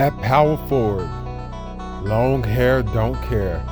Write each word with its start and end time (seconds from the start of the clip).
At 0.00 0.18
power 0.22 0.56
forward, 0.66 1.10
long 2.02 2.42
hair 2.42 2.82
don't 2.82 3.20
care. 3.24 3.62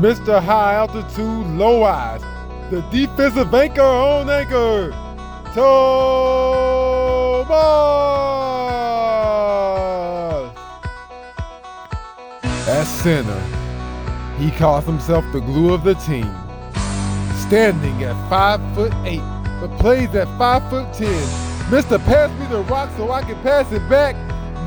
Mr. 0.00 0.42
High 0.42 0.74
Altitude, 0.74 1.46
Low 1.56 1.84
Eyes, 1.84 2.22
the 2.72 2.80
defensive 2.90 3.54
anchor 3.54 3.82
on 3.82 4.28
anchor, 4.28 4.90
Tomas! 5.54 5.76
At 12.66 12.82
center, 12.82 13.40
he 14.38 14.50
calls 14.50 14.86
himself 14.86 15.24
the 15.32 15.38
glue 15.38 15.72
of 15.72 15.84
the 15.84 15.94
team. 15.94 16.34
Standing 17.46 18.02
at 18.02 18.16
5 18.28 18.74
foot 18.74 18.92
8, 19.04 19.20
but 19.60 19.70
plays 19.78 20.12
at 20.16 20.26
5 20.36 20.68
foot 20.68 20.92
10. 20.94 21.06
Mr. 21.70 22.04
Pass 22.04 22.36
me 22.40 22.46
the 22.48 22.62
rock 22.62 22.90
so 22.96 23.12
I 23.12 23.22
can 23.22 23.40
pass 23.44 23.70
it 23.70 23.88
back. 23.88 24.16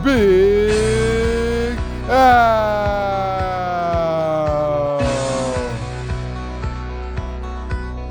Big 0.01 1.08
Oh. 2.11 2.15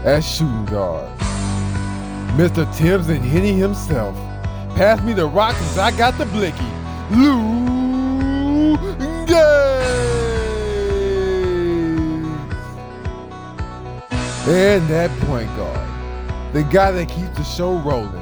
Al. 0.04 0.06
At 0.06 0.20
shooting 0.20 0.64
guard, 0.66 1.08
Mr. 2.38 2.64
Timms 2.76 3.08
and 3.08 3.24
Henny 3.24 3.54
himself. 3.54 4.14
Pass 4.76 5.02
me 5.02 5.12
the 5.14 5.26
rock 5.26 5.56
cause 5.56 5.78
I 5.78 5.90
got 5.96 6.16
the 6.16 6.26
blicky. 6.26 6.64
Lou 7.10 8.76
Gaines. 9.26 9.68
And 14.46 14.86
that 14.88 15.10
point 15.26 15.48
guard, 15.56 15.88
the 16.52 16.62
guy 16.62 16.92
that 16.92 17.08
keeps 17.08 17.36
the 17.36 17.42
show 17.42 17.78
rolling. 17.78 18.17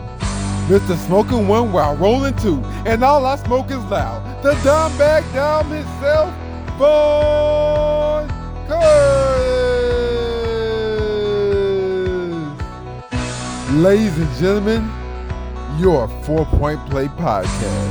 Mr. 0.67 0.97
Smoking 1.07 1.47
One 1.47 1.71
while 1.71 1.95
rolling 1.95 2.35
two, 2.39 2.61
and 2.85 3.05
all 3.05 3.25
I 3.25 3.37
smoke 3.37 3.71
is 3.71 3.77
loud. 3.85 4.43
The 4.43 4.55
dumb 4.65 4.99
bag 4.99 5.23
down 5.33 5.65
himself, 5.67 6.35
Vaughn 6.77 8.29
Curtis. 8.67 9.47
Ladies 13.75 14.19
and 14.19 14.29
gentlemen, 14.39 14.91
your 15.79 16.09
Four 16.25 16.45
Point 16.47 16.85
Play 16.91 17.07
podcast. 17.07 17.87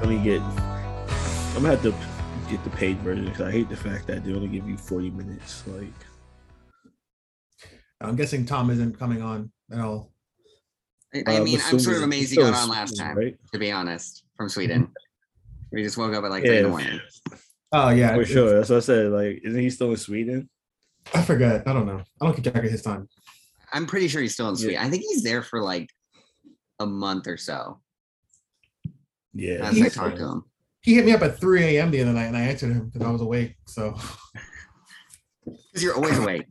Let 0.00 0.08
me 0.08 0.18
get. 0.18 0.42
I'm 0.42 1.62
gonna 1.62 1.76
have 1.76 1.82
to 1.82 1.94
get 2.50 2.64
the 2.64 2.70
paid 2.70 2.98
version 3.02 3.26
because 3.26 3.42
I 3.42 3.52
hate 3.52 3.68
the 3.68 3.76
fact 3.76 4.08
that 4.08 4.24
they 4.24 4.34
only 4.34 4.48
give 4.48 4.68
you 4.68 4.76
40 4.76 5.10
minutes. 5.10 5.62
Like, 5.68 5.94
I'm 8.00 8.16
guessing 8.16 8.44
Tom 8.44 8.68
isn't 8.68 8.98
coming 8.98 9.22
on 9.22 9.52
at 9.72 9.80
all. 9.80 10.12
I, 11.14 11.22
I 11.26 11.36
uh, 11.38 11.44
mean, 11.44 11.56
I'm 11.56 11.60
sort 11.60 11.74
of 11.74 11.80
assuming- 11.80 12.02
amazed 12.04 12.30
he 12.30 12.36
got 12.36 12.54
on 12.54 12.68
last 12.68 12.90
Sweden, 12.96 13.06
time, 13.06 13.16
right? 13.18 13.36
to 13.52 13.58
be 13.58 13.70
honest, 13.72 14.24
from 14.36 14.48
Sweden. 14.48 14.90
We 15.70 15.82
just 15.82 15.96
woke 15.96 16.14
up 16.14 16.24
at 16.24 16.30
like 16.30 16.42
three 16.44 16.58
in 16.58 16.62
the 16.64 16.68
Yeah. 16.68 16.70
morning. 16.70 17.00
Oh 17.72 17.88
yeah, 17.90 18.14
For 18.14 18.24
sure. 18.24 18.54
That's 18.56 18.68
what 18.70 18.76
I 18.76 18.80
said. 18.80 19.06
Like, 19.10 19.40
isn't 19.44 19.60
he 19.60 19.70
still 19.70 19.90
in 19.90 19.96
Sweden? 19.96 20.48
I 21.14 21.22
forget. 21.22 21.66
I 21.66 21.72
don't 21.72 21.86
know. 21.86 22.02
I 22.20 22.24
don't 22.26 22.34
keep 22.34 22.44
track 22.44 22.64
of 22.64 22.70
his 22.70 22.82
time. 22.82 23.08
I'm 23.72 23.86
pretty 23.86 24.08
sure 24.08 24.20
he's 24.20 24.34
still 24.34 24.48
in 24.50 24.54
Yeah. 24.56 24.60
Sweden. 24.62 24.82
I 24.82 24.90
think 24.90 25.02
he's 25.08 25.22
there 25.22 25.42
for 25.42 25.62
like 25.62 25.88
a 26.78 26.86
month 26.86 27.26
or 27.26 27.36
so. 27.38 27.80
Yeah. 29.32 29.54
As 29.66 29.70
I 29.70 29.72
He's- 29.74 29.94
talked 29.94 30.16
to 30.18 30.24
him. 30.28 30.44
He 30.82 30.94
hit 30.94 31.06
me 31.06 31.12
up 31.12 31.22
at 31.22 31.38
3 31.38 31.62
a.m. 31.62 31.92
the 31.92 32.00
other 32.02 32.12
night, 32.12 32.24
and 32.24 32.36
I 32.36 32.40
answered 32.40 32.72
him 32.72 32.86
because 32.90 33.06
I 33.06 33.10
was 33.10 33.20
awake. 33.20 33.54
So 33.66 33.94
Because 35.44 35.82
you're 35.82 35.94
always 35.94 36.18
awake. 36.18 36.46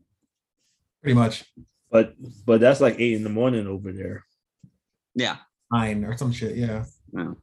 pretty 1.02 1.16
much 1.16 1.44
But 1.92 2.16
but 2.46 2.62
that's 2.62 2.80
like 2.82 2.96
eight 3.00 3.14
in 3.14 3.24
the 3.24 3.30
morning 3.30 3.68
over 3.68 3.92
there. 3.92 4.24
Yeah. 5.14 5.38
nine 5.72 6.04
or 6.06 6.16
some 6.18 6.32
shit. 6.32 6.56
Yeah. 6.56 6.86
No. 7.12 7.38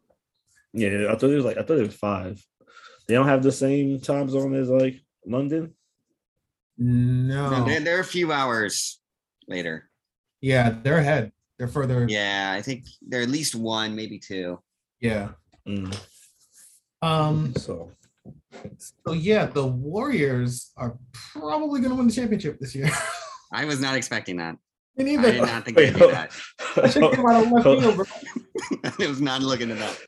Yeah, 0.72 1.06
I 1.10 1.16
thought 1.16 1.31
it 1.31 1.36
was 1.36 1.44
like 1.44 1.59
I 1.59 1.62
thought 1.62 1.78
it 1.78 1.86
was 1.86 1.94
five. 1.94 2.42
They 3.06 3.14
don't 3.14 3.26
have 3.28 3.42
the 3.42 3.53
same 3.53 4.00
time 4.00 4.28
zone 4.28 4.54
as 4.54 4.69
like 4.69 5.00
London. 5.26 5.75
No. 6.78 7.50
No, 7.50 7.64
they're, 7.64 7.81
they're 7.81 8.00
a 8.00 8.04
few 8.04 8.32
hours 8.32 9.00
later. 9.48 9.91
Yeah, 10.41 10.76
they're 10.82 10.98
ahead. 10.98 11.32
They're 11.58 11.69
further. 11.69 12.06
Yeah, 12.08 12.54
I 12.56 12.62
think 12.62 12.84
they're 13.03 13.22
at 13.22 13.28
least 13.28 13.54
one, 13.54 13.97
maybe 13.97 14.19
two. 14.19 14.60
Yeah. 15.00 15.31
Mm, 15.66 15.94
Um. 17.03 17.53
so 17.56 17.91
So 18.78 19.12
yeah, 19.12 19.47
the 19.47 19.66
Warriors 19.66 20.70
are 20.76 20.97
probably 21.12 21.81
going 21.81 21.91
to 21.91 21.97
win 21.97 22.06
the 22.08 22.12
championship 22.14 22.58
this 22.60 22.75
year. 22.75 22.88
I 23.53 23.64
was 23.64 23.81
not 23.81 23.97
expecting 23.97 24.36
that. 24.36 24.56
Me 24.97 25.04
neither. 25.04 25.28
I 25.28 25.31
did 25.32 25.42
not 25.42 25.64
think 25.64 25.76
Wait, 25.76 25.92
they'd 25.92 25.98
do 25.98 26.10
that. 26.10 26.32
I 26.76 26.88
should 26.88 27.03
came 27.14 27.26
out 27.26 27.44
of 27.47 27.53
left 27.53 27.64
field, 27.64 27.97
bro. 27.97 28.04
I 29.06 29.06
was 29.06 29.20
not 29.20 29.42
looking 29.42 29.70
at 29.70 29.78
that. 29.78 29.98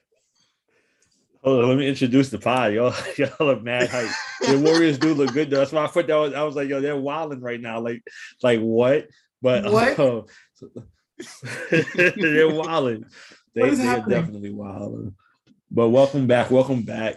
Hold 1.43 1.62
on, 1.62 1.69
let 1.71 1.79
me 1.79 1.89
introduce 1.89 2.29
the 2.29 2.39
pod. 2.39 2.75
Y'all, 2.75 2.93
y'all 3.17 3.50
are 3.50 3.61
mad 3.61 3.89
hype. 3.89 4.11
The 4.47 4.59
Warriors 4.59 4.99
do 4.99 5.15
look 5.15 5.33
good 5.33 5.49
though. 5.49 5.59
That's 5.59 5.73
why 5.73 5.84
I 5.84 5.87
put 5.87 6.06
that. 6.09 6.17
Was, 6.17 6.34
I 6.34 6.43
was 6.43 6.55
like, 6.55 6.69
yo, 6.69 6.81
they're 6.81 6.97
wilding 6.97 7.41
right 7.41 7.61
now. 7.61 7.81
Like, 7.81 8.03
like 8.43 8.61
what? 8.61 9.06
But 9.41 9.73
What? 9.73 9.99
um, 9.99 10.25
they're 11.71 12.50
wilding. 12.50 13.06
They, 13.55 13.62
What 13.62 13.71
is 13.71 13.79
they're 13.79 14.05
definitely 14.06 14.53
wilding. 14.53 15.15
But 15.71 15.89
welcome 15.89 16.27
back. 16.27 16.50
Welcome 16.50 16.83
back. 16.83 17.17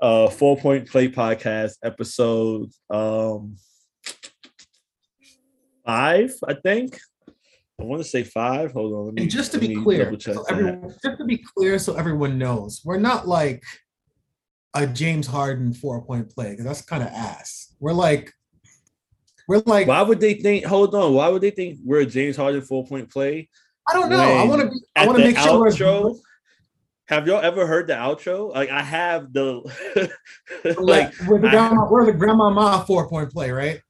Uh, 0.00 0.28
four 0.28 0.56
point 0.58 0.88
play 0.90 1.08
podcast 1.08 1.76
episode 1.82 2.70
um 2.90 3.56
five, 5.88 6.34
I 6.46 6.54
think. 6.54 6.98
I 7.80 7.84
want 7.84 8.02
to 8.02 8.08
say 8.08 8.24
five. 8.24 8.72
Hold 8.72 8.92
on. 8.92 9.04
Let 9.06 9.14
me, 9.14 9.22
And 9.22 9.30
just 9.30 9.52
to 9.52 9.58
be 9.58 9.74
clear, 9.74 10.14
so 10.20 10.34
that. 10.34 10.44
everyone, 10.50 10.94
just 11.02 11.18
to 11.18 11.24
be 11.24 11.38
clear, 11.38 11.78
so 11.78 11.94
everyone 11.94 12.36
knows, 12.36 12.82
we're 12.84 12.98
not 12.98 13.26
like 13.26 13.62
a 14.74 14.86
James 14.86 15.26
Harden 15.26 15.72
four 15.72 16.02
point 16.04 16.28
play 16.28 16.50
because 16.50 16.64
that's 16.64 16.82
kind 16.82 17.02
of 17.02 17.08
ass. 17.08 17.74
We're 17.80 17.92
like, 17.92 18.32
we're 19.46 19.62
like, 19.64 19.86
Why 19.86 20.02
would 20.02 20.20
they 20.20 20.34
think? 20.34 20.66
Hold 20.66 20.94
on. 20.94 21.14
Why 21.14 21.28
would 21.28 21.40
they 21.40 21.50
think 21.50 21.78
we're 21.84 22.00
a 22.00 22.06
James 22.06 22.36
Harden 22.36 22.60
four 22.62 22.84
point 22.86 23.10
play? 23.10 23.48
I 23.88 23.94
don't 23.94 24.10
know. 24.10 24.18
I 24.18 24.44
want 24.44 24.60
to 24.60 24.68
be. 24.68 24.76
I 24.94 25.06
want 25.06 25.18
to 25.18 25.24
make 25.24 25.38
sure. 25.38 25.64
outro, 25.66 26.02
We're, 26.02 26.20
have 27.06 27.26
y'all 27.26 27.40
ever 27.40 27.66
heard 27.66 27.86
the 27.86 27.94
outro? 27.94 28.52
Like 28.52 28.68
I 28.68 28.82
have 28.82 29.32
the 29.32 29.62
like 30.78 31.14
we're 31.26 31.40
the 31.40 31.48
I- 31.48 31.50
grandma, 31.52 31.88
we're 31.90 32.04
the 32.04 32.12
grandmama 32.12 32.84
four 32.86 33.08
point 33.08 33.30
play, 33.32 33.50
right? 33.50 33.80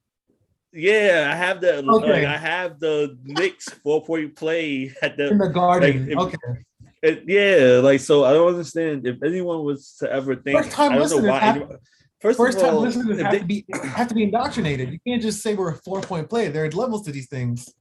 Yeah, 0.73 1.31
I 1.33 1.37
have 1.37 1.61
the 1.61 1.83
like 1.83 2.25
I 2.25 2.37
have 2.37 2.79
the 2.79 3.17
Knicks 3.25 3.69
four 3.69 4.05
point 4.05 4.37
play 4.37 4.95
at 5.03 5.17
the 5.17 5.29
In 5.29 5.39
the 5.39 5.49
garden. 5.49 6.11
if- 6.11 6.19
okay. 6.19 6.37
it- 7.03 7.25
yeah. 7.27 7.81
Like 7.81 8.01
so, 8.01 8.25
I 8.25 8.33
don't 8.33 8.49
understand 8.49 9.06
if 9.06 9.23
anyone 9.23 9.65
was 9.65 9.97
to 10.01 10.11
ever 10.12 10.37
think. 10.37 10.59
First 10.59 10.73
time 10.73 10.93
I 10.93 10.99
don't 10.99 11.09
know 11.11 11.17
listeners 11.17 11.31
why. 11.31 11.39
have- 11.39 11.56
anyone- 11.56 11.79
First, 12.21 12.37
First 12.37 12.59
time 12.59 12.75
all, 12.75 12.81
listeners 12.81 13.21
have 13.21 13.31
they- 13.31 13.39
to 13.39 13.45
be 13.45 13.65
have 13.95 14.09
to 14.09 14.15
be 14.15 14.25
indoctrinated. 14.25 14.91
You 14.91 14.99
can't 15.06 15.23
just 15.23 15.41
say 15.41 15.55
we're 15.55 15.71
a 15.71 15.77
four 15.77 16.01
point 16.01 16.29
play. 16.29 16.49
There 16.49 16.65
are 16.65 16.71
levels 16.71 17.05
to 17.06 17.12
these 17.12 17.29
things. 17.29 17.73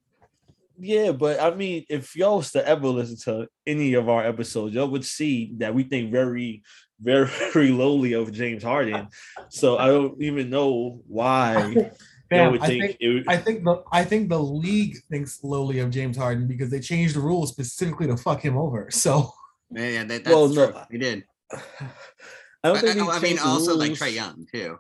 Yeah, 0.79 1.11
but 1.11 1.39
I 1.41 1.55
mean, 1.55 1.85
if 1.89 2.15
y'all 2.15 2.37
was 2.37 2.51
to 2.51 2.63
ever 2.67 2.87
listen 2.87 3.17
to 3.25 3.47
any 3.65 3.95
of 3.95 4.09
our 4.09 4.23
episodes, 4.23 4.75
y'all 4.75 4.89
would 4.89 5.03
see 5.05 5.53
that 5.57 5.73
we 5.73 5.81
think 5.83 6.11
very 6.11 6.61
very, 6.99 7.29
very 7.51 7.69
lowly 7.83 8.13
of 8.13 8.31
James 8.31 8.61
Harden. 8.63 9.07
So 9.49 9.77
I 9.79 9.87
don't 9.87 10.21
even 10.21 10.49
know 10.51 11.01
why 11.07 11.91
y'all 12.31 12.39
Fam, 12.39 12.51
would 12.53 12.61
I 12.61 12.67
think, 12.67 12.83
think 12.83 12.97
it 12.99 13.07
would, 13.13 13.27
I 13.27 13.37
think 13.37 13.63
the 13.63 13.83
I 13.91 14.03
think 14.03 14.29
the 14.29 14.39
league 14.39 14.97
thinks 15.09 15.43
lowly 15.43 15.79
of 15.79 15.89
James 15.91 16.17
Harden 16.17 16.47
because 16.47 16.69
they 16.69 16.79
changed 16.79 17.15
the 17.15 17.19
rules 17.21 17.49
specifically 17.51 18.07
to 18.07 18.17
fuck 18.17 18.41
him 18.43 18.57
over. 18.57 18.89
So 18.91 19.31
Yeah, 19.71 19.87
yeah 19.89 20.03
that, 20.05 20.23
that's 20.23 20.35
Well, 20.35 20.53
true. 20.53 20.67
no, 20.71 20.85
We 20.91 20.97
did. 20.97 21.23
I 21.51 21.57
I, 22.63 22.67
don't 22.73 22.79
think 22.81 22.95
they 22.95 23.01
I- 23.01 23.05
I 23.05 23.13
mean, 23.13 23.21
changed 23.21 23.43
the 23.43 23.47
also 23.47 23.75
like. 23.75 23.91
Trae 23.93 24.13
Young 24.13 24.45
too. 24.51 24.77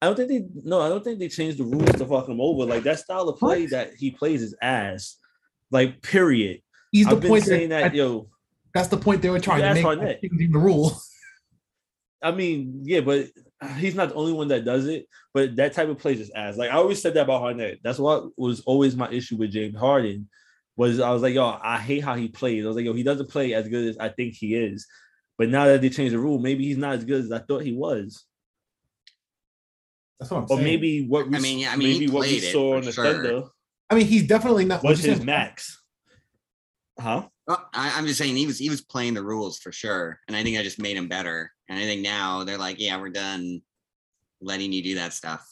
I 0.00 0.06
don't 0.06 0.16
think 0.16 0.28
they 0.30 0.44
no, 0.64 0.80
I 0.80 0.88
don't 0.88 1.04
think 1.04 1.18
they 1.20 1.28
changed 1.28 1.58
the 1.58 1.64
rules 1.64 1.92
to 1.92 2.04
fuck 2.06 2.28
him 2.28 2.40
over. 2.40 2.64
Like 2.64 2.82
that 2.82 2.98
style 2.98 3.28
of 3.28 3.38
play 3.38 3.62
What? 3.62 3.70
that 3.70 3.94
he 3.94 4.10
plays 4.10 4.42
is 4.42 4.54
ass. 4.60 5.16
Like 5.70 6.02
period. 6.02 6.60
he's 6.90 7.06
the 7.06 7.12
I've 7.12 7.20
been 7.20 7.30
point 7.30 7.44
saying 7.44 7.68
that, 7.70 7.82
that, 7.82 7.94
yo. 7.94 8.28
that's 8.74 8.88
the 8.88 8.96
point 8.96 9.22
they 9.22 9.30
were 9.30 9.38
trying 9.38 9.62
to 9.62 9.96
make 9.96 10.20
changing 10.20 10.52
the 10.52 10.58
rule. 10.58 10.92
I 12.22 12.30
mean, 12.32 12.80
yeah, 12.84 13.00
but 13.00 13.26
he's 13.78 13.94
not 13.94 14.10
the 14.10 14.14
only 14.14 14.32
one 14.32 14.48
that 14.48 14.64
does 14.64 14.86
it. 14.86 15.06
But 15.34 15.56
that 15.56 15.72
type 15.72 15.88
of 15.88 15.98
play 15.98 16.14
is 16.14 16.30
ass. 16.34 16.56
Like 16.56 16.70
I 16.70 16.74
always 16.74 17.00
said 17.00 17.14
that 17.14 17.22
about 17.22 17.40
Harden. 17.40 17.78
That's 17.82 17.98
what 17.98 18.36
was 18.38 18.60
always 18.60 18.96
my 18.96 19.10
issue 19.10 19.36
with 19.36 19.52
James 19.52 19.76
Harden. 19.78 20.28
Was 20.76 21.00
I 21.00 21.10
was 21.10 21.22
like, 21.22 21.34
yo, 21.34 21.58
I 21.62 21.78
hate 21.78 22.02
how 22.04 22.14
he 22.14 22.28
plays. 22.28 22.64
I 22.64 22.68
was 22.68 22.76
like, 22.76 22.84
yo, 22.84 22.92
he 22.92 23.02
doesn't 23.02 23.30
play 23.30 23.54
as 23.54 23.68
good 23.68 23.88
as 23.88 23.98
I 23.98 24.08
think 24.08 24.34
he 24.34 24.54
is. 24.54 24.86
But 25.38 25.48
now 25.48 25.66
that 25.66 25.80
they 25.80 25.90
changed 25.90 26.14
the 26.14 26.18
rule, 26.18 26.38
maybe 26.38 26.64
he's 26.64 26.76
not 26.76 26.94
as 26.94 27.04
good 27.04 27.24
as 27.24 27.32
I 27.32 27.38
thought 27.40 27.62
he 27.62 27.72
was. 27.72 28.24
That's 30.18 30.30
what 30.30 30.38
I'm 30.38 30.44
Or 30.44 30.48
saying. 30.56 30.64
maybe 30.64 31.06
what 31.06 31.28
we 31.28 31.36
I 31.36 31.40
mean, 31.40 31.58
yeah, 31.58 31.72
I 31.72 31.76
mean, 31.76 32.00
maybe 32.00 32.08
what 32.12 32.22
we 32.28 32.38
saw 32.40 32.76
on 32.76 32.82
the 32.84 32.92
sure. 32.92 33.04
Thunder 33.04 33.42
I 33.90 33.94
mean, 33.94 34.06
he's 34.06 34.26
definitely 34.26 34.64
not. 34.64 34.82
was 34.82 35.02
his 35.02 35.20
max. 35.22 35.82
Huh? 36.98 37.28
Well, 37.46 37.68
I, 37.74 37.92
I'm 37.98 38.06
just 38.06 38.18
saying 38.18 38.36
he 38.36 38.46
was 38.46 38.58
he 38.58 38.70
was 38.70 38.80
playing 38.80 39.14
the 39.14 39.22
rules 39.22 39.58
for 39.58 39.72
sure, 39.72 40.18
and 40.28 40.36
I 40.36 40.42
think 40.42 40.58
I 40.58 40.62
just 40.62 40.78
made 40.80 40.96
him 40.96 41.08
better. 41.08 41.50
And 41.72 41.80
I 41.80 41.84
think 41.84 42.02
now 42.02 42.44
they're 42.44 42.58
like, 42.58 42.78
yeah, 42.78 43.00
we're 43.00 43.08
done 43.08 43.62
letting 44.42 44.74
you 44.74 44.82
do 44.82 44.96
that 44.96 45.14
stuff. 45.14 45.48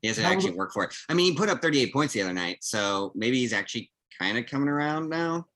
He 0.00 0.08
has 0.08 0.16
to 0.16 0.22
How- 0.22 0.32
actually 0.32 0.52
work 0.52 0.72
for 0.72 0.84
it. 0.84 0.94
I 1.10 1.12
mean, 1.12 1.32
he 1.32 1.36
put 1.36 1.50
up 1.50 1.60
38 1.60 1.92
points 1.92 2.14
the 2.14 2.22
other 2.22 2.32
night, 2.32 2.58
so 2.62 3.12
maybe 3.14 3.38
he's 3.38 3.52
actually 3.52 3.90
kind 4.18 4.38
of 4.38 4.46
coming 4.46 4.70
around 4.70 5.10
now 5.10 5.46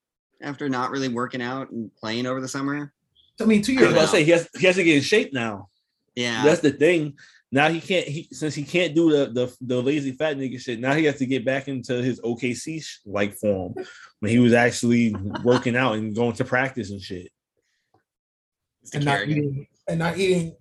after 0.42 0.68
not 0.68 0.90
really 0.90 1.08
working 1.08 1.40
out 1.40 1.70
and 1.70 1.90
playing 1.96 2.26
over 2.26 2.42
the 2.42 2.48
summer. 2.48 2.92
I 3.40 3.44
mean, 3.46 3.62
two 3.62 3.72
years. 3.72 3.84
I 3.84 3.86
years. 3.86 3.94
was 3.94 4.02
about 4.02 4.10
to 4.10 4.16
say 4.18 4.24
he 4.24 4.30
has 4.32 4.48
he 4.58 4.66
has 4.66 4.76
to 4.76 4.84
get 4.84 4.96
in 4.96 5.02
shape 5.02 5.32
now. 5.32 5.70
Yeah. 6.14 6.44
That's 6.44 6.60
the 6.60 6.72
thing. 6.72 7.14
Now 7.50 7.70
he 7.70 7.80
can't 7.80 8.06
he 8.06 8.28
since 8.30 8.54
he 8.54 8.62
can't 8.62 8.94
do 8.94 9.10
the 9.10 9.32
the, 9.32 9.56
the 9.62 9.82
lazy 9.82 10.12
fat 10.12 10.36
nigga 10.36 10.60
shit. 10.60 10.80
Now 10.80 10.92
he 10.92 11.04
has 11.04 11.16
to 11.16 11.26
get 11.26 11.46
back 11.46 11.66
into 11.66 12.02
his 12.02 12.20
OKC 12.20 12.86
like 13.06 13.36
form 13.36 13.74
when 14.20 14.30
he 14.30 14.38
was 14.38 14.52
actually 14.52 15.14
working 15.42 15.76
out 15.76 15.94
and 15.94 16.14
going 16.14 16.34
to 16.34 16.44
practice 16.44 16.90
and 16.90 17.00
shit. 17.00 17.30
And 18.92 19.06
not 19.06 19.26
eating 19.26 19.66
and 19.88 19.98
not 19.98 20.18
eating 20.18 20.54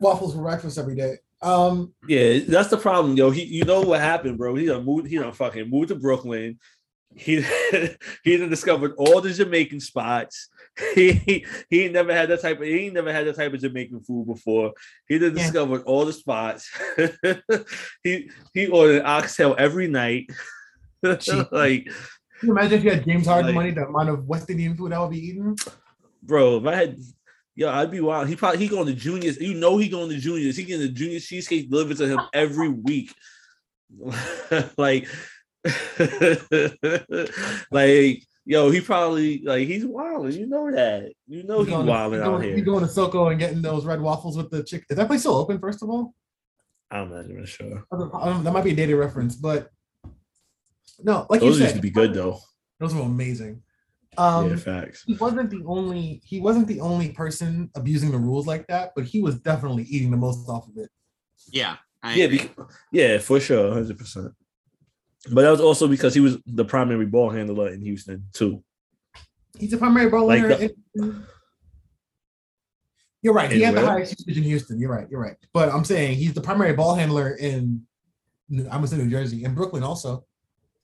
waffles 0.00 0.34
for 0.34 0.42
breakfast 0.42 0.78
every 0.78 0.94
day. 0.96 1.16
Um, 1.42 1.94
Yeah, 2.08 2.40
that's 2.46 2.68
the 2.68 2.76
problem, 2.76 3.16
yo. 3.16 3.30
He, 3.30 3.44
you 3.44 3.64
know 3.64 3.80
what 3.82 4.00
happened, 4.00 4.38
bro? 4.38 4.54
He 4.54 4.66
done 4.66 4.84
moved. 4.84 5.08
He 5.08 5.18
done 5.18 5.32
fucking 5.32 5.70
moved 5.70 5.88
to 5.88 5.94
Brooklyn. 5.94 6.58
He 7.14 7.42
he 8.24 8.36
done 8.36 8.50
discovered 8.50 8.94
all 8.98 9.20
the 9.20 9.32
Jamaican 9.32 9.80
spots. 9.80 10.48
He 10.94 11.10
he, 11.12 11.46
he 11.70 11.82
ain't 11.84 11.92
never 11.94 12.14
had 12.14 12.28
that 12.28 12.40
type 12.40 12.58
of 12.60 12.64
he 12.66 12.84
ain't 12.86 12.94
never 12.94 13.12
had 13.12 13.26
that 13.26 13.34
type 13.34 13.52
of 13.52 13.58
Jamaican 13.60 14.00
food 14.02 14.28
before. 14.28 14.74
He 15.08 15.18
done 15.18 15.36
Yeah. 15.36 15.42
discovered 15.42 15.82
all 15.82 16.04
the 16.04 16.12
spots. 16.12 16.70
he 18.04 18.30
he 18.54 18.66
ordered 18.68 19.02
oxtail 19.04 19.56
every 19.58 19.88
night. 19.88 20.30
Jeez. 21.04 21.50
like, 21.50 21.86
can 22.38 22.48
you 22.48 22.52
imagine 22.52 22.78
if 22.78 22.84
you 22.84 22.90
had 22.90 23.04
James 23.04 23.26
Harden 23.26 23.46
Like- 23.46 23.54
money, 23.56 23.70
the 23.72 23.86
amount 23.88 24.08
of 24.10 24.26
West 24.28 24.50
Indian 24.50 24.76
food 24.76 24.92
I 24.92 25.00
would 25.00 25.10
be 25.10 25.18
eating? 25.18 25.56
bro, 26.22 26.58
if 26.58 26.66
I 26.66 26.74
had 26.76 26.96
yo, 27.58 27.68
I'd 27.68 27.90
be 27.90 28.00
wild. 28.00 28.28
He 28.28 28.36
probably 28.36 28.60
he 28.60 28.68
going 28.68 28.86
to 28.86 28.94
juniors. 28.94 29.40
You 29.40 29.54
know 29.54 29.78
he 29.78 29.88
going 29.88 30.08
to 30.10 30.18
juniors. 30.18 30.56
He 30.56 30.62
getting 30.62 30.86
the 30.86 30.92
junior 30.92 31.18
cheesecake 31.18 31.68
delivered 31.68 31.96
to 31.96 32.06
him 32.06 32.20
every 32.32 32.68
week. 32.68 33.12
like, 34.78 35.08
like, 37.72 38.22
yo, 38.44 38.70
he 38.70 38.80
probably 38.80 39.42
like 39.42 39.66
he's 39.66 39.84
wilding. 39.84 40.34
You 40.34 40.46
know 40.46 40.70
that. 40.70 41.12
You 41.26 41.42
know 41.42 41.64
he's 41.64 41.74
to- 41.74 41.82
wilding 41.82 42.20
out 42.20 42.26
going, 42.26 42.42
here. 42.42 42.54
He's 42.54 42.64
going 42.64 42.86
to 42.86 42.90
SoCo 42.90 43.32
and 43.32 43.40
getting 43.40 43.60
those 43.60 43.84
red 43.84 44.00
waffles 44.00 44.36
with 44.36 44.50
the 44.50 44.62
chick. 44.62 44.84
Is 44.88 44.96
that 44.96 45.08
place 45.08 45.20
still 45.20 45.34
open? 45.34 45.58
First 45.58 45.82
of 45.82 45.90
all, 45.90 46.14
I'm 46.92 47.10
not 47.10 47.24
even 47.24 47.44
sure. 47.44 47.84
I 47.92 47.98
don't- 47.98 48.14
I 48.14 48.40
that 48.40 48.52
might 48.52 48.64
be 48.64 48.70
a 48.70 48.76
dated 48.76 48.96
reference, 48.96 49.34
but 49.34 49.68
no, 51.02 51.26
like 51.28 51.40
Those 51.40 51.58
you 51.58 51.64
used 51.64 51.76
to 51.76 51.82
be 51.82 51.90
good 51.90 52.14
though. 52.14 52.38
Those 52.78 52.94
were 52.94 53.02
amazing. 53.02 53.64
Um, 54.16 54.50
yeah, 54.50 54.56
facts. 54.56 55.04
he 55.06 55.14
wasn't 55.14 55.50
the 55.50 55.62
only 55.66 56.20
he 56.24 56.40
wasn't 56.40 56.66
the 56.66 56.80
only 56.80 57.10
person 57.12 57.70
abusing 57.76 58.10
the 58.10 58.18
rules 58.18 58.46
like 58.46 58.66
that, 58.66 58.92
but 58.96 59.04
he 59.04 59.20
was 59.20 59.38
definitely 59.40 59.84
eating 59.84 60.10
the 60.10 60.16
most 60.16 60.48
off 60.48 60.66
of 60.68 60.76
it. 60.76 60.90
Yeah. 61.52 61.76
I 62.02 62.14
Yeah, 62.14 62.24
agree. 62.24 62.50
yeah, 62.92 63.18
for 63.18 63.38
sure, 63.40 63.72
hundred 63.72 63.98
percent. 63.98 64.32
But 65.32 65.42
that 65.42 65.50
was 65.50 65.60
also 65.60 65.86
because 65.88 66.14
he 66.14 66.20
was 66.20 66.38
the 66.46 66.64
primary 66.64 67.06
ball 67.06 67.30
handler 67.30 67.68
in 67.68 67.80
Houston 67.82 68.24
too. 68.32 68.62
He's 69.58 69.72
a 69.72 69.78
primary 69.78 70.08
ball 70.10 70.26
Like 70.26 70.42
winner. 70.42 70.56
the- 70.56 70.74
in- 70.94 71.24
you're 73.22 73.34
right. 73.34 73.50
He 73.50 73.58
In 73.62 73.66
had 73.66 73.74
the 73.76 73.86
highest 73.86 74.14
usage 74.20 74.36
in 74.38 74.44
Houston. 74.44 74.78
You're 74.80 74.92
right. 74.92 75.06
You're 75.10 75.20
right. 75.20 75.36
But 75.52 75.70
I'm 75.70 75.84
saying 75.84 76.16
he's 76.16 76.34
the 76.34 76.40
primary 76.40 76.72
ball 76.72 76.94
handler 76.94 77.34
in 77.34 77.82
I'm 78.50 78.64
gonna 78.68 78.86
say 78.86 78.96
New 78.96 79.10
Jersey 79.10 79.44
and 79.44 79.54
Brooklyn 79.54 79.82
also. 79.82 80.24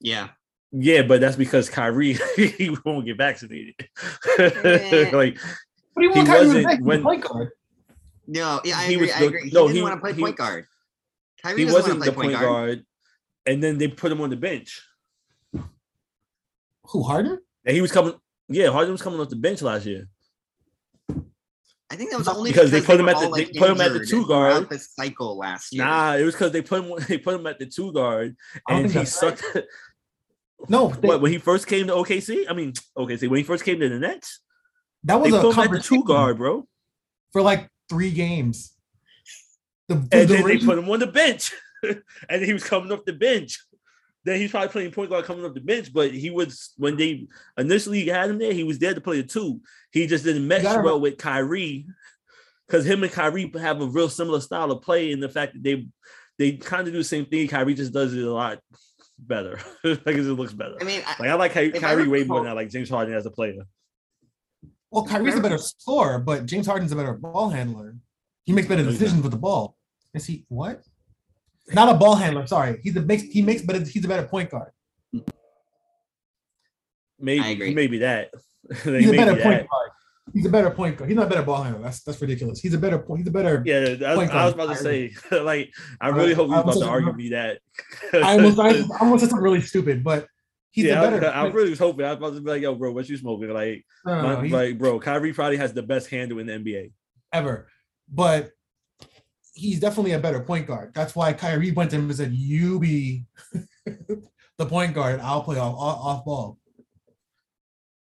Yeah. 0.00 0.28
Yeah, 0.76 1.02
but 1.02 1.20
that's 1.20 1.36
because 1.36 1.70
Kyrie 1.70 2.14
he 2.36 2.76
won't 2.84 3.06
get 3.06 3.16
vaccinated. 3.16 3.74
Eh. 4.38 5.10
like 5.12 5.38
But 5.94 6.02
he, 6.02 6.08
He 6.08 6.08
won 6.08 6.26
Kyrie 6.26 6.46
wasn't 6.46 6.66
back 6.66 6.80
when- 6.80 7.02
point 7.02 7.22
guard. 7.24 7.50
No, 8.26 8.60
yeah, 8.64 8.78
I 8.78 8.86
He 8.86 8.94
agree. 8.94 9.06
was 9.06 9.14
I 9.16 9.20
the- 9.20 9.26
agree. 9.26 9.42
He 9.44 9.50
no, 9.54 9.66
didn't 9.68 9.76
he- 9.76 9.82
want 9.82 9.94
to 9.94 10.00
play 10.00 10.12
he- 10.14 10.22
point 10.22 10.36
guard. 10.36 10.66
Kyrie 11.42 11.58
he 11.58 11.64
wasn't 11.66 11.98
want 11.98 12.04
to 12.04 12.10
the 12.10 12.14
point 12.16 12.32
guard, 12.32 12.84
and 13.46 13.62
then 13.62 13.78
they 13.78 13.86
put 13.86 14.10
him 14.10 14.20
on 14.22 14.30
the 14.30 14.36
bench. 14.36 14.80
Who 16.88 17.02
Harden? 17.02 17.38
And 17.64 17.74
he 17.74 17.80
was 17.82 17.92
coming. 17.92 18.14
Yeah, 18.48 18.70
Harden 18.70 18.92
was 18.92 19.02
coming 19.02 19.20
off 19.20 19.28
the 19.28 19.36
bench 19.36 19.62
last 19.62 19.86
year. 19.86 20.08
I 21.90 21.96
think 21.96 22.10
that 22.10 22.18
was 22.18 22.28
only 22.28 22.50
Because 22.50 22.70
they 22.70 22.80
put 22.80 22.98
him 22.98 23.08
at 23.08 23.18
the- 23.20 23.26
all, 23.26 23.34
they 23.36 23.44
put 23.46 23.70
him 23.70 23.80
at 23.80 23.92
the 23.92 24.00
two 24.04 24.24
throughout 24.24 24.52
guard. 24.54 24.68
The 24.70 24.78
cycle 24.78 25.36
last 25.38 25.72
year. 25.72 25.84
Nah, 25.84 26.14
it 26.16 26.24
was 26.24 26.34
because 26.34 26.50
they 26.52 26.62
put 26.62 26.82
him. 26.84 26.92
They 27.08 27.18
put 27.18 27.34
him 27.34 27.46
at 27.46 27.58
the 27.58 27.66
two 27.66 27.92
guard, 27.92 28.36
and 28.68 28.90
he 28.90 29.04
sucked. 29.04 29.42
right. 29.54 29.64
No, 30.69 30.88
they- 30.88 31.08
what 31.08 31.20
when 31.20 31.32
he 31.32 31.38
first 31.38 31.66
came 31.66 31.87
to 31.87 31.93
OKC? 31.94 32.46
I 32.49 32.52
mean, 32.52 32.72
OKC 32.96 33.28
when 33.28 33.38
he 33.38 33.44
first 33.44 33.64
came 33.64 33.81
to 33.81 33.88
the 33.88 33.99
Nets, 33.99 34.40
that 35.05 35.20
was 35.20 35.32
a 35.34 35.43
the 35.43 35.81
two 35.81 36.05
guard, 36.05 36.38
bro, 36.38 36.66
for 37.32 37.43
like 37.43 37.69
three 37.88 38.11
games. 38.11 38.72
The, 39.88 39.96
the 39.96 40.00
and 40.12 40.28
then 40.28 40.44
they 40.44 40.58
put 40.58 40.78
him 40.78 40.88
on 40.88 41.00
the 41.00 41.06
bench, 41.06 41.52
and 42.28 42.43
he 42.43 42.52
was 42.52 42.64
coming 42.64 42.90
off 42.90 43.05
the 43.05 43.12
bench. 43.12 43.58
Then 44.25 44.40
he's 44.40 44.50
probably 44.50 44.69
playing 44.70 44.93
point 44.93 45.11
guard 45.11 45.26
coming 45.26 45.44
off 45.44 45.52
the 45.52 45.61
bench, 45.61 45.93
but 45.93 46.11
he 46.11 46.31
was 46.31 46.72
when 46.78 46.96
they 46.96 47.26
initially 47.58 48.06
had 48.08 48.31
him 48.31 48.38
there, 48.38 48.55
he 48.55 48.64
was 48.64 48.78
there 48.78 48.94
to 48.94 49.00
play 49.00 49.19
a 49.20 49.22
two. 49.22 49.60
He 49.93 50.06
just 50.06 50.25
didn't 50.25 50.49
mesh 50.49 50.62
well 50.82 50.99
with 51.00 51.19
Kyrie 51.19 51.87
because 52.67 52.87
him 52.87 53.02
and 53.02 53.12
Kyrie 53.12 53.52
have 53.60 53.82
a 53.82 53.87
real 53.87 54.08
similar 54.08 54.40
style 54.40 54.70
of 54.72 54.81
play, 54.81 55.12
and 55.12 55.22
the 55.22 55.28
fact 55.28 55.52
that 55.52 55.62
they 55.62 55.87
they 56.38 56.52
kind 56.52 56.87
of 56.88 56.94
do 56.94 56.99
the 56.99 57.05
same 57.05 57.26
thing. 57.26 57.46
Kyrie 57.49 57.75
just 57.75 57.93
does 57.93 58.14
it 58.14 58.25
a 58.25 58.32
lot 58.32 58.58
better. 59.19 59.58
like 59.84 60.00
it 60.06 60.14
just 60.16 60.28
looks 60.31 60.52
better. 60.52 60.76
I 60.81 60.84
mean, 60.84 61.02
I, 61.06 61.14
Like 61.19 61.28
I 61.31 61.34
like 61.34 61.52
Ky- 61.52 61.72
Kyrie 61.72 62.08
way 62.08 62.25
more 62.25 62.38
recall- 62.38 62.43
than 62.43 62.50
I 62.52 62.55
like 62.55 62.70
James 62.70 62.88
Harden 62.90 63.14
as 63.14 63.26
a 63.26 63.31
player. 63.31 63.62
well, 64.90 65.05
Kyrie's 65.06 65.37
a 65.37 65.40
better 65.40 65.58
scorer, 65.58 66.19
but 66.19 66.46
James 66.46 66.66
Harden's 66.66 66.93
a 66.93 66.96
better 66.96 67.14
ball 67.14 67.49
handler. 67.50 67.96
He 68.44 68.52
makes 68.52 68.69
better 68.69 68.82
decisions 68.84 69.22
with 69.22 69.32
the 69.32 69.38
ball. 69.38 69.76
Is 70.12 70.26
he 70.26 70.44
what? 70.49 70.82
Not 71.72 71.88
a 71.88 71.94
ball 71.99 72.14
handler. 72.14 72.46
Sorry, 72.46 72.78
he's 72.82 72.94
a 72.96 73.00
makes 73.00 73.22
he 73.22 73.40
makes 73.43 73.62
better. 73.62 73.81
He's 73.84 74.05
a 74.05 74.08
better 74.08 74.26
point 74.28 74.50
guard. 74.50 74.70
Maybe 77.19 77.72
maybe 77.75 77.99
that. 77.99 78.31
He's 78.82 78.84
Maybe 78.87 79.08
a 79.08 79.12
better 79.12 79.34
that. 79.34 79.43
point 79.43 79.67
guard. 79.70 79.90
He's 80.32 80.46
a 80.46 80.48
better 80.48 80.70
point 80.70 80.96
guard. 80.96 81.10
He's 81.10 81.16
not 81.16 81.26
a 81.26 81.30
better 81.30 81.42
ball 81.42 81.62
handler. 81.62 81.82
That's 81.82 82.02
that's 82.02 82.20
ridiculous. 82.20 82.58
He's 82.60 82.72
a 82.74 82.78
better 82.78 82.98
point. 82.98 83.20
He's 83.20 83.28
a 83.28 83.30
better. 83.30 83.62
Yeah, 83.66 83.94
I, 84.08 84.12
I 84.14 84.44
was 84.46 84.54
about 84.54 84.70
to 84.70 84.76
say, 84.76 85.12
like, 85.30 85.70
I 86.00 86.06
I- 86.06 86.10
really 86.10 86.32
hope 86.34 86.48
he's 86.48 86.56
I 86.56 86.60
about 86.62 86.74
to 86.78 86.86
argue 86.86 87.12
me 87.12 87.28
that. 87.30 87.58
I 88.12 88.32
almost 88.32 88.58
I, 88.58 88.70
I 88.70 88.84
almost 89.00 89.20
said 89.20 89.30
something 89.30 89.44
really 89.44 89.60
stupid, 89.60 90.02
but 90.02 90.26
he's 90.70 90.86
yeah, 90.86 91.02
a 91.02 91.10
better. 91.10 91.26
I, 91.26 91.42
I 91.42 91.46
really 91.48 91.70
was 91.70 91.78
hoping. 91.78 92.06
I 92.06 92.10
was 92.10 92.18
about 92.18 92.34
to 92.36 92.40
be 92.40 92.50
like, 92.50 92.62
"Yo, 92.62 92.74
bro, 92.74 92.92
what 92.92 93.06
you 93.08 93.16
smoking?" 93.18 93.50
Like, 93.50 93.84
no, 94.06 94.22
my- 94.40 94.46
like, 94.48 94.78
bro, 94.78 94.98
Kyrie 94.98 95.34
probably 95.34 95.58
has 95.58 95.74
the 95.74 95.82
best 95.82 96.08
handle 96.08 96.38
in 96.38 96.46
the 96.46 96.54
NBA. 96.54 96.92
ever, 97.32 97.68
but 98.10 98.50
he's 99.52 99.78
definitely 99.78 100.12
a 100.12 100.18
better 100.18 100.40
point 100.40 100.66
guard. 100.66 100.92
That's 100.94 101.14
why 101.14 101.32
Kyrie 101.34 101.70
went 101.72 101.90
to 101.90 101.96
him 101.96 102.06
and 102.06 102.16
said, 102.16 102.32
"You 102.32 102.81
be 102.81 103.24
the 103.84 104.66
point 104.66 104.94
guard. 104.94 105.20
I'll 105.20 105.43
play 105.43 105.58
off 105.58 105.74
off, 105.76 105.98
off 106.00 106.24
ball." 106.24 106.58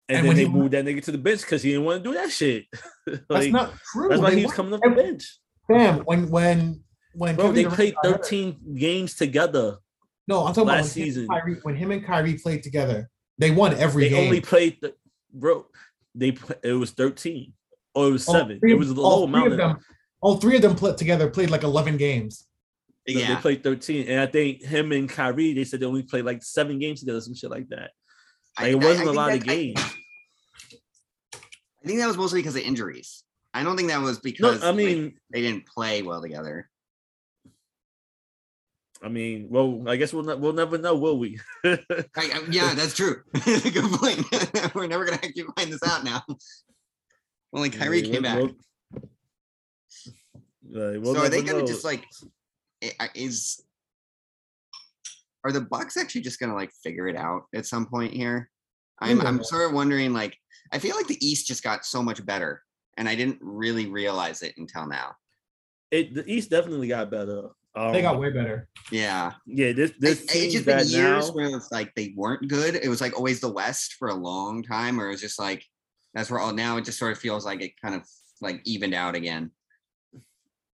And, 0.08 0.16
And 0.18 0.24
then 0.24 0.28
when 0.28 0.36
they 0.36 0.44
he- 0.44 0.48
moved 0.48 0.70
that 0.72 0.84
nigga 0.84 1.02
to 1.04 1.12
the 1.12 1.18
bench 1.18 1.42
because 1.42 1.62
he 1.62 1.70
didn't 1.72 1.84
want 1.84 2.02
to 2.02 2.08
do 2.10 2.14
that 2.14 2.30
shit. 2.30 2.64
That's 3.06 3.20
like, 3.28 3.52
not 3.52 3.74
true. 3.92 4.08
that's 4.08 4.20
why 4.20 4.30
They 4.30 4.36
he 4.38 4.46
was 4.46 4.54
coming 4.54 4.72
off 4.74 4.80
the 4.82 4.90
bench. 4.90 5.38
Bam, 5.68 5.98
when 6.06 6.28
when 6.30 6.82
when 7.14 7.36
Bro, 7.36 7.44
Kevin 7.46 7.54
they 7.56 7.62
Durant 7.62 7.76
played 7.76 7.94
got 7.96 8.06
hurt- 8.06 8.22
13 8.24 8.74
games 8.76 9.14
together. 9.14 9.76
No, 10.26 10.40
I'm 10.46 10.48
talking 10.54 10.62
about 10.64 10.76
last 10.78 10.94
when 10.96 11.04
him 11.06 11.08
season. 11.12 11.28
Kyrie, 11.28 11.54
when 11.62 11.76
him 11.76 11.90
and 11.90 12.04
Kyrie 12.04 12.38
played 12.38 12.62
together, 12.62 13.08
they 13.38 13.50
won 13.50 13.74
every 13.74 14.04
They 14.04 14.08
game. 14.10 14.18
They 14.20 14.26
only 14.26 14.40
played, 14.40 14.78
the, 14.80 14.94
bro. 15.32 15.66
They 16.14 16.36
it 16.62 16.72
was 16.72 16.90
13 16.92 17.52
or 17.94 18.08
it 18.08 18.12
was 18.12 18.28
All 18.28 18.34
seven. 18.34 18.60
three 18.60 18.72
It 18.72 18.78
was 18.78 18.90
a 18.90 18.94
all 18.94 19.20
low 19.20 19.26
three 19.26 19.34
amount. 19.34 19.46
of 19.46 19.52
Of, 19.52 19.58
them. 19.58 19.78
All 20.20 20.36
three 20.36 20.56
of 20.56 20.62
them 20.62 20.74
played 20.74 20.96
together 20.98 21.28
played 21.30 21.50
like 21.50 21.62
11 21.64 21.96
games. 21.98 22.46
no, 23.06 23.20
yeah. 23.20 23.34
They 23.34 23.40
played 23.40 23.62
13, 23.62 24.08
and 24.08 24.20
I 24.20 24.26
think 24.26 24.62
him 24.62 24.92
and 24.92 25.08
Kyrie 25.08 25.52
they 25.54 25.64
said 25.64 25.80
they 25.80 25.86
only 25.86 26.02
played 26.02 26.24
like 26.24 26.42
seven 26.42 26.78
games 26.78 27.00
together, 27.00 27.20
some 27.20 27.34
shit 27.34 27.50
like 27.50 27.68
that. 27.68 27.90
Like, 28.58 28.66
I- 28.66 28.68
it 28.70 28.74
wasn't 28.76 28.98
I 28.98 29.02
a 29.02 29.04
think 29.04 29.16
lot 29.16 29.32
of 29.34 29.40
that- 29.40 29.50
I- 29.50 29.54
games. 29.54 29.80
I 31.82 31.86
think 31.86 31.98
that 32.00 32.06
was 32.06 32.16
mostly 32.16 32.40
because 32.40 32.56
of 32.56 32.62
injuries. 32.62 33.22
I 33.54 33.62
don't 33.62 33.76
think 33.76 33.88
that 33.88 34.00
was 34.02 34.18
because 34.18 34.60
No, 34.60 34.66
I 34.66 34.70
like, 34.70 34.76
mean, 34.76 35.14
they 35.30 35.40
didn't 35.40 35.66
play 35.66 36.02
well 36.02 36.20
together. 36.20 36.68
I 39.02 39.08
mean, 39.08 39.46
well, 39.48 39.84
I 39.88 39.96
guess 39.96 40.12
we'll 40.12 40.24
ne- 40.24 40.34
we'll 40.34 40.52
never 40.52 40.76
know, 40.76 40.96
will 40.96 41.18
we? 41.18 41.38
I, 41.64 41.78
I- 42.16 42.30
um, 42.36 42.48
yeah, 42.50 42.74
that's 42.74 42.94
true. 42.94 43.22
Good 43.44 43.92
point. 43.92 44.24
We're 44.74 44.88
never 44.88 45.04
gonna 45.04 45.18
actually 45.22 45.44
find 45.56 45.72
this 45.72 45.82
out 45.84 46.02
now. 46.04 46.22
Only 47.52 47.70
Kyrie 47.70 48.00
Yeah, 48.02 48.12
came 48.12 48.22
we'll- 48.22 48.46
back. 48.48 48.54
we'll- 50.62 51.00
we'll 51.00 51.14
so 51.14 51.20
are 51.22 51.28
they 51.28 51.42
gonna 51.42 51.60
know. 51.60 51.66
just 51.66 51.84
like 51.84 52.04
eh, 52.82 52.90
I- 52.98 53.10
is 53.14 53.62
are 55.44 55.52
the 55.52 55.60
Bucks 55.60 55.96
actually 55.96 56.22
just 56.22 56.40
gonna 56.40 56.54
like 56.56 56.72
figure 56.82 57.06
it 57.06 57.16
out 57.16 57.42
at 57.54 57.66
some 57.66 57.86
point 57.86 58.12
here? 58.12 58.50
I'm 59.00 59.20
I'm 59.20 59.44
sort 59.44 59.66
of 59.68 59.74
wondering 59.74 60.12
like 60.12 60.36
I 60.72 60.78
feel 60.78 60.96
like 60.96 61.06
the 61.06 61.24
East 61.26 61.46
just 61.46 61.62
got 61.62 61.84
so 61.84 62.02
much 62.02 62.24
better 62.24 62.62
and 62.96 63.08
I 63.08 63.14
didn't 63.14 63.38
really 63.40 63.86
realize 63.86 64.42
it 64.42 64.54
until 64.58 64.86
now. 64.86 65.16
it? 65.90 66.14
The 66.14 66.24
East 66.30 66.50
definitely 66.50 66.88
got 66.88 67.10
better. 67.10 67.48
Um, 67.74 67.92
They 67.92 68.02
got 68.02 68.18
way 68.18 68.30
better. 68.30 68.68
Yeah. 68.90 69.32
yeah. 69.46 69.72
This 69.72 69.90
I- 69.92 69.94
this 70.00 70.22
it's 70.22 70.32
team 70.32 70.50
just 70.50 70.64
been 70.66 70.78
years 70.88 71.28
now. 71.28 71.34
where 71.34 71.56
it's 71.56 71.70
like 71.70 71.94
they 71.94 72.12
weren't 72.16 72.48
good. 72.48 72.74
It 72.74 72.88
was 72.88 73.00
like 73.00 73.16
always 73.16 73.40
the 73.40 73.52
West 73.52 73.94
for 73.98 74.08
a 74.08 74.14
long 74.14 74.62
time, 74.62 75.00
or 75.00 75.06
it 75.06 75.10
was 75.12 75.20
just 75.20 75.38
like 75.38 75.64
that's 76.14 76.30
where 76.30 76.40
all 76.40 76.52
now 76.52 76.76
it 76.78 76.84
just 76.84 76.98
sort 76.98 77.12
of 77.12 77.18
feels 77.18 77.44
like 77.46 77.60
it 77.62 77.72
kind 77.80 77.94
of 77.94 78.02
like 78.40 78.60
evened 78.64 78.94
out 78.94 79.14
again. 79.14 79.50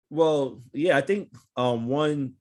Well, 0.10 0.62
yeah, 0.74 0.98
I 0.98 1.02
think 1.02 1.30
um 1.58 1.88
one 1.88 2.34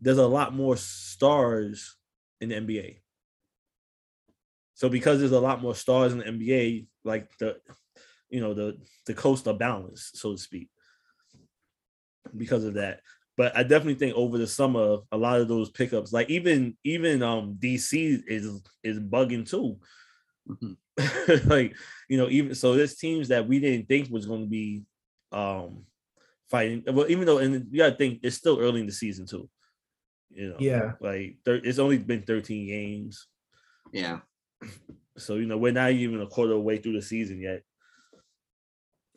there's 0.00 0.18
a 0.18 0.26
lot 0.26 0.54
more 0.54 0.76
stars 0.76 1.96
in 2.40 2.50
the 2.50 2.56
NBA. 2.56 2.98
So 4.76 4.88
because 4.90 5.18
there's 5.18 5.32
a 5.32 5.40
lot 5.40 5.62
more 5.62 5.74
stars 5.74 6.12
in 6.12 6.18
the 6.20 6.26
NBA, 6.26 6.86
like 7.02 7.36
the, 7.38 7.58
you 8.30 8.40
know, 8.40 8.54
the 8.54 8.78
the 9.06 9.14
coast 9.14 9.48
are 9.48 9.54
balanced, 9.54 10.18
so 10.18 10.32
to 10.32 10.38
speak. 10.38 10.70
Because 12.36 12.64
of 12.64 12.74
that, 12.74 13.00
but 13.36 13.56
I 13.56 13.62
definitely 13.62 13.94
think 13.94 14.16
over 14.16 14.36
the 14.36 14.48
summer, 14.48 14.98
a 15.12 15.16
lot 15.16 15.40
of 15.40 15.46
those 15.48 15.70
pickups, 15.70 16.12
like 16.12 16.28
even 16.28 16.76
even 16.84 17.22
um 17.22 17.54
DC 17.58 18.22
is 18.26 18.62
is 18.82 18.98
bugging 18.98 19.48
too. 19.48 19.78
Mhm. 20.48 20.76
like 21.48 21.76
you 22.08 22.18
know, 22.18 22.28
even 22.28 22.54
so, 22.54 22.74
there's 22.74 22.96
teams 22.96 23.28
that 23.28 23.46
we 23.48 23.60
didn't 23.60 23.86
think 23.88 24.10
was 24.10 24.26
going 24.26 24.42
to 24.42 24.48
be 24.50 24.84
um 25.32 25.86
fighting. 26.50 26.82
Well, 26.92 27.10
even 27.10 27.26
though, 27.26 27.38
and 27.38 27.68
you 27.70 27.78
gotta 27.78 27.96
think 27.96 28.20
it's 28.22 28.36
still 28.36 28.60
early 28.60 28.80
in 28.80 28.86
the 28.86 28.92
season 28.92 29.26
too. 29.26 29.48
You 30.30 30.50
know, 30.50 30.56
Yeah. 30.60 30.92
like 31.00 31.38
thir- 31.44 31.62
it's 31.64 31.78
only 31.78 31.98
been 31.98 32.22
13 32.24 32.66
games, 32.66 33.28
Yeah. 33.92 34.20
So 35.16 35.34
you 35.34 35.46
know 35.46 35.56
we're 35.58 35.72
not 35.72 35.90
even 35.92 36.20
a 36.20 36.26
quarter 36.26 36.52
of 36.52 36.58
the 36.58 36.62
way 36.62 36.78
through 36.78 36.94
the 36.94 37.02
season 37.02 37.40
yet. 37.40 37.62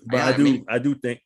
But 0.05 0.22
I 0.22 0.27
I 0.27 0.34
uh, 0.34 0.38
do, 0.38 0.43
mean- 0.43 0.65
I 0.69 0.79
do 0.79 0.96
think. 0.96 1.19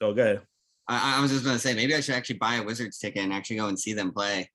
Oh, 0.00 0.14
go 0.14 0.22
ahead. 0.22 0.42
I, 0.88 1.18
I 1.18 1.22
was 1.22 1.30
just 1.30 1.44
gonna 1.44 1.58
say 1.58 1.74
maybe 1.74 1.94
I 1.94 2.00
should 2.00 2.14
actually 2.14 2.38
buy 2.38 2.56
a 2.56 2.62
Wizards 2.62 2.98
ticket 2.98 3.22
and 3.22 3.32
actually 3.32 3.56
go 3.56 3.68
and 3.68 3.78
see 3.78 3.92
them 3.92 4.12
play. 4.12 4.50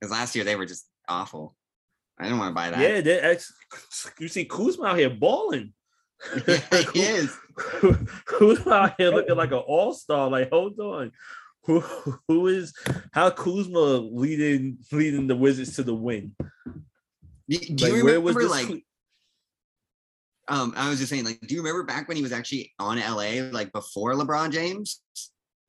Because 0.00 0.12
last 0.12 0.36
year 0.36 0.44
they 0.44 0.56
were 0.56 0.66
just 0.66 0.86
awful. 1.08 1.56
I 2.18 2.24
didn't 2.24 2.38
want 2.38 2.50
to 2.50 2.54
buy 2.54 2.70
that. 2.70 2.80
Yeah, 2.80 3.00
they 3.00 3.18
ex- 3.20 3.52
you 4.20 4.28
see 4.28 4.44
Kuzma 4.44 4.84
out 4.86 4.98
here 4.98 5.10
balling. 5.10 5.72
Yeah, 6.46 6.58
he 6.92 7.00
is. 7.02 7.36
Kuzma 8.26 8.72
out 8.72 8.94
here 8.98 9.10
looking 9.10 9.34
like 9.34 9.50
an 9.50 9.58
all 9.58 9.92
star. 9.92 10.30
Like, 10.30 10.50
hold 10.50 10.78
on, 10.78 11.10
who 11.64 11.80
who 12.28 12.46
is 12.46 12.72
how 13.12 13.30
Kuzma 13.30 13.78
leading 13.78 14.78
leading 14.92 15.26
the 15.26 15.34
Wizards 15.34 15.74
to 15.76 15.82
the 15.82 15.94
win? 15.94 16.36
Do, 17.48 17.58
do 17.58 17.84
Like, 17.84 17.92
you 17.94 18.04
where 18.04 18.14
remember 18.20 18.20
was 18.20 18.36
this? 18.36 18.50
like 18.50 18.66
Ku- 18.68 18.82
um 20.48 20.74
I 20.76 20.88
was 20.90 20.98
just 20.98 21.10
saying 21.10 21.24
like 21.24 21.40
do 21.40 21.54
you 21.54 21.60
remember 21.62 21.84
back 21.84 22.08
when 22.08 22.16
he 22.16 22.22
was 22.22 22.32
actually 22.32 22.72
on 22.78 22.98
LA 22.98 23.50
like 23.52 23.72
before 23.72 24.14
LeBron 24.14 24.50
James? 24.52 25.00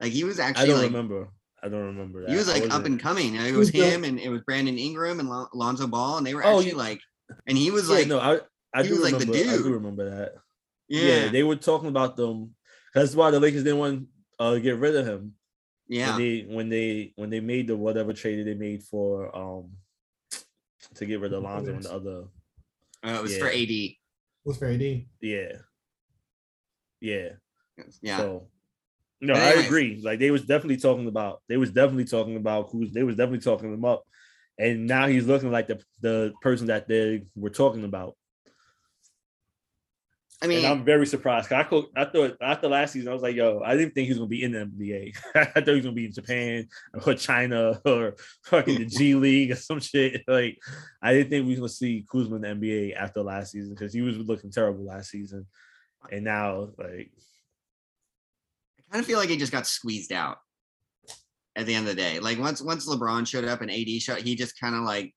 Like 0.02 0.12
he 0.12 0.24
was 0.24 0.40
actually. 0.40 0.64
I 0.64 0.68
don't 0.68 0.78
like 0.78 0.86
remember. 0.88 1.30
I 1.62 1.70
don't 1.70 1.86
remember 1.86 2.22
that. 2.22 2.30
he 2.32 2.36
was 2.36 2.50
I 2.50 2.54
like 2.54 2.64
up 2.64 2.70
wasn't- 2.70 2.88
and 2.88 3.00
coming. 3.00 3.36
It 3.36 3.42
Who's 3.52 3.58
was 3.58 3.72
the- 3.72 3.80
him 3.90 4.04
and 4.04 4.20
it 4.20 4.30
was 4.30 4.42
Brandon 4.42 4.78
Ingram 4.78 5.20
and 5.20 5.30
Lon- 5.30 5.48
Lonzo 5.54 5.88
Ball 5.88 6.18
and 6.18 6.28
they 6.28 6.34
were 6.36 6.44
Oh, 6.46 6.58
actually 6.58 6.72
you- 6.72 6.78
like 6.78 7.00
and 7.48 7.58
he 7.58 7.72
was 7.72 7.88
Yeah, 7.90 7.96
like 7.96 8.08
no, 8.08 8.20
I 8.20 8.40
I 8.74 8.84
he 8.84 8.90
do 8.90 8.96
was 9.00 9.04
like 9.12 9.20
the 9.20 9.26
remember. 9.26 9.50
I 9.54 9.58
do 9.58 9.64
dude. 9.64 9.72
remember 9.74 10.10
that. 10.10 10.34
yeah, 10.90 11.02
Yeah. 11.26 11.28
they 11.30 11.44
were 11.44 11.56
talking 11.56 11.90
about 11.90 12.18
them. 12.18 12.56
That's 12.94 13.16
why 13.16 13.32
the 13.32 13.40
Lakers 13.40 13.64
didn't 13.64 13.80
want 13.80 14.08
uh 14.40 14.58
get 14.58 14.78
rid 14.78 14.96
of 14.96 15.06
him. 15.06 15.36
yeah. 15.88 16.10
when 16.16 16.18
they 16.20 16.42
when 16.56 16.70
they 16.70 17.14
when 17.16 17.30
they 17.30 17.40
made 17.40 17.68
the 17.68 17.78
whatever 17.78 18.12
trade 18.14 18.46
they 18.46 18.56
made 18.56 18.84
for 18.84 19.34
um 19.36 19.72
to 21.04 21.12
get 21.12 21.20
rid 21.20 21.34
of 21.34 21.44
Lonzo 21.44 21.74
and 21.74 21.84
the 21.84 21.94
other 21.94 22.24
Uh, 23.04 23.18
it 23.20 23.24
was 23.24 23.38
for 23.38 23.52
yeah. 23.52 23.62
AD. 23.64 23.96
Was 24.46 24.58
for 24.58 24.68
AD. 24.68 25.06
yeah 25.22 25.52
yeah 27.02 27.30
Yeah. 28.02 28.18
so 28.18 28.48
no 29.22 29.34
I 29.34 29.52
agree 29.66 30.02
like 30.04 30.20
they 30.20 30.32
was 30.32 30.46
definitely 30.46 30.78
talking 30.78 31.08
about 31.08 31.42
they 31.48 31.58
was 31.58 31.72
definitely 31.72 32.06
talking 32.06 32.36
about 32.36 32.70
who's 32.72 32.92
they 32.92 33.04
was 33.04 33.16
definitely 33.16 33.40
talking 33.44 33.74
him 33.74 33.86
up 33.86 34.04
and 34.60 34.86
now 34.86 35.08
he's 35.08 35.26
looking 35.26 35.52
like 35.52 35.68
the 35.68 35.82
the 36.02 36.34
person 36.42 36.68
that 36.68 36.88
they 36.88 37.24
were 37.36 37.50
talking 37.50 37.84
about 37.84 38.16
I 40.44 40.48
mean, 40.48 40.58
and 40.58 40.68
I'm 40.68 40.84
very 40.84 41.06
surprised. 41.06 41.54
I 41.54 41.64
co- 41.64 41.90
I 41.96 42.04
thought 42.04 42.36
after 42.42 42.68
last 42.68 42.92
season, 42.92 43.10
I 43.10 43.14
was 43.14 43.24
like, 43.24 43.36
yo, 43.36 43.62
I 43.64 43.78
didn't 43.78 43.94
think 43.94 44.08
he 44.08 44.12
was 44.12 44.18
gonna 44.18 44.28
be 44.28 44.44
in 44.44 44.52
the 44.52 44.66
NBA. 44.66 45.16
I 45.36 45.46
thought 45.46 45.68
he 45.68 45.76
was 45.76 45.86
gonna 45.86 45.96
be 45.96 46.06
in 46.08 46.12
Japan 46.12 46.68
or 47.06 47.14
China 47.14 47.80
or 47.86 48.16
fucking 48.44 48.80
the 48.80 48.86
G 48.86 49.16
League 49.16 49.52
or 49.52 49.56
some 49.56 49.80
shit. 49.80 50.22
Like, 50.34 50.58
I 51.02 51.14
didn't 51.14 51.30
think 51.30 51.46
we 51.46 51.52
was 51.52 51.60
gonna 51.60 51.70
see 51.70 52.06
Kuzma 52.12 52.36
in 52.36 52.42
the 52.42 52.48
NBA 52.50 52.96
after 52.96 53.22
last 53.22 53.52
season 53.52 53.74
because 53.74 53.94
he 53.94 54.02
was 54.02 54.18
looking 54.18 54.52
terrible 54.52 54.84
last 54.84 55.12
season, 55.12 55.46
and 56.12 56.26
now 56.26 56.72
like, 56.78 57.12
I 58.80 58.92
kind 58.92 59.00
of 59.02 59.06
feel 59.06 59.20
like 59.20 59.30
he 59.30 59.38
just 59.38 59.52
got 59.52 59.66
squeezed 59.66 60.12
out 60.12 60.40
at 61.56 61.66
the 61.66 61.74
end 61.74 61.88
of 61.88 61.96
the 61.96 62.02
day. 62.02 62.20
Like 62.20 62.38
once 62.38 62.62
once 62.62 62.90
LeBron 62.90 63.26
showed 63.28 63.46
up 63.46 63.62
and 63.62 63.72
AD 63.72 64.02
shot, 64.02 64.20
he 64.20 64.36
just 64.36 64.60
kind 64.60 64.76
of 64.76 64.82
like 64.82 65.14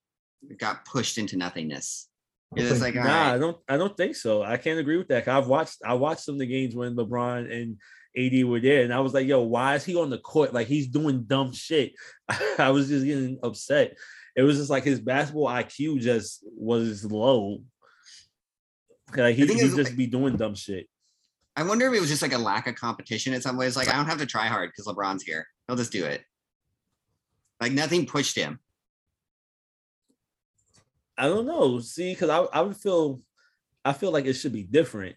got 0.58 0.84
pushed 0.84 1.18
into 1.18 1.36
nothingness. 1.36 2.08
It's 2.54 2.80
like, 2.80 2.96
all 2.96 3.04
nah, 3.04 3.32
I 3.32 3.38
don't, 3.38 3.56
I 3.68 3.76
don't 3.76 3.96
think 3.96 4.14
so. 4.14 4.42
I 4.42 4.56
can't 4.56 4.78
agree 4.78 4.96
with 4.96 5.08
that. 5.08 5.26
I've 5.26 5.48
watched, 5.48 5.78
I 5.84 5.94
watched 5.94 6.20
some 6.20 6.36
of 6.36 6.38
the 6.38 6.46
games 6.46 6.74
when 6.74 6.94
LeBron 6.94 7.52
and 7.52 7.76
AD 8.16 8.44
were 8.46 8.60
there, 8.60 8.84
and 8.84 8.94
I 8.94 9.00
was 9.00 9.12
like, 9.12 9.26
yo, 9.26 9.42
why 9.42 9.74
is 9.74 9.84
he 9.84 9.96
on 9.96 10.10
the 10.10 10.18
court? 10.18 10.54
Like 10.54 10.68
he's 10.68 10.86
doing 10.86 11.24
dumb 11.24 11.52
shit. 11.52 11.92
I 12.58 12.70
was 12.70 12.88
just 12.88 13.04
getting 13.04 13.38
upset. 13.42 13.96
It 14.36 14.42
was 14.42 14.58
just 14.58 14.70
like 14.70 14.84
his 14.84 15.00
basketball 15.00 15.46
IQ 15.46 16.00
just 16.00 16.44
was 16.56 17.04
low. 17.04 17.62
Like 19.16 19.36
he, 19.36 19.46
thing 19.46 19.56
he 19.56 19.62
is, 19.62 19.74
just 19.74 19.96
be 19.96 20.06
doing 20.06 20.36
dumb 20.36 20.54
shit. 20.54 20.88
I 21.56 21.62
wonder 21.62 21.86
if 21.86 21.94
it 21.94 22.00
was 22.00 22.10
just 22.10 22.22
like 22.22 22.34
a 22.34 22.38
lack 22.38 22.66
of 22.66 22.74
competition 22.74 23.32
in 23.32 23.40
some 23.40 23.56
ways. 23.56 23.76
Like 23.76 23.88
I 23.88 23.96
don't 23.96 24.06
have 24.06 24.18
to 24.18 24.26
try 24.26 24.46
hard 24.46 24.70
because 24.70 24.86
LeBron's 24.86 25.22
here. 25.22 25.46
He'll 25.66 25.76
just 25.76 25.92
do 25.92 26.04
it. 26.04 26.22
Like 27.60 27.72
nothing 27.72 28.06
pushed 28.06 28.36
him. 28.36 28.60
I 31.18 31.28
don't 31.28 31.46
know. 31.46 31.78
See, 31.80 32.12
because 32.12 32.30
I, 32.30 32.38
I 32.38 32.60
would 32.60 32.76
feel, 32.76 33.20
I 33.84 33.92
feel 33.92 34.10
like 34.10 34.26
it 34.26 34.34
should 34.34 34.52
be 34.52 34.64
different. 34.64 35.16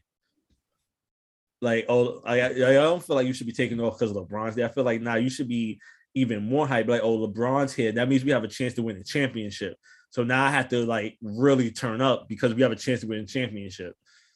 Like, 1.62 1.86
oh, 1.90 2.22
I, 2.26 2.42
I 2.46 2.54
don't 2.54 3.04
feel 3.04 3.18
like 3.18 3.28
you 3.28 3.34
should 3.34 3.48
be 3.48 3.54
taking 3.54 3.82
off 3.82 4.00
because 4.00 4.16
of 4.16 4.18
LeBron's 4.18 4.56
there. 4.56 4.66
I 4.66 4.72
feel 4.72 4.86
like 4.86 5.02
now 5.02 5.16
you 5.16 5.30
should 5.30 5.50
be 5.50 5.80
even 6.16 6.44
more 6.44 6.68
hype. 6.68 6.88
Like, 6.88 7.02
oh, 7.04 7.28
LeBron's 7.28 7.74
here. 7.74 7.92
That 7.92 8.08
means 8.08 8.24
we 8.24 8.32
have 8.32 8.46
a 8.46 8.48
chance 8.48 8.74
to 8.76 8.84
win 8.84 8.98
the 8.98 9.04
championship. 9.04 9.76
So 10.12 10.24
now 10.24 10.46
I 10.46 10.52
have 10.52 10.70
to 10.70 10.86
like 10.86 11.18
really 11.22 11.72
turn 11.72 12.02
up 12.02 12.30
because 12.30 12.54
we 12.54 12.62
have 12.62 12.72
a 12.72 12.78
chance 12.78 13.02
to 13.02 13.08
win 13.08 13.20
the 13.20 13.26
championship. 13.28 13.94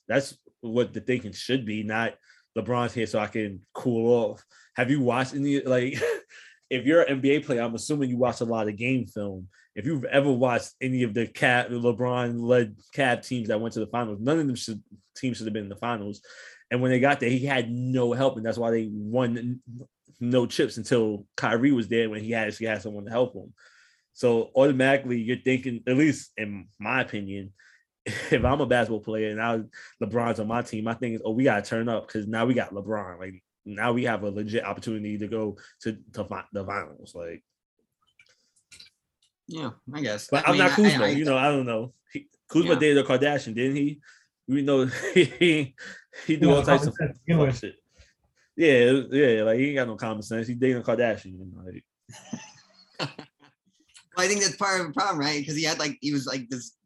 That's 0.08 0.38
what 0.62 0.94
the 0.94 1.00
thinking 1.00 1.32
should 1.32 1.66
be. 1.66 1.84
Not 1.84 2.16
LeBron's 2.58 2.94
here 2.94 3.08
so 3.08 3.20
I 3.20 3.28
can 3.28 3.62
cool 3.74 4.12
off. 4.12 4.44
Have 4.76 4.92
you 4.92 5.02
watched 5.02 5.34
any 5.34 5.62
like? 5.62 5.98
if 6.70 6.86
you're 6.86 7.04
an 7.04 7.22
NBA 7.22 7.46
player, 7.46 7.62
I'm 7.62 7.76
assuming 7.76 8.10
you 8.10 8.18
watch 8.18 8.42
a 8.42 8.46
lot 8.46 8.68
of 8.68 8.76
game 8.76 9.06
film 9.06 9.48
if 9.76 9.86
you've 9.86 10.06
ever 10.06 10.32
watched 10.32 10.72
any 10.82 11.04
of 11.04 11.14
the 11.14 11.28
Cat 11.28 11.70
LeBron 11.70 12.40
led 12.42 12.76
Cav 12.96 13.26
teams 13.28 13.48
that 13.48 13.60
went 13.60 13.74
to 13.74 13.80
the 13.80 13.88
finals, 13.88 14.20
none 14.22 14.40
of 14.40 14.48
them 14.48 14.56
should 14.56 14.82
teams 15.16 15.38
should 15.38 15.48
have 15.48 15.54
been 15.54 15.64
in 15.64 15.70
the 15.70 15.76
finals. 15.76 16.22
And 16.70 16.82
when 16.82 16.92
they 16.92 17.00
got 17.00 17.20
there, 17.20 17.30
he 17.30 17.46
had 17.46 17.72
no 17.72 18.14
help, 18.14 18.38
and 18.38 18.46
that's 18.46 18.58
why 18.58 18.72
they 18.72 18.90
won 18.92 19.62
no 20.20 20.46
chips 20.46 20.78
until 20.78 21.26
Kyrie 21.36 21.72
was 21.72 21.88
there 21.88 22.10
when 22.10 22.24
he 22.24 22.34
actually 22.34 22.68
had 22.68 22.82
someone 22.82 23.06
to 23.06 23.12
help 23.12 23.36
him. 23.36 23.54
So 24.14 24.52
automatically, 24.56 25.20
you're 25.20 25.38
thinking, 25.38 25.82
at 25.88 25.98
least 25.98 26.32
in 26.38 26.68
my 26.80 27.02
opinion, 27.02 27.54
if 28.06 28.46
I'm 28.46 28.62
a 28.62 28.66
basketball 28.66 29.02
player 29.02 29.30
and 29.30 29.38
now 29.38 29.64
LeBron's 30.02 30.40
on 30.40 30.48
my 30.48 30.62
team, 30.62 30.84
my 30.84 30.94
thing 30.94 31.14
is, 31.14 31.22
oh, 31.26 31.32
we 31.32 31.44
gotta 31.44 31.64
turn 31.64 31.90
up 31.90 32.08
because 32.08 32.28
now 32.28 32.46
we 32.46 32.54
got 32.54 32.74
LeBron. 32.74 33.20
Like 33.20 33.44
now 33.66 33.94
we 33.94 34.04
have 34.04 34.24
a 34.24 34.30
legit 34.30 34.66
opportunity 34.66 35.18
to 35.18 35.28
go 35.28 35.58
to, 35.82 35.98
to 36.14 36.46
the 36.52 36.66
finals. 36.66 37.14
Like 37.16 37.44
Yeah, 39.48 39.72
I 39.94 40.02
guess. 40.02 40.28
but 40.32 40.46
I 40.48 40.52
I'm 40.52 40.58
mean, 40.58 40.60
not 40.68 40.72
Kuzma. 40.72 41.06
I- 41.06 41.10
you 41.10 41.26
know, 41.26 41.38
I 41.38 41.50
don't 41.50 41.66
know. 41.66 41.94
He, 42.12 42.28
Kuzma 42.50 42.74
Yeah. 42.74 42.80
dated 42.80 42.98
a 43.00 43.04
Kardashian, 43.08 43.54
didn't 43.56 43.76
he? 43.76 44.00
We 44.48 44.62
know 44.62 44.86
he 45.14 45.76
he 46.28 46.36
do 46.38 46.50
Yeah, 46.50 46.56
all 46.56 46.64
types 46.64 46.86
of 46.88 46.94
sense, 46.96 47.18
begin 47.26 47.40
fuck 47.40 47.48
with. 47.48 47.60
shit. 47.60 47.76
Yeah, 48.56 49.02
yeah, 49.12 49.44
like 49.44 49.58
he 49.60 49.68
ain't 49.70 49.76
got 49.78 49.88
no 49.88 49.96
common 49.96 50.22
sense. 50.22 50.48
He 50.48 50.54
dating 50.54 50.78
a 50.78 50.82
Kardashian. 50.82 51.36
Like, 51.66 51.84
Well, 54.16 54.26
I 54.26 54.28
think 54.30 54.42
that's 54.42 54.56
part 54.58 54.80
of 54.80 54.88
the 54.88 54.94
problem, 54.94 55.20
right? 55.20 55.40
Because 55.40 55.56
he 55.56 55.64
had 55.64 55.80
like 55.80 55.98
he 56.02 56.14
was 56.14 56.28
like 56.28 56.48
this 56.50 56.78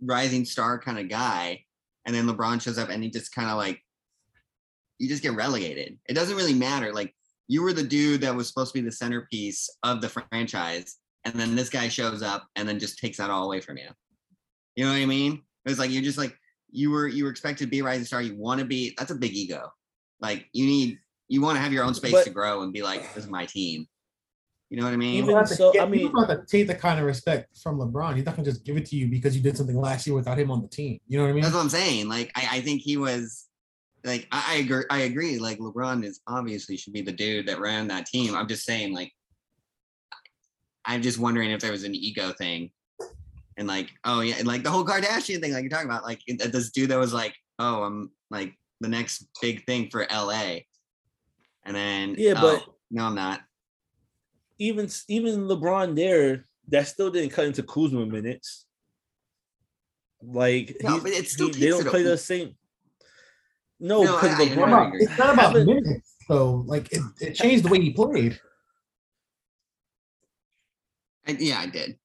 rising 0.00 0.46
star 0.46 0.78
kind 0.78 0.98
of 0.98 1.08
guy, 1.10 1.62
and 2.06 2.14
then 2.16 2.26
LeBron 2.26 2.60
shows 2.62 2.78
up 2.78 2.88
and 2.88 3.02
he 3.04 3.10
just 3.10 3.34
kind 3.34 3.50
of 3.50 3.58
like 3.58 3.82
you 4.98 5.06
just 5.08 5.22
get 5.22 5.34
relegated. 5.34 5.98
It 6.08 6.14
doesn't 6.14 6.36
really 6.36 6.54
matter. 6.54 6.92
Like 6.92 7.14
you 7.48 7.62
were 7.62 7.74
the 7.74 7.82
dude 7.82 8.22
that 8.22 8.34
was 8.34 8.48
supposed 8.48 8.72
to 8.72 8.80
be 8.80 8.84
the 8.84 8.92
centerpiece 8.92 9.68
of 9.82 10.00
the 10.00 10.08
franchise, 10.08 10.96
and 11.24 11.34
then 11.34 11.54
this 11.54 11.68
guy 11.68 11.88
shows 11.88 12.22
up 12.22 12.46
and 12.56 12.68
then 12.68 12.78
just 12.78 12.98
takes 12.98 13.18
that 13.18 13.30
all 13.30 13.44
away 13.44 13.60
from 13.60 13.76
you. 13.78 13.88
You 14.76 14.84
know 14.84 14.92
what 14.92 14.98
I 14.98 15.06
mean? 15.06 15.42
It's 15.66 15.78
like 15.78 15.90
you're 15.90 16.02
just 16.02 16.18
like 16.18 16.36
you 16.70 16.90
were 16.90 17.08
you 17.08 17.24
were 17.24 17.30
expected 17.30 17.64
to 17.64 17.70
be 17.70 17.80
a 17.80 17.84
rising 17.84 18.04
star. 18.04 18.22
You 18.22 18.36
want 18.36 18.60
to 18.60 18.66
be. 18.66 18.94
That's 18.96 19.10
a 19.10 19.14
big 19.16 19.32
ego. 19.34 19.70
Like 20.20 20.46
you 20.52 20.66
need 20.66 20.98
you 21.28 21.40
want 21.40 21.56
to 21.56 21.60
have 21.60 21.72
your 21.72 21.84
own 21.84 21.94
space 21.94 22.12
But- 22.12 22.24
to 22.24 22.30
grow 22.30 22.62
and 22.62 22.72
be 22.72 22.82
like, 22.82 23.14
this 23.14 23.24
is 23.24 23.30
my 23.30 23.46
team. 23.46 23.86
You 24.68 24.78
know 24.78 24.84
what 24.84 24.92
I 24.92 24.96
mean? 24.96 25.14
Even 25.14 25.30
You 25.30 25.36
have 25.36 25.48
to 25.48 25.54
so, 25.56 25.72
get- 25.72 25.82
I 25.82 25.86
mean- 25.88 26.12
don't 26.12 26.28
have 26.28 26.40
to 26.40 26.46
take 26.46 26.68
the 26.68 26.74
kind 26.76 27.00
of 27.00 27.04
respect 27.06 27.58
from 27.58 27.78
LeBron. 27.78 28.14
He's 28.14 28.24
not 28.24 28.36
gonna 28.36 28.48
just 28.48 28.64
give 28.64 28.76
it 28.76 28.86
to 28.86 28.96
you 28.96 29.08
because 29.08 29.36
you 29.36 29.42
did 29.42 29.56
something 29.56 29.76
last 29.76 30.06
year 30.06 30.14
without 30.14 30.38
him 30.38 30.50
on 30.50 30.62
the 30.62 30.68
team. 30.68 31.00
You 31.08 31.18
know 31.18 31.24
what 31.24 31.30
I 31.30 31.32
mean? 31.32 31.42
That's 31.42 31.54
what 31.54 31.60
I'm 31.62 31.68
saying. 31.68 32.08
Like, 32.08 32.30
I, 32.36 32.48
I 32.58 32.60
think 32.60 32.80
he 32.80 32.96
was 32.96 33.46
like, 34.04 34.28
I, 34.30 34.44
I 34.48 34.54
agree. 34.58 34.84
I 34.88 34.98
agree. 35.00 35.38
Like, 35.38 35.58
LeBron 35.58 36.04
is 36.04 36.20
obviously 36.28 36.76
should 36.76 36.92
be 36.92 37.02
the 37.02 37.12
dude 37.12 37.46
that 37.48 37.58
ran 37.60 37.88
that 37.88 38.06
team. 38.06 38.34
I'm 38.36 38.46
just 38.46 38.64
saying, 38.64 38.94
like, 38.94 39.12
I'm 40.90 41.02
just 41.02 41.18
wondering 41.18 41.52
if 41.52 41.60
there 41.60 41.70
was 41.70 41.84
an 41.84 41.94
ego 41.94 42.32
thing, 42.32 42.70
and 43.56 43.68
like, 43.68 43.90
oh 44.04 44.20
yeah, 44.22 44.34
and 44.38 44.46
like 44.46 44.64
the 44.64 44.70
whole 44.70 44.84
Kardashian 44.84 45.40
thing, 45.40 45.52
like 45.52 45.62
you're 45.62 45.70
talking 45.70 45.88
about, 45.88 46.02
like 46.02 46.20
this 46.26 46.70
dude 46.70 46.90
that 46.90 46.98
was 46.98 47.12
like, 47.14 47.34
oh, 47.60 47.84
I'm 47.84 48.10
like 48.30 48.54
the 48.80 48.88
next 48.88 49.26
big 49.40 49.64
thing 49.66 49.88
for 49.88 50.04
LA, 50.10 50.60
and 51.64 51.76
then 51.76 52.16
Yeah, 52.18 52.34
but- 52.34 52.64
oh, 52.66 52.74
no, 52.90 53.04
I'm 53.04 53.14
not. 53.14 53.40
even 54.58 54.88
even 55.08 55.46
LeBron 55.46 55.94
there, 55.94 56.46
that 56.68 56.88
still 56.88 57.10
didn't 57.10 57.30
cut 57.30 57.44
into 57.46 57.62
Kuzma 57.62 58.04
minutes. 58.06 58.66
Like 60.22 60.76
No, 60.82 60.90
he's- 60.90 61.02
but 61.02 61.12
it 61.12 61.28
still 61.28 61.46
he- 61.52 61.60
they 61.60 61.68
don't 61.68 61.86
it 61.86 61.90
play 61.90 62.00
a- 62.02 62.04
the 62.04 62.18
same. 62.18 62.56
No, 63.78 64.02
No, 64.02 64.16
because 64.16 64.38
I- 64.38 64.42
I- 64.42 64.46
It's 64.46 64.54
LeBron. 64.54 64.58
not 64.58 64.68
about- 64.68 64.94
it's 64.96 65.18
not 65.18 65.34
about 65.34 65.66
minutes, 65.66 66.14
though. 66.28 66.64
Like 66.66 66.92
it, 66.92 67.00
it 67.20 67.32
changed 67.34 67.64
the 67.64 67.68
way 67.68 67.80
he 67.80 67.92
played. 67.92 68.40
I, 71.30 71.36
yeah, 71.38 71.60
I 71.60 71.66
did. 71.66 71.98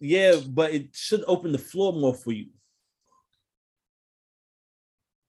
Yeah, 0.00 0.40
but 0.48 0.72
it 0.72 0.88
should 0.92 1.22
open 1.26 1.52
the 1.52 1.58
floor 1.58 1.92
more 1.92 2.14
for 2.14 2.32
you. 2.32 2.46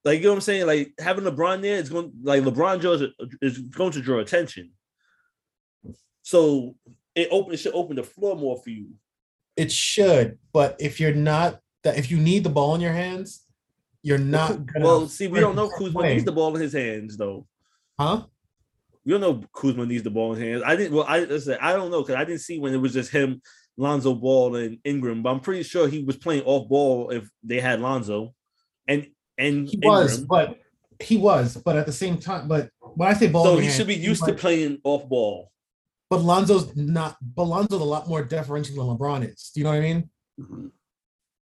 Like 0.03 0.17
you 0.19 0.25
know 0.25 0.31
what 0.31 0.35
I'm 0.37 0.41
saying? 0.41 0.65
Like 0.65 0.93
having 0.99 1.25
LeBron 1.25 1.61
there 1.61 1.75
is 1.77 1.89
going 1.89 2.11
like 2.23 2.41
LeBron 2.43 2.81
draws 2.81 3.03
is 3.41 3.59
going 3.59 3.91
to 3.91 4.01
draw 4.01 4.19
attention. 4.19 4.71
So 6.23 6.75
it 7.13 7.27
open 7.31 7.53
it 7.53 7.57
should 7.57 7.75
open 7.75 7.97
the 7.97 8.03
floor 8.03 8.35
more 8.35 8.57
for 8.57 8.71
you. 8.71 8.89
It 9.55 9.71
should, 9.71 10.39
but 10.53 10.75
if 10.79 10.99
you're 10.99 11.13
not 11.13 11.59
that, 11.83 11.97
if 11.97 12.09
you 12.09 12.17
need 12.17 12.43
the 12.43 12.49
ball 12.49 12.73
in 12.73 12.81
your 12.81 12.93
hands, 12.93 13.45
you're 14.01 14.17
not 14.17 14.65
gonna. 14.73 14.85
Well, 14.85 15.07
see, 15.07 15.27
we 15.27 15.39
don't 15.39 15.55
know 15.55 15.67
start 15.67 15.79
Kuzma 15.79 15.99
playing. 15.99 16.15
needs 16.15 16.25
the 16.25 16.31
ball 16.31 16.55
in 16.55 16.61
his 16.61 16.73
hands 16.73 17.15
though. 17.17 17.45
huh? 17.99 18.23
We 19.05 19.11
don't 19.11 19.21
know 19.21 19.43
Kuzma 19.53 19.85
needs 19.85 20.03
the 20.03 20.11
ball 20.11 20.33
in 20.33 20.39
his 20.39 20.49
hands. 20.49 20.63
I 20.65 20.75
didn't. 20.75 20.95
Well, 20.95 21.05
I 21.07 21.21
listen, 21.21 21.57
I 21.61 21.73
don't 21.73 21.91
know 21.91 22.01
because 22.01 22.15
I 22.15 22.23
didn't 22.23 22.41
see 22.41 22.59
when 22.59 22.73
it 22.73 22.77
was 22.77 22.93
just 22.93 23.11
him, 23.11 23.41
Lonzo 23.77 24.13
Ball, 24.13 24.55
and 24.57 24.77
Ingram. 24.83 25.23
But 25.23 25.31
I'm 25.31 25.39
pretty 25.39 25.63
sure 25.63 25.87
he 25.87 26.03
was 26.03 26.17
playing 26.17 26.43
off 26.43 26.69
ball 26.69 27.09
if 27.09 27.27
they 27.43 27.59
had 27.59 27.81
Lonzo, 27.81 28.33
and 28.87 29.07
and 29.37 29.67
He 29.67 29.79
was, 29.81 30.19
but 30.19 30.59
he 30.99 31.17
was, 31.17 31.57
but 31.57 31.75
at 31.75 31.87
the 31.87 31.91
same 31.91 32.17
time, 32.17 32.47
but 32.47 32.69
when 32.79 33.09
I 33.09 33.13
say 33.13 33.27
ball, 33.27 33.45
So 33.45 33.57
he 33.57 33.65
your 33.65 33.73
should 33.73 33.87
be 33.87 33.95
used 33.95 34.23
to 34.25 34.33
playing 34.33 34.79
off 34.83 35.07
ball. 35.09 35.51
But 36.09 36.21
Lonzo's 36.21 36.75
not. 36.75 37.17
But 37.21 37.43
Lonzo's 37.43 37.81
a 37.81 37.85
lot 37.85 38.07
more 38.07 38.23
deferential 38.23 38.75
than 38.75 38.97
LeBron 38.97 39.33
is. 39.33 39.51
Do 39.53 39.61
you 39.61 39.63
know 39.63 39.71
what 39.71 39.77
I 39.77 39.81
mean? 39.81 40.09
Mhm. 40.39 40.71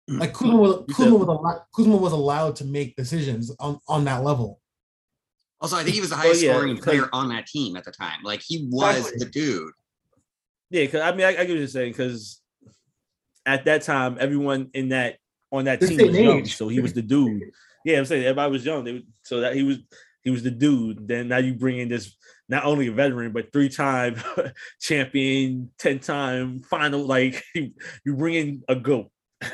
Like 0.09 0.35
Kuzma 0.35 0.57
was, 0.57 0.85
You 0.89 0.95
Kuzma 0.95 1.17
was 1.17 1.29
allowed, 1.29 1.63
Kuzma 1.75 1.97
was 1.97 2.13
allowed 2.13 2.57
to 2.57 2.65
make 2.65 2.97
decisions 2.97 3.55
on 3.59 3.79
on 3.89 4.05
that 4.05 4.23
level. 4.23 4.60
Also, 5.61 5.77
I 5.77 5.83
think 5.83 5.95
he 5.95 6.01
was 6.01 6.11
the 6.11 6.17
Oh, 6.17 6.19
highest 6.19 6.43
yeah, 6.43 6.53
scoring 6.57 6.77
player 6.79 7.09
on 7.13 7.29
that 7.31 7.47
team 7.47 7.77
at 7.77 7.85
the 7.85 7.91
time. 7.93 8.23
Like 8.25 8.41
he 8.45 8.67
was 8.71 8.97
Exactly. 8.97 9.19
the 9.19 9.31
dude. 9.31 9.73
Yeah, 10.71 10.85
because 10.85 11.01
I 11.03 11.13
mean, 11.15 11.27
I, 11.27 11.31
I 11.31 11.33
get 11.33 11.49
what 11.51 11.59
you're 11.59 11.67
saying. 11.67 11.93
Because 11.93 12.41
at 13.45 13.65
that 13.67 13.83
time, 13.83 14.17
everyone 14.21 14.71
in 14.75 14.89
that 14.91 15.17
on 15.53 15.65
that 15.65 15.81
The 15.81 15.89
team 15.89 15.99
same 15.99 16.07
was 16.09 16.19
young, 16.19 16.39
age. 16.39 16.57
so 16.57 16.69
he 16.69 16.81
was 16.81 16.93
the 16.95 17.03
dude. 17.03 17.43
Yeah, 17.85 17.99
I'm 17.99 18.05
saying 18.05 18.25
everybody 18.25 18.53
was 18.53 18.65
young. 18.65 18.85
They, 18.85 19.05
so 19.23 19.41
that 19.41 19.55
he 19.55 19.63
was 19.63 19.79
he 20.23 20.31
was 20.31 20.43
the 20.43 20.51
dude. 20.51 21.07
Then 21.09 21.29
now 21.29 21.39
you 21.39 21.55
bring 21.55 21.79
in 21.79 21.89
this 21.89 22.17
not 22.49 22.65
only 22.65 22.87
a 22.89 22.93
veteran 22.93 23.33
but 23.33 23.53
three 23.53 23.69
time 23.69 24.17
champion, 24.81 25.71
ten 25.79 25.99
time 25.99 26.61
final. 26.61 27.05
Like 27.05 27.43
you, 27.55 27.73
you 28.05 28.17
bring 28.17 28.35
in 28.35 28.63
a 28.69 28.77
goat. 28.77 29.11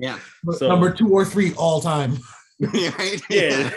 Yeah. 0.00 0.18
So- 0.52 0.68
Number 0.68 0.92
two 0.92 1.08
or 1.12 1.24
three 1.24 1.52
all 1.54 1.80
time. 1.80 2.18
Right? 2.62 3.20
Yeah, 3.30 3.70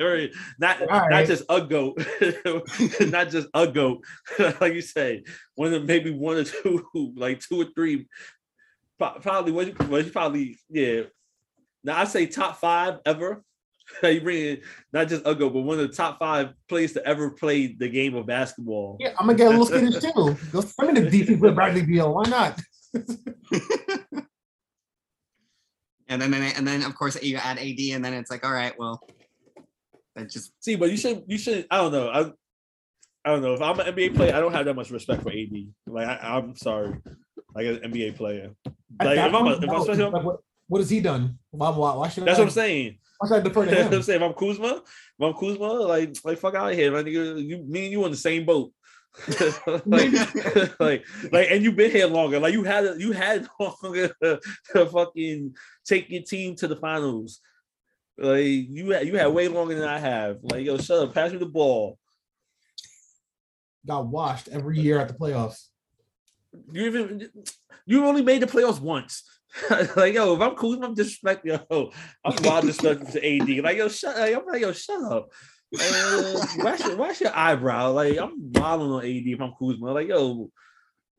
right. 0.00 0.30
not 0.58 0.80
All 0.88 0.88
not 1.10 1.26
just 1.26 1.44
a 1.48 1.60
goat, 1.60 1.98
not 3.00 3.30
just 3.30 3.48
a 3.54 3.66
goat, 3.66 4.04
like 4.60 4.74
you 4.74 4.82
say. 4.82 5.24
One 5.54 5.74
of 5.74 5.84
maybe 5.84 6.10
one 6.10 6.36
or 6.36 6.44
two, 6.44 7.12
like 7.16 7.40
two 7.40 7.62
or 7.62 7.66
three. 7.74 8.06
Probably 8.98 9.52
what 9.52 9.66
you, 9.66 10.10
probably 10.10 10.58
yeah. 10.70 11.02
Now 11.84 11.98
I 11.98 12.04
say 12.04 12.26
top 12.26 12.58
five 12.58 13.00
ever. 13.04 13.42
you 14.02 14.20
bring 14.20 14.42
in 14.42 14.60
not 14.92 15.08
just 15.08 15.22
a 15.26 15.34
goat, 15.34 15.52
but 15.52 15.60
one 15.60 15.78
of 15.78 15.88
the 15.88 15.94
top 15.94 16.18
five 16.18 16.54
players 16.68 16.94
to 16.94 17.06
ever 17.06 17.30
play 17.30 17.68
the 17.68 17.88
game 17.88 18.14
of 18.14 18.26
basketball. 18.26 18.96
Yeah, 18.98 19.14
I'm 19.18 19.26
gonna 19.26 19.38
get 19.38 19.48
a 19.48 19.50
little 19.50 19.66
skittish 19.66 20.02
too. 20.02 20.36
Go 20.52 20.60
send 20.60 20.94
me 20.94 21.00
the 21.00 21.10
DC 21.10 21.38
with 21.38 21.54
Bradley 21.54 21.82
Beal. 21.82 22.14
Why 22.14 22.24
not? 22.24 22.60
And 26.08 26.20
then 26.20 26.34
and 26.34 26.66
then 26.66 26.82
of 26.82 26.94
course 26.94 27.20
you 27.22 27.36
add 27.36 27.58
AD, 27.58 27.78
and 27.92 28.04
then 28.04 28.14
it's 28.14 28.30
like, 28.30 28.44
all 28.44 28.52
right, 28.52 28.78
well, 28.78 29.02
that 30.14 30.30
just 30.30 30.52
See, 30.60 30.76
but 30.76 30.90
you 30.90 30.96
should 30.96 31.24
you 31.26 31.38
should 31.38 31.66
I 31.70 31.78
don't 31.78 31.92
know. 31.92 32.08
I 32.08 32.20
I 33.24 33.32
don't 33.32 33.42
know. 33.42 33.54
If 33.54 33.60
I'm 33.60 33.78
an 33.80 33.86
NBA 33.86 34.14
player, 34.14 34.34
I 34.34 34.40
don't 34.40 34.52
have 34.52 34.66
that 34.66 34.74
much 34.74 34.90
respect 34.90 35.22
for 35.22 35.30
AD. 35.30 35.52
Like 35.86 36.06
I, 36.06 36.36
I'm 36.36 36.56
sorry. 36.56 36.96
Like 37.54 37.66
an 37.66 37.78
NBA 37.78 38.16
player. 38.16 38.52
Like 39.02 39.18
if 39.18 39.34
I'm 39.34 39.46
a, 39.46 39.52
if 39.52 39.68
I'm 39.68 39.80
especially, 39.80 40.04
like, 40.04 40.22
what, 40.22 40.36
what 40.68 40.78
has 40.78 40.90
he 40.90 41.00
done? 41.00 41.38
Why, 41.50 41.70
why, 41.70 41.96
why 41.96 42.08
should 42.08 42.24
that's 42.24 42.38
I, 42.38 42.42
what 42.42 42.46
I'm 42.46 42.52
saying. 42.52 42.98
Why 43.18 43.28
should 43.28 43.36
I 43.38 43.40
defer 43.40 43.64
to 43.64 43.70
That's 43.70 43.84
what 43.90 43.94
I'm 43.94 44.02
saying. 44.02 44.22
If 44.22 44.28
I'm 44.28 44.34
Kuzma, 44.34 44.76
if 44.76 45.20
I'm 45.20 45.32
Kuzma, 45.34 45.66
like 45.66 46.16
like 46.24 46.38
fuck 46.38 46.54
out 46.54 46.70
of 46.70 46.76
here, 46.76 46.92
man. 46.92 47.04
Nigga, 47.04 47.44
you 47.44 47.64
me 47.66 47.84
and 47.84 47.92
you 47.92 48.04
on 48.04 48.10
the 48.10 48.16
same 48.16 48.46
boat. 48.46 48.72
like, 49.86 50.12
like, 50.80 51.04
like, 51.32 51.48
and 51.50 51.62
you've 51.62 51.76
been 51.76 51.90
here 51.90 52.06
longer. 52.06 52.38
Like 52.38 52.52
you 52.52 52.64
had, 52.64 53.00
you 53.00 53.12
had 53.12 53.48
longer 53.60 54.08
to, 54.22 54.40
to 54.72 54.86
fucking 54.86 55.54
take 55.84 56.10
your 56.10 56.22
team 56.22 56.56
to 56.56 56.68
the 56.68 56.76
finals. 56.76 57.40
Like 58.18 58.44
you 58.44 58.90
had, 58.90 59.06
you 59.06 59.16
had 59.16 59.28
way 59.28 59.48
longer 59.48 59.74
than 59.74 59.88
I 59.88 59.98
have. 59.98 60.38
Like 60.42 60.64
yo, 60.64 60.78
shut 60.78 61.00
up, 61.02 61.14
pass 61.14 61.32
me 61.32 61.38
the 61.38 61.46
ball. 61.46 61.98
Got 63.86 64.06
washed 64.06 64.48
every 64.48 64.80
year 64.80 64.98
at 65.00 65.08
the 65.08 65.14
playoffs. 65.14 65.66
You 66.72 66.86
even, 66.86 67.28
you 67.84 68.04
only 68.04 68.22
made 68.22 68.42
the 68.42 68.46
playoffs 68.46 68.80
once. 68.80 69.22
like 69.96 70.14
yo, 70.14 70.34
if 70.34 70.40
I'm 70.40 70.54
Kuzma, 70.54 70.86
I'm 70.86 70.94
disrespecting 70.94 71.60
yo. 71.70 71.90
I'm 72.24 72.42
wild 72.42 72.66
disrespectful 72.66 73.12
to 73.12 73.36
AD. 73.36 73.64
Like 73.64 73.76
yo, 73.76 73.88
shut. 73.88 74.16
I'm 74.16 74.46
like 74.46 74.60
yo, 74.60 74.72
shut 74.72 75.02
up. 75.02 75.30
Wash, 75.72 76.80
your, 76.84 76.96
wash 76.96 77.20
your 77.20 77.36
eyebrow. 77.36 77.92
Like 77.92 78.18
I'm 78.18 78.52
wilding 78.52 78.90
on 78.90 79.04
AD 79.04 79.26
if 79.26 79.40
I'm 79.40 79.52
Kuzma. 79.58 79.92
Like 79.92 80.08
yo, 80.08 80.50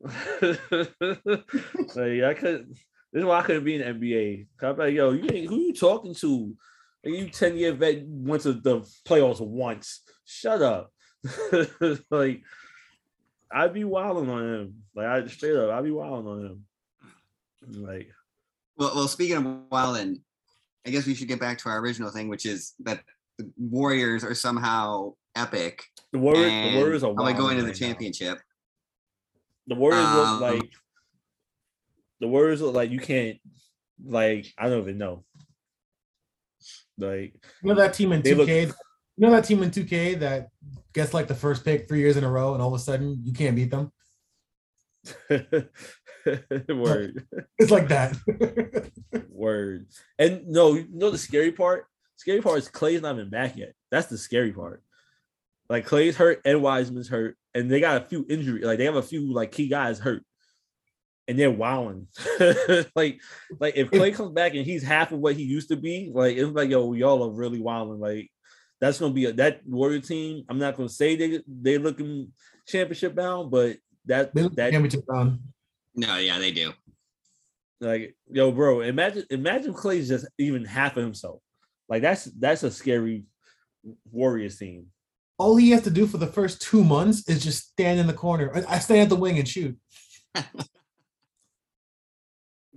like 1.94 2.22
I 2.22 2.34
could. 2.34 2.68
This 3.10 3.20
is 3.20 3.24
why 3.24 3.38
I 3.38 3.42
couldn't 3.42 3.64
be 3.64 3.76
in 3.76 4.00
NBA. 4.00 4.46
I'm 4.62 4.76
like 4.76 4.94
yo, 4.94 5.12
you 5.12 5.28
ain't, 5.32 5.48
who 5.48 5.60
you 5.60 5.74
talking 5.74 6.14
to? 6.14 6.54
Like, 7.04 7.14
you 7.14 7.28
ten 7.28 7.56
year 7.56 7.72
vet 7.72 8.02
went 8.06 8.42
to 8.42 8.54
the 8.54 8.80
playoffs 9.06 9.40
once. 9.40 10.02
Shut 10.24 10.62
up. 10.62 10.92
like 12.10 12.42
I'd 13.50 13.74
be 13.74 13.84
wilding 13.84 14.30
on 14.30 14.54
him. 14.54 14.74
Like 14.94 15.06
I 15.06 15.26
straight 15.26 15.56
up, 15.56 15.70
I'd 15.70 15.84
be 15.84 15.90
wilding 15.90 16.26
on 16.26 16.40
him. 16.46 16.64
Like 17.66 18.08
well. 18.76 18.92
Well, 18.94 19.08
speaking 19.08 19.36
of 19.36 19.44
Wildin, 19.70 20.20
I 20.86 20.90
guess 20.90 21.06
we 21.06 21.14
should 21.14 21.28
get 21.28 21.40
back 21.40 21.58
to 21.58 21.68
our 21.68 21.78
original 21.80 22.10
thing, 22.10 22.28
which 22.28 22.46
is 22.46 22.74
that 22.80 23.02
the 23.38 23.50
Warriors 23.58 24.24
are 24.24 24.34
somehow 24.34 25.14
epic. 25.36 25.84
the 26.12 26.18
Warriors, 26.18 26.72
the 26.72 26.78
Warriors 26.78 27.04
are 27.04 27.14
probably 27.14 27.32
wilding 27.34 27.38
going 27.46 27.56
to 27.58 27.62
the 27.62 27.68
right 27.68 27.80
now. 27.80 27.86
championship. 27.86 28.38
The 29.68 29.74
Warriors 29.76 30.04
Um, 30.06 30.16
look 30.16 30.40
like 30.40 30.70
the 32.20 32.28
Warriors 32.28 32.60
look 32.60 32.74
like 32.74 32.90
you 32.90 32.98
can't 33.00 33.38
like 34.04 34.52
I 34.58 34.68
don't 34.68 34.80
even 34.80 34.98
know. 34.98 35.24
Like 36.98 37.34
You 37.62 37.68
know 37.68 37.74
that 37.76 37.94
team 37.94 38.12
in 38.12 38.22
2K. 38.22 38.66
look- 38.66 38.76
you 39.16 39.26
know 39.26 39.30
that 39.30 39.44
team 39.44 39.62
in 39.62 39.70
2K 39.70 40.18
that 40.20 40.48
gets 40.94 41.12
like 41.14 41.28
the 41.28 41.34
first 41.34 41.64
pick 41.64 41.86
three 41.88 42.00
years 42.00 42.16
in 42.16 42.24
a 42.24 42.30
row, 42.30 42.54
and 42.54 42.62
all 42.62 42.74
of 42.74 42.80
a 42.80 42.82
sudden 42.82 43.20
you 43.24 43.32
can't 43.32 43.54
beat 43.56 43.70
them. 43.70 43.92
word, 46.68 47.24
It's 47.58 47.70
like 47.70 47.88
that. 47.88 48.16
word. 49.30 49.86
And 50.18 50.46
no, 50.48 50.74
you 50.74 50.86
know 50.92 51.10
the 51.10 51.18
scary 51.18 51.52
part? 51.52 51.86
Scary 52.18 52.42
part 52.42 52.58
is 52.58 52.68
Klay's 52.68 53.00
not 53.00 53.14
even 53.14 53.30
back 53.30 53.56
yet. 53.56 53.74
That's 53.92 54.08
the 54.08 54.18
scary 54.18 54.52
part. 54.52 54.82
Like 55.70 55.86
Klay's 55.86 56.16
hurt 56.16 56.40
and 56.44 56.60
Wiseman's 56.60 57.08
hurt, 57.08 57.36
and 57.54 57.70
they 57.70 57.78
got 57.78 58.02
a 58.02 58.06
few 58.06 58.26
injuries. 58.28 58.64
Like 58.64 58.78
they 58.78 58.86
have 58.86 58.96
a 58.96 59.02
few 59.02 59.32
like 59.32 59.52
key 59.52 59.68
guys 59.68 60.00
hurt, 60.00 60.24
and 61.28 61.38
they're 61.38 61.50
wowing. 61.50 62.08
like, 62.96 63.20
like 63.60 63.76
if 63.76 63.92
Klay 63.92 64.12
comes 64.12 64.32
back 64.32 64.54
and 64.54 64.64
he's 64.64 64.82
half 64.82 65.12
of 65.12 65.20
what 65.20 65.36
he 65.36 65.44
used 65.44 65.68
to 65.68 65.76
be, 65.76 66.10
like 66.12 66.36
it's 66.36 66.50
like 66.50 66.70
yo, 66.70 66.92
y'all 66.92 67.22
are 67.22 67.30
really 67.30 67.60
wilding. 67.60 68.00
Like 68.00 68.32
that's 68.80 68.98
gonna 68.98 69.14
be 69.14 69.26
a, 69.26 69.32
that 69.34 69.60
Warrior 69.64 70.00
team. 70.00 70.44
I'm 70.48 70.58
not 70.58 70.76
gonna 70.76 70.88
say 70.88 71.14
they 71.14 71.40
they 71.46 71.78
looking 71.78 72.32
championship 72.66 73.14
bound, 73.14 73.52
but 73.52 73.76
that 74.06 74.34
They 74.34 74.42
that 74.42 74.72
championship 74.72 75.04
round. 75.06 75.38
No, 75.94 76.16
yeah, 76.16 76.40
they 76.40 76.50
do. 76.50 76.72
like 77.80 78.16
yo, 78.28 78.50
bro, 78.50 78.80
imagine 78.80 79.24
imagine 79.30 79.72
Klay's 79.72 80.08
just 80.08 80.26
even 80.36 80.64
half 80.64 80.96
of 80.96 81.04
himself. 81.04 81.42
Like 81.88 82.02
that's 82.02 82.24
that's 82.24 82.62
a 82.62 82.70
scary 82.70 83.24
Warriors 84.10 84.58
team. 84.58 84.86
All 85.38 85.56
he 85.56 85.70
has 85.70 85.82
to 85.82 85.90
do 85.90 86.06
for 86.06 86.18
the 86.18 86.26
first 86.26 86.60
two 86.60 86.82
months 86.82 87.28
is 87.28 87.42
just 87.42 87.70
stand 87.70 88.00
in 88.00 88.06
the 88.06 88.12
corner. 88.12 88.64
I 88.68 88.80
stand 88.80 89.02
at 89.02 89.08
the 89.08 89.16
wing 89.16 89.38
and 89.38 89.48
shoot. 89.48 89.76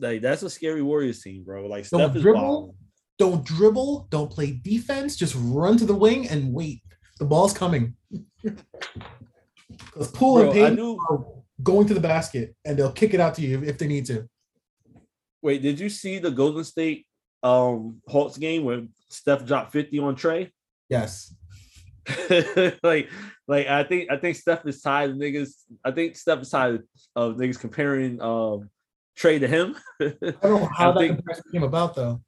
Like 0.01 0.21
that's 0.21 0.41
a 0.41 0.49
scary 0.49 0.81
Warriors 0.81 1.21
team, 1.21 1.43
bro. 1.43 1.67
Like 1.67 1.87
Don't 1.89 2.11
Steph 2.11 2.21
dribble. 2.21 2.75
Don't 3.19 3.45
dribble. 3.45 4.07
Don't 4.09 4.31
play 4.31 4.59
defense. 4.63 5.15
Just 5.15 5.35
run 5.37 5.77
to 5.77 5.85
the 5.85 5.93
wing 5.93 6.27
and 6.27 6.51
wait. 6.51 6.81
The 7.19 7.25
ball's 7.25 7.53
coming. 7.53 7.95
Because 9.85 10.11
Poole 10.11 10.35
Bro, 10.35 10.43
and 10.43 10.53
Payton 10.53 10.75
knew. 10.75 10.99
are 11.09 11.25
going 11.63 11.87
to 11.87 11.93
the 11.93 11.99
basket, 11.99 12.55
and 12.65 12.77
they'll 12.77 12.91
kick 12.91 13.13
it 13.13 13.19
out 13.19 13.35
to 13.35 13.41
you 13.41 13.63
if 13.63 13.77
they 13.77 13.87
need 13.87 14.05
to. 14.07 14.27
Wait, 15.41 15.61
did 15.61 15.79
you 15.79 15.89
see 15.89 16.19
the 16.19 16.29
Golden 16.29 16.63
State 16.63 17.05
um 17.43 18.01
Hawks 18.07 18.37
game 18.37 18.63
where 18.63 18.83
Steph 19.09 19.45
dropped 19.45 19.71
50 19.71 19.99
on 19.99 20.15
Trae? 20.15 20.51
Yes. 20.89 21.33
like, 22.83 23.09
like 23.47 23.67
I 23.67 23.83
think 23.83 24.11
I 24.11 24.17
think 24.17 24.35
Steph 24.35 24.65
is 24.65 24.81
tired 24.81 25.11
of 25.11 25.17
niggas. 25.17 25.49
I 25.83 25.91
think 25.91 26.15
Steph 26.15 26.41
is 26.41 26.49
tired 26.49 26.83
of 27.15 27.35
niggas 27.35 27.59
comparing 27.59 28.21
um 28.21 28.69
Trae 29.17 29.39
to 29.39 29.47
him. 29.47 29.75
I 30.01 30.13
don't 30.41 30.61
know 30.61 30.69
how 30.77 30.91
that 30.93 30.99
think- 30.99 31.15
comparison 31.17 31.43
came 31.51 31.63
about 31.63 31.95
though. 31.95 32.21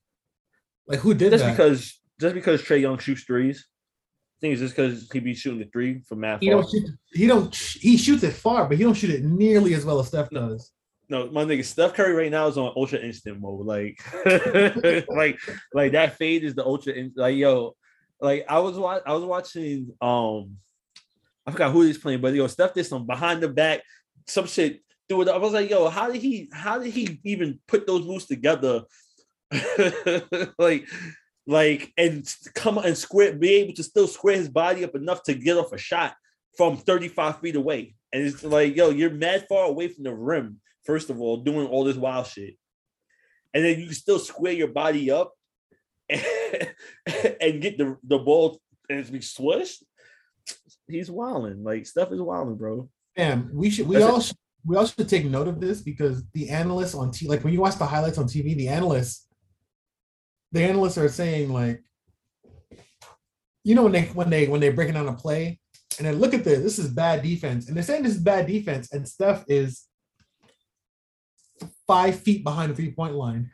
Like 0.88 1.00
who 1.00 1.14
did 1.14 1.32
just 1.32 1.44
that? 1.44 1.52
because 1.52 2.00
just 2.20 2.36
because 2.36 2.62
Trae 2.62 2.82
Young 2.82 2.98
shoots 2.98 3.24
threes. 3.24 3.66
I 3.66 4.38
think 4.42 4.54
it's 4.54 4.62
just 4.62 4.76
because 4.76 5.10
he 5.14 5.20
be 5.22 5.34
shooting 5.34 5.60
the 5.60 5.70
three 5.72 6.02
from 6.02 6.20
mad 6.20 6.40
he 6.42 6.50
far. 6.52 6.62
don't 6.62 6.70
shoot. 6.70 6.90
He 7.14 7.28
don't. 7.28 7.56
He 7.56 7.96
shoots 7.96 8.24
it 8.24 8.34
far, 8.34 8.68
but 8.68 8.78
he 8.78 8.84
don't 8.84 8.94
shoot 8.94 9.12
it 9.12 9.24
nearly 9.24 9.74
as 9.74 9.86
well 9.86 10.00
as 10.02 10.08
Steph 10.08 10.30
does. 10.32 10.72
No, 11.14 11.30
my 11.30 11.46
nigga, 11.46 11.64
Steph 11.64 11.94
Curry 11.94 12.14
right 12.14 12.32
now 12.32 12.48
is 12.48 12.58
on 12.58 12.74
ultra 12.76 12.98
Instinct 12.98 13.40
mode. 13.40 13.68
Like, 13.68 14.02
like, 15.10 15.40
like 15.72 15.92
that 15.92 16.18
fade 16.18 16.44
is 16.44 16.56
the 16.56 16.66
ultra. 16.66 16.94
In, 16.94 17.14
like, 17.16 17.38
yo, 17.38 17.76
like 18.20 18.46
I 18.50 18.58
was 18.58 18.80
watching, 18.80 19.04
I 19.06 19.14
was 19.14 19.24
watching. 19.24 19.92
Um, 20.02 20.58
I 21.46 21.52
forgot 21.52 21.72
who 21.72 21.84
he's 21.84 22.00
playing, 22.00 22.20
but 22.20 22.34
yo, 22.34 22.48
Steph 22.48 22.74
did 22.74 22.88
some 22.88 23.06
behind 23.06 23.44
the 23.44 23.48
back, 23.48 23.82
some 24.26 24.48
shit. 24.48 24.82
Do 25.08 25.22
it. 25.22 25.28
I 25.28 25.38
was 25.38 25.54
like, 25.54 25.70
yo, 25.70 25.88
how 25.88 26.12
did 26.12 26.20
he? 26.20 26.50
How 26.52 26.80
did 26.80 26.92
he 26.92 27.20
even 27.24 27.60
put 27.68 27.86
those 27.86 28.04
moves 28.04 28.26
together? 28.26 28.82
like, 30.58 30.88
like, 31.46 31.94
and 31.96 32.28
come 32.56 32.80
and 32.80 32.98
square, 32.98 33.36
be 33.36 33.54
able 33.58 33.76
to 33.76 33.84
still 33.84 34.08
square 34.08 34.38
his 34.38 34.50
body 34.50 34.84
up 34.84 34.96
enough 34.96 35.22
to 35.26 35.36
get 35.36 35.58
off 35.58 35.74
a 35.74 35.78
shot 35.78 36.16
from 36.58 36.76
35 36.76 37.40
feet 37.40 37.56
away. 37.56 37.94
And 38.12 38.26
it's 38.26 38.44
like, 38.44 38.76
yo, 38.76 38.90
you're 38.90 39.12
mad 39.12 39.46
far 39.48 39.66
away 39.66 39.90
from 39.90 40.06
the 40.06 40.14
rim, 40.16 40.60
first 40.84 41.10
of 41.10 41.22
all, 41.22 41.38
doing 41.38 41.68
all 41.68 41.84
this 41.84 41.98
wild 41.98 42.28
shit. 42.28 42.56
And 43.54 43.64
then 43.64 43.80
you 43.80 43.86
can 43.86 43.96
still 43.96 44.20
square 44.20 44.54
your 44.54 44.70
body 44.70 45.12
up 45.12 45.34
and, 46.10 46.24
and 47.42 47.62
get 47.62 47.78
the, 47.78 47.98
the 48.04 48.18
ball 48.18 48.60
and 48.90 49.00
it's 49.00 49.10
be 49.10 49.22
swished. 49.22 49.84
He's 50.88 51.10
wilding. 51.10 51.64
Like 51.64 51.86
stuff 51.86 52.12
is 52.12 52.22
wilding, 52.22 52.56
bro. 52.56 52.90
Damn, 53.16 53.50
we 53.54 53.70
should. 53.70 53.88
We 53.88 53.96
That's 53.96 54.12
all. 54.12 54.22
Should, 54.22 54.38
we 54.66 54.76
all 54.76 54.86
should 54.86 55.10
take 55.10 55.26
note 55.26 55.48
of 55.48 55.60
this 55.60 55.82
because 55.82 56.24
the 56.34 56.50
analysts 56.50 56.96
on 56.96 57.12
T, 57.12 57.28
like 57.28 57.44
when 57.44 57.54
you 57.54 57.62
watch 57.62 57.78
the 57.78 57.86
highlights 57.86 58.18
on 58.18 58.26
TV, 58.26 58.56
the 58.56 58.70
analysts, 58.70 59.28
the 60.52 60.64
analysts 60.64 60.98
are 60.98 61.10
saying 61.10 61.52
like, 61.52 61.82
you 63.64 63.76
know, 63.76 63.84
when 63.84 63.92
they 63.92 64.04
when 64.04 64.30
they 64.30 64.48
when 64.48 64.62
they're 64.62 64.74
breaking 64.74 64.96
down 64.96 65.08
a 65.08 65.14
play, 65.14 65.60
and 65.98 66.08
then 66.08 66.20
look 66.20 66.34
at 66.34 66.44
this, 66.44 66.62
this 66.62 66.80
is 66.80 66.90
bad 66.90 67.24
defense, 67.24 67.68
and 67.68 67.76
they're 67.76 67.84
saying 67.84 68.04
this 68.04 68.16
is 68.16 68.22
bad 68.22 68.48
defense, 68.48 68.92
and 68.92 69.08
Steph 69.08 69.44
is 69.48 69.86
five 71.88 72.20
feet 72.20 72.44
behind 72.44 72.72
the 72.72 72.76
three 72.76 72.92
point 72.92 73.16
line. 73.16 73.50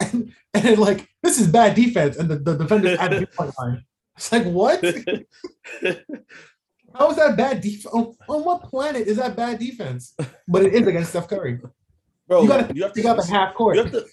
And, 0.00 0.32
and 0.54 0.78
like 0.78 1.08
this 1.22 1.40
is 1.40 1.46
bad 1.46 1.74
defense, 1.74 2.16
and 2.16 2.28
the, 2.28 2.36
the 2.36 2.56
defender's 2.56 2.98
at 2.98 3.10
the 3.10 3.16
three 3.18 3.26
point 3.26 3.52
line. 3.58 3.84
It's 4.16 4.32
like 4.32 4.44
what? 4.44 4.82
How 6.94 7.10
is 7.10 7.16
that 7.16 7.36
bad 7.36 7.60
defense? 7.62 7.86
On, 7.86 8.14
on 8.28 8.44
what 8.44 8.64
planet 8.64 9.06
is 9.06 9.16
that 9.16 9.34
bad 9.36 9.58
defense? 9.58 10.14
But 10.46 10.64
it 10.64 10.74
is 10.74 10.86
against 10.86 11.10
Steph 11.10 11.28
Curry. 11.28 11.60
bro, 12.28 12.42
You 12.42 12.48
gotta- 12.48 12.74
you 12.74 12.82
have 12.82 12.92
to, 12.92 13.00
You 13.00 13.04
got 13.04 13.16
the 13.16 13.26
half 13.26 13.54
court. 13.54 13.76
you 13.76 13.82
have 13.84 13.92
to 13.92 14.04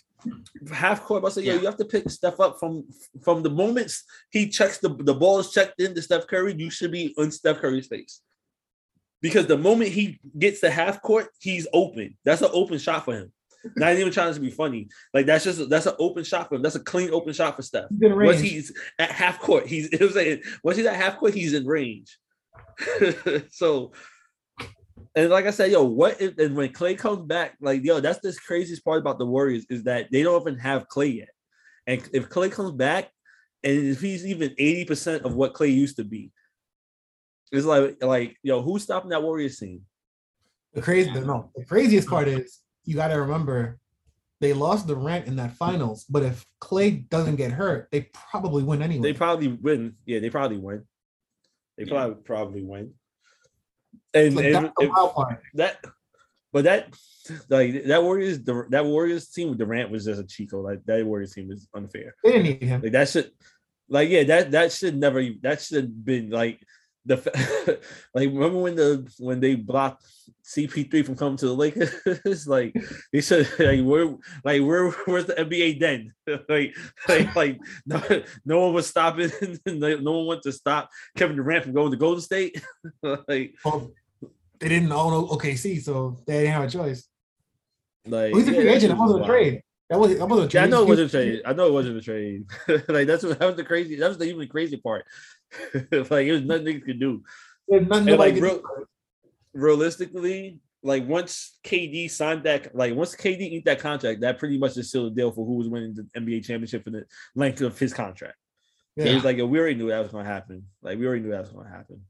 half 0.74 1.04
court. 1.04 1.26
I 1.26 1.30
say, 1.30 1.42
Yeah. 1.44 1.54
you 1.56 1.66
have 1.66 1.78
to 1.78 1.86
pick 1.86 2.10
Steph 2.10 2.40
up 2.40 2.58
from 2.60 2.86
from 3.22 3.44
the 3.44 3.50
moments 3.50 4.04
he 4.32 4.48
checks 4.48 4.78
the 4.78 4.90
the 4.90 5.14
ball 5.14 5.40
is 5.40 5.52
checked 5.52 5.82
into 5.82 6.02
Steph 6.02 6.28
Curry. 6.28 6.56
You 6.58 6.70
should 6.70 6.92
be 6.92 7.14
on 7.18 7.32
Steph 7.32 7.58
Curry's 7.58 7.88
face 7.88 8.22
because 9.22 9.48
the 9.48 9.58
moment 9.58 9.92
he 9.92 10.20
gets 10.38 10.62
to 10.62 10.70
half 10.70 11.02
court, 11.02 11.28
he's 11.40 11.68
open. 11.74 12.18
That's 12.26 12.42
an 12.42 12.50
open 12.54 12.78
shot 12.78 13.06
for 13.06 13.16
him. 13.16 13.32
Not 13.76 13.94
even 13.94 14.12
trying 14.12 14.34
to 14.34 14.40
be 14.40 14.52
funny. 14.52 14.88
Like 15.14 15.26
that's 15.26 15.44
just 15.44 15.70
that's 15.70 15.86
an 15.86 15.96
open 16.00 16.24
shot 16.24 16.48
for 16.48 16.56
him. 16.56 16.62
That's 16.62 16.76
a 16.76 16.80
clean 16.80 17.12
open 17.12 17.34
shot 17.34 17.56
for 17.56 17.62
Steph. 17.62 17.90
He's 18.00 18.14
Once 18.14 18.40
he's 18.40 18.74
at 18.98 19.12
half 19.12 19.40
court, 19.40 19.68
he's 19.68 19.88
it 19.92 20.00
was 20.00 20.14
saying 20.14 20.42
once 20.64 20.78
he's 20.78 20.86
at 20.86 20.96
half 20.96 21.18
court, 21.18 21.34
he's 21.34 21.54
in 21.54 21.66
range. 21.66 22.18
so 23.50 23.92
and 25.16 25.30
like 25.30 25.46
I 25.46 25.52
said, 25.52 25.72
yo, 25.72 25.84
what 25.84 26.22
if 26.22 26.38
and 26.38 26.56
when 26.56 26.70
Klay 26.70 26.98
comes 26.98 27.26
back, 27.26 27.58
like 27.60 27.84
yo, 27.84 28.00
that's 28.00 28.20
the 28.20 28.34
craziest 28.46 28.86
part 28.86 29.00
about 29.00 29.20
the 29.20 29.26
Warriors 29.26 29.66
is 29.70 29.84
that 29.84 30.12
they 30.12 30.24
don't 30.24 30.42
even 30.42 30.58
have 30.60 30.88
Klay 30.88 31.18
yet. 31.18 31.30
And 31.88 32.08
if 32.14 32.30
Klay 32.30 32.52
comes 32.52 32.72
back, 32.72 33.10
and 33.64 33.88
if 33.88 34.00
he's 34.00 34.26
even 34.26 34.52
80% 34.52 35.22
of 35.22 35.34
what 35.36 35.54
Klay 35.54 35.74
used 35.74 35.98
to 35.98 36.04
be, 36.04 36.32
it's 37.52 37.66
like 37.66 38.04
like 38.04 38.38
yo, 38.44 38.62
who's 38.62 38.84
stopping 38.84 39.10
that 39.10 39.24
Warriors 39.24 39.58
team? 39.60 39.82
The 40.74 40.82
crazy, 40.82 41.12
no, 41.12 41.50
the 41.56 41.66
craziest 41.66 42.08
part 42.08 42.28
is 42.28 42.60
you 42.86 42.96
got 42.96 43.08
to 43.10 43.20
remember 43.22 43.80
they 44.40 44.54
lost 44.54 44.88
the 44.88 44.96
rent 44.96 45.28
in 45.28 45.36
that 45.38 45.54
finals. 45.58 46.06
But 46.10 46.24
if 46.24 46.46
Klay 46.62 47.10
doesn't 47.10 47.36
get 47.38 47.52
hurt, 47.52 47.90
they 47.92 48.10
probably 48.14 48.64
win 48.64 48.82
anyway. 48.82 49.12
They 49.12 49.18
probably 49.18 49.48
win. 49.48 49.96
Yeah, 50.06 50.20
they 50.20 50.30
probably 50.30 50.58
win. 50.58 50.84
They 51.78 51.86
Yeah. 51.86 51.90
probably 51.94 52.24
probably 52.24 52.64
win. 52.64 52.94
And, 54.14 54.36
Like, 54.36 54.46
and 54.46 54.56
that's 54.56 54.74
the 54.78 54.86
if- 54.86 54.90
wild 54.92 55.14
part. 55.14 55.42
that 55.56 55.84
but 56.52 56.64
that 56.66 56.94
like 57.50 57.84
that 57.86 58.02
Warriors 58.04 58.42
the 58.44 58.66
that 58.70 58.86
Warriors 58.86 59.28
team 59.30 59.50
with 59.50 59.58
Durant 59.60 59.92
was 59.92 60.06
just 60.06 60.22
a 60.22 60.24
Chico. 60.24 60.62
Like 60.62 60.84
that 60.86 61.06
Warriors 61.06 61.34
team 61.34 61.52
is 61.52 61.68
unfair. 61.76 62.16
They 62.24 62.32
didn't 62.32 62.44
need 62.44 62.64
him. 62.64 62.82
Like 62.82 62.92
that 62.94 63.10
should 63.10 63.32
like 63.88 64.10
yeah, 64.10 64.24
that 64.24 64.52
that 64.52 64.72
should 64.72 64.96
never 64.98 65.24
that 65.42 65.62
should 65.62 65.84
have 65.84 66.06
been 66.06 66.30
like 66.30 66.64
the 67.06 67.80
like 68.14 68.30
remember 68.30 68.60
when 68.60 68.76
the 68.76 69.12
when 69.20 69.40
they 69.40 69.56
blocked 69.56 70.06
CP3 70.46 71.06
from 71.06 71.16
coming 71.16 71.38
to 71.38 71.48
the 71.48 71.54
Lakers? 71.54 72.48
like 72.48 72.76
they 73.12 73.22
said 73.22 73.48
like 73.60 73.82
where 73.82 74.16
like 74.44 74.62
where 74.62 74.90
where's 75.06 75.26
the 75.26 75.34
NBA 75.34 75.80
then? 75.80 76.14
like 76.50 76.76
like 77.08 77.36
like 77.36 77.60
no, 77.86 78.02
no 78.46 78.60
one 78.66 78.74
was 78.74 78.88
stopping 78.88 79.32
no 79.66 80.12
one 80.12 80.28
went 80.28 80.42
to 80.44 80.52
stop 80.52 80.90
Kevin 81.18 81.36
Durant 81.36 81.64
from 81.64 81.74
going 81.74 81.92
to 81.92 81.98
Golden 81.98 82.22
State. 82.22 82.64
like 83.04 83.56
Well, 83.64 83.92
they 84.60 84.70
didn't 84.70 84.92
own 84.92 85.28
OKC, 85.28 85.82
so 85.82 86.18
they 86.28 86.42
didn't 86.42 86.54
have 86.54 86.64
a 86.64 86.70
choice. 86.70 87.08
like 88.06 88.34
He's 88.34 88.48
a 88.48 88.54
free 88.54 88.70
agent. 88.70 88.98
That 88.98 89.00
was 89.00 89.22
a 89.22 89.26
trade. 89.26 89.64
That 89.90 90.00
was 90.00 90.18
that 90.18 90.28
wasn't 90.28 90.54
a 90.54 90.58
Yeah, 90.58 90.64
I 90.64 90.68
know 90.68 90.84
it 90.84 90.88
wasn't 90.88 91.08
a 91.10 91.12
trade. 91.12 91.42
I 91.46 91.54
know 91.54 91.68
it 91.68 91.74
wasn't 91.74 91.98
a 91.98 92.02
trade. 92.02 92.46
like 92.90 93.08
that's 93.08 93.24
what 93.24 93.40
that 93.40 93.46
was 93.46 93.56
the 93.56 93.64
crazy. 93.64 93.96
That 93.96 94.10
was 94.10 94.18
the 94.20 94.26
even 94.26 94.48
crazy 94.48 94.78
part. 94.78 95.06
like 95.74 96.28
it 96.28 96.32
was 96.32 96.44
nothing 96.44 96.66
niggas 96.66 96.86
could 96.86 97.00
do. 97.00 97.24
Nothing 97.68 98.10
And, 98.10 98.18
like, 98.20 98.34
could 98.36 98.44
real- 98.44 98.58
do. 98.58 98.86
Realistically, 99.54 100.60
like 100.84 101.08
once 101.08 101.58
KD 101.64 102.10
signed 102.12 102.44
that, 102.44 102.76
like 102.76 102.94
once 102.96 103.16
KD 103.16 103.40
eat 103.42 103.66
that 103.66 103.80
contract, 103.80 104.22
that 104.22 104.38
pretty 104.38 104.60
much 104.60 104.78
is 104.78 104.90
still 104.90 105.08
a 105.08 105.12
deal 105.12 105.32
for 105.32 105.44
who 105.46 105.56
was 105.56 105.68
winning 105.68 105.96
the 105.96 106.04
NBA 106.20 106.46
championship 106.46 106.84
for 106.84 106.92
the 106.92 107.06
length 107.36 107.62
of 107.62 107.78
his 107.80 107.92
contract. 107.94 108.36
It 108.96 109.08
Yeah. 109.08 109.16
was 109.16 109.24
like 109.24 109.38
yo, 109.38 109.48
we 109.48 109.58
already 109.60 109.74
knew 109.76 109.90
that 109.90 110.04
was 110.04 110.12
gonna 110.12 110.24
happen. 110.30 110.68
Like 110.84 111.00
we 111.00 111.08
already 111.08 111.24
knew 111.24 111.32
that 111.32 111.42
was 111.42 111.50
gonna 111.52 111.68
happen. 111.70 112.02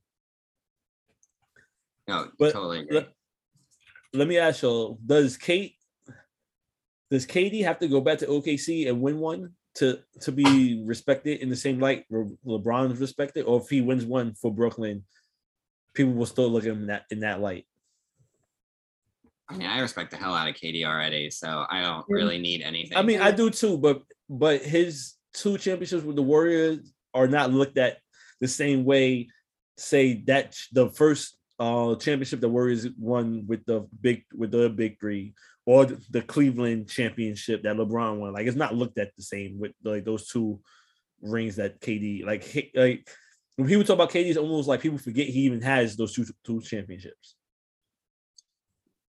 No, 2.09 2.27
But 2.37 2.51
totally 2.53 2.79
agree. 2.81 2.97
let, 2.97 3.09
let 4.13 4.27
me 4.27 4.37
ask 4.37 4.63
you: 4.63 4.97
Does 5.05 5.37
Kate, 5.37 5.75
does 7.09 7.25
KD 7.25 7.63
have 7.63 7.79
to 7.79 7.87
go 7.87 8.01
back 8.01 8.19
to 8.19 8.27
OKC 8.27 8.87
and 8.87 9.01
win 9.01 9.19
one 9.19 9.53
to 9.75 9.99
to 10.21 10.31
be 10.31 10.83
respected 10.85 11.39
in 11.39 11.49
the 11.49 11.55
same 11.55 11.79
light 11.79 12.05
Le- 12.09 12.35
LeBron's 12.45 12.99
respected, 12.99 13.43
or 13.43 13.61
if 13.61 13.69
he 13.69 13.81
wins 13.81 14.05
one 14.05 14.33
for 14.33 14.53
Brooklyn, 14.53 15.03
people 15.93 16.13
will 16.13 16.25
still 16.25 16.49
look 16.49 16.63
at 16.63 16.71
him 16.71 16.81
in 16.81 16.87
that 16.87 17.05
in 17.11 17.19
that 17.21 17.41
light? 17.41 17.65
I 19.49 19.57
mean, 19.57 19.67
I 19.67 19.79
respect 19.79 20.11
the 20.11 20.17
hell 20.17 20.35
out 20.35 20.47
of 20.47 20.55
KD 20.55 20.85
already, 20.85 21.31
so 21.31 21.65
I 21.69 21.81
don't 21.81 22.05
really 22.07 22.37
need 22.37 22.61
anything. 22.61 22.97
I 22.97 23.01
mean, 23.01 23.19
I 23.19 23.31
do 23.31 23.49
too, 23.49 23.77
but 23.77 24.03
but 24.29 24.61
his 24.61 25.15
two 25.33 25.57
championships 25.57 26.03
with 26.03 26.15
the 26.15 26.21
Warriors 26.23 26.93
are 27.13 27.27
not 27.27 27.51
looked 27.51 27.77
at 27.77 27.97
the 28.39 28.47
same 28.47 28.85
way. 28.85 29.29
Say 29.77 30.23
that 30.27 30.55
the 30.71 30.89
first 30.89 31.37
uh 31.57 31.95
championship 31.95 32.41
the 32.41 32.49
Warriors 32.49 32.87
won 32.97 33.45
with 33.47 33.65
the 33.65 33.87
big 34.01 34.23
with 34.35 34.51
the 34.51 34.69
big 34.69 34.99
three, 34.99 35.33
or 35.69 35.85
the, 35.85 36.01
the 36.09 36.21
Cleveland 36.23 36.89
championship 36.89 37.61
that 37.61 37.75
LeBron 37.75 38.17
won. 38.17 38.33
Like 38.33 38.47
it's 38.47 38.57
not 38.57 38.73
looked 38.73 38.97
at 38.97 39.11
the 39.15 39.21
same 39.21 39.59
with 39.59 39.71
like 39.83 40.03
those 40.03 40.27
two 40.27 40.59
rings 41.21 41.57
that 41.57 41.79
KD 41.79 42.25
like 42.25 42.43
he- 42.43 42.71
like 42.73 43.07
when 43.55 43.67
people 43.67 43.83
talk 43.83 43.93
about 43.93 44.09
KD, 44.09 44.29
it's 44.29 44.37
almost 44.37 44.67
like 44.67 44.81
people 44.81 44.97
forget 44.97 45.27
he 45.27 45.41
even 45.41 45.61
has 45.61 45.95
those 45.95 46.15
two 46.15 46.25
two 46.43 46.59
championships. 46.61 47.35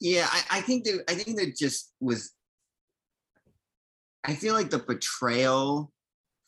Yeah, 0.00 0.28
I, 0.30 0.58
I 0.58 0.60
think 0.60 0.84
that 0.84 1.02
I 1.10 1.14
think 1.14 1.38
that 1.40 1.56
just 1.56 1.92
was. 1.98 2.30
I 4.22 4.34
feel 4.36 4.54
like 4.54 4.70
the 4.70 4.78
betrayal 4.78 5.90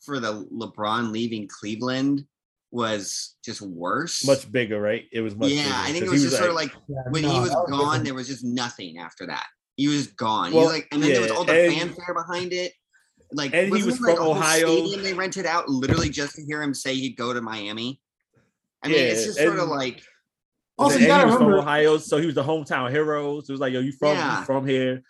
for 0.04 0.20
the 0.20 0.46
LeBron 0.52 1.10
leaving 1.10 1.48
Cleveland 1.48 2.26
was 2.70 3.34
just 3.44 3.60
worse. 3.60 4.24
Much 4.24 4.52
bigger, 4.52 4.80
right? 4.80 5.06
It 5.12 5.20
was 5.22 5.34
much. 5.34 5.50
yeah, 5.50 5.64
bigger, 5.64 5.74
I 5.74 5.90
think 5.90 6.04
it 6.04 6.10
was 6.10 6.22
he 6.22 6.26
just 6.28 6.38
sort 6.38 6.50
of 6.50 6.54
like 6.54 6.72
Yeah, 6.88 7.02
when 7.10 7.22
no, 7.22 7.30
he 7.32 7.40
was 7.40 7.50
that 7.50 7.66
gone, 7.68 7.80
different. 7.80 8.04
there 8.04 8.14
was 8.14 8.28
just 8.28 8.44
nothing 8.44 8.98
after 8.98 9.26
that. 9.26 9.46
He 9.76 9.88
was 9.88 10.08
gone. 10.08 10.52
Well, 10.52 10.62
he 10.62 10.66
was 10.66 10.72
like, 10.72 10.88
and 10.92 11.02
then 11.02 11.12
there 11.12 11.20
was 11.22 11.30
all 11.30 11.44
the 11.44 11.52
and- 11.66 11.74
fanfare 11.74 12.14
behind 12.14 12.52
it. 12.52 12.72
Like, 13.32 13.52
and 13.54 13.66
he 13.66 13.70
wasn't 13.72 13.90
was 13.92 14.00
like, 14.00 14.14
from 14.16 14.22
a 14.22 14.24
whole 14.24 14.36
Ohio. 14.36 14.66
Stadium 14.66 15.02
they 15.02 15.12
rented 15.12 15.46
out 15.46 15.68
literally 15.68 16.08
just 16.08 16.36
to 16.36 16.42
hear 16.44 16.62
him 16.62 16.72
say 16.72 16.94
he'd 16.94 17.16
go 17.16 17.32
to 17.32 17.40
Miami. 17.42 18.00
I 18.84 18.88
mean, 18.88 18.98
it's 18.98 19.20
Yeah, 19.20 19.26
just 19.26 19.38
sort 19.38 19.58
of 19.58 19.68
like, 19.68 20.00
Also, 20.78 20.94
and 20.94 21.00
you 21.02 21.06
he 21.06 21.08
gotta 21.08 21.26
was 21.26 21.34
from 21.34 21.46
remember, 21.46 21.62
Ohio, 21.62 21.98
so 21.98 22.18
he 22.18 22.26
was 22.26 22.36
the 22.36 22.44
hometown 22.44 22.88
hero. 22.90 23.40
So 23.40 23.50
it 23.50 23.54
was 23.54 23.60
like, 23.60 23.72
yo, 23.72 23.80
you 23.80 23.90
from 23.92 24.16
Yeah. 24.16 24.38
you 24.40 24.44
from 24.46 24.66
here, 24.66 25.02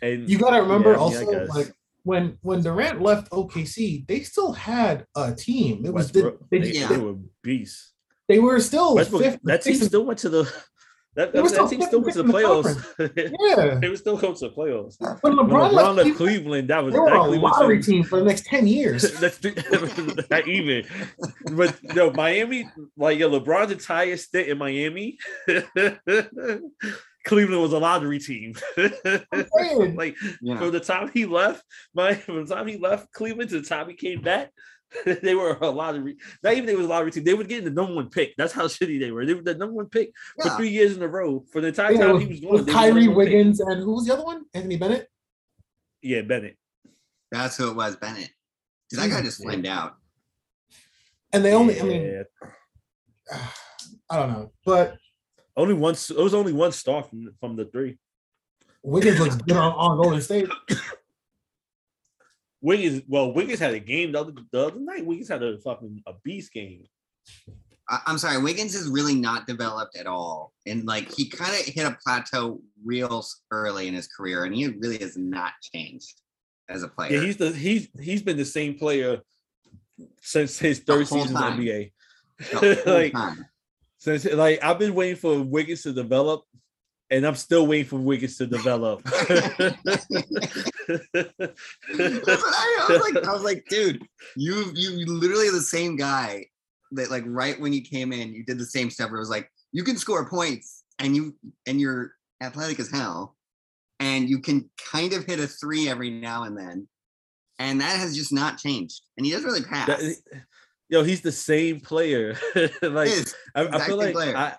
and 0.00 0.28
you 0.28 0.38
gotta 0.38 0.62
remember 0.62 0.92
Yeah, 0.92 0.96
I 0.96 0.98
mean, 1.08 1.16
I 1.16 1.20
also 1.20 1.32
guess. 1.32 1.48
like 1.50 1.72
when 2.04 2.38
when 2.40 2.62
Durant 2.62 3.02
left 3.02 3.30
OKC, 3.30 4.06
they 4.08 4.20
still 4.20 4.52
had 4.52 5.04
a 5.14 5.34
team. 5.34 5.84
It 5.84 5.92
was 5.92 6.10
the, 6.10 6.22
Westbrook, 6.22 6.50
they, 6.50 6.58
they, 6.60 6.70
Yeah. 6.72 6.88
they 6.88 6.96
were 6.98 7.16
beasts. 7.42 7.92
they 8.26 8.38
were 8.38 8.58
still 8.60 8.94
Westbrook, 8.94 9.22
fifth. 9.22 9.40
that 9.44 9.60
team 9.62 9.74
still 9.74 10.06
went 10.06 10.18
to 10.20 10.30
the 10.30 10.50
That, 11.18 11.32
They 11.32 11.42
were 11.42 11.48
that, 11.48 11.68
team 11.68 11.82
still 11.82 12.00
went 12.00 12.14
to 12.14 12.22
the 12.22 12.28
in 12.28 12.30
the 12.30 12.32
playoffs. 12.32 13.34
Yeah. 13.58 13.74
they 13.80 13.88
were 13.88 13.96
still 13.96 14.16
going 14.16 14.34
to 14.36 14.48
the 14.48 14.54
playoffs. 14.54 14.96
When 15.20 15.36
When 15.36 15.46
LeBron, 15.48 15.70
LeBron 15.70 15.72
left, 15.72 15.96
left 15.96 16.16
Cleveland, 16.16 16.16
Cleveland, 16.16 16.68
that 16.70 16.84
was 16.84 16.94
they 16.94 17.00
were 17.00 17.06
that 17.06 17.16
a 17.16 17.18
Cleveland 17.18 17.42
lottery 17.42 17.82
team- 17.82 17.94
team 17.96 18.04
for 18.04 18.20
the 18.20 18.24
next 18.24 18.46
10 18.46 18.66
years. 18.68 19.02
That's 19.20 19.42
not 20.30 20.46
even. 20.46 20.84
But 21.52 21.76
no, 21.82 22.12
Miami, 22.12 22.70
like 22.96 23.18
yo, 23.18 23.28
LeBron's 23.30 23.72
entire 23.72 24.16
stint 24.16 24.48
in 24.48 24.58
Miami, 24.58 25.18
Cleveland 27.26 27.62
was 27.62 27.72
a 27.72 27.78
lottery 27.78 28.20
team. 28.20 28.54
Like 28.76 30.16
Yeah. 30.40 30.58
from 30.58 30.70
the 30.70 30.80
time 30.80 31.10
he 31.12 31.26
left, 31.26 31.64
my 31.94 32.14
from 32.14 32.46
the 32.46 32.54
time 32.54 32.66
he 32.68 32.76
left 32.78 33.10
Cleveland 33.12 33.50
to 33.50 33.60
the 33.60 33.66
time 33.68 33.88
he 33.88 33.94
came 33.94 34.22
back, 34.22 34.50
they 35.22 35.34
were 35.34 35.56
a 35.60 35.70
lottery. 35.70 36.16
Not 36.42 36.54
even 36.54 36.66
they 36.66 36.76
was 36.76 36.86
a 36.86 36.88
lottery 36.88 37.10
team. 37.10 37.24
They 37.24 37.34
were 37.34 37.44
getting 37.44 37.64
the 37.64 37.70
number 37.70 37.94
one 37.94 38.08
pick. 38.08 38.34
That's 38.36 38.52
how 38.52 38.66
shitty 38.66 39.00
they 39.00 39.10
were. 39.10 39.26
They 39.26 39.34
were 39.34 39.42
the 39.42 39.54
number 39.54 39.74
one 39.74 39.86
pick 39.86 40.12
for 40.40 40.50
three 40.50 40.70
years 40.70 40.96
in 40.96 41.02
a 41.02 41.08
row. 41.08 41.44
For 41.52 41.60
the 41.60 41.68
entire 41.68 41.92
yeah, 41.92 41.98
time 41.98 42.14
with, 42.14 42.22
he 42.22 42.28
was 42.28 42.40
going, 42.40 42.52
with 42.52 42.66
they 42.66 42.72
were 42.72 42.76
the 42.76 42.78
Kyrie 42.78 43.04
number 43.04 43.16
one 43.16 43.26
pick. 43.26 43.34
Wiggins 43.34 43.60
and 43.60 43.82
who 43.82 43.94
was 43.94 44.06
the 44.06 44.14
other 44.14 44.24
one? 44.24 44.44
Anthony 44.54 44.76
Bennett. 44.76 45.08
Yeah, 46.02 46.22
Bennett. 46.22 46.56
That's 47.30 47.56
who 47.56 47.70
it 47.70 47.76
was, 47.76 47.96
Bennett. 47.96 48.30
Dude, 48.90 49.00
that 49.00 49.10
guy 49.10 49.20
mm. 49.20 49.24
just 49.24 49.42
flamed 49.42 49.66
out. 49.66 49.96
And 51.32 51.44
they 51.44 51.52
only, 51.52 51.78
I 51.78 51.84
mean, 51.84 52.24
I 54.10 54.16
don't 54.16 54.32
know, 54.32 54.52
but 54.64 54.96
only 55.56 55.74
once. 55.74 56.10
It 56.10 56.16
was 56.16 56.32
only 56.32 56.52
one 56.52 56.72
star 56.72 57.02
from 57.02 57.34
from 57.40 57.56
the 57.56 57.66
three. 57.66 57.98
Wiggins 58.82 59.20
looks 59.20 59.36
good 59.36 59.56
on, 59.56 59.72
on 59.72 60.02
Golden 60.02 60.20
State. 60.22 60.48
Wiggins, 62.60 63.02
well, 63.06 63.32
Wiggins 63.32 63.60
had 63.60 63.74
a 63.74 63.78
game 63.78 64.12
the 64.12 64.20
other, 64.20 64.32
the 64.52 64.66
other 64.66 64.80
night. 64.80 65.06
Wiggins 65.06 65.28
had 65.28 65.42
a 65.42 65.58
fucking 65.58 66.02
a 66.06 66.12
beast 66.24 66.52
game. 66.52 66.84
I, 67.88 68.00
I'm 68.06 68.18
sorry, 68.18 68.42
Wiggins 68.42 68.74
is 68.74 68.88
really 68.88 69.14
not 69.14 69.46
developed 69.46 69.96
at 69.96 70.06
all. 70.06 70.52
And 70.66 70.84
like 70.84 71.12
he 71.12 71.28
kind 71.28 71.52
of 71.52 71.64
hit 71.66 71.86
a 71.86 71.96
plateau 72.04 72.60
real 72.84 73.24
early 73.50 73.88
in 73.88 73.94
his 73.94 74.08
career, 74.08 74.44
and 74.44 74.54
he 74.54 74.66
really 74.66 74.98
has 74.98 75.16
not 75.16 75.52
changed 75.62 76.20
as 76.68 76.82
a 76.82 76.88
player. 76.88 77.12
Yeah, 77.12 77.20
he's 77.20 77.36
the 77.36 77.52
he's 77.52 77.88
he's 78.00 78.22
been 78.22 78.36
the 78.36 78.44
same 78.44 78.74
player 78.74 79.20
since 80.20 80.58
his 80.58 80.80
third 80.80 81.06
season 81.06 81.28
in 81.28 81.34
the 81.34 81.40
NBA. 81.40 81.92
The 82.38 82.82
like 82.86 83.12
time. 83.12 83.46
since 83.98 84.24
like 84.24 84.62
I've 84.62 84.78
been 84.78 84.94
waiting 84.94 85.16
for 85.16 85.40
Wiggins 85.40 85.82
to 85.82 85.92
develop, 85.92 86.44
and 87.10 87.26
I'm 87.26 87.34
still 87.34 87.66
waiting 87.66 87.86
for 87.86 87.96
Wiggins 87.96 88.36
to 88.38 88.46
develop. 88.46 89.02
I, 89.06 89.72
was 92.88 93.00
like, 93.00 93.26
I 93.26 93.32
was 93.32 93.42
like, 93.42 93.64
dude, 93.68 94.02
you 94.36 94.70
you 94.74 95.06
literally 95.06 95.50
the 95.50 95.60
same 95.60 95.96
guy 95.96 96.46
that 96.92 97.10
like 97.10 97.24
right 97.26 97.58
when 97.60 97.72
you 97.72 97.82
came 97.82 98.12
in, 98.12 98.34
you 98.34 98.44
did 98.44 98.58
the 98.58 98.66
same 98.66 98.90
stuff. 98.90 99.10
Where 99.10 99.18
it 99.18 99.20
was 99.20 99.30
like, 99.30 99.50
you 99.72 99.84
can 99.84 99.96
score 99.96 100.28
points 100.28 100.84
and 100.98 101.16
you 101.16 101.34
and 101.66 101.80
you're 101.80 102.12
athletic 102.42 102.78
as 102.80 102.90
hell, 102.90 103.36
and 104.00 104.28
you 104.28 104.40
can 104.40 104.68
kind 104.92 105.12
of 105.12 105.24
hit 105.24 105.40
a 105.40 105.46
three 105.46 105.88
every 105.88 106.10
now 106.10 106.44
and 106.44 106.56
then, 106.56 106.88
and 107.58 107.80
that 107.80 107.98
has 107.98 108.16
just 108.16 108.32
not 108.32 108.58
changed. 108.58 109.02
And 109.16 109.24
he 109.24 109.32
doesn't 109.32 109.46
really 109.48 109.64
pass. 109.64 109.86
That- 109.86 110.42
Yo, 110.90 111.04
he's 111.04 111.20
the 111.20 111.32
same 111.32 111.80
player. 111.80 112.34
like 112.82 113.08
is. 113.08 113.34
I, 113.54 113.66
I 113.66 113.78
feel 113.80 113.98
like 113.98 114.14
player. 114.14 114.34
I, 114.34 114.56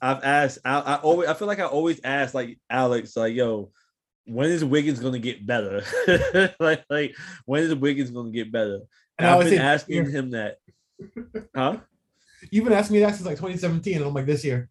I've 0.00 0.22
asked. 0.22 0.58
I, 0.64 0.78
I 0.78 0.94
always. 0.96 1.28
I 1.28 1.34
feel 1.34 1.48
like 1.48 1.60
I 1.60 1.64
always 1.64 2.00
ask 2.04 2.34
like 2.34 2.58
Alex, 2.70 3.16
like, 3.16 3.34
yo, 3.34 3.70
when 4.26 4.50
is 4.50 4.64
Wiggins 4.64 5.00
gonna 5.00 5.18
get 5.18 5.46
better? 5.46 5.82
like, 6.60 6.84
like 6.88 7.16
when 7.44 7.62
is 7.62 7.74
Wiggins 7.74 8.10
gonna 8.10 8.30
get 8.30 8.52
better? 8.52 8.80
And 9.18 9.26
And 9.26 9.26
I 9.26 9.36
I've 9.36 9.44
been 9.44 9.60
asking 9.60 9.94
"Year." 9.94 10.10
him 10.10 10.30
that. 10.30 10.56
Huh? 11.54 11.78
You've 12.50 12.64
been 12.64 12.72
asking 12.72 12.94
me 12.94 13.00
that 13.00 13.14
since 13.14 13.26
like 13.26 13.36
2017, 13.36 13.96
and 13.96 14.04
I'm 14.04 14.14
like, 14.14 14.26
this 14.26 14.44
year. 14.44 14.68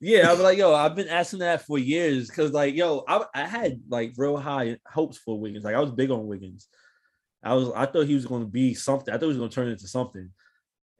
Yeah, 0.00 0.32
I'm 0.32 0.40
like, 0.40 0.56
yo, 0.56 0.74
I've 0.74 0.96
been 0.96 1.08
asking 1.08 1.40
that 1.40 1.66
for 1.66 1.78
years 1.78 2.28
because, 2.28 2.52
like, 2.52 2.74
yo, 2.74 3.04
I, 3.06 3.22
I 3.34 3.46
had 3.46 3.82
like 3.88 4.14
real 4.16 4.38
high 4.38 4.78
hopes 4.86 5.18
for 5.18 5.38
Wiggins. 5.38 5.62
Like, 5.62 5.74
I 5.74 5.80
was 5.80 5.90
big 5.90 6.10
on 6.10 6.26
Wiggins. 6.26 6.68
I 7.42 7.52
was, 7.54 7.70
I 7.76 7.84
thought 7.84 8.06
he 8.06 8.14
was 8.14 8.24
going 8.24 8.42
to 8.42 8.48
be 8.48 8.72
something. 8.72 9.12
I 9.12 9.18
thought 9.18 9.26
he 9.26 9.28
was 9.28 9.36
going 9.36 9.50
to 9.50 9.54
turn 9.54 9.68
into 9.68 9.86
something. 9.86 10.30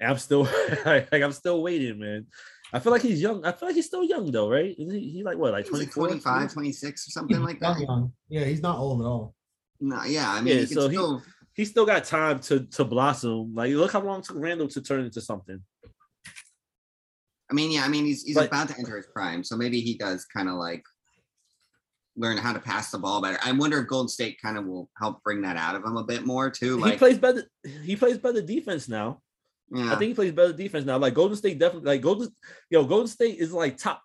And 0.00 0.10
I'm 0.10 0.18
still, 0.18 0.42
like, 0.84 1.12
I'm 1.12 1.32
still 1.32 1.62
waiting, 1.62 1.98
man. 1.98 2.26
I 2.72 2.78
feel 2.78 2.92
like 2.92 3.02
he's 3.02 3.20
young. 3.20 3.44
I 3.44 3.52
feel 3.52 3.68
like 3.68 3.74
he's 3.76 3.86
still 3.86 4.04
young 4.04 4.30
though, 4.30 4.48
right? 4.50 4.74
Isn't 4.78 4.94
he, 4.94 5.10
he 5.10 5.22
like 5.24 5.36
what, 5.38 5.52
like 5.52 5.64
He's 5.66 5.72
like 5.72 5.90
24, 5.90 6.08
25, 6.20 6.52
26 6.52 7.08
or 7.08 7.10
something 7.10 7.42
like 7.42 7.58
that. 7.60 7.80
young. 7.80 8.12
Yeah, 8.28 8.44
he's 8.44 8.62
not 8.62 8.78
old 8.78 9.00
at 9.00 9.06
all. 9.06 9.34
No, 9.80 10.04
yeah, 10.04 10.30
I 10.30 10.40
mean, 10.40 10.54
Yeah, 10.54 10.60
he 10.60 10.66
so 10.66 10.88
he- 10.88 10.94
still. 10.96 11.22
He 11.54 11.64
still 11.64 11.84
got 11.84 12.04
time 12.04 12.38
to 12.40 12.60
to 12.60 12.84
blossom. 12.84 13.54
Like, 13.54 13.72
look 13.72 13.92
how 13.92 14.00
long 14.00 14.20
it 14.20 14.24
took 14.26 14.36
Randle 14.38 14.68
to 14.68 14.80
turn 14.80 15.04
into 15.04 15.20
something. 15.20 15.60
I 17.50 17.54
mean, 17.54 17.72
yeah, 17.72 17.82
I 17.84 17.88
mean, 17.88 18.04
he's 18.04 18.22
he's 18.22 18.36
But- 18.36 18.46
about 18.48 18.68
to 18.68 18.78
enter 18.78 18.96
his 18.96 19.06
prime, 19.12 19.42
so 19.42 19.56
maybe 19.56 19.80
he 19.80 19.98
does 19.98 20.24
kind 20.26 20.48
of 20.48 20.54
like 20.54 20.84
learn 22.16 22.36
how 22.38 22.52
to 22.52 22.60
pass 22.60 22.90
the 22.92 22.98
ball 22.98 23.20
better. 23.20 23.38
I 23.44 23.52
wonder 23.52 23.78
if 23.80 23.88
Golden 23.88 24.08
State 24.08 24.38
kind 24.42 24.56
of 24.56 24.64
will 24.66 24.88
help 24.98 25.22
bring 25.24 25.42
that 25.42 25.56
out 25.56 25.74
of 25.74 25.84
him 25.84 25.96
a 25.96 26.04
bit 26.04 26.24
more 26.24 26.50
too. 26.50 26.80
he 26.82 26.96
plays 26.96 27.18
better. 27.18 27.44
He 27.82 27.96
plays 27.96 28.16
better 28.18 28.40
defense 28.42 28.88
now. 28.88 29.20
Yeah, 29.70 29.92
I 29.92 29.96
think 29.96 30.08
he 30.08 30.14
plays 30.14 30.32
better 30.32 30.52
defense 30.52 30.84
now. 30.84 30.98
Like 30.98 31.14
Golden 31.14 31.36
State 31.36 31.58
definitely 31.58 31.88
like 31.88 32.00
Golden 32.02 32.28
yo, 32.70 32.84
Golden 32.84 33.08
State 33.08 33.38
is 33.38 33.52
like 33.52 33.76
top 33.76 34.02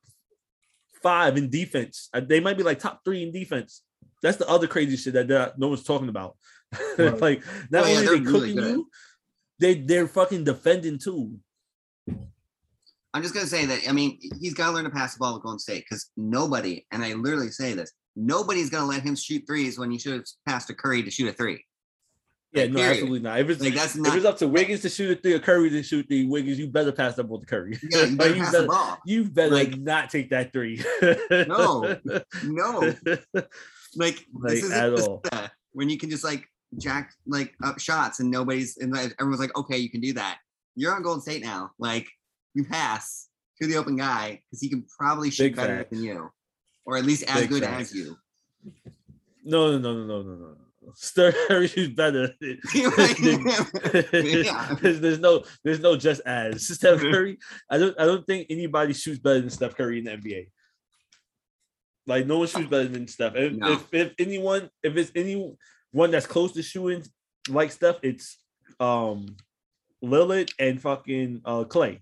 five 1.01 1.37
in 1.37 1.49
defense. 1.49 2.09
Uh, 2.13 2.19
They 2.21 2.39
might 2.39 2.57
be 2.57 2.63
like 2.63 2.79
top 2.79 3.01
three 3.03 3.23
in 3.23 3.31
defense. 3.31 3.81
That's 4.21 4.37
the 4.37 4.47
other 4.47 4.67
crazy 4.67 4.97
shit 4.97 5.13
that 5.13 5.27
that 5.27 5.59
no 5.59 5.67
one's 5.69 5.83
talking 5.83 6.09
about. 6.09 6.35
Right. 6.97 7.21
like 7.21 7.43
not 7.69 7.85
Oh, 7.85 7.87
yeah, 7.87 7.93
only 7.99 8.05
they're 8.05 8.15
they 8.17 8.19
really 8.21 8.39
cooking 8.39 8.55
good. 8.55 8.71
you, 8.71 8.89
they 9.59 9.73
they're 9.75 10.07
fucking 10.07 10.43
defending 10.43 10.97
too. 10.99 11.37
I'm 13.13 13.21
just 13.21 13.33
gonna 13.33 13.47
say 13.47 13.65
that. 13.65 13.87
I 13.87 13.93
mean, 13.93 14.19
he's 14.41 14.53
got 14.53 14.67
to 14.67 14.73
learn 14.73 14.83
to 14.83 14.89
pass 14.89 15.13
the 15.13 15.19
ball 15.19 15.33
with 15.35 15.43
Golden 15.43 15.59
State 15.59 15.85
because 15.89 16.11
nobody, 16.17 16.85
and 16.91 17.03
I 17.03 17.13
literally 17.13 17.49
say 17.49 17.73
this, 17.73 17.93
nobody's 18.15 18.69
gonna 18.69 18.87
let 18.87 19.03
him 19.03 19.15
shoot 19.15 19.43
threes 19.47 19.79
when 19.79 19.89
he 19.89 19.97
should 19.97 20.13
have 20.13 20.25
passed 20.45 20.67
to 20.67 20.73
Curry 20.73 21.01
to 21.03 21.11
shoot 21.11 21.29
a 21.29 21.33
three. 21.33 21.63
Yeah, 22.55 22.67
no, 22.67 22.75
period. 22.75 22.91
absolutely 22.91 23.19
not. 23.19 23.39
If 23.39 23.49
it's 23.49 23.61
Like 23.61 23.73
that's 23.73 23.95
if 23.95 24.15
it's 24.15 24.25
up 24.25 24.37
to 24.37 24.47
Wiggins 24.47 24.81
to 24.81 24.89
shoot 24.89 25.17
a 25.17 25.21
three 25.21 25.33
or 25.33 25.39
Curry 25.39 25.69
to 25.69 25.83
shoot 25.83 26.07
the 26.07 26.25
Wiggins, 26.27 26.57
you 26.57 26.67
better 26.67 26.91
pass 26.91 27.15
that 27.15 27.25
ball 27.25 27.39
to 27.39 27.45
Curry. 27.45 27.77
Yeah, 27.91 28.05
you 28.05 28.07
Like, 28.15 28.17
better 28.17 28.35
you 28.35 28.41
pass 28.43 28.51
better, 28.51 28.63
the 28.63 28.67
ball. 28.69 28.97
you 29.05 29.23
better 29.25 29.53
Like- 29.55 29.77
not 29.77 30.09
take 30.09 30.29
that 30.29 30.53
three. 30.53 30.83
No, 31.31 31.97
no. 32.43 32.93
Like, 33.03 33.25
Like, 33.95 34.25
this 34.43 34.63
isn't 34.63 34.73
at 34.73 34.99
all. 34.99 35.23
when 35.73 35.89
you 35.89 35.97
can 35.97 36.09
just 36.09 36.23
like 36.23 36.45
jack 36.77 37.13
like 37.25 37.53
up 37.63 37.79
shots 37.79 38.19
and 38.19 38.29
nobody's 38.31 38.77
and 38.77 38.91
like, 38.93 39.13
everyone's 39.19 39.39
like, 39.39 39.55
okay, 39.57 39.77
you 39.77 39.89
can 39.89 40.01
do 40.01 40.13
that. 40.13 40.39
You're 40.75 40.93
on 40.93 41.01
Golden 41.03 41.21
State 41.21 41.43
now. 41.43 41.71
Like 41.79 42.07
you 42.53 42.63
pass 42.65 43.27
to 43.61 43.67
the 43.67 43.77
open 43.77 43.95
guy 43.95 44.41
because 44.49 44.61
he 44.61 44.69
can 44.69 44.85
probably 44.97 45.29
shoot 45.31 45.43
Big 45.45 45.55
better 45.55 45.77
facts. 45.77 45.89
than 45.91 46.03
you, 46.03 46.29
or 46.85 46.97
at 46.97 47.05
least 47.05 47.23
as 47.23 47.41
Big 47.41 47.49
good 47.49 47.63
facts. 47.63 47.91
as 47.91 47.95
you. 47.95 48.17
No, 49.45 49.71
no, 49.71 49.77
no, 49.77 49.93
no, 49.93 50.05
no, 50.05 50.21
no, 50.23 50.35
no. 50.35 50.55
Steph 50.95 51.35
Curry 51.47 51.71
is 51.75 51.89
better. 51.89 52.33
Yeah. 52.73 52.89
there's, 54.81 54.99
there's 54.99 55.19
no 55.19 55.43
there's 55.63 55.79
no 55.79 55.95
just 55.97 56.21
as 56.25 56.67
Steph 56.75 56.99
Curry. 56.99 57.37
I 57.69 57.77
don't 57.77 57.99
I 57.99 58.05
don't 58.05 58.25
think 58.25 58.47
anybody 58.49 58.93
shoots 58.93 59.19
better 59.19 59.41
than 59.41 59.49
Steph 59.49 59.75
Curry 59.75 59.99
in 59.99 60.05
the 60.05 60.11
NBA. 60.11 60.47
Like 62.07 62.27
no 62.27 62.39
one 62.39 62.47
shoots 62.47 62.69
better 62.69 62.87
than 62.87 63.07
Steph. 63.07 63.35
If, 63.35 63.53
No. 63.53 63.73
if, 63.73 63.93
if 63.93 64.13
anyone 64.19 64.69
if 64.83 64.95
it's 64.95 65.11
anyone 65.15 65.55
that's 66.11 66.27
close 66.27 66.51
to 66.53 66.61
shooting 66.63 67.03
like 67.49 67.71
Steph, 67.71 67.97
it's 68.03 68.37
um 68.79 69.35
Lillard 70.03 70.51
and 70.59 70.81
fucking 70.81 71.41
uh 71.45 71.63
Klay. 71.63 71.99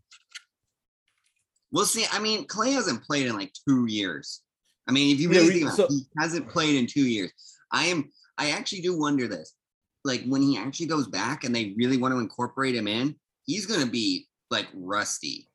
We'll 1.71 1.85
see. 1.85 2.05
I 2.11 2.19
mean, 2.19 2.45
Klay 2.47 2.73
hasn't 2.73 3.03
played 3.03 3.27
in 3.27 3.33
like 3.35 3.51
two 3.67 3.85
years. 3.87 4.41
I 4.87 4.91
mean, 4.91 5.13
if 5.15 5.19
you 5.21 5.29
Yeah, 5.31 5.39
really 5.39 5.47
we- 5.47 5.53
think 5.61 5.63
about 5.65 5.75
so- 5.77 5.85
it, 5.85 5.91
he 5.91 6.05
hasn't 6.19 6.49
played 6.49 6.75
in 6.75 6.85
two 6.87 7.05
years. 7.07 7.31
I 7.71 7.85
am. 7.85 8.11
I 8.37 8.51
actually 8.51 8.81
do 8.81 8.97
wonder 8.97 9.27
this. 9.27 9.53
Like 10.03 10.23
when 10.25 10.41
he 10.41 10.57
actually 10.57 10.87
goes 10.87 11.07
back 11.07 11.43
and 11.43 11.55
they 11.55 11.73
really 11.77 11.97
want 11.97 12.13
to 12.13 12.19
incorporate 12.19 12.75
him 12.75 12.87
in, 12.87 13.15
he's 13.45 13.65
gonna 13.65 13.85
be 13.85 14.27
like 14.49 14.67
rusty. 14.73 15.49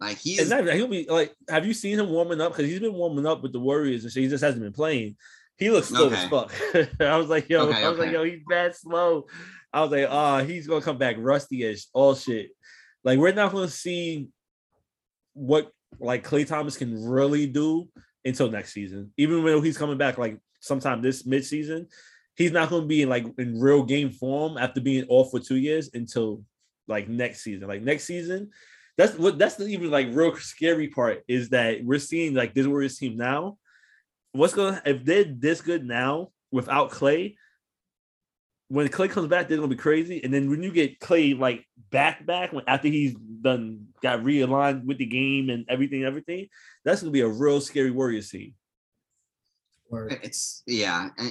Like 0.00 0.18
he's 0.18 0.48
not, 0.48 0.64
he'll 0.64 0.88
be 0.88 1.06
like, 1.08 1.34
have 1.48 1.66
you 1.66 1.74
seen 1.74 1.98
him 1.98 2.08
warming 2.10 2.40
up? 2.40 2.52
Because 2.52 2.70
he's 2.70 2.80
been 2.80 2.94
warming 2.94 3.26
up 3.26 3.42
with 3.42 3.52
the 3.52 3.60
Warriors 3.60 4.04
and 4.04 4.12
shit. 4.12 4.22
He 4.22 4.28
just 4.28 4.44
hasn't 4.44 4.62
been 4.62 4.72
playing. 4.72 5.16
He 5.58 5.70
looks 5.70 5.88
slow 5.88 6.08
as 6.08 6.28
fuck. 6.28 6.52
I 7.00 7.16
was 7.18 7.28
like, 7.28 7.50
yo, 7.50 7.68
Okay, 7.68 7.84
I 7.84 7.88
was 7.88 7.98
like, 7.98 8.10
yo, 8.10 8.24
he's 8.24 8.40
bad 8.48 8.74
slow. 8.74 9.26
I 9.72 9.82
was 9.82 9.90
like, 9.90 10.06
ah, 10.08 10.42
he's 10.42 10.66
gonna 10.66 10.80
come 10.80 10.96
back 10.96 11.16
rusty 11.18 11.64
as 11.64 11.86
all 11.92 12.14
shit. 12.14 12.50
Like, 13.04 13.18
we're 13.18 13.32
not 13.32 13.52
gonna 13.52 13.68
see 13.68 14.28
what 15.34 15.70
like 15.98 16.26
Klay 16.26 16.46
Thompson 16.46 16.88
can 16.88 17.04
really 17.08 17.46
do 17.46 17.88
until 18.24 18.50
next 18.50 18.72
season. 18.72 19.12
Even 19.16 19.42
when 19.42 19.62
he's 19.62 19.78
coming 19.78 19.98
back, 19.98 20.18
like 20.18 20.38
sometime 20.60 21.02
this 21.02 21.26
mid-season, 21.26 21.88
he's 22.36 22.52
not 22.52 22.70
gonna 22.70 22.86
be 22.86 23.02
in 23.02 23.08
like 23.08 23.26
in 23.38 23.60
real 23.60 23.82
game 23.82 24.10
form 24.10 24.56
after 24.56 24.80
being 24.80 25.04
off 25.08 25.30
for 25.30 25.40
two 25.40 25.56
years 25.56 25.90
until 25.94 26.42
like 26.86 27.08
next 27.08 27.42
season. 27.42 27.68
Like 27.68 27.82
next 27.82 28.04
season, 28.04 28.50
that's 28.96 29.16
what 29.18 29.38
that's 29.38 29.56
the 29.56 29.66
even 29.66 29.90
like 29.90 30.08
real 30.12 30.36
scary 30.36 30.88
part 30.88 31.22
is 31.28 31.50
that 31.50 31.84
we're 31.84 31.98
seeing 31.98 32.34
like 32.34 32.54
this 32.54 32.66
Warriors 32.66 32.98
team 32.98 33.16
now. 33.16 33.58
What's 34.32 34.54
gonna 34.54 34.80
if 34.84 35.04
they're 35.04 35.24
this 35.24 35.60
good 35.60 35.84
now 35.84 36.30
without 36.52 36.90
Klay? 36.90 37.34
when 38.70 38.86
Klay 38.86 39.10
comes 39.10 39.26
back, 39.26 39.48
they're 39.48 39.56
gonna 39.56 39.66
be 39.66 39.74
crazy. 39.74 40.22
And 40.22 40.32
then 40.32 40.48
when 40.48 40.62
you 40.62 40.70
get 40.70 41.00
Klay 41.00 41.36
like 41.36 41.66
back 41.90 42.24
back 42.24 42.52
when 42.52 42.62
after 42.68 42.86
he's 42.86 43.14
done 43.14 43.88
got 44.00 44.20
realigned 44.20 44.84
with 44.84 44.98
the 44.98 45.06
game 45.06 45.50
and 45.50 45.66
everything, 45.68 46.04
everything, 46.04 46.46
that's 46.84 47.00
gonna 47.00 47.10
be 47.10 47.22
a 47.22 47.28
real 47.28 47.60
scary 47.60 47.90
Warriors 47.90 48.30
team. 48.30 48.54
Word. 49.90 50.18
It's 50.22 50.62
yeah. 50.66 51.08
I, 51.18 51.30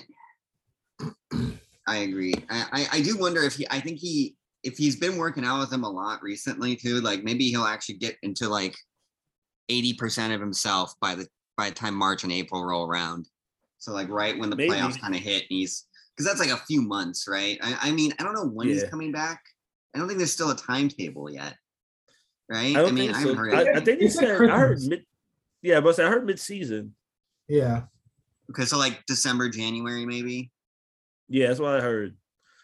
I 1.88 1.98
agree. 1.98 2.34
I, 2.50 2.66
I 2.72 2.98
I 2.98 3.02
do 3.02 3.18
wonder 3.18 3.42
if 3.42 3.56
he. 3.56 3.66
I 3.70 3.80
think 3.80 4.00
he 4.00 4.36
if 4.64 4.78
he's 4.78 4.98
been 4.98 5.18
working 5.18 5.46
out 5.46 5.60
with 5.60 5.72
him 5.72 5.84
a 5.84 5.90
lot 5.90 6.22
recently 6.22 6.76
too. 6.76 7.02
Like 7.02 7.24
maybe 7.24 7.50
he'll 7.50 7.64
actually 7.64 7.96
get 7.96 8.18
into 8.22 8.50
like 8.50 8.76
eighty 9.70 9.94
percent 9.94 10.34
of 10.34 10.42
himself 10.42 10.94
by 11.02 11.16
the 11.16 11.28
by 11.58 11.70
the 11.70 11.76
time 11.76 11.96
March 11.96 12.24
and 12.24 12.34
April 12.34 12.64
roll 12.64 12.88
around. 12.88 13.28
So 13.80 13.94
like 13.94 14.10
right 14.10 14.38
when 14.38 14.50
the 14.50 14.56
Maybe. 14.56 14.74
playoffs 14.74 15.00
kind 15.00 15.16
of 15.16 15.22
hit, 15.22 15.44
and 15.50 15.58
he's 15.58 15.88
because 16.16 16.26
that's 16.26 16.40
like 16.40 16.58
a 16.58 16.64
few 16.66 16.82
months, 16.82 17.28
right? 17.30 17.58
I, 17.64 17.90
I 17.90 17.92
mean, 17.92 18.14
I 18.20 18.24
don't 18.24 18.34
know 18.34 18.46
when 18.46 18.68
he's 18.68 18.84
coming 18.84 19.12
back. 19.12 19.42
I 19.96 20.00
don't 20.00 20.08
think 20.08 20.18
there's 20.18 20.34
still 20.34 20.52
a 20.52 20.56
timetable 20.56 21.30
yet, 21.32 21.56
right? 22.50 22.76
I 22.76 22.82
don't 22.82 22.94
mean, 22.94 23.06
think 23.14 23.18
I 23.18 23.22
so. 23.24 23.30
haven't 23.30 23.38
heard 23.38 23.54
I, 23.54 23.62
I 23.62 23.80
think 23.80 24.00
they 24.00 24.06
He 24.06 24.10
said 24.10 24.38
said 24.38 24.50
I 24.50 24.58
heard 24.60 24.80
mid. 24.82 25.06
Yeah, 25.62 25.80
but 25.80 25.98
I 25.98 26.10
heard 26.10 26.26
mid 26.26 26.40
season. 26.40 26.94
Yeah. 27.48 27.84
Okay, 28.50 28.66
so 28.66 28.78
like 28.78 29.06
December, 29.06 29.50
January, 29.50 30.06
maybe. 30.06 30.52
Yeah, 31.28 31.48
that's 31.48 31.60
what 31.60 31.76
I 31.76 31.82
heard. 31.82 32.16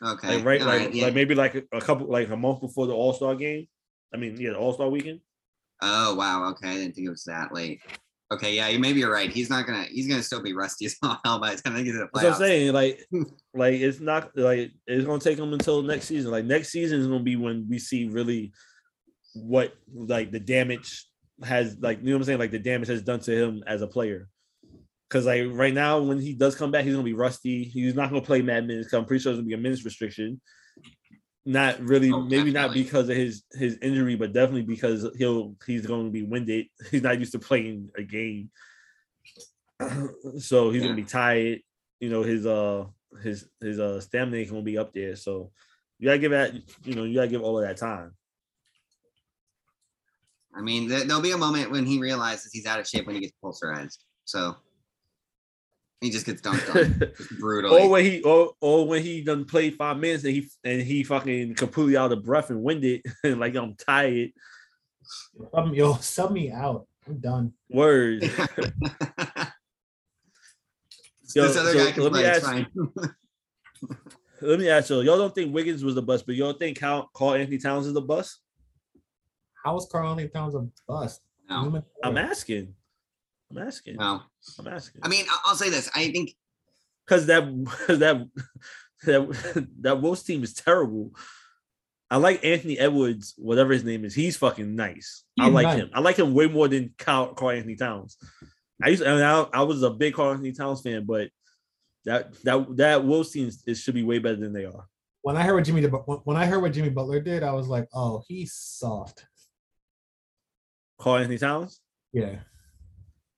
Okay, 0.03 0.37
Like 0.37 0.45
right, 0.45 0.61
all 0.61 0.67
like 0.67 0.79
right, 0.79 0.93
yeah. 0.93 1.05
like 1.05 1.13
maybe 1.13 1.35
like 1.35 1.55
a, 1.71 1.81
couple 1.81 2.07
like 2.07 2.29
a 2.29 2.35
month 2.35 2.61
before 2.61 2.87
the 2.87 2.93
All 2.93 3.13
Star 3.13 3.35
game. 3.35 3.67
I 4.13 4.17
mean, 4.17 4.37
yeah, 4.39 4.51
the 4.51 4.57
All 4.57 4.73
Star 4.73 4.89
weekend. 4.89 5.21
Oh 5.81 6.15
wow, 6.15 6.49
okay. 6.49 6.69
I 6.69 6.73
didn't 6.75 6.95
think 6.95 7.07
it 7.07 7.11
was 7.11 7.23
that 7.25 7.53
late. 7.53 7.81
Okay, 8.31 8.55
yeah, 8.55 8.67
you 8.67 8.79
maybe 8.79 8.99
you're 8.99 9.11
right. 9.11 9.29
He's 9.29 9.49
not 9.49 9.67
gonna 9.67 9.83
he's 9.83 10.07
gonna 10.07 10.23
still 10.23 10.41
be 10.41 10.53
rusty 10.53 10.85
as 10.87 10.97
all 11.03 11.19
hell 11.25 11.39
by 11.39 11.55
the 11.55 11.61
time 11.61 11.75
they 11.75 11.83
get 11.83 11.93
to 11.93 11.99
the 11.99 12.09
That's 12.13 12.23
what 12.23 12.33
I'm 12.33 12.39
saying. 12.39 12.73
Like, 12.73 13.05
like 13.53 13.73
it's 13.75 13.99
not 13.99 14.35
like 14.35 14.71
it's 14.87 15.05
gonna 15.05 15.19
take 15.19 15.37
them 15.37 15.53
until 15.53 15.81
next 15.81 16.05
season. 16.05 16.31
Like 16.31 16.45
next 16.45 16.69
season 16.69 16.99
is 16.99 17.07
gonna 17.07 17.23
be 17.23 17.35
when 17.35 17.67
we 17.69 17.79
see 17.79 18.07
really 18.07 18.51
what 19.35 19.73
like 19.93 20.31
the 20.31 20.39
damage 20.39 21.07
has 21.43 21.77
like 21.79 21.99
you 21.99 22.05
know 22.05 22.13
what 22.13 22.21
I'm 22.21 22.23
saying. 22.25 22.39
Like 22.39 22.51
the 22.51 22.59
damage 22.59 22.87
has 22.87 23.03
done 23.03 23.19
to 23.21 23.31
him 23.31 23.63
as 23.67 23.81
a 23.81 23.87
player. 23.87 24.27
Because 25.09 25.25
like 25.25 25.43
right 25.51 25.73
now, 25.73 25.99
when 25.99 26.19
he 26.19 26.33
does 26.33 26.55
come 26.55 26.71
back, 26.71 26.83
he's 26.83 26.93
gonna 26.93 27.03
be 27.03 27.13
rusty. 27.13 27.63
He's 27.63 27.95
not 27.95 28.09
gonna 28.09 28.21
play 28.21 28.41
mad 28.41 28.65
minutes. 28.65 28.91
I'm 28.93 29.05
pretty 29.05 29.21
sure 29.21 29.31
there's 29.31 29.39
gonna 29.39 29.47
be 29.47 29.53
a 29.53 29.57
minutes 29.57 29.85
restriction. 29.85 30.41
Not 31.45 31.79
really, 31.79 32.11
Oh, 32.11 32.21
maybe 32.21 32.51
not 32.51 32.73
because 32.73 33.07
of 33.09 33.15
his 33.15 33.43
his 33.53 33.77
injury, 33.81 34.15
but 34.15 34.33
definitely 34.33 34.63
because 34.63 35.07
he'll 35.15 35.55
he's 35.65 35.85
going 35.85 36.05
to 36.05 36.11
be 36.11 36.23
winded. 36.23 36.67
He's 36.91 37.03
not 37.03 37.19
used 37.19 37.33
to 37.33 37.39
playing 37.39 37.91
a 37.95 38.01
game, 38.01 38.49
so 40.39 40.71
he's 40.71 40.81
Yeah. 40.81 40.87
gonna 40.87 40.95
be 40.95 41.03
tired. 41.03 41.59
You 41.99 42.09
know 42.09 42.23
his 42.23 42.47
uh 42.47 42.85
his 43.21 43.47
his 43.61 43.79
uh 43.79 44.01
stamina 44.01 44.37
ain't 44.37 44.49
gonna 44.49 44.63
be 44.63 44.79
up 44.79 44.91
there. 44.91 45.15
So 45.15 45.51
you 45.99 46.07
gotta 46.07 46.17
give 46.17 46.31
that 46.31 46.53
you 46.83 46.95
know 46.95 47.03
you 47.03 47.13
gotta 47.13 47.27
give 47.27 47.43
all 47.43 47.59
of 47.59 47.67
that 47.67 47.77
time. 47.77 48.15
I 50.55 50.61
mean, 50.61 50.87
there, 50.87 51.03
there'll 51.03 51.21
be 51.21 51.31
a 51.31 51.37
moment 51.37 51.69
when 51.69 51.85
he 51.85 51.99
realizes 51.99 52.51
he's 52.53 52.65
out 52.65 52.79
of 52.79 52.87
shape 52.87 53.05
when 53.05 53.15
he 53.15 53.21
gets 53.21 53.33
pulverized. 53.41 54.03
So 54.23 54.55
he 56.05 56.11
just 56.11 56.25
gets 56.25 56.41
dunked 56.41 56.69
on 56.69 56.99
just 57.17 57.39
brutally. 57.39 57.81
or 57.81 57.89
when 57.89 58.05
he 58.05 58.21
or, 58.21 58.53
or 58.61 58.87
when 58.87 59.01
he 59.01 59.21
done 59.21 59.45
played 59.45 59.75
five 59.75 59.97
minutes 59.97 60.23
and 60.23 60.33
he 60.33 60.47
and 60.63 60.81
he 60.81 61.03
fucking 61.03 61.55
completely 61.55 61.97
out 61.97 62.11
of 62.11 62.23
breath 62.23 62.49
and 62.49 62.61
winded 62.61 63.03
and 63.23 63.39
like 63.41 63.55
I'm 63.55 63.75
tired. 63.75 64.31
Um, 65.53 65.73
yo, 65.73 65.95
sub 65.95 66.31
me 66.31 66.51
out. 66.51 66.87
I'm 67.07 67.19
done. 67.19 67.53
Word. 67.69 68.23
Yo, 71.33 71.47
this 71.47 71.57
other 71.57 71.73
so 71.73 71.85
guy 71.85 71.91
can 71.91 72.03
let 72.03 72.13
me 72.13 72.19
play. 72.19 72.29
It's 72.29 72.45
ask 72.45 72.47
fine. 72.47 72.67
Let 74.41 74.59
me 74.59 74.69
ask 74.69 74.89
you, 74.89 75.01
y'all 75.01 75.17
don't 75.17 75.33
think 75.35 75.53
Wiggins 75.53 75.83
was 75.83 75.95
the 75.95 76.01
bust, 76.01 76.25
but 76.25 76.35
y'all 76.35 76.53
think 76.53 76.79
Karl, 76.79 77.09
Karl 77.13 77.33
Anthony 77.33 77.57
Towns 77.57 77.87
is 77.87 77.93
the 77.93 78.01
bust? 78.01 78.39
How 79.63 79.75
is 79.77 79.87
Karl 79.91 80.11
Anthony 80.11 80.29
Towns 80.29 80.55
a 80.55 80.65
bust? 80.87 81.21
no, 81.49 81.83
I'm 82.03 82.17
asking. 82.17 82.73
I'm 83.51 83.57
asking. 83.59 83.95
no. 83.97 84.21
I'm 84.59 84.67
asking. 84.67 85.01
I 85.03 85.07
mean, 85.07 85.25
I- 85.29 85.39
I'll 85.45 85.55
say 85.55 85.69
this. 85.69 85.89
I 85.93 86.11
think 86.11 86.33
because 87.05 87.25
that 87.27 87.43
that 87.87 88.27
that 89.05 89.67
that 89.81 90.01
Wolves 90.01 90.23
team 90.23 90.43
is 90.43 90.53
terrible. 90.53 91.11
I 92.09 92.17
like 92.17 92.45
Anthony 92.45 92.77
Edwards, 92.77 93.33
whatever 93.37 93.73
his 93.73 93.83
name 93.83 94.05
is. 94.05 94.13
He's 94.13 94.37
fucking 94.37 94.75
nice. 94.75 95.23
I 95.39 95.49
like 95.49 95.63
nice. 95.65 95.77
him. 95.77 95.89
I 95.93 95.99
like 96.01 96.17
him 96.17 96.33
way 96.35 96.47
more 96.47 96.67
than 96.67 96.93
Karl, 96.99 97.33
Karl 97.33 97.51
Anthony 97.51 97.75
Towns. 97.75 98.17
I 98.81 98.89
used, 98.89 99.03
I, 99.03 99.15
mean, 99.15 99.23
I, 99.23 99.41
I 99.53 99.63
was 99.63 99.81
a 99.81 99.89
big 99.89 100.13
Karl 100.13 100.31
Anthony 100.31 100.51
Towns 100.51 100.81
fan, 100.81 101.05
but 101.05 101.29
that 102.05 102.33
that 102.43 102.77
that 102.77 103.05
Wolves 103.05 103.31
team 103.31 103.47
is, 103.47 103.63
it 103.65 103.75
should 103.75 103.95
be 103.95 104.03
way 104.03 104.19
better 104.19 104.35
than 104.35 104.53
they 104.53 104.65
are. 104.65 104.85
When 105.23 105.35
I 105.35 105.41
heard 105.41 105.55
what 105.55 105.63
Jimmy 105.65 105.81
did, 105.81 105.91
when 105.91 106.19
when 106.23 106.37
I 106.37 106.45
heard 106.45 106.61
what 106.61 106.73
Jimmy 106.73 106.89
Butler 106.89 107.19
did, 107.19 107.41
I 107.41 107.53
was 107.53 107.67
like, 107.67 107.87
oh, 107.93 108.23
he's 108.27 108.53
soft. 108.53 109.25
Karl 110.99 111.17
Anthony 111.17 111.37
Towns, 111.39 111.81
Yeah. 112.13 112.35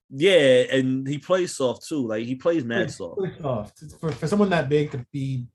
Yeah, 0.09 0.63
and 0.71 1.05
he 1.07 1.17
plays 1.17 1.55
soft 1.55 1.87
too. 1.87 2.07
Like 2.07 2.25
he 2.25 2.35
plays 2.35 2.63
mad 2.63 2.77
Pretty- 2.77 2.91
soft. 2.93 3.19
soft. 3.41 3.83
For, 3.99 4.11
for 4.11 4.27
someone 4.27 4.49
that 4.51 4.69
big 4.69 4.91
to 4.91 5.05
be 5.11 5.47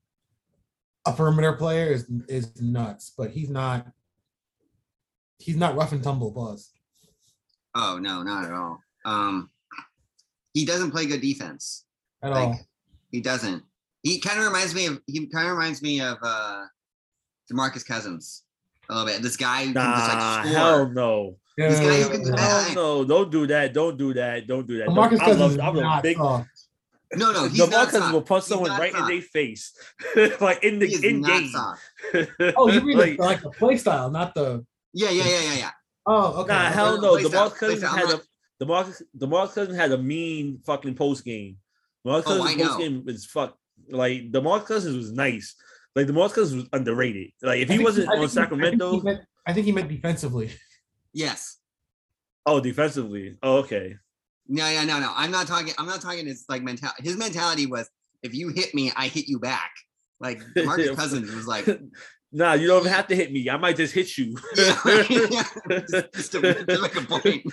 a 1.05 1.11
perimeter 1.13 1.53
player 1.53 1.87
is 1.91 2.05
is 2.29 2.61
nuts, 2.61 3.11
but 3.17 3.31
he's 3.31 3.49
not. 3.49 3.87
He's 5.39 5.57
not 5.57 5.75
rough 5.75 5.91
and 5.91 6.01
tumble, 6.03 6.31
buzz. 6.31 6.71
Oh 7.75 7.97
no, 7.99 8.21
not 8.23 8.45
at 8.45 8.53
all. 8.53 8.79
Um, 9.03 9.49
he 10.53 10.63
doesn't 10.65 10.91
play 10.91 11.05
good 11.07 11.21
defense. 11.21 11.85
At 12.21 12.31
Like 12.31 12.47
all. 12.47 12.59
he 13.11 13.19
doesn't. 13.19 13.63
He 14.03 14.19
kind 14.19 14.39
of 14.39 14.45
reminds 14.45 14.75
me 14.75 14.85
of. 14.85 15.01
He 15.07 15.25
kind 15.27 15.47
of 15.49 15.57
reminds 15.57 15.81
me 15.81 15.99
of 15.99 16.17
uh, 16.21 16.65
DeMarcus 17.51 17.85
Cousins 17.85 18.43
a 18.89 18.93
little 18.93 19.07
bit. 19.07 19.21
This 19.23 19.35
guy 19.35 19.65
who 19.65 19.73
Nah, 19.73 19.97
just 19.97 20.15
like 20.45 20.45
hell 20.55 20.89
no. 20.89 21.37
This 21.57 21.79
guy 21.79 21.85
who 21.85 21.91
Yeah. 21.99 22.07
can 22.09 22.23
do 22.23 22.29
Hell 22.31 22.37
that. 22.63 22.71
no, 22.75 23.05
don't 23.05 23.31
do 23.31 23.47
that. 23.47 23.73
Don't 23.73 23.97
do 23.97 24.13
that. 24.13 24.47
Don't 24.47 24.67
do 24.67 24.77
that. 24.79 24.85
Don't- 24.85 24.95
Marcus 24.95 25.19
I 25.19 25.25
Cousins 25.25 25.41
love, 25.41 25.51
is 25.51 25.59
I'm 25.59 25.77
a 25.77 25.81
not 25.81 26.03
big 26.03 26.17
soft. 26.17 26.49
No, 27.15 27.31
no, 27.31 27.47
he's 27.47 27.57
the 27.59 27.67
not 27.67 27.89
Cousins 27.89 28.11
will 28.11 28.21
punch 28.23 28.43
someone 28.45 28.69
not 28.69 28.79
right 28.79 28.95
in 28.95 29.05
their 29.05 29.21
face, 29.21 29.71
like 30.41 30.63
in 30.63 30.79
the 30.79 30.91
in 31.07 31.21
game. 31.21 31.51
Oh, 32.57 32.69
you 32.71 32.81
mean 32.81 32.97
like, 32.97 33.17
the, 33.17 33.23
like 33.23 33.41
the 33.43 33.51
play 33.51 33.77
style, 33.77 34.09
not 34.09 34.33
the. 34.33 34.65
Yeah, 34.93 35.11
yeah, 35.11 35.23
yeah, 35.25 35.41
yeah, 35.41 35.53
yeah. 35.57 35.69
Oh, 36.07 36.41
okay. 36.41 36.53
nah, 36.53 36.65
okay. 36.65 36.73
hell 36.73 36.95
no, 36.99 37.01
no. 37.01 37.11
play 37.19 37.23
style, 37.29 37.49
DeMarcus 37.51 37.57
play 37.59 37.67
Cousins 37.67 37.79
style. 37.81 37.91
I'm 37.93 37.99
had 37.99 38.09
a 38.09 38.11
not- 38.13 38.23
DeMarcus 38.61 39.01
DeMarcus 39.17 39.53
Cousins 39.53 39.77
had 39.77 39.91
a 39.91 39.97
mean 39.99 40.59
fucking 40.65 40.95
post 40.95 41.23
game. 41.23 41.57
DeMarcus 42.05 42.23
Oh, 42.25 42.41
I 42.41 42.55
Cousins 42.55 42.57
know. 42.57 42.65
post 42.67 42.79
game 42.79 43.03
is 43.07 43.25
fuck. 43.27 43.57
Like 43.89 44.31
DeMarcus 44.31 44.65
Cousins 44.65 44.95
was 44.97 45.11
nice. 45.11 45.53
Like 45.95 46.07
DeMarcus 46.07 46.33
Cousins 46.33 46.63
was 46.63 46.69
underrated. 46.73 47.29
Like 47.43 47.59
if 47.61 47.69
I 47.69 47.73
he 47.73 47.83
wasn't 47.83 48.09
I 48.09 48.13
on 48.17 48.27
think 48.27 48.37
I 48.39 48.49
think 48.49 48.51
he 48.51 48.55
Sacramento, 48.55 49.01
meant- 49.01 49.21
I 49.45 49.53
think 49.53 49.65
he 49.67 49.71
meant 49.71 49.89
defensively. 49.89 50.49
Yes. 51.13 51.57
oh 52.45 52.59
defensively, 52.59 53.37
oh 53.43 53.57
okay. 53.57 53.95
No, 54.47 54.67
yeah, 54.69 54.83
no, 54.83 54.99
no. 54.99 55.11
I'm 55.15 55.31
not 55.31 55.47
talking. 55.47 55.73
I'm 55.77 55.85
not 55.85 56.01
talking 56.01 56.25
his 56.25 56.45
like 56.49 56.63
mentality. 56.63 57.03
His 57.03 57.15
mentality 57.17 57.65
was, 57.65 57.89
if 58.23 58.33
you 58.33 58.49
hit 58.49 58.73
me, 58.75 58.91
I 58.95 59.07
hit 59.07 59.27
you 59.27 59.39
back. 59.39 59.71
Like 60.19 60.41
Marcus 60.57 60.95
Cousins 60.95 61.33
was 61.33 61.47
like, 61.47 61.65
nah, 62.31 62.53
you 62.53 62.67
don't 62.67 62.85
have 62.85 63.07
to 63.07 63.15
hit 63.15 63.31
me. 63.31 63.49
I 63.49 63.57
might 63.57 63.77
just 63.77 63.93
hit 63.93 64.17
you. 64.17 64.35
yeah, 64.57 65.45
just, 65.69 66.13
just 66.13 66.31
to, 66.33 66.41
to 66.65 66.81
make 66.81 66.95
a 66.95 67.01
point. 67.05 67.45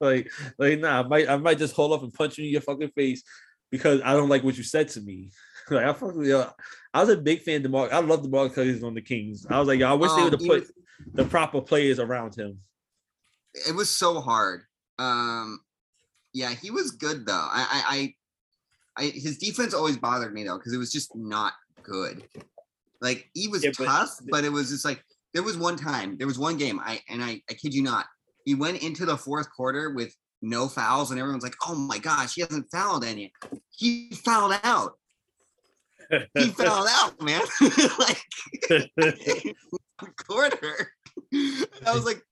like, 0.00 0.30
like, 0.58 0.80
nah, 0.80 1.00
I 1.00 1.02
might, 1.06 1.28
I 1.28 1.36
might 1.36 1.58
just 1.58 1.74
hold 1.74 1.92
up 1.92 2.02
and 2.02 2.12
punch 2.12 2.38
you 2.38 2.46
in 2.46 2.50
your 2.50 2.62
fucking 2.62 2.90
face 2.96 3.22
because 3.70 4.00
I 4.04 4.14
don't 4.14 4.28
like 4.28 4.42
what 4.42 4.56
you 4.56 4.64
said 4.64 4.88
to 4.90 5.00
me. 5.00 5.30
Like, 5.68 5.84
I 5.84 5.92
fucking, 5.92 6.24
yo, 6.24 6.50
I 6.92 7.00
was 7.00 7.10
a 7.10 7.16
big 7.16 7.42
fan 7.42 7.56
of 7.56 7.62
DeMar. 7.62 7.92
I 7.92 8.00
love 8.00 8.22
DeMar 8.22 8.48
Cousins 8.48 8.82
on 8.82 8.94
the 8.94 9.02
Kings. 9.02 9.46
I 9.48 9.60
was 9.60 9.68
like, 9.68 9.78
yo, 9.78 9.88
I 9.90 9.92
wish 9.92 10.10
they 10.10 10.22
Um, 10.22 10.24
would 10.24 10.40
have 10.40 10.48
put 10.48 10.66
the 11.14 11.24
proper 11.24 11.60
players 11.60 11.98
around 11.98 12.34
him. 12.36 12.58
it 13.66 13.74
was 13.74 13.88
so 13.90 14.20
hard. 14.20 14.62
Um, 14.98 15.60
yeah, 16.32 16.54
he 16.54 16.70
was 16.70 16.92
good 16.92 17.26
though. 17.26 17.32
I, 17.32 18.14
I, 18.96 19.02
I, 19.02 19.04
I 19.04 19.10
his 19.10 19.38
defense 19.38 19.74
always 19.74 19.96
bothered 19.96 20.32
me 20.34 20.44
though 20.44 20.58
because 20.58 20.72
it 20.72 20.78
was 20.78 20.92
just 20.92 21.14
not 21.16 21.54
good. 21.82 22.22
Like 23.00 23.28
he 23.34 23.48
was 23.48 23.64
Yeah, 23.64 23.70
but- 23.78 23.86
tough, 23.86 24.18
but, 24.30 24.44
it 24.44 24.52
was 24.52 24.68
just 24.70 24.84
like 24.84 25.02
there 25.34 25.42
was 25.42 25.56
one 25.56 25.76
time, 25.76 26.16
there 26.18 26.26
was 26.26 26.38
one 26.38 26.56
game. 26.58 26.78
I 26.80 27.00
and 27.08 27.22
I, 27.22 27.40
I 27.48 27.54
kid 27.54 27.72
you 27.74 27.82
not, 27.82 28.06
he 28.44 28.54
went 28.54 28.82
into 28.82 29.06
the 29.06 29.16
fourth 29.16 29.48
quarter 29.50 29.90
with 29.90 30.14
no 30.42 30.68
fouls, 30.68 31.10
and 31.10 31.20
everyone's 31.20 31.42
like, 31.42 31.54
"Oh 31.66 31.74
my 31.74 31.98
gosh, 31.98 32.34
he 32.34 32.40
hasn't 32.40 32.70
fouled 32.72 33.04
any." 33.04 33.32
He 33.70 34.10
fouled 34.24 34.54
out. 34.64 34.92
He 36.34 36.48
fouled 36.58 36.88
out, 36.90 37.20
man. 37.22 37.42
like 37.98 38.24
quarter. 40.26 40.92
And 41.32 41.66
I 41.86 41.94
was 41.94 42.04
like, 42.04 42.22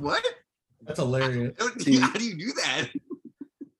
"What? 0.00 0.24
That's 0.82 0.98
hilarious. 0.98 1.54
Don't- 1.58 1.80
See- 1.80 1.98
How 1.98 2.12
do 2.12 2.24
you 2.24 2.36
do 2.36 2.52
that?" 2.54 2.88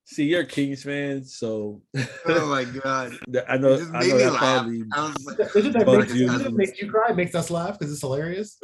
See, 0.04 0.24
you're 0.24 0.42
a 0.42 0.46
Kings 0.46 0.82
fan, 0.82 1.24
so 1.24 1.80
Oh 2.26 2.46
my 2.46 2.64
god. 2.64 3.12
I 3.48 3.56
know, 3.56 3.72
It 3.72 3.78
just 3.78 3.94
I 3.94 4.00
made 4.00 4.08
know 4.10 4.14
me 4.16 4.22
that 4.24 4.32
laugh. 4.32 4.40
probably, 4.40 4.84
I 4.92 5.02
was 5.06 5.24
like, 5.24 5.36
Does 5.52 5.56
it 5.66 5.72
that 5.72 5.86
Fuck 5.86 5.98
makes, 6.00 6.14
you. 6.14 6.26
does 6.26 6.40
it 6.42 6.52
make 6.52 6.82
you 6.82 6.90
cry? 6.90 7.10
It 7.10 7.16
makes 7.16 7.34
us 7.34 7.50
laugh 7.50 7.78
because 7.78 7.90
it's 7.92 8.02
hilarious. 8.02 8.58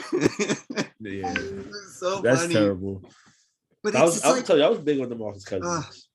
yeah, 1.01 1.33
was 1.33 1.97
so 1.99 2.21
that's 2.21 2.43
funny. 2.43 2.53
terrible. 2.55 3.03
But 3.83 3.97
I 3.97 4.03
was, 4.05 4.23
I 4.25 4.29
was 4.29 4.37
like, 4.39 4.45
telling 4.47 4.61
you, 4.61 4.67
I 4.67 4.71
was 4.71 4.81
big 4.81 5.01
on 5.01 5.07
DeMarcus 5.09 5.47
Cousins. 5.47 6.09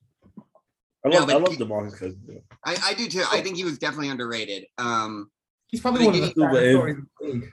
I 1.04 1.08
No, 1.08 1.18
love, 1.18 1.28
I 1.28 1.32
but 1.32 1.42
love 1.42 1.52
he- 1.56 1.64
DeMarcus 1.64 1.92
Cousins. 1.98 2.18
though. 2.28 2.40
I, 2.64 2.76
I 2.84 2.94
do 2.94 3.08
too. 3.08 3.24
I 3.32 3.40
think 3.40 3.56
he 3.56 3.64
was 3.64 3.76
definitely 3.78 4.10
underrated. 4.10 4.66
Um, 4.78 5.30
He's 5.66 5.80
probably 5.80 6.06
one 6.06 6.14
of 6.14 6.20
the 6.20 6.26
Uber 6.36 6.52
fattest 6.52 6.62
is- 6.64 6.74
stories 6.76 6.96
in 6.96 7.06
the 7.20 7.26
league. 7.32 7.50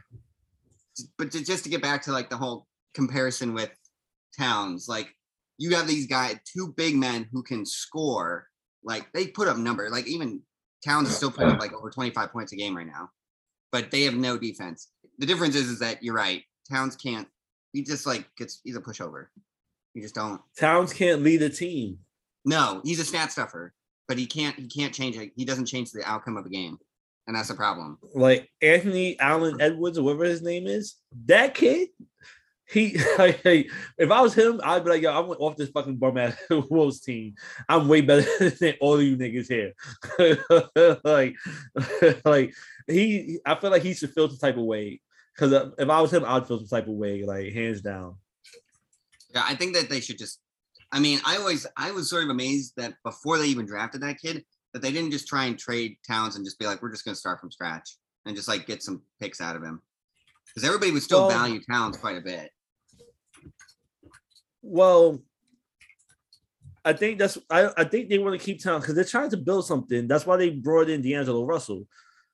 But 1.17 1.31
to, 1.31 1.43
just 1.43 1.63
to 1.63 1.69
get 1.69 1.81
back 1.81 2.03
to 2.03 2.11
like 2.11 2.29
the 2.29 2.37
whole 2.37 2.67
comparison 2.93 3.53
with 3.53 3.71
Towns, 4.37 4.87
like 4.87 5.13
you 5.57 5.75
have 5.75 5.87
these 5.87 6.07
guys, 6.07 6.37
two 6.45 6.73
big 6.75 6.95
men 6.95 7.27
who 7.31 7.43
can 7.43 7.65
score. 7.65 8.47
Like 8.83 9.11
they 9.13 9.27
put 9.27 9.47
up 9.47 9.57
number. 9.57 9.89
Like 9.89 10.07
even 10.07 10.41
Towns 10.83 11.09
is 11.09 11.15
still 11.15 11.31
putting 11.31 11.51
up 11.51 11.59
like 11.59 11.73
over 11.73 11.91
25 11.91 12.31
points 12.31 12.51
a 12.51 12.55
game 12.55 12.75
right 12.75 12.87
now, 12.87 13.09
but 13.71 13.91
they 13.91 14.03
have 14.03 14.15
no 14.15 14.37
defense. 14.37 14.89
The 15.19 15.25
difference 15.25 15.55
is, 15.55 15.69
is 15.69 15.79
that 15.79 16.01
you're 16.01 16.15
right. 16.15 16.43
Towns 16.69 16.95
can't. 16.95 17.27
He 17.73 17.83
just 17.83 18.07
like 18.07 18.27
gets. 18.37 18.59
He's 18.63 18.75
a 18.75 18.81
pushover. 18.81 19.27
You 19.93 20.01
just 20.01 20.15
don't. 20.15 20.41
Towns 20.57 20.93
can't 20.93 21.21
lead 21.21 21.41
a 21.43 21.49
team. 21.49 21.99
No, 22.43 22.81
he's 22.83 22.99
a 22.99 23.05
stat 23.05 23.31
stuffer, 23.31 23.73
but 24.07 24.17
he 24.17 24.25
can't. 24.25 24.55
He 24.57 24.67
can't 24.67 24.93
change 24.93 25.15
it. 25.15 25.31
He 25.35 25.45
doesn't 25.45 25.67
change 25.67 25.91
the 25.91 26.03
outcome 26.03 26.37
of 26.37 26.45
a 26.45 26.49
game, 26.49 26.79
and 27.27 27.35
that's 27.35 27.49
a 27.49 27.55
problem. 27.55 27.97
Like 28.13 28.49
Anthony 28.61 29.19
Allen 29.19 29.61
Edwards 29.61 29.97
or 29.97 30.03
whatever 30.03 30.25
his 30.25 30.41
name 30.41 30.67
is, 30.67 30.95
that 31.25 31.53
kid. 31.53 31.89
He, 32.67 32.97
like, 33.17 33.41
if 33.43 34.11
I 34.11 34.21
was 34.21 34.33
him, 34.33 34.61
I'd 34.63 34.83
be 34.83 34.91
like, 34.91 35.01
yo, 35.01 35.11
I 35.11 35.19
went 35.19 35.41
off 35.41 35.57
this 35.57 35.69
fucking 35.69 35.97
bum 35.97 36.17
ass 36.17 36.35
Wolves 36.49 37.01
team. 37.01 37.35
I'm 37.67 37.87
way 37.87 38.01
better 38.01 38.49
than 38.59 38.75
all 38.79 38.95
of 38.95 39.03
you 39.03 39.17
niggas 39.17 39.47
here. 39.47 39.73
like, 41.03 41.35
like 42.25 42.53
he, 42.87 43.39
I 43.45 43.55
feel 43.55 43.71
like 43.71 43.83
he 43.83 43.93
should 43.93 44.13
feel 44.13 44.29
some 44.29 44.37
type 44.37 44.57
of 44.57 44.63
way. 44.63 45.01
Because 45.35 45.53
uh, 45.53 45.71
if 45.77 45.89
I 45.89 46.01
was 46.01 46.13
him, 46.13 46.23
I'd 46.25 46.47
feel 46.47 46.59
some 46.59 46.67
type 46.67 46.87
of 46.87 46.93
way, 46.93 47.23
like 47.23 47.53
hands 47.53 47.81
down. 47.81 48.15
Yeah, 49.33 49.43
I 49.45 49.55
think 49.55 49.75
that 49.75 49.89
they 49.89 50.01
should 50.01 50.17
just. 50.17 50.39
I 50.91 50.99
mean, 50.99 51.19
I 51.25 51.37
always 51.37 51.65
I 51.77 51.91
was 51.91 52.09
sort 52.09 52.23
of 52.23 52.29
amazed 52.29 52.73
that 52.75 52.95
before 53.03 53.37
they 53.37 53.47
even 53.47 53.65
drafted 53.65 54.01
that 54.01 54.19
kid, 54.19 54.43
that 54.73 54.81
they 54.81 54.91
didn't 54.91 55.11
just 55.11 55.27
try 55.27 55.45
and 55.45 55.57
trade 55.57 55.97
Towns 56.07 56.35
and 56.35 56.45
just 56.45 56.59
be 56.59 56.65
like, 56.65 56.81
we're 56.81 56.91
just 56.91 57.05
going 57.05 57.15
to 57.15 57.19
start 57.19 57.39
from 57.39 57.51
scratch 57.51 57.97
and 58.25 58.35
just 58.35 58.47
like 58.47 58.67
get 58.67 58.83
some 58.83 59.01
picks 59.19 59.41
out 59.41 59.55
of 59.55 59.63
him, 59.63 59.81
because 60.47 60.67
everybody 60.67 60.91
would 60.91 61.03
still 61.03 61.27
Well- 61.27 61.29
value 61.29 61.59
Towns 61.69 61.97
quite 61.97 62.17
a 62.17 62.21
bit. 62.21 62.49
Well, 64.61 65.23
I 66.85 66.93
think 66.93 67.19
that's 67.19 67.37
I, 67.49 67.69
I 67.77 67.83
think 67.83 68.09
they 68.09 68.19
want 68.19 68.39
to 68.39 68.45
keep 68.45 68.63
Towns 68.63 68.83
because 68.83 68.95
they're 68.95 69.03
trying 69.03 69.31
to 69.31 69.37
build 69.37 69.65
something. 69.65 70.07
That's 70.07 70.25
why 70.25 70.37
they 70.37 70.49
brought 70.51 70.89
in 70.89 71.01
D'Angelo 71.01 71.45
Russell. 71.45 71.87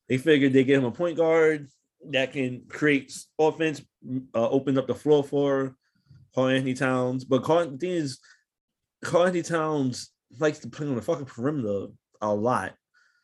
They 0.10 0.18
figured 0.18 0.54
they 0.54 0.64
get 0.64 0.78
him 0.78 0.86
a 0.86 0.92
point 0.92 1.18
guard 1.18 1.68
that 2.12 2.34
can 2.34 2.64
create 2.70 3.14
offense, 3.40 3.82
uh, 4.36 4.50
open 4.50 4.78
up 4.78 4.88
the 4.88 4.96
floor 4.96 5.24
for 5.24 5.76
Karl 6.34 6.48
Anthony 6.48 6.74
Towns. 6.74 7.26
But 7.26 7.44
Karl, 7.44 7.72
the 7.72 7.78
thing 7.78 7.92
is, 7.92 8.20
Karl 9.04 9.26
Anthony 9.26 9.44
Towns 9.44 10.12
likes 10.40 10.60
to 10.60 10.70
play 10.70 10.88
on 10.88 10.96
the 10.96 11.02
fucking 11.02 11.26
perimeter 11.26 11.88
a 12.22 12.34
lot. 12.34 12.74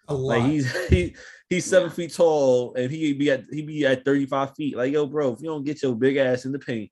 A 0.07 0.13
lot. 0.13 0.39
Like 0.39 0.43
he's 0.43 0.87
he 0.89 1.15
he's 1.49 1.65
seven 1.65 1.89
Yeah. 1.89 1.95
feet 1.95 2.13
tall 2.13 2.73
and 2.75 2.91
he 2.91 3.13
be 3.13 3.31
at 3.31 3.43
he 3.51 3.61
be 3.61 3.85
at 3.85 4.05
35 4.05 4.55
feet. 4.55 4.75
Like, 4.77 4.91
yo, 4.91 5.05
bro, 5.05 5.33
if 5.33 5.41
you 5.41 5.47
don't 5.47 5.63
get 5.63 5.81
your 5.81 5.95
big 5.95 6.17
ass 6.17 6.45
in 6.45 6.51
the 6.51 6.59
paint, 6.59 6.91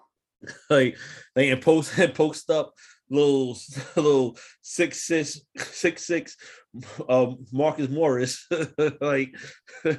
like 0.70 0.96
they 1.34 1.50
and 1.50 1.60
post 1.60 1.98
and 1.98 2.14
post 2.14 2.50
up 2.50 2.72
little 3.12 3.58
little 3.96 4.38
six 4.62 5.02
six 5.02 5.40
six 5.56 6.06
six 6.06 6.36
um 7.08 7.44
Marcus 7.52 7.88
Morris. 7.88 8.46
like 9.00 9.34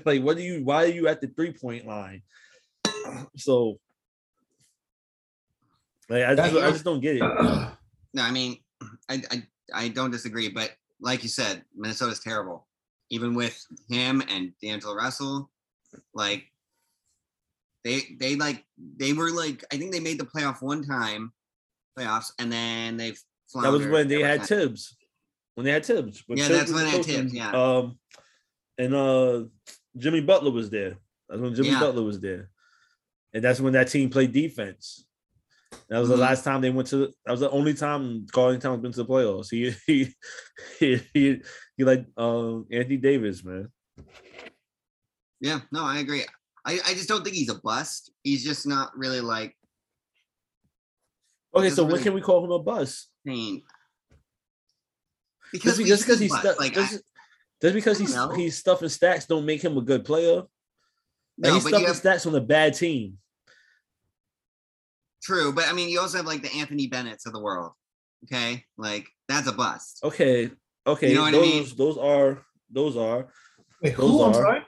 like 0.06 0.22
what 0.24 0.38
do 0.38 0.44
you 0.44 0.64
why 0.64 0.86
are 0.86 0.88
you 0.88 1.08
at 1.08 1.20
the 1.22 1.28
three-point 1.28 1.86
line? 1.86 2.22
So 3.36 3.78
like 6.10 6.24
I 6.24 6.36
just, 6.36 6.56
I 6.56 6.72
just 6.72 6.86
don't 6.86 7.02
get 7.02 7.18
it. 7.18 7.24
No, 8.14 8.24
I 8.24 8.32
mean, 8.32 8.58
I, 9.10 9.22
I 9.32 9.44
I 9.74 9.88
don't 9.88 10.12
disagree, 10.12 10.50
but 10.50 10.72
like 11.02 11.24
you 11.24 11.30
said, 11.30 11.64
Minnesota's 11.76 12.20
terrible. 12.20 12.68
Even 13.10 13.34
with 13.34 13.66
him 13.90 14.24
and 14.30 14.54
D'Angelo 14.62 14.96
Russell, 14.96 15.50
like 16.14 16.46
they 17.84 18.16
they 18.20 18.36
like 18.36 18.64
they 18.98 19.14
were 19.14 19.32
like 19.32 19.66
I 19.72 19.78
think 19.78 19.92
they 19.92 20.00
made 20.00 20.20
the 20.20 20.26
playoff 20.26 20.62
one 20.62 20.84
time, 20.84 21.34
playoffs, 21.98 22.32
and 22.40 22.52
then 22.52 22.98
they've 22.98 23.20
That 23.62 23.72
was 23.72 23.86
when 23.88 24.08
they 24.08 24.22
had 24.22 24.40
time. 24.40 24.48
Thibs. 24.48 24.96
When 25.56 25.66
they 25.66 25.72
had 25.72 25.86
Thibs. 25.86 26.24
When 26.28 26.38
Yeah, 26.38 26.48
Thibs 26.48 26.60
that's 26.60 26.72
when 26.72 26.86
they 26.86 26.92
had 26.92 27.06
Thibs, 27.06 27.34
yeah. 27.34 27.52
Um, 27.52 28.00
and 28.78 28.96
uh, 28.96 29.44
Jimmy 29.98 30.22
Butler 30.22 30.52
was 30.52 30.70
there. 30.70 30.98
That's 31.28 31.42
when 31.42 31.54
Jimmy 31.54 31.70
Yeah. 31.70 31.80
Butler 31.82 32.04
was 32.04 32.20
there, 32.20 32.50
and 33.34 33.44
that's 33.44 33.60
when 33.60 33.74
that 33.74 33.90
team 33.90 34.10
played 34.10 34.32
defense. 34.32 35.06
That 35.90 36.00
was 36.00 36.10
the 36.10 36.16
Mhm. 36.16 36.20
last 36.20 36.44
time 36.44 36.62
they 36.62 36.70
went 36.70 36.88
to. 36.90 37.14
That 37.26 37.32
was 37.32 37.40
the 37.42 37.50
only 37.50 37.74
time 37.74 38.26
Carlton 38.32 38.60
Towns 38.60 38.82
been 38.82 38.92
to 38.92 39.04
the 39.04 39.06
playoffs. 39.06 39.50
He 39.50 39.72
he 39.88 40.14
he 40.80 41.02
he, 41.14 41.42
he 41.78 41.84
like 41.84 42.06
um 42.18 42.66
Anthony 42.72 42.98
Davis, 42.98 43.44
man. 43.44 43.70
Yeah, 45.40 45.62
no, 45.72 45.84
I 45.84 46.00
agree. 46.00 46.24
I, 46.64 46.80
I 46.86 46.94
just 46.94 47.08
don't 47.10 47.24
think 47.24 47.36
he's 47.36 47.50
a 47.50 47.56
bust. 47.56 48.12
He's 48.24 48.44
just 48.44 48.68
not 48.68 48.96
really 48.98 49.22
like 49.22 49.56
Okay, 51.56 51.70
so 51.70 51.84
when 51.84 51.94
really- 51.94 52.04
can 52.04 52.14
we 52.14 52.22
call 52.22 52.44
him 52.46 52.52
a 52.52 52.60
bust? 52.60 53.10
pain. 53.26 53.62
Just 55.54 55.78
we 55.78 55.84
because 55.84 56.02
because 56.02 56.20
he's 56.20 56.34
stu- 56.38 56.54
like 56.60 56.74
just, 56.74 56.96
I- 56.96 57.00
just 57.62 57.74
because 57.76 57.98
he's 58.00 58.16
know. 58.16 58.30
he's 58.30 58.58
stuffing 58.58 58.88
stats 58.88 59.28
don't 59.28 59.46
make 59.46 59.62
him 59.64 59.78
a 59.78 59.82
good 59.82 60.06
player. 60.06 60.38
Like 60.38 60.48
no, 61.38 61.54
he's 61.56 61.64
you 61.64 61.70
stuffing 61.70 61.88
have 61.88 61.96
stats 62.02 62.26
on 62.28 62.36
a 62.36 62.42
bad 62.42 62.74
team. 62.76 63.18
True, 65.22 65.54
but 65.54 65.68
I 65.68 65.74
mean, 65.74 65.90
you 65.90 66.00
also 66.00 66.18
have 66.18 66.26
like 66.26 66.42
the 66.42 66.52
Anthony 66.56 66.88
Bennett's 66.88 67.26
of 67.26 67.34
the 67.34 67.40
world. 67.42 67.74
Okay, 68.26 68.64
like 68.78 69.08
that's 69.28 69.48
a 69.48 69.52
bust. 69.52 70.00
Okay, 70.04 70.52
okay, 70.88 71.10
You 71.10 71.16
know 71.16 71.22
what 71.22 71.30
I 71.34 71.38
those 71.38 71.42
mean? 71.48 71.78
those 71.78 71.98
are 71.98 72.46
those 72.70 72.98
are 72.98 73.28
Wait, 73.82 73.96
those 73.98 74.10
who? 74.10 74.24
I'm 74.24 74.32
are- 74.32 74.34
sorry. 74.34 74.60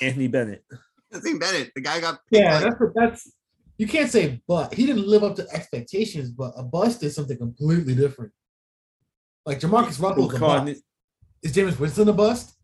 Anthony 0.00 0.28
Bennett. 0.28 0.64
Anthony 1.12 1.38
Bennett, 1.38 1.72
the 1.74 1.80
guy 1.80 2.00
got 2.00 2.20
Yeah, 2.30 2.58
like, 2.60 2.64
that's 2.78 2.92
that's 2.94 3.32
you 3.78 3.86
can't 3.86 4.10
say 4.10 4.40
but 4.48 4.74
he 4.74 4.84
didn't 4.86 5.06
live 5.06 5.22
up 5.22 5.36
to 5.36 5.46
expectations, 5.52 6.30
but 6.30 6.52
a 6.56 6.62
bust 6.64 7.02
is 7.02 7.14
something 7.14 7.36
completely 7.38 7.94
different. 7.94 8.32
Like 9.44 9.60
JaMarcus 9.60 10.00
Russell's 10.00 10.34
a 10.34 10.38
bust. 10.40 10.82
Is 11.42 11.52
Jameis 11.52 11.78
Winston 11.78 12.08
a 12.08 12.12
bust? 12.12 12.54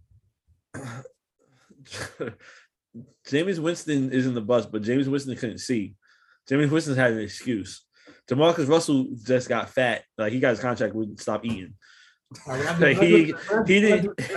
Jameis 3.27 3.59
Winston 3.59 4.11
isn't 4.13 4.35
the 4.35 4.41
bust, 4.41 4.73
but 4.73 4.83
Jameis 4.83 5.07
Winston 5.09 5.37
couldn't 5.37 5.59
see. 5.59 5.95
Jameis 6.51 6.71
Winston 6.71 6.97
had 6.97 7.13
an 7.13 7.21
excuse. 7.21 7.85
Demarcus 8.29 8.69
Russell 8.69 9.09
just 9.25 9.49
got 9.49 9.71
fat. 9.71 10.05
Like 10.19 10.33
he 10.33 10.41
got 10.41 10.51
his 10.51 10.61
contract 10.61 10.95
wouldn't 10.95 11.21
stop 11.21 11.45
eating. 11.45 11.75
All 12.47 12.55
right, 12.57 12.67
I'm 12.71 12.81
Like, 12.81 12.99
he- 12.99 13.35
he 13.67 13.81
didn't-. 13.81 14.19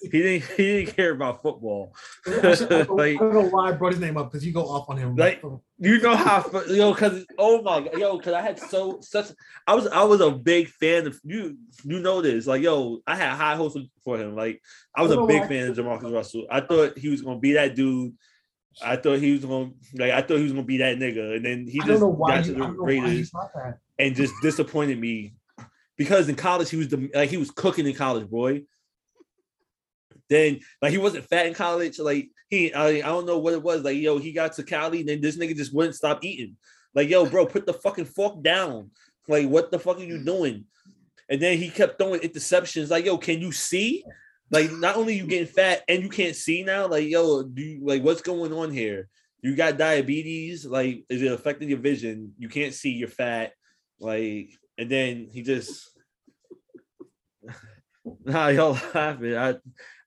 He 0.00 0.22
didn't 0.22 0.44
he 0.56 0.62
didn't 0.84 0.96
care 0.96 1.10
about 1.12 1.42
football. 1.42 1.94
Actually, 2.26 2.76
I, 2.76 2.82
don't, 2.84 2.96
Like- 2.96 3.16
I 3.16 3.18
don't 3.18 3.34
know 3.34 3.48
why 3.50 3.68
I 3.68 3.72
brought 3.72 3.92
his 3.92 4.00
name 4.00 4.16
up 4.16 4.30
because 4.30 4.46
you 4.46 4.52
go 4.52 4.62
off 4.66 4.88
on 4.88 4.96
him. 4.96 5.14
Like- 5.16 5.42
You 5.78 6.00
know 6.00 6.16
how 6.16 6.44
yo, 6.68 6.94
cause 6.94 7.26
oh 7.38 7.60
my 7.62 7.80
god, 7.80 7.98
yo, 7.98 8.18
cause 8.18 8.32
I 8.32 8.40
had 8.40 8.58
so 8.58 8.98
such 9.02 9.26
I 9.66 9.74
was 9.74 9.86
I 9.88 10.02
was 10.04 10.20
a 10.22 10.30
big 10.30 10.68
fan 10.68 11.06
of 11.06 11.20
you. 11.24 11.58
You 11.84 12.00
know 12.00 12.22
this, 12.22 12.46
like 12.46 12.62
yo, 12.62 13.00
I 13.06 13.14
had 13.16 13.34
high 13.34 13.56
hopes 13.56 13.76
for 14.02 14.16
him. 14.18 14.34
Like 14.34 14.62
I 14.96 15.02
was 15.02 15.12
a 15.12 15.26
big 15.26 15.46
fan 15.46 15.68
of 15.68 15.76
JaMarcus 15.76 16.12
Russell. 16.12 16.46
I 16.50 16.60
thought 16.62 16.96
he 16.96 17.08
was 17.10 17.20
gonna 17.22 17.38
be 17.40 17.52
that 17.54 17.74
dude. 17.74 18.14
I 18.82 18.96
thought 18.96 19.18
he 19.18 19.32
was 19.32 19.44
gonna 19.44 19.70
like 19.94 20.12
I 20.12 20.22
thought 20.22 20.36
he 20.36 20.44
was 20.44 20.52
gonna 20.52 20.64
be 20.64 20.78
that 20.78 20.98
nigga, 20.98 21.36
and 21.36 21.44
then 21.44 21.66
he 21.66 21.78
just 21.78 21.88
don't 21.88 22.00
know 22.00 22.08
why. 22.08 22.36
got 22.36 22.46
You, 22.46 22.52
to 22.52 22.52
the 22.52 22.58
don't 22.58 22.76
know 22.76 22.82
why 22.82 22.90
you 22.90 23.02
Raiders 23.02 23.32
and 23.98 24.14
just 24.14 24.34
disappointed 24.42 24.98
me 24.98 25.34
because 25.96 26.28
in 26.28 26.36
college 26.36 26.70
he 26.70 26.76
was 26.76 26.88
the 26.88 27.10
like 27.14 27.30
he 27.30 27.36
was 27.36 27.50
cooking 27.50 27.86
in 27.86 27.94
college, 27.94 28.28
boy. 28.28 28.62
Then 30.30 30.60
like 30.80 30.92
he 30.92 30.98
wasn't 30.98 31.24
fat 31.24 31.46
in 31.46 31.54
college, 31.54 31.98
like 31.98 32.30
he 32.48 32.72
I, 32.72 32.88
I 32.88 33.00
don't 33.00 33.26
know 33.26 33.38
what 33.38 33.54
it 33.54 33.62
was. 33.62 33.82
Like 33.82 33.96
yo, 33.96 34.18
he 34.18 34.32
got 34.32 34.52
to 34.54 34.62
Cali, 34.62 35.00
and 35.00 35.08
then 35.08 35.20
this 35.20 35.36
nigga 35.36 35.56
just 35.56 35.74
wouldn't 35.74 35.96
stop 35.96 36.24
eating. 36.24 36.56
Like 36.94 37.08
yo, 37.08 37.26
bro, 37.26 37.46
put 37.46 37.66
the 37.66 37.74
fucking 37.74 38.06
fork 38.06 38.42
down. 38.42 38.90
Like 39.26 39.48
what 39.48 39.70
the 39.70 39.78
fuck 39.78 39.98
are 39.98 40.04
you 40.04 40.22
doing? 40.22 40.64
And 41.28 41.42
then 41.42 41.58
he 41.58 41.68
kept 41.68 41.98
throwing 41.98 42.20
interceptions. 42.20 42.90
Like 42.90 43.04
yo, 43.04 43.18
can 43.18 43.40
you 43.40 43.52
see? 43.52 44.04
Like 44.50 44.72
not 44.72 44.96
only 44.96 45.14
you 45.14 45.26
getting 45.26 45.46
fat 45.46 45.82
and 45.88 46.02
you 46.02 46.08
can't 46.08 46.36
see 46.36 46.62
now. 46.62 46.86
Like 46.86 47.08
yo, 47.08 47.42
do 47.42 47.62
you 47.62 47.80
like 47.84 48.02
what's 48.02 48.22
going 48.22 48.52
on 48.52 48.70
here? 48.70 49.08
You 49.42 49.54
got 49.54 49.78
diabetes. 49.78 50.64
Like 50.64 51.04
is 51.08 51.22
it 51.22 51.32
affecting 51.32 51.68
your 51.68 51.78
vision? 51.78 52.32
You 52.38 52.48
can't 52.48 52.74
see. 52.74 52.90
You're 52.90 53.08
fat. 53.08 53.52
Like 54.00 54.50
and 54.78 54.90
then 54.90 55.28
he 55.30 55.42
just 55.42 55.90
nah 58.24 58.48
y'all 58.48 58.78
laughing. 58.94 59.36
I 59.36 59.56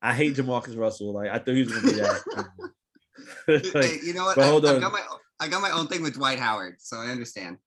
I 0.02 0.14
hate 0.14 0.36
JaMarcus 0.36 0.78
Russell. 0.78 1.14
Like 1.14 1.30
I 1.30 1.38
thought 1.38 1.56
he 1.56 1.64
was 1.64 1.72
gonna 1.72 1.94
be 1.94 2.00
that. 2.00 2.46
Hey, 3.48 4.00
you 4.04 4.14
know 4.14 4.26
what? 4.26 4.36
but 4.36 4.46
I, 4.46 4.50
hold 4.50 4.66
I've 4.66 4.76
on. 4.76 4.82
got 4.82 4.92
my 4.92 5.02
I 5.40 5.48
got 5.48 5.62
my 5.62 5.72
own 5.72 5.88
thing 5.88 6.02
with 6.02 6.16
Dwight 6.16 6.40
Howard, 6.40 6.76
so 6.80 6.98
I 6.98 7.08
understand. 7.08 7.58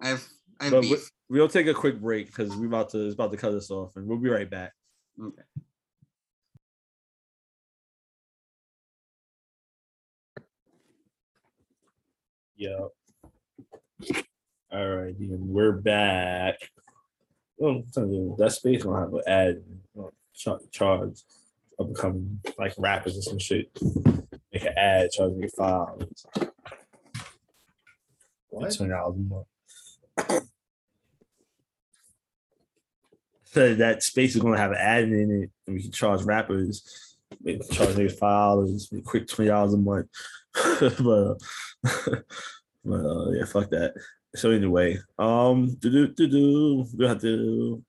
I 0.00 0.08
have 0.08 0.24
I 0.60 0.64
have 0.64 0.72
but 0.72 0.82
we, 0.82 0.90
beef. 0.90 1.10
we'll 1.28 1.48
take 1.48 1.66
a 1.66 1.74
quick 1.74 2.00
break 2.00 2.26
because 2.26 2.54
we're 2.56 2.66
about 2.66 2.90
to 2.90 3.06
it's 3.06 3.14
about 3.14 3.32
to 3.32 3.36
cut 3.36 3.52
us 3.52 3.70
off, 3.70 3.96
and 3.96 4.06
we'll 4.06 4.18
be 4.18 4.28
right 4.28 4.48
back. 4.48 4.72
Okay. 5.20 5.42
Yeah. 12.56 12.86
All 14.72 14.88
right, 14.88 15.14
then 15.18 15.38
we're 15.48 15.72
back. 15.72 16.56
Telling 17.58 18.34
that 18.38 18.52
space 18.52 18.82
gonna 18.82 19.00
have 19.00 19.14
an 19.14 19.22
ad 19.26 19.62
uh, 19.98 20.08
char- 20.34 20.60
charge 20.72 21.22
of 21.78 21.92
becoming 21.92 22.40
like 22.58 22.74
rappers 22.78 23.14
and 23.14 23.24
some 23.24 23.38
shit. 23.38 23.70
Make 24.52 24.64
an 24.64 24.74
ad 24.76 25.10
charging 25.12 25.42
you 25.42 25.48
five 25.56 25.88
What? 28.48 28.74
twenty 28.76 28.90
dollars 28.90 29.16
a 29.16 29.20
month. 29.20 30.48
So 33.44 33.74
that 33.76 34.02
space 34.02 34.34
is 34.34 34.42
gonna 34.42 34.58
have 34.58 34.72
an 34.72 34.78
ad 34.78 35.04
in 35.04 35.42
it, 35.42 35.50
and 35.66 35.76
we 35.76 35.82
can 35.82 35.92
charge 35.92 36.22
rappers. 36.22 37.16
Maybe 37.40 37.60
charge 37.70 37.90
niggas 37.90 38.18
five 38.18 38.56
dollars, 38.56 38.92
quick 39.04 39.28
twenty 39.28 39.48
dollars 39.48 39.74
a 39.74 39.78
month. 39.78 40.08
but, 40.80 41.10
uh, 41.10 41.34
but 42.84 42.94
uh, 42.94 43.30
yeah, 43.30 43.44
fuck 43.44 43.70
that. 43.70 43.94
So 44.36 44.50
anyway, 44.50 44.98
um, 45.18 45.76
do 45.78 45.90
do 45.90 46.08
do 46.08 46.26
do. 46.28 46.86
We 46.96 47.06
have 47.06 47.20
to. 47.20 47.82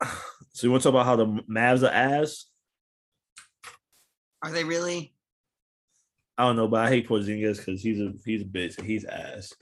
So 0.56 0.68
you 0.68 0.70
want 0.70 0.84
to 0.84 0.88
talk 0.88 0.94
about 0.94 1.06
how 1.06 1.16
the 1.16 1.26
Mavs 1.50 1.82
are 1.82 1.92
ass? 1.92 2.46
Are 4.40 4.52
they 4.52 4.62
really? 4.62 5.12
I 6.38 6.44
don't 6.44 6.54
know, 6.54 6.68
but 6.68 6.86
I 6.86 6.90
hate 6.90 7.08
Porzingis 7.08 7.56
because 7.56 7.82
he's 7.82 8.00
a 8.00 8.12
he's 8.24 8.42
a 8.42 8.44
bitch 8.44 8.78
and 8.78 8.86
he's 8.86 9.04
ass. 9.04 9.52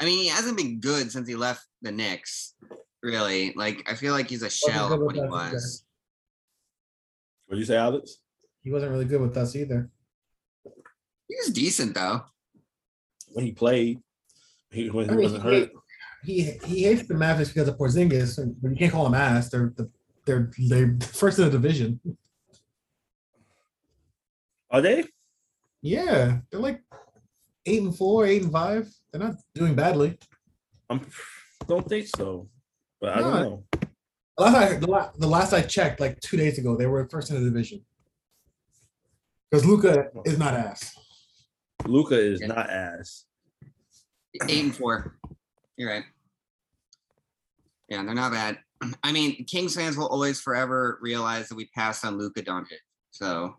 I 0.00 0.06
mean, 0.06 0.18
he 0.18 0.28
hasn't 0.28 0.56
been 0.56 0.80
good 0.80 1.12
since 1.12 1.28
he 1.28 1.34
left 1.34 1.66
the 1.82 1.92
Knicks. 1.92 2.54
Really, 3.02 3.52
like 3.56 3.86
I 3.86 3.94
feel 3.94 4.14
like 4.14 4.30
he's 4.30 4.42
a 4.42 4.48
shell 4.48 4.90
of 4.90 5.00
what 5.00 5.08
with 5.08 5.16
he 5.16 5.22
was. 5.22 5.84
What 7.46 7.56
did 7.56 7.60
you 7.60 7.66
say, 7.66 7.76
Alex? 7.76 8.16
He 8.62 8.72
wasn't 8.72 8.92
really 8.92 9.04
good 9.04 9.20
with 9.20 9.36
us 9.36 9.54
either. 9.54 9.90
He 11.34 11.40
was 11.48 11.52
decent 11.52 11.94
though. 11.94 12.22
When 13.32 13.44
he 13.44 13.52
played, 13.52 14.00
he 14.70 14.88
when 14.88 15.10
I 15.10 15.14
he 15.14 15.18
wasn't 15.18 15.42
he, 15.42 15.48
hurt. 15.48 15.70
he 16.24 16.42
he 16.64 16.82
hates 16.84 17.08
the 17.08 17.14
Mavericks 17.14 17.52
because 17.52 17.66
of 17.66 17.76
Porzingis, 17.76 18.38
but 18.62 18.70
you 18.70 18.76
can't 18.76 18.92
call 18.92 19.04
them 19.04 19.14
ass. 19.14 19.48
They're 19.48 19.72
the 19.76 19.90
they're 20.24 20.52
they're 20.68 20.96
first 21.12 21.40
in 21.40 21.46
the 21.46 21.50
division. 21.50 22.00
Are 24.70 24.80
they? 24.80 25.04
Yeah, 25.82 26.38
they're 26.50 26.60
like 26.60 26.80
eight 27.66 27.82
and 27.82 27.96
four, 27.96 28.26
eight 28.26 28.42
and 28.42 28.52
five. 28.52 28.88
They're 29.10 29.20
not 29.20 29.34
doing 29.56 29.74
badly. 29.74 30.16
I 30.88 31.00
don't 31.66 31.88
think 31.88 32.06
so, 32.16 32.48
but 33.00 33.10
I 33.10 33.18
don't 33.18 33.34
know. 33.34 33.64
The 34.38 34.44
last 34.44 34.56
I 34.56 34.76
the, 34.76 34.86
la- 34.86 35.10
the 35.18 35.26
last 35.26 35.52
I 35.52 35.62
checked, 35.62 35.98
like 35.98 36.20
two 36.20 36.36
days 36.36 36.58
ago, 36.58 36.76
they 36.76 36.86
were 36.86 37.08
first 37.08 37.30
in 37.30 37.42
the 37.42 37.50
division. 37.50 37.84
Because 39.50 39.66
Luka 39.66 40.10
is 40.24 40.38
not 40.38 40.54
ass. 40.54 40.94
Luka 41.86 42.18
is 42.18 42.40
Yeah. 42.40 42.48
not 42.48 42.70
ass. 42.70 43.24
Eight 44.48 44.64
and 44.64 44.74
four. 44.76 45.16
You're 45.76 45.90
right. 45.90 46.04
Yeah, 47.88 48.02
they're 48.04 48.14
not 48.14 48.32
bad. 48.32 48.58
I 49.02 49.12
mean, 49.12 49.44
Kings 49.44 49.74
fans 49.74 49.96
will 49.96 50.08
always 50.08 50.40
forever 50.40 50.98
realize 51.00 51.48
that 51.48 51.54
we 51.54 51.66
passed 51.74 52.04
on 52.04 52.18
Luka 52.18 52.42
Doncic. 52.42 52.78
So 53.10 53.56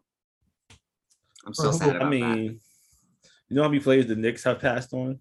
I'm 1.46 1.54
still 1.54 1.72
who? 1.72 1.78
sad 1.78 1.90
I 1.90 1.96
about 1.98 2.00
that. 2.00 2.10
mean, 2.10 2.60
you 3.50 3.56
know 3.56 3.64
how 3.64 3.70
many 3.70 3.82
players 3.82 4.08
the 4.08 4.16
Knicks 4.16 4.44
have 4.44 4.60
passed 4.60 4.94
on? 4.94 5.20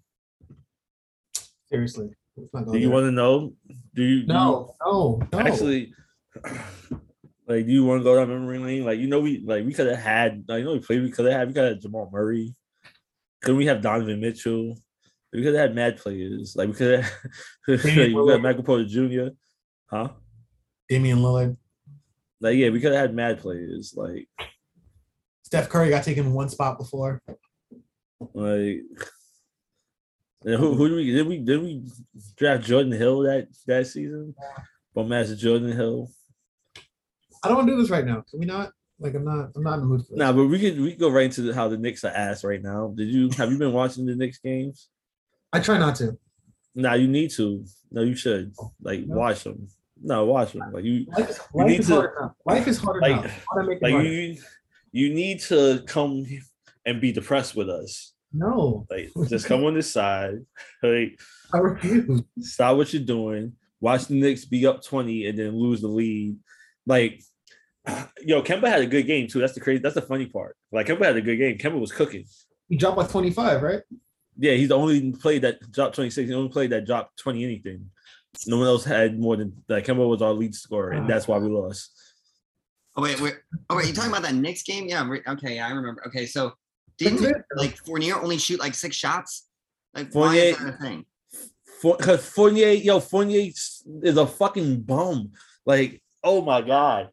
Seriously. 1.69 2.09
Let's 2.35 2.53
not 2.53 2.65
go 2.65 2.73
Do 2.73 2.79
you 2.79 2.89
want 2.89 3.05
to 3.05 3.11
know? 3.11 3.53
Do 3.93 4.03
you? 4.03 4.21
do 4.21 4.21
you- 4.21 4.25
No, 4.27 4.75
no, 4.85 5.21
no. 5.31 5.39
actually 5.39 5.93
like 7.47 7.65
do 7.65 7.71
you 7.71 7.85
want 7.85 7.99
to 8.01 8.03
go 8.03 8.15
down 8.15 8.27
memory 8.27 8.57
lane 8.59 8.83
like 8.83 8.99
you 8.99 9.07
know 9.07 9.19
we 9.21 9.39
like 9.45 9.65
we 9.65 9.73
could 9.73 9.87
have 9.87 9.99
had 9.99 10.43
like 10.47 10.59
you 10.59 10.65
know 10.65 10.73
we 10.73 10.79
played 10.79 11.01
we 11.01 11.11
could 11.11 11.25
have 11.25 11.33
had 11.33 11.47
we 11.47 11.53
could 11.53 11.63
have 11.63 11.79
Jamal 11.79 12.09
Murray 12.11 12.53
could 13.45 13.55
we 13.55 13.67
have 13.67 13.81
Donovan 13.81 14.19
Mitchell 14.19 14.77
we 15.31 15.43
could 15.43 15.53
have 15.53 15.67
had 15.69 15.75
mad 15.75 15.97
players 15.97 16.55
like 16.55 16.69
we 16.69 16.73
could 16.75 16.99
have 16.99 17.11
like, 17.67 17.83
we 17.83 18.13
could 18.13 18.31
have 18.31 18.41
Michael 18.41 18.63
Porter 18.63 18.85
Jr. 18.85 19.27
huh 19.89 20.09
Damian 20.89 21.19
Lillard. 21.19 21.55
like 22.41 22.57
yeah 22.57 22.69
we 22.69 22.81
could 22.81 22.91
have 22.91 23.01
had 23.01 23.15
mad 23.15 23.39
players 23.39 23.93
like 23.95 24.27
Steph 25.43 25.69
Curry 25.69 25.89
got 25.89 26.03
taken 26.03 26.33
one 26.33 26.49
spot 26.49 26.79
before. 26.79 27.21
like 28.33 28.81
and 30.43 30.55
who, 30.55 30.73
who 30.73 30.89
did 30.89 30.95
we 30.95 31.11
did 31.11 31.27
we 31.27 31.37
did 31.37 31.61
we 31.61 31.87
draft 32.35 32.65
Jordan 32.65 32.91
Hill 32.91 33.21
that 33.21 33.47
that 33.67 33.87
season 33.87 34.35
bum 34.93 35.07
Master 35.07 35.35
Jordan 35.35 35.71
Hill 35.71 36.09
I 37.43 37.47
don't 37.47 37.57
want 37.57 37.67
to 37.67 37.75
do 37.75 37.81
this 37.81 37.91
right 37.91 38.05
now. 38.05 38.23
Can 38.27 38.39
we 38.39 38.47
not? 38.47 38.71
Like 38.99 39.13
I'm 39.15 39.25
not 39.25 39.49
I'm 39.55 39.63
not 39.63 39.73
in 39.75 39.79
the 39.81 39.85
mood 39.87 40.01
for 40.01 40.11
this. 40.11 40.17
Nah, 40.19 40.31
but 40.31 40.45
we 40.45 40.59
could 40.59 40.79
we 40.79 40.91
could 40.91 40.99
go 40.99 41.09
right 41.09 41.25
into 41.25 41.41
the, 41.41 41.53
how 41.53 41.67
the 41.67 41.77
Knicks 41.77 42.03
are 42.05 42.11
ass 42.11 42.43
right 42.43 42.61
now. 42.61 42.93
Did 42.95 43.09
you 43.09 43.29
have 43.37 43.51
you 43.51 43.57
been 43.57 43.73
watching 43.73 44.05
the 44.05 44.15
Knicks 44.15 44.37
games? 44.39 44.87
I 45.51 45.59
try 45.59 45.77
not 45.77 45.95
to. 45.95 46.17
Nah, 46.75 46.93
you 46.93 47.07
need 47.07 47.31
to. 47.31 47.65
No, 47.91 48.01
you 48.03 48.15
should. 48.15 48.53
Oh, 48.59 48.71
like 48.81 49.05
No. 49.05 49.15
watch 49.17 49.43
them. 49.43 49.67
No, 50.01 50.25
watch 50.25 50.53
them. 50.53 50.71
Like 50.73 50.83
you, 50.83 51.05
Life 51.17 51.29
is, 51.29 51.39
You 51.53 51.59
life 51.61 51.67
need 51.69 51.79
is 51.79 51.87
to- 51.87 51.93
hard 51.95 52.11
enough. 52.17 52.31
Life 52.45 52.67
is 52.67 52.77
hard 52.79 53.01
like- 53.01 53.11
enough. 53.11 53.45
Why 53.49 53.61
not 53.61 53.67
make 53.69 53.77
it 53.77 53.83
like 53.83 54.03
you, 54.05 54.37
you 54.91 55.13
need 55.13 55.39
to 55.41 55.83
come 55.87 56.25
and 56.85 57.01
be 57.01 57.11
depressed 57.11 57.55
with 57.55 57.69
us. 57.69 58.13
No, 58.33 58.85
Like 58.89 59.11
just 59.29 59.45
come 59.45 59.63
on 59.63 59.73
this 59.75 59.91
side. 59.91 60.45
Like 60.83 61.19
I 61.53 61.57
refuse. 61.59 62.21
stop 62.39 62.75
what 62.77 62.91
you're 62.93 63.03
doing. 63.03 63.53
Watch 63.79 64.05
the 64.07 64.15
Knicks 64.15 64.45
be 64.45 64.65
up 64.65 64.83
twenty 64.83 65.27
and 65.27 65.37
then 65.37 65.55
lose 65.57 65.79
the 65.81 65.87
lead. 65.87 66.37
Like, 66.85 67.21
yo, 68.23 68.41
Kemba 68.41 68.67
had 68.67 68.81
a 68.81 68.85
good 68.87 69.05
game 69.07 69.27
too. 69.27 69.39
That's 69.39 69.53
the 69.53 69.59
crazy. 69.59 69.81
That's 69.81 69.95
the 69.95 70.01
funny 70.01 70.25
part. 70.25 70.55
Like 70.71 70.87
Kemba 70.87 71.05
had 71.05 71.15
a 71.17 71.21
good 71.21 71.37
game. 71.37 71.57
Kemba 71.57 71.79
was 71.79 71.91
cooking. 71.91 72.25
He 72.69 72.77
dropped 72.77 72.97
like 72.97 73.09
25, 73.09 73.61
right? 73.61 73.81
Yeah, 74.37 74.53
he's 74.53 74.69
the 74.69 74.75
only 74.77 75.11
play 75.13 75.39
that 75.39 75.71
dropped 75.71 75.95
26. 75.95 76.27
The 76.27 76.35
only 76.35 76.49
play 76.49 76.67
that 76.67 76.85
dropped 76.85 77.17
20 77.19 77.43
anything. 77.43 77.89
No 78.47 78.57
one 78.57 78.67
else 78.67 78.83
had 78.83 79.17
more 79.19 79.37
than 79.37 79.53
like 79.69 79.85
Kemba 79.85 80.07
was 80.07 80.21
our 80.21 80.33
lead 80.33 80.53
scorer, 80.55 80.91
and 80.91 81.09
that's 81.09 81.27
why 81.27 81.37
we 81.37 81.47
lost. 81.49 81.91
Oh 82.97 83.01
wait, 83.01 83.19
wait. 83.21 83.35
Oh 83.69 83.75
wait, 83.77 83.87
you 83.87 83.93
talking 83.93 84.11
about 84.11 84.23
that 84.23 84.35
Knicks 84.35 84.63
game? 84.63 84.87
Yeah. 84.87 85.07
re- 85.07 85.21
Okay, 85.27 85.59
I 85.59 85.69
remember. 85.69 86.01
Okay, 86.07 86.25
so 86.25 86.53
didn't 86.97 87.33
like 87.55 87.77
Fournier 87.85 88.15
only 88.21 88.37
shoot 88.37 88.59
like 88.59 88.73
six 88.73 88.95
shots? 88.95 89.47
Like 89.93 90.13
why 90.13 90.35
is 90.35 90.55
Fournier- 90.57 90.71
that 90.71 90.79
a 90.79 90.83
thing? 90.83 91.05
For 91.81 91.97
because 91.97 92.25
Fournier, 92.29 92.69
yo, 92.71 92.99
Fournier 92.99 93.51
is 94.01 94.17
a 94.17 94.25
fucking 94.25 94.81
bum. 94.81 95.31
Like, 95.65 96.01
oh 96.23 96.41
my 96.41 96.61
god, 96.61 97.09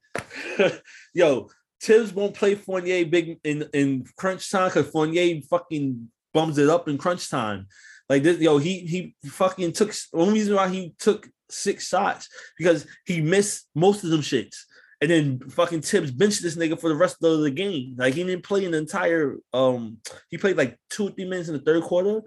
yo, 1.15 1.49
Thibs 1.81 2.13
won't 2.13 2.35
play 2.35 2.55
Fournier 2.55 3.05
big 3.07 3.39
in 3.45 3.69
in 3.73 4.05
crunch 4.17 4.51
time 4.51 4.69
because 4.69 4.89
Fournier 4.91 5.41
fucking 5.51 6.09
bums 6.33 6.59
it 6.59 6.69
up 6.69 6.89
in 6.89 6.99
crunch 6.99 7.29
time. 7.29 7.67
Like 8.09 8.23
this, 8.23 8.39
yo, 8.39 8.59
he 8.59 8.81
he 8.81 9.15
fucking 9.29 9.73
took. 9.73 9.93
The 9.93 10.19
only 10.19 10.35
reason 10.35 10.55
why 10.55 10.69
he 10.69 10.95
took 10.99 11.29
six 11.49 11.89
shots 11.89 12.29
because 12.57 12.87
he 13.05 13.21
missed 13.21 13.69
most 13.75 14.05
of 14.05 14.11
them 14.11 14.21
shits. 14.21 14.57
And 15.01 15.11
then 15.11 15.41
fucking 15.51 15.83
Thibs 15.83 16.13
benched 16.13 16.43
this 16.43 16.57
nigga 16.57 16.81
for 16.81 16.89
the 16.89 16.95
rest 16.95 17.17
of 17.23 17.41
the 17.41 17.51
game. 17.51 17.97
Like 17.99 18.15
he 18.15 18.23
didn't 18.23 18.45
play 18.45 18.65
an 18.65 18.75
entire 18.75 19.37
um 19.53 19.99
he 20.31 20.39
played 20.39 20.57
like 20.57 20.79
two 20.91 21.09
or 21.09 21.11
three 21.11 21.29
minutes 21.29 21.49
in 21.49 21.55
the 21.55 21.61
third 21.61 21.83
quarter. 21.83 22.23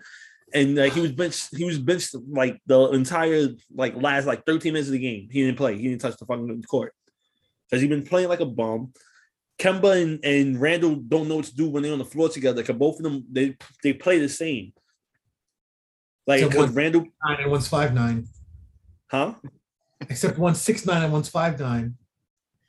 And 0.53 0.75
like 0.75 0.93
he 0.93 1.01
was 1.01 1.11
benched, 1.11 1.55
he 1.55 1.63
was 1.63 1.79
benched 1.79 2.15
like 2.29 2.59
the 2.65 2.89
entire 2.91 3.47
like 3.73 3.95
last 3.95 4.25
like 4.25 4.45
13 4.45 4.73
minutes 4.73 4.89
of 4.89 4.93
the 4.93 4.99
game. 4.99 5.29
He 5.31 5.43
didn't 5.43 5.57
play, 5.57 5.77
he 5.77 5.87
didn't 5.87 6.01
touch 6.01 6.17
the 6.17 6.25
fucking 6.25 6.63
court. 6.63 6.93
Because 7.69 7.81
he 7.81 7.87
been 7.87 8.05
playing 8.05 8.29
like 8.29 8.39
a 8.41 8.45
bum. 8.45 8.93
Kemba 9.57 10.01
and, 10.01 10.23
and 10.25 10.59
Randle 10.59 10.95
don't 10.95 11.27
know 11.29 11.37
what 11.37 11.45
to 11.45 11.55
do 11.55 11.69
when 11.69 11.81
they're 11.83 11.93
on 11.93 11.99
the 11.99 12.05
floor 12.05 12.27
together 12.27 12.61
because 12.61 12.75
both 12.75 12.97
of 12.97 13.03
them 13.03 13.25
they 13.31 13.55
they 13.83 13.93
play 13.93 14.19
the 14.19 14.27
same. 14.29 14.73
Like 16.27 16.41
because 16.43 16.67
one- 16.67 16.73
Randle, 16.73 17.05
Nine 17.25 17.37
and 17.41 17.51
one's 17.51 17.67
five 17.67 17.93
nine. 17.93 18.27
huh? 19.09 19.35
Except 20.09 20.37
one's 20.37 20.59
six 20.59 20.85
nine 20.85 21.03
and 21.03 21.13
one's 21.13 21.29
five 21.29 21.57
nine. 21.59 21.95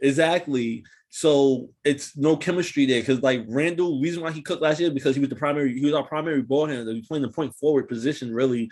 Exactly. 0.00 0.84
So 1.08 1.70
it's 1.84 2.16
no 2.16 2.36
chemistry 2.36 2.86
there 2.86 3.00
because 3.00 3.22
like 3.22 3.44
Randle, 3.48 4.00
reason 4.00 4.22
why 4.22 4.30
he 4.30 4.42
cooked 4.42 4.62
last 4.62 4.78
year 4.78 4.90
because 4.90 5.16
he 5.16 5.20
was 5.20 5.30
the 5.30 5.36
primary, 5.36 5.76
he 5.78 5.84
was 5.84 5.94
our 5.94 6.04
primary 6.06 6.42
ball 6.42 6.66
handler. 6.66 6.92
He 6.92 6.98
was 7.00 7.08
playing 7.08 7.22
the 7.22 7.30
point 7.30 7.54
forward 7.56 7.88
position 7.88 8.32
really. 8.32 8.70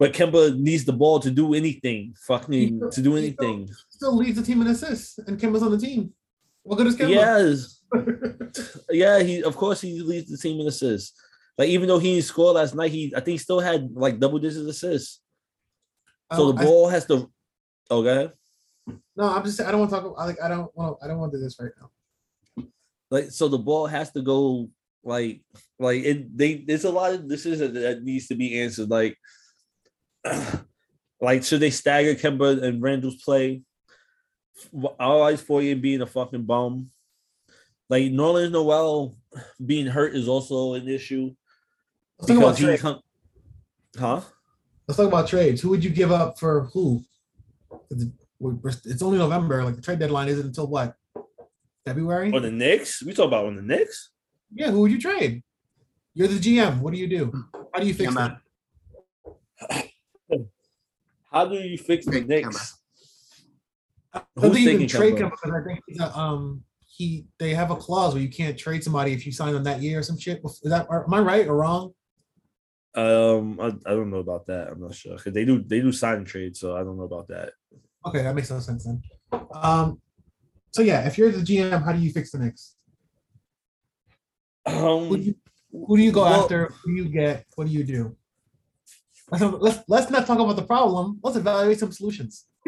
But 0.00 0.14
Kemba 0.14 0.58
needs 0.58 0.84
the 0.86 0.94
ball 0.94 1.20
to 1.20 1.30
do 1.30 1.52
anything, 1.54 2.14
fucking 2.26 2.80
to 2.90 3.02
do 3.02 3.14
He 3.14 3.32
still- 3.32 3.46
anything. 3.46 3.70
Still 3.90 4.16
leads 4.16 4.36
the 4.38 4.42
team 4.42 4.62
in 4.62 4.66
assists, 4.68 5.18
and 5.18 5.38
Kemba's 5.38 5.62
on 5.62 5.70
the 5.70 5.78
team. 5.78 6.14
What 6.62 6.76
good 6.76 6.86
is 6.88 6.96
Kemba? 6.96 7.10
Yes, 7.10 7.82
yeah. 8.90 9.20
He 9.20 9.42
of 9.44 9.54
course 9.56 9.80
he 9.82 10.00
leads 10.00 10.30
the 10.30 10.38
team 10.38 10.58
in 10.60 10.66
assists. 10.66 11.12
Like 11.58 11.68
even 11.68 11.86
though 11.86 11.98
he 11.98 12.14
didn't 12.14 12.24
score 12.24 12.52
last 12.52 12.74
night, 12.74 12.90
he 12.90 13.12
I 13.14 13.20
think 13.20 13.34
he 13.34 13.38
still 13.38 13.60
had 13.60 13.90
like 13.92 14.18
double 14.18 14.38
digits 14.38 14.64
assists. 14.66 15.20
So 16.32 16.48
Oh, 16.48 16.52
the 16.52 16.62
I- 16.62 16.64
ball 16.64 16.88
has 16.88 17.04
to. 17.06 17.30
Oh, 17.90 18.02
go 18.02 18.08
ahead. 18.08 18.32
no, 19.16 19.24
I'm 19.28 19.44
just. 19.44 19.60
I 19.60 19.70
don't 19.70 19.80
want 19.80 19.90
to 19.90 20.00
talk. 20.00 20.14
I 20.16 20.24
like. 20.24 20.40
I 20.42 20.48
don't 20.48 20.74
want. 20.74 20.96
I 21.02 21.08
don't 21.08 21.18
want 21.18 21.32
to 21.32 21.38
do 21.38 21.44
this 21.44 21.58
right 21.60 21.72
now. 21.78 21.90
like 23.10 23.30
so 23.30 23.48
the 23.48 23.58
ball 23.58 23.86
has 23.86 24.10
to 24.12 24.22
go 24.22 24.70
like 25.04 25.42
like 25.78 26.02
it 26.04 26.36
they 26.36 26.56
there's 26.66 26.84
a 26.84 26.90
lot 26.90 27.12
of 27.12 27.28
decisions 27.28 27.72
that 27.74 28.02
needs 28.02 28.28
to 28.28 28.34
be 28.34 28.60
answered 28.60 28.88
like 28.90 29.16
like 31.20 31.44
should 31.44 31.60
they 31.60 31.70
stagger 31.70 32.14
Kemba 32.14 32.62
and 32.62 32.82
Randle's 32.82 33.22
play 33.22 33.62
always 34.98 35.40
for 35.40 35.62
you 35.62 35.76
being 35.76 36.02
a 36.02 36.06
fucking 36.06 36.44
bum 36.44 36.90
like 37.88 38.04
Nerlens 38.04 38.52
Noel 38.52 39.16
being 39.64 39.86
hurt 39.86 40.14
is 40.14 40.28
also 40.28 40.74
an 40.74 40.88
issue 40.88 41.34
Let's 42.18 42.28
talk 42.28 42.38
about 42.38 42.56
because 42.56 42.72
he 42.72 42.78
come 42.78 43.00
huh 43.98 44.20
Let's 44.90 44.98
let's 44.98 45.08
talk 45.08 45.20
about 45.20 45.28
trades. 45.28 45.60
Who 45.62 45.68
would 45.68 45.84
you 45.84 45.90
give 45.90 46.10
up 46.10 46.36
for 46.36 46.68
who? 46.72 47.04
It's 48.40 49.02
only 49.02 49.18
November. 49.18 49.62
Like 49.62 49.76
the 49.76 49.82
trade 49.82 50.00
deadline 50.00 50.26
isn't 50.26 50.44
until 50.44 50.66
what? 50.66 50.96
February? 51.86 52.32
On 52.32 52.42
the 52.42 52.50
Knicks, 52.50 53.00
we 53.00 53.12
talk 53.12 53.28
about 53.28 53.46
on 53.46 53.54
the 53.54 53.62
Knicks. 53.62 54.10
Yeah, 54.52 54.72
who 54.72 54.80
would 54.80 54.90
you 54.90 55.00
trade? 55.00 55.44
You're 56.12 56.26
the 56.26 56.40
GM. 56.40 56.80
What 56.80 56.92
do 56.92 56.98
you 56.98 57.06
do? 57.06 57.32
How 57.72 57.80
do 57.80 57.86
you 57.86 57.94
fix 57.94 58.12
Kemba. 58.12 58.38
that? 59.68 59.89
How 61.30 61.46
do 61.46 61.56
you 61.56 61.78
fix 61.78 62.06
the 62.06 62.12
Pick 62.12 62.26
Knicks? 62.26 62.78
I 64.12 64.22
don't 64.36 64.52
Who's 64.52 64.64
think 64.64 64.70
you 64.72 64.78
can 64.78 64.88
trade 64.88 65.14
Kemba? 65.14 65.18
him 65.20 65.30
because 65.30 65.52
I 65.52 65.64
think 65.66 65.80
he's 65.86 66.00
a, 66.00 66.18
um 66.18 66.62
he 66.88 67.26
they 67.38 67.54
have 67.54 67.70
a 67.70 67.76
clause 67.76 68.12
where 68.14 68.22
you 68.22 68.28
can't 68.28 68.58
trade 68.58 68.82
somebody 68.82 69.12
if 69.12 69.24
you 69.24 69.32
sign 69.32 69.52
them 69.54 69.62
that 69.64 69.80
year 69.80 70.00
or 70.00 70.02
some 70.02 70.18
shit. 70.18 70.40
Is 70.44 70.60
that 70.64 70.88
am 70.90 71.14
I 71.14 71.20
right 71.20 71.46
or 71.46 71.56
wrong? 71.56 71.92
Um, 72.96 73.60
I, 73.60 73.66
I 73.86 73.94
don't 73.94 74.10
know 74.10 74.16
about 74.18 74.46
that. 74.48 74.68
I'm 74.68 74.80
not 74.80 74.94
sure 74.96 75.16
because 75.16 75.32
they 75.32 75.44
do 75.44 75.62
they 75.62 75.80
do 75.80 75.92
sign 75.92 76.16
and 76.18 76.26
trade, 76.26 76.56
so 76.56 76.74
I 76.76 76.80
don't 76.80 76.96
know 76.96 77.04
about 77.04 77.28
that. 77.28 77.52
Okay, 78.04 78.22
that 78.22 78.34
makes 78.34 78.50
no 78.50 78.58
sense 78.58 78.84
then. 78.84 79.00
Um, 79.54 80.00
so 80.72 80.82
yeah, 80.82 81.06
if 81.06 81.16
you're 81.16 81.30
the 81.30 81.38
GM, 81.42 81.84
how 81.84 81.92
do 81.92 82.00
you 82.00 82.10
fix 82.10 82.32
the 82.32 82.38
Knicks? 82.38 82.74
Who 84.66 84.72
do 84.74 84.86
Um, 84.88 85.16
you, 85.22 85.34
who 85.70 85.96
do 85.96 86.02
you 86.02 86.10
go 86.10 86.22
Well- 86.22 86.42
after? 86.42 86.66
Who 86.82 86.90
do 86.96 87.02
you 87.04 87.08
get? 87.08 87.46
What 87.54 87.68
do 87.68 87.72
you 87.72 87.84
do? 87.84 88.16
Let's, 89.30 89.44
let's 89.44 89.78
let's 89.88 90.10
not 90.10 90.26
talk 90.26 90.38
about 90.38 90.56
the 90.56 90.62
problem. 90.62 91.20
Let's 91.22 91.36
evaluate 91.36 91.78
some 91.78 91.92
solutions. 91.92 92.46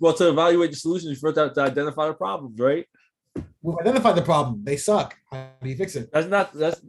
well, 0.00 0.12
to 0.14 0.28
evaluate 0.28 0.70
the 0.70 0.76
solutions, 0.76 1.10
you 1.10 1.16
first 1.16 1.38
have 1.38 1.54
to 1.54 1.60
identify 1.62 2.08
the 2.08 2.14
problems, 2.14 2.58
right? 2.58 2.86
We've 3.62 3.78
identified 3.78 4.16
the 4.16 4.22
problem. 4.22 4.64
They 4.64 4.76
suck. 4.76 5.16
How 5.30 5.50
do 5.62 5.68
you 5.68 5.76
fix 5.76 5.94
it? 5.96 6.10
That's 6.12 6.26
not 6.26 6.52
that's 6.52 6.80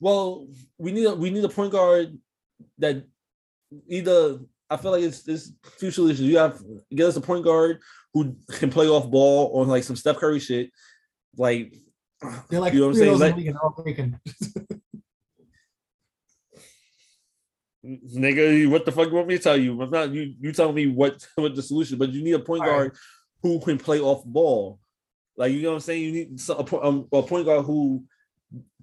well, 0.00 0.46
we 0.78 0.92
need 0.92 1.06
a 1.06 1.14
we 1.14 1.30
need 1.30 1.44
a 1.44 1.48
point 1.48 1.72
guard 1.72 2.18
that 2.78 3.04
either 3.88 4.40
I 4.68 4.76
feel 4.76 4.90
like 4.92 5.02
it's 5.02 5.26
it's 5.26 5.52
few 5.78 5.90
solutions. 5.90 6.28
You 6.28 6.38
have 6.38 6.60
get 6.90 7.06
us 7.06 7.16
a 7.16 7.20
point 7.20 7.44
guard 7.44 7.80
who 8.12 8.36
can 8.52 8.70
play 8.70 8.88
off 8.88 9.10
ball 9.10 9.60
on 9.60 9.68
like 9.68 9.84
some 9.84 9.96
Steph 9.96 10.16
Curry 10.16 10.40
shit. 10.40 10.70
Like 11.36 11.74
They're 12.48 12.60
like 12.60 12.72
You 12.72 12.80
know 12.80 12.86
what 12.88 12.96
I'm 12.96 13.00
saying? 13.00 13.18
Like- 13.18 13.30
the 13.36 13.38
league 13.38 13.46
and 13.48 13.56
they're 13.56 13.62
all 13.62 13.84
taken. 13.84 14.20
Nigga, 17.86 18.68
what 18.68 18.84
the 18.84 18.92
fuck 18.92 19.08
you 19.08 19.14
want 19.14 19.28
me 19.28 19.36
to 19.36 19.42
tell 19.42 19.56
you? 19.56 19.80
I'm 19.80 19.90
not 19.90 20.10
you 20.10 20.34
you 20.40 20.52
tell 20.52 20.72
me 20.72 20.86
what 20.86 21.26
what 21.36 21.54
the 21.54 21.62
solution, 21.62 21.98
but 21.98 22.10
you 22.10 22.22
need 22.22 22.32
a 22.34 22.38
point 22.40 22.62
All 22.62 22.68
right. 22.68 22.76
guard 22.76 22.96
who 23.42 23.60
can 23.60 23.78
play 23.78 24.00
off 24.00 24.24
ball. 24.24 24.78
Like 25.36 25.52
you 25.52 25.62
know 25.62 25.70
what 25.70 25.74
I'm 25.76 25.80
saying? 25.80 26.02
You 26.02 26.12
need 26.12 26.40
a, 26.48 26.84
um, 26.84 27.08
a 27.12 27.22
point 27.22 27.44
guard 27.46 27.64
who 27.64 28.04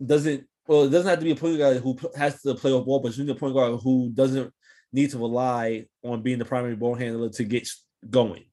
doesn't 0.04 0.46
well, 0.68 0.84
it 0.84 0.90
doesn't 0.90 1.10
have 1.10 1.20
to 1.20 1.26
be 1.26 1.32
a 1.32 1.36
point 1.36 1.58
guard 1.58 1.78
who 1.78 1.98
has 2.16 2.42
to 2.44 2.56
play 2.56 2.72
off 2.72 2.86
ball, 2.86 3.00
but 3.00 3.16
you 3.18 3.24
need 3.24 3.36
a 3.36 3.40
point 3.40 3.54
guard 3.54 3.80
who 3.82 4.12
doesn't 4.14 4.54
need 4.92 5.10
to 5.12 5.18
rely 5.18 5.86
on 6.04 6.22
being 6.22 6.40
the 6.40 6.46
primary 6.46 6.76
ball 6.76 6.96
handler 6.96 7.30
to 7.30 7.44
get 7.44 7.68
going. 8.10 8.46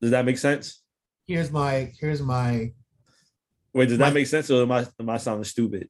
Does 0.00 0.12
that 0.12 0.24
make 0.24 0.38
sense? 0.38 0.82
Here's 1.26 1.50
my 1.50 1.92
here's 2.00 2.22
my 2.22 2.72
Wait, 3.72 3.88
does 3.88 3.98
My- 3.98 4.06
that 4.06 4.14
make 4.14 4.26
sense, 4.26 4.50
or 4.50 4.62
am 4.62 4.72
I 4.72 4.86
am 4.98 5.08
I 5.10 5.16
sounding 5.16 5.44
stupid? 5.44 5.88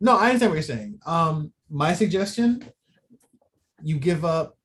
No, 0.00 0.16
I 0.16 0.26
understand 0.26 0.50
what 0.50 0.56
you're 0.56 0.62
saying. 0.62 0.98
Um, 1.06 1.52
my 1.70 1.94
suggestion: 1.94 2.62
you 3.82 3.98
give 3.98 4.24
up 4.24 4.56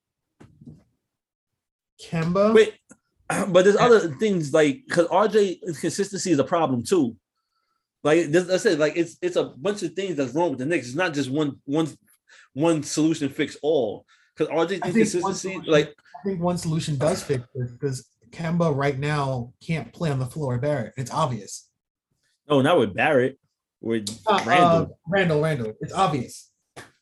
Kemba. 2.02 2.54
Wait, 2.54 2.74
but 3.30 3.64
there's 3.64 3.76
other 3.76 4.16
things 4.16 4.54
like 4.54 4.84
because 4.88 5.08
RJ 5.08 5.80
consistency 5.80 6.32
is 6.32 6.40
a 6.40 6.44
problem 6.44 6.84
too. 6.84 7.16
Like 8.04 8.28
this, 8.28 8.50
I 8.50 8.58
said, 8.58 8.80
like 8.80 8.96
it's 8.96 9.18
it's 9.22 9.36
a 9.36 9.46
bunch 9.46 9.84
of 9.84 9.94
things 9.94 10.16
that's 10.16 10.34
wrong 10.34 10.52
with 10.52 10.60
the 10.60 10.66
Knicks. 10.66 10.88
It's 10.88 10.96
not 10.96 11.14
just 11.14 11.30
one 11.30 11.60
one 11.66 11.88
one 12.54 12.84
solution 12.84 13.30
fix 13.30 13.58
all. 13.62 14.06
Because 14.36 14.54
RJ 14.54 14.86
inconsistency, 14.86 15.52
solution- 15.52 15.72
like 15.72 15.94
I 16.20 16.28
think 16.28 16.42
one 16.42 16.58
solution 16.58 16.98
does 16.98 17.22
fix 17.24 17.44
this 17.54 17.72
because 17.72 18.08
Kemba 18.32 18.76
right 18.76 18.98
now 18.98 19.54
can't 19.66 19.92
play 19.92 20.12
on 20.12 20.20
the 20.20 20.26
floor 20.26 20.58
Barrett. 20.58 20.94
It's 20.98 21.12
obvious. 21.12 21.70
no, 22.50 22.62
not 22.62 22.80
with 22.80 22.96
Barrett, 22.96 23.38
with 23.82 24.10
Uh, 24.28 24.42
Randle. 24.46 24.68
uh, 24.70 24.86
Randle, 25.08 25.42
Randle. 25.42 25.74
It's 25.82 25.94
obvious. 25.94 26.52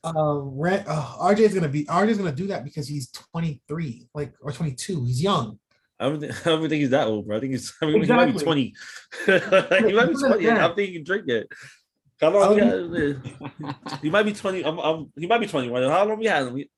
Uh, 0.04 0.40
Ran- 0.42 0.86
uh, 0.88 1.18
RJ 1.20 1.40
is 1.40 1.54
gonna 1.54 1.68
be 1.68 1.86
RJ 1.86 2.10
is 2.12 2.18
gonna 2.18 2.32
do 2.32 2.48
that 2.48 2.64
because 2.64 2.88
he's 2.88 3.10
23, 3.12 4.08
like 4.14 4.34
or 4.42 4.52
22. 4.52 5.06
He's 5.06 5.22
young. 5.22 5.60
I 6.00 6.08
don't, 6.10 6.20
think, 6.20 6.32
I 6.48 6.50
don't 6.52 6.62
think 6.62 6.80
he's 6.82 6.92
that 6.92 7.08
old, 7.08 7.28
bro. 7.28 7.38
I 7.38 7.40
think 7.40 7.54
he's. 7.54 7.74
I 7.82 7.88
mean, 7.88 8.04
he 8.04 8.12
might 8.14 8.32
be 8.32 8.40
twenty. 8.40 8.74
he 9.26 9.32
might 9.32 9.50
be 9.50 9.92
Look 9.94 10.10
at 10.14 10.20
twenty. 10.20 10.50
I 10.50 10.54
that. 10.54 10.68
don't 10.68 10.76
think 10.76 10.90
he 10.90 10.96
can 10.96 11.04
drink 11.04 11.28
it. 11.28 11.48
How 12.22 12.30
long? 12.30 12.60
Oh, 12.62 12.88
we 12.88 13.16
he 14.04 14.10
might 14.10 14.24
be 14.24 14.34
twenty. 14.34 14.64
I'm, 14.64 14.78
I'm, 14.80 15.12
he 15.18 15.28
might 15.28 15.40
be 15.40 15.48
twenty-one. 15.48 15.84
How 15.84 16.06
long 16.06 16.20
we 16.20 16.26
had 16.26 16.48
him? 16.48 16.54
We- 16.54 16.70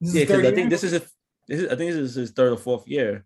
This 0.00 0.10
is 0.10 0.14
Yeah, 0.16 0.24
because 0.24 0.44
I 0.46 0.54
think 0.54 0.70
this 0.70 0.84
is 0.84 0.92
his, 0.92 1.02
this 1.48 1.60
is. 1.60 1.66
I 1.66 1.76
think 1.76 1.92
this 1.92 1.96
is 2.00 2.14
his 2.16 2.30
third 2.32 2.52
or 2.52 2.56
fourth 2.56 2.86
year. 2.88 3.24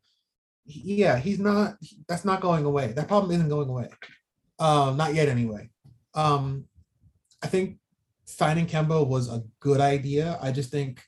yeah, 0.66 1.18
he's 1.18 1.38
not. 1.38 1.76
That's 2.08 2.24
not 2.26 2.40
going 2.42 2.64
away. 2.66 2.92
That 2.92 3.08
problem 3.08 3.32
isn't 3.32 3.48
going 3.48 3.68
away. 3.70 3.88
Um, 4.58 4.96
not 4.98 5.14
yet 5.14 5.28
anyway. 5.28 5.70
Um, 6.14 6.64
I 7.42 7.46
think 7.46 7.78
signing 8.24 8.66
Kemba 8.66 9.06
was 9.06 9.28
a 9.28 9.42
good 9.60 9.80
idea. 9.80 10.38
I 10.42 10.52
just 10.52 10.70
think 10.70 11.02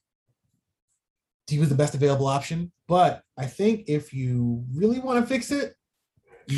he 1.46 1.58
was 1.58 1.68
the 1.68 1.74
best 1.74 1.94
available 1.94 2.26
option. 2.26 2.72
But 2.86 3.22
I 3.36 3.46
think 3.46 3.84
if 3.88 4.12
you 4.12 4.64
really 4.74 5.00
want 5.00 5.20
to 5.20 5.26
fix 5.26 5.50
it, 5.50 5.74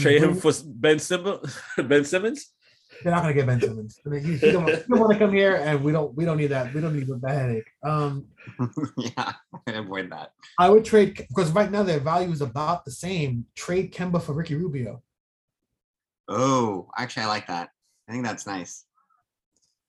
Trade 0.00 0.22
him 0.22 0.34
for 0.34 0.52
Ben 0.64 0.98
Simmons. 0.98 1.58
Ben 1.76 2.04
Simmons. 2.04 2.52
they're 3.02 3.12
not 3.12 3.22
gonna 3.22 3.34
get 3.34 3.46
Ben 3.46 3.60
Simmons. 3.60 4.00
I 4.06 4.08
mean, 4.08 4.24
he, 4.24 4.36
he 4.36 4.52
don't, 4.52 4.66
he 4.66 4.74
don't 4.74 5.00
want 5.00 5.12
to 5.12 5.18
come 5.18 5.32
here, 5.32 5.56
and 5.56 5.82
we 5.84 5.92
don't 5.92 6.14
we 6.14 6.24
don't 6.24 6.36
need 6.36 6.48
that. 6.48 6.72
We 6.72 6.80
don't 6.80 6.96
need 6.96 7.08
that 7.08 7.30
headache. 7.30 7.68
Um, 7.82 8.26
yeah, 8.96 9.32
I 9.66 9.72
avoid 9.72 10.10
that. 10.10 10.32
I 10.58 10.70
would 10.70 10.84
trade 10.84 11.14
because 11.28 11.50
right 11.50 11.70
now 11.70 11.82
their 11.82 12.00
value 12.00 12.30
is 12.30 12.40
about 12.40 12.84
the 12.84 12.90
same. 12.90 13.46
Trade 13.54 13.92
Kemba 13.92 14.22
for 14.22 14.32
Ricky 14.32 14.54
Rubio. 14.54 15.02
Oh, 16.28 16.88
actually, 16.96 17.24
I 17.24 17.26
like 17.26 17.48
that. 17.48 17.70
I 18.08 18.12
think 18.12 18.24
that's 18.24 18.46
nice. 18.46 18.84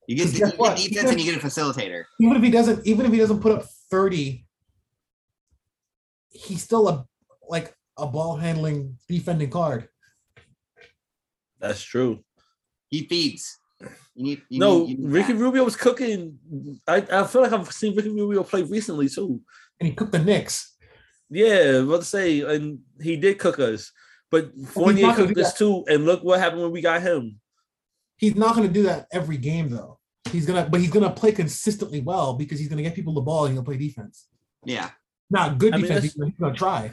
You 0.08 0.18
get, 0.18 0.34
you 0.34 0.40
get 0.40 0.60
what? 0.60 0.78
defense 0.78 1.12
and 1.12 1.20
you 1.20 1.32
get 1.32 1.44
a 1.44 1.46
facilitator. 1.46 2.04
even 2.20 2.36
if 2.36 2.44
he 2.44 2.52
doesn't 2.52 2.86
even 2.86 3.06
if 3.06 3.12
he 3.12 3.18
doesn't 3.18 3.40
put 3.40 3.54
up 3.54 3.66
30 3.90 4.46
he's 6.30 6.62
still 6.62 6.90
a 6.90 7.06
like 7.48 7.74
a 7.98 8.06
ball 8.06 8.36
handling 8.36 8.98
defending 9.08 9.50
card 9.50 9.88
That's 11.60 11.82
true. 11.82 12.20
He 12.90 13.08
feeds. 13.08 13.58
You 14.16 14.24
need. 14.24 14.42
You 14.50 14.60
no, 14.60 14.80
need, 14.80 14.90
you 14.90 14.98
need 14.98 15.14
Ricky 15.14 15.34
that. 15.34 15.40
Rubio 15.40 15.64
was 15.64 15.78
cooking. 15.78 16.38
I, 16.86 16.98
I 17.12 17.24
feel 17.24 17.42
like 17.42 17.54
I've 17.54 17.72
seen 17.72 17.96
Ricky 17.96 18.10
Rubio 18.10 18.44
play 18.44 18.64
recently 18.64 19.08
too. 19.08 19.40
and 19.80 19.88
he 19.88 19.96
cooked 19.96 20.12
the 20.12 20.20
Knicks 20.20 20.76
Yeah, 21.30 21.82
what 21.84 22.02
to 22.02 22.06
say, 22.06 22.42
and 22.42 22.80
he 23.02 23.16
did 23.16 23.40
cook 23.40 23.60
us. 23.60 23.92
But 24.30 24.52
Fournier 24.68 25.08
not 25.08 25.16
cooked 25.16 25.38
us 25.38 25.54
too, 25.54 25.86
and 25.88 26.06
look 26.06 26.24
what 26.24 26.40
happened 26.40 26.62
when 26.64 26.72
we 26.72 26.82
got 26.82 27.02
him. 27.02 27.40
He's 28.24 28.36
not 28.36 28.56
going 28.56 28.66
to 28.66 28.74
do 28.74 28.84
that 28.84 29.08
every 29.12 29.36
game 29.36 29.68
though. 29.70 30.00
He's 30.32 30.46
gonna 30.46 30.66
but 30.70 30.80
he's 30.80 30.90
gonna 30.90 31.10
play 31.10 31.34
consistently 31.34 32.00
well 32.00 32.36
because 32.36 32.58
he's 32.58 32.70
gonna 32.70 32.82
get 32.82 32.96
people 32.96 33.14
the 33.14 33.20
ball 33.20 33.44
and 33.44 33.54
he'll 33.54 33.66
play 33.66 33.76
defense. 33.76 34.30
Yeah. 34.64 34.92
not 35.30 35.58
good 35.58 35.74
I 35.74 35.78
mean, 35.78 35.86
defense 35.88 36.14
that's- 36.14 36.30
he's 36.30 36.40
gonna 36.40 36.54
try. 36.56 36.92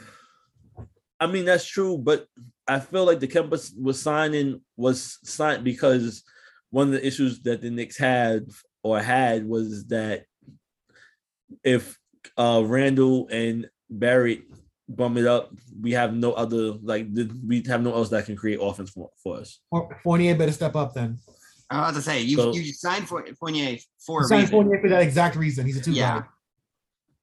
I 1.21 1.29
mean, 1.29 1.45
that's 1.45 1.65
true, 1.65 1.97
but 1.99 2.27
I 2.67 2.81
feel 2.81 3.05
like 3.05 3.21
the 3.21 3.29
Kemba 3.29 3.71
was 3.81 4.03
signing 4.03 4.61
was 4.77 5.19
signed 5.23 5.63
because 5.63 6.25
one 6.71 6.89
of 6.89 6.95
the 6.95 7.07
issues 7.07 7.41
that 7.43 7.61
the 7.61 7.71
Knicks 7.71 7.97
had 7.97 8.49
or 8.83 8.99
had 9.01 9.47
was 9.47 9.87
that 9.87 10.25
if 11.63 11.97
uh 12.37 12.63
Randle 12.67 13.29
and 13.31 13.71
Barrett 13.89 14.43
bum 14.97 15.17
it 15.17 15.27
up, 15.27 15.53
we 15.81 15.93
have 15.93 16.15
no 16.15 16.33
other 16.33 16.73
like 16.83 17.07
we 17.47 17.63
have 17.69 17.83
no 17.83 17.95
else 17.95 18.09
that 18.11 18.27
can 18.27 18.37
create 18.37 18.59
offense 18.61 18.91
for, 18.91 19.11
for 19.23 19.39
us. 19.39 19.61
Four- 19.71 19.99
Fournier 20.03 20.35
better 20.37 20.53
step 20.53 20.77
up 20.77 20.95
then 20.95 21.19
I 21.71 21.81
was 21.81 21.91
about 21.91 21.95
to 21.97 22.03
say 22.03 22.23
you 22.23 22.37
So- 22.37 22.53
you 22.55 22.73
signed 22.73 23.09
for 23.09 23.25
Fournier 23.39 23.79
for 24.05 24.23
a 24.23 24.25
Sign 24.25 24.41
reason. 24.41 24.53
Fournier 24.53 24.81
for 24.81 24.89
that 24.89 25.03
exact 25.03 25.37
reason 25.37 25.67
he's 25.67 25.77
a 25.79 25.81
two 25.83 25.93
Yeah. 25.93 26.11
guard 26.11 26.25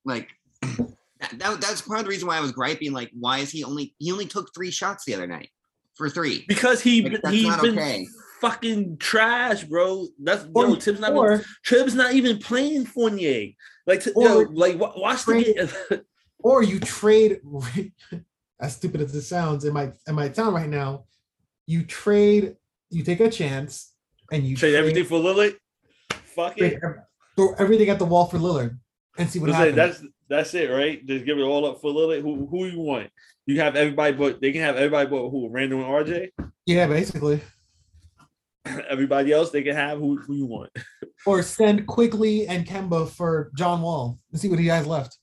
Like 0.05 0.29
that, 0.61 1.39
that 1.39 1.61
that's 1.61 1.81
part 1.81 1.99
of 1.99 2.05
the 2.05 2.09
reason 2.09 2.27
why 2.27 2.37
I 2.37 2.41
was 2.41 2.51
griping. 2.51 2.93
Like, 2.93 3.11
why 3.19 3.39
is 3.39 3.51
he 3.51 3.63
only 3.63 3.93
he 3.99 4.11
only 4.11 4.25
took 4.25 4.53
three 4.55 4.71
shots 4.71 5.03
the 5.05 5.13
other 5.13 5.27
night 5.27 5.49
for 5.95 6.09
three? 6.09 6.45
Because 6.47 6.81
he 6.81 7.01
Like, 7.01 7.21
that's 7.21 7.33
he's 7.35 7.57
been 7.57 7.77
okay. 7.77 8.07
fucking 8.39 8.97
trash, 8.97 9.63
bro. 9.65 10.07
That's 10.23 10.45
or, 10.53 10.67
yo, 10.67 10.75
Thibs 10.75 10.99
not 10.99 11.09
even, 11.11 11.17
or, 11.17 11.43
Thibs 11.65 11.95
not 11.95 12.13
even 12.13 12.37
playing 12.37 12.85
Fournier. 12.85 13.49
Like 13.85 14.03
t- 14.03 14.11
Or- 14.15 14.23
yo, 14.23 14.37
like 14.51 14.77
watch 14.79 15.25
the 15.25 15.43
game. 15.89 16.01
Or 16.39 16.63
you 16.63 16.79
trade 16.79 17.41
as 18.59 18.75
stupid 18.75 19.01
as 19.01 19.13
this 19.13 19.27
sounds 19.27 19.65
it 19.65 19.73
might 19.73 19.93
it 20.07 20.13
might 20.13 20.35
sound 20.35 20.55
right 20.55 20.69
now 20.69 21.03
you 21.67 21.83
trade 21.83 22.55
you 22.89 23.03
take 23.03 23.19
a 23.19 23.29
chance 23.29 23.93
and 24.31 24.43
you 24.43 24.55
trade 24.55 24.75
everything 24.75 25.05
for 25.05 25.19
Lillard. 25.19 25.57
Fuck 26.11 26.57
it. 26.57 26.79
throw 27.35 27.53
everything 27.59 27.89
at 27.89 27.99
the 27.99 28.05
wall 28.05 28.25
for 28.25 28.37
Lillard 28.37 28.77
and 29.17 29.29
see 29.29 29.39
what 29.39 29.49
Listen, 29.49 29.75
happens. 29.77 29.99
that's 29.99 30.13
that's 30.29 30.53
it, 30.53 30.69
right? 30.69 31.05
Just 31.05 31.25
give 31.25 31.37
it 31.37 31.41
all 31.41 31.65
up 31.65 31.81
for 31.81 31.91
Lillard. 31.91 32.21
Who 32.21 32.47
who 32.47 32.65
you 32.65 32.79
want? 32.79 33.09
You 33.45 33.59
have 33.61 33.75
everybody, 33.75 34.13
but 34.13 34.41
they 34.41 34.51
can 34.51 34.61
have 34.61 34.75
everybody, 34.75 35.09
but 35.09 35.29
who? 35.29 35.49
Randle 35.49 35.79
and 35.79 36.07
RJ. 36.07 36.29
yeah, 36.65 36.87
basically. 36.87 37.41
Everybody 38.89 39.31
else 39.31 39.49
they 39.49 39.63
can 39.63 39.75
have 39.75 39.97
who 39.99 40.17
who 40.17 40.35
you 40.35 40.45
want. 40.45 40.69
or 41.25 41.41
send 41.41 41.87
Quickley 41.87 42.47
and 42.47 42.65
Kemba 42.67 43.09
for 43.09 43.49
John 43.55 43.81
Wall 43.81 44.19
and 44.31 44.41
see 44.41 44.49
what 44.49 44.59
he 44.59 44.67
has 44.67 44.85
left. 44.85 45.17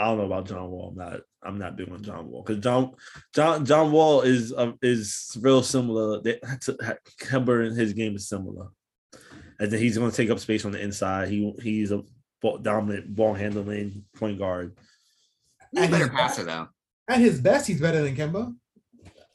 I 0.00 0.04
don't 0.06 0.16
know 0.18 0.24
about 0.24 0.46
John 0.48 0.70
Wall. 0.70 0.88
I'm 0.88 0.96
not. 0.96 1.20
I'm 1.42 1.58
not 1.58 1.76
big 1.76 1.90
on 1.92 2.02
John 2.02 2.30
Wall 2.30 2.42
because 2.42 2.62
John 2.62 2.92
John 3.34 3.66
John 3.66 3.92
Wall 3.92 4.22
is 4.22 4.52
um, 4.56 4.78
is 4.80 5.36
real 5.40 5.62
similar. 5.62 6.20
They, 6.22 6.38
to, 6.62 6.98
Kemba 7.20 7.66
and 7.66 7.76
his 7.76 7.92
game 7.92 8.16
is 8.16 8.26
similar, 8.26 8.68
and 9.58 9.70
then 9.70 9.78
he's 9.78 9.98
going 9.98 10.10
to 10.10 10.16
take 10.16 10.30
up 10.30 10.38
space 10.38 10.64
on 10.64 10.72
the 10.72 10.80
inside. 10.80 11.28
He 11.28 11.52
he's 11.62 11.92
a 11.92 12.02
ball, 12.40 12.56
dominant 12.58 13.14
ball 13.14 13.34
handling 13.34 14.04
point 14.16 14.38
guard. 14.38 14.74
He's 15.72 15.90
better 15.90 16.08
passer 16.08 16.44
though. 16.44 16.68
At 17.08 17.20
his 17.20 17.38
best, 17.40 17.66
he's 17.66 17.80
better 17.80 18.02
than 18.02 18.16
Kemba. 18.16 18.54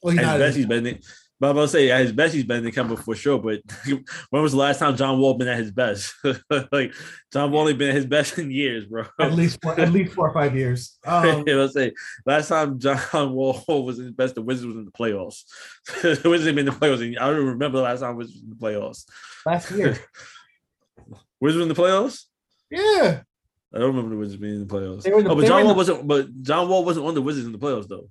Well, 0.01 0.11
he's 0.13 0.19
At 0.19 0.25
not. 0.25 0.39
his 0.39 0.47
best, 0.47 0.57
he's 0.57 0.65
been. 0.65 0.83
there- 0.83 0.99
But 1.39 1.49
I'm 1.49 1.55
gonna 1.55 1.67
say 1.67 1.91
at 1.91 1.99
his 2.01 2.13
best, 2.13 2.33
he's 2.33 2.45
been 2.45 2.65
in 2.65 2.71
Kemba 2.71 2.97
for 2.97 3.13
sure. 3.13 3.37
But 3.39 3.61
when 4.29 4.41
was 4.41 4.53
the 4.53 4.57
last 4.57 4.79
time 4.79 4.95
John 4.95 5.19
Wall 5.19 5.33
been 5.33 5.49
at 5.49 5.57
his 5.57 5.71
best? 5.71 6.13
like 6.71 6.93
John 7.33 7.51
Wall 7.51 7.67
ain't 7.67 7.77
been 7.77 7.89
at 7.89 7.95
his 7.95 8.05
best 8.05 8.37
in 8.37 8.51
years, 8.51 8.85
bro. 8.85 9.05
at 9.19 9.33
least 9.33 9.59
four, 9.61 9.77
at 9.79 9.91
least 9.91 10.13
four 10.13 10.29
or 10.29 10.33
five 10.33 10.55
years. 10.55 10.97
Um, 11.05 11.39
you 11.39 11.45
know 11.45 11.57
what 11.59 11.63
I'm 11.65 11.71
saying? 11.71 11.91
Last 12.25 12.47
time 12.47 12.79
John 12.79 13.33
Wall 13.33 13.61
was 13.67 13.99
in 13.99 14.05
his 14.05 14.13
best, 14.13 14.35
the 14.35 14.41
Wizards 14.41 14.67
was 14.67 14.75
in 14.77 14.85
the 14.85 14.91
playoffs. 14.91 15.43
the 16.01 16.29
Wizards 16.29 16.47
ain't 16.47 16.55
been 16.55 16.67
in 16.67 16.73
the 16.73 16.79
playoffs. 16.79 17.01
and 17.01 17.17
I 17.19 17.29
don't 17.29 17.45
remember 17.45 17.77
the 17.77 17.83
last 17.83 17.99
time 17.99 18.15
Wizards 18.15 18.35
was 18.35 18.43
in 18.43 18.49
the 18.51 18.55
playoffs. 18.55 19.05
last 19.45 19.71
year. 19.71 19.97
Wizards 21.41 21.61
in 21.63 21.67
the 21.69 21.75
playoffs? 21.75 22.23
Yeah. 22.71 23.21
I 23.73 23.77
don't 23.77 23.87
remember 23.87 24.11
the 24.11 24.17
Wizards 24.17 24.39
being 24.39 24.55
in 24.55 24.67
the 24.67 24.73
playoffs. 24.73 25.03
The- 25.03 25.11
oh, 25.11 25.35
but 25.35 25.45
John 25.45 25.65
Wall 25.65 25.73
the- 25.73 25.77
wasn't. 25.77 26.07
But 26.07 26.41
John 26.41 26.69
Wall 26.69 26.85
wasn't 26.85 27.05
on 27.05 27.13
the 27.13 27.21
Wizards 27.21 27.45
in 27.45 27.51
the 27.51 27.59
playoffs 27.59 27.87
though. 27.89 28.09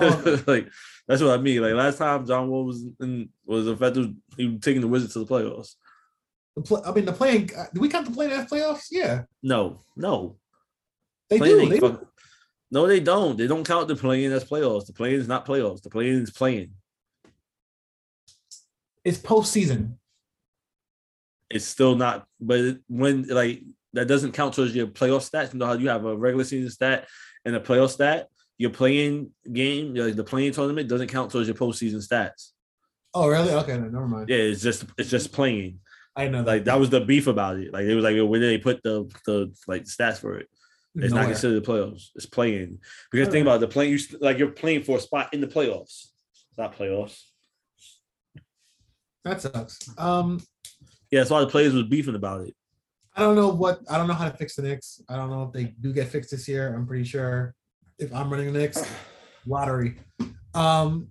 Oh. 0.00 0.42
like 0.48 0.68
that's 1.08 1.22
what 1.22 1.38
I 1.38 1.42
mean. 1.42 1.60
Like 1.62 1.74
last 1.74 1.98
time 1.98 2.24
John 2.26 2.48
Wall 2.48 2.64
was 2.66 2.84
in 3.00 3.30
was 3.44 3.66
effective, 3.66 4.12
he 4.36 4.46
was 4.46 4.60
taking 4.60 4.80
the 4.82 4.88
Wizards 4.88 5.14
to 5.14 5.20
the 5.20 5.26
playoffs. 5.26 5.74
The 6.54 6.62
play, 6.62 6.80
I 6.84 6.92
mean, 6.92 7.04
the 7.06 7.12
playing. 7.12 7.50
uh, 7.56 7.66
Do 7.74 7.80
we 7.80 7.88
count 7.88 8.06
the 8.06 8.12
playing 8.12 8.32
as 8.32 8.46
playoffs? 8.46 8.86
Yeah, 8.90 9.22
No, 9.42 9.80
no, 9.96 10.36
they 11.30 11.38
Playing 11.38 11.58
do. 11.60 11.68
They 11.70 11.78
do. 11.80 11.88
fuck- 11.88 12.04
no, 12.70 12.86
they 12.86 13.00
don't. 13.00 13.36
They 13.38 13.46
don't 13.46 13.64
count 13.66 13.88
the 13.88 13.96
playing 13.96 14.30
as 14.32 14.44
playoffs. 14.44 14.86
The 14.86 14.92
playing 14.92 15.14
is 15.20 15.26
not 15.28 15.46
playoffs. 15.46 15.82
The 15.82 15.88
playing 15.90 16.14
is 16.22 16.30
playing. 16.30 16.72
It's 19.04 19.18
postseason. 19.18 19.94
it's 21.48 21.64
still 21.64 21.94
not. 21.96 22.26
But 22.40 22.78
when 22.88 23.22
like 23.28 23.62
that 23.94 24.06
doesn't 24.06 24.32
count 24.32 24.54
towards 24.54 24.74
your 24.76 24.86
playoff 24.88 25.28
stats. 25.30 25.52
You 25.54 25.58
know 25.60 25.66
how 25.66 25.72
you 25.74 25.88
have 25.88 26.04
a 26.04 26.14
regular 26.16 26.44
season 26.44 26.70
stat 26.70 27.08
and 27.44 27.56
a 27.56 27.60
playoff 27.60 27.90
stat. 27.90 28.28
Your 28.58 28.70
playing 28.70 29.30
game, 29.50 29.94
like 29.94 30.16
the 30.16 30.24
playing 30.24 30.52
tournament, 30.52 30.88
doesn't 30.88 31.08
count 31.08 31.30
towards 31.30 31.48
your 31.48 31.56
postseason 31.56 32.06
stats. 32.06 32.50
Oh, 33.14 33.28
really? 33.28 33.52
Okay, 33.52 33.78
no, 33.78 33.88
never 33.88 34.06
mind. 34.06 34.28
Yeah, 34.28 34.36
it's 34.36 34.62
just 34.62 34.84
it's 34.98 35.10
just 35.10 35.32
playing. 35.32 35.78
I 36.16 36.28
know 36.28 36.42
that. 36.42 36.50
Like 36.50 36.64
that 36.64 36.78
was 36.80 36.90
the 36.90 37.00
beef 37.00 37.28
about 37.28 37.58
it. 37.58 37.72
Like 37.72 37.84
it 37.84 37.94
was 37.94 38.04
like 38.04 38.16
where 38.28 38.40
they 38.40 38.58
put 38.58 38.82
the 38.82 39.10
the 39.24 39.54
like 39.66 39.84
stats 39.84 40.18
for 40.18 40.38
it? 40.38 40.48
It's 40.96 41.14
not 41.14 41.26
considered 41.26 41.62
the 41.62 41.70
playoffs. 41.70 42.08
It's 42.16 42.26
playing 42.26 42.80
because 43.12 43.28
think 43.28 43.42
about 43.42 43.56
it, 43.56 43.60
the 43.60 43.68
playing. 43.68 43.92
You 43.92 43.98
like 44.20 44.38
you're 44.38 44.50
playing 44.50 44.82
for 44.82 44.98
a 44.98 45.00
spot 45.00 45.32
in 45.32 45.40
the 45.40 45.46
playoffs. 45.46 46.08
It's 46.32 46.58
not 46.58 46.76
playoffs. 46.76 47.22
That 49.24 49.40
sucks. 49.40 49.78
Um, 49.96 50.40
Yeah, 51.10 51.20
that's 51.20 51.30
why 51.30 51.40
the 51.40 51.46
players 51.46 51.74
was 51.74 51.84
beefing 51.84 52.14
about 52.14 52.42
it. 52.48 52.54
I 53.14 53.20
don't 53.20 53.36
know 53.36 53.48
what. 53.48 53.80
I 53.88 53.96
don't 53.96 54.08
know 54.08 54.14
how 54.14 54.28
to 54.28 54.36
fix 54.36 54.56
the 54.56 54.62
Knicks. 54.62 55.00
I 55.08 55.16
don't 55.16 55.30
know 55.30 55.44
if 55.44 55.52
they 55.52 55.74
do 55.80 55.92
get 55.92 56.08
fixed 56.08 56.30
this 56.30 56.48
year. 56.48 56.74
I'm 56.74 56.86
pretty 56.86 57.04
sure 57.04 57.54
if 57.98 58.14
I'm 58.14 58.30
running 58.30 58.52
the 58.52 58.58
Knicks, 58.58 58.82
lottery. 59.46 59.96
Um, 60.54 61.08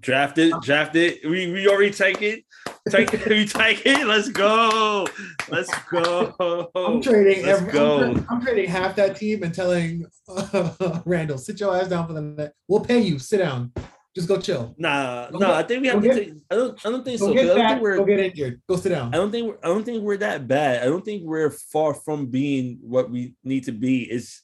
Draft 0.00 0.36
it, 0.38 0.52
draft 0.62 0.96
it. 0.96 1.20
We 1.24 1.52
we 1.52 1.68
already 1.68 1.92
take 1.92 2.22
it. 2.22 2.42
Take 2.90 3.14
it, 3.14 3.24
we 3.28 3.46
take 3.46 3.86
it. 3.86 4.04
Let's 4.04 4.28
go. 4.30 5.06
Let's 5.48 5.70
go. 5.92 6.68
I'm 6.74 7.00
trading. 7.00 7.46
let's 7.46 7.60
every, 7.62 7.78
I'm, 7.78 8.26
I'm 8.28 8.42
trading 8.42 8.68
half 8.68 8.96
that 8.96 9.14
team 9.14 9.44
and 9.44 9.54
telling 9.54 10.04
Randle, 11.04 11.38
sit 11.38 11.60
your 11.60 11.76
ass 11.76 11.86
down 11.86 12.08
for 12.08 12.14
the 12.14 12.20
net. 12.20 12.52
We'll 12.66 12.80
pay 12.84 12.98
you. 12.98 13.20
Sit 13.20 13.38
down. 13.38 13.70
Just 14.16 14.26
go 14.26 14.40
chill. 14.40 14.74
Nah, 14.76 15.30
Go 15.30 15.38
nah. 15.38 15.46
get- 15.46 15.54
I 15.54 15.62
think 15.62 15.82
we 15.82 15.86
have 15.88 16.02
to 16.02 16.08
get- 16.08 16.16
take. 16.16 16.32
I 16.50 16.54
don't. 16.56 16.84
I 16.86 16.90
don't 16.90 17.04
think 17.04 17.20
Go 17.20 17.26
so. 17.28 17.32
get 17.34 17.44
I 17.44 17.54
don't 17.54 17.68
think 17.68 17.82
we're. 17.82 17.96
Go 17.98 18.04
get 18.04 18.18
injured. 18.18 18.60
Go 18.68 18.74
sit 18.76 18.88
down. 18.88 19.14
I 19.14 19.18
don't 19.18 19.30
think. 19.30 19.56
I 19.62 19.68
don't 19.68 19.84
think 19.84 20.02
we're 20.02 20.16
that 20.16 20.48
bad. 20.48 20.82
I 20.82 20.86
don't 20.86 21.04
think 21.04 21.22
we're 21.24 21.50
far 21.50 21.94
from 21.94 22.26
being 22.26 22.78
what 22.82 23.08
we 23.08 23.34
need 23.44 23.66
to 23.66 23.72
be. 23.72 24.02
It's 24.02 24.42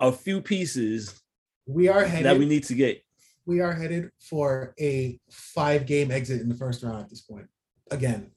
a 0.00 0.10
few 0.12 0.40
pieces 0.40 1.20
We 1.66 1.88
are 1.88 2.04
headed. 2.04 2.26
that 2.26 2.38
we 2.38 2.46
need 2.46 2.64
to 2.64 2.74
get. 2.74 3.02
we 3.46 3.60
are 3.60 3.72
headed 3.72 4.10
for 4.18 4.74
a 4.80 5.18
five 5.30 5.86
game 5.86 6.10
exit 6.10 6.40
in 6.40 6.48
the 6.48 6.54
first 6.54 6.82
round 6.82 7.00
at 7.02 7.10
this 7.10 7.20
point 7.22 7.46
again 7.90 8.30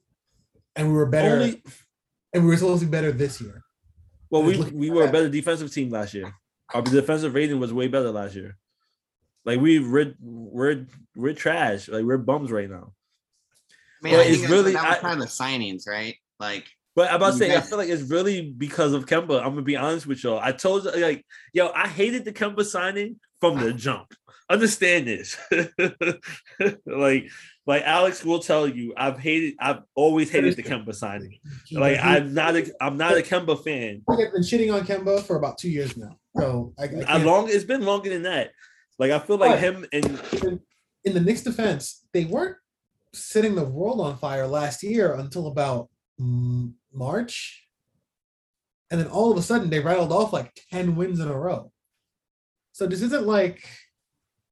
and 0.76 0.88
we 0.88 0.94
were 0.94 1.06
better 1.06 1.36
Only. 1.36 1.62
and 2.32 2.44
we 2.44 2.50
were 2.50 2.56
supposed 2.56 2.80
to 2.80 2.86
be 2.86 2.90
better 2.90 3.12
this 3.12 3.40
year 3.40 3.62
Well, 4.30 4.42
we 4.42 4.56
we 4.72 4.90
were 4.90 5.04
a 5.06 5.12
better 5.12 5.28
defensive 5.28 5.72
team 5.72 5.90
last 5.90 6.12
year. 6.14 6.32
Our 6.74 6.82
defensive 6.82 7.34
rating 7.34 7.60
was 7.60 7.72
way 7.72 7.86
better 7.88 8.10
last 8.10 8.34
year. 8.34 8.56
Like 9.44 9.60
we 9.60 9.78
we're 9.78 10.14
we're 10.20 10.86
we're 11.14 11.34
trash. 11.34 11.88
Like 11.88 12.04
we're 12.04 12.18
bums 12.18 12.50
right 12.50 12.68
now. 12.68 12.86
I 12.90 14.00
mean, 14.02 14.12
Well, 14.14 14.22
I 14.22 14.24
it's 14.24 14.48
really- 14.50 14.72
that 14.72 14.88
was 14.88 14.96
I- 14.98 15.00
kind 15.00 15.20
of 15.22 15.28
the 15.28 15.32
signings, 15.42 15.86
right? 15.86 16.16
Like, 16.40 16.66
But 16.94 17.10
I'm 17.10 17.16
about 17.16 17.38
to 17.38 17.44
mm-hmm. 17.44 17.52
say, 17.52 17.56
I 17.56 17.60
feel 17.60 17.78
like 17.78 17.88
it's 17.88 18.02
really 18.02 18.50
because 18.50 18.92
of 18.92 19.06
Kemba. 19.06 19.38
I'm 19.40 19.50
gonna 19.50 19.62
be 19.62 19.76
honest 19.76 20.06
with 20.06 20.22
y'all. 20.22 20.38
I 20.38 20.52
told 20.52 20.84
you, 20.84 20.92
like, 20.96 21.26
yo, 21.52 21.70
I 21.74 21.88
hated 21.88 22.24
the 22.24 22.32
Kemba 22.32 22.64
signing 22.64 23.16
from 23.40 23.58
the 23.58 23.72
jump. 23.72 24.14
Understand 24.48 25.06
this. 25.08 25.36
like, 26.86 27.30
like 27.66 27.82
Alex 27.82 28.24
will 28.24 28.40
tell 28.40 28.68
you, 28.68 28.94
I've 28.96 29.18
hated, 29.18 29.54
I've 29.58 29.80
always 29.94 30.30
hated 30.30 30.54
the 30.56 30.62
Kemba 30.62 30.94
signing. 30.94 31.38
Like, 31.72 31.98
I'm 32.00 32.34
not 32.34 32.54
a, 32.54 32.70
I'm 32.80 32.96
not 32.96 33.16
a 33.16 33.22
Kemba 33.22 33.64
fan. 33.64 34.02
I've 34.08 34.32
been 34.32 34.42
shitting 34.42 34.72
on 34.72 34.86
Kemba 34.86 35.22
for 35.22 35.36
about 35.36 35.58
two 35.58 35.70
years 35.70 35.96
now 35.96 36.18
so 36.36 36.74
I, 36.78 36.88
I 37.06 37.18
long, 37.18 37.48
it's 37.48 37.64
been 37.64 37.82
longer 37.82 38.10
than 38.10 38.22
that. 38.22 38.50
Like, 38.98 39.10
I 39.10 39.18
feel 39.18 39.36
like 39.36 39.58
him 39.58 39.86
and 39.92 40.04
in, 41.04 41.12
the 41.14 41.20
Knicks 41.20 41.42
defense 41.42 42.04
they 42.12 42.24
weren't 42.24 42.56
setting 43.12 43.54
the 43.54 43.64
world 43.64 44.00
on 44.00 44.16
fire 44.18 44.46
last 44.46 44.82
year 44.82 45.14
until 45.14 45.48
about 45.48 45.88
March 46.18 47.66
and 48.90 49.00
then 49.00 49.08
all 49.08 49.32
of 49.32 49.38
a 49.38 49.42
sudden 49.42 49.70
they 49.70 49.80
rattled 49.80 50.12
off 50.12 50.32
like 50.32 50.52
10 50.70 50.94
wins 50.96 51.18
in 51.20 51.28
a 51.28 51.36
row 51.38 51.72
so 52.72 52.86
this 52.86 53.02
isn't 53.02 53.26
like 53.26 53.64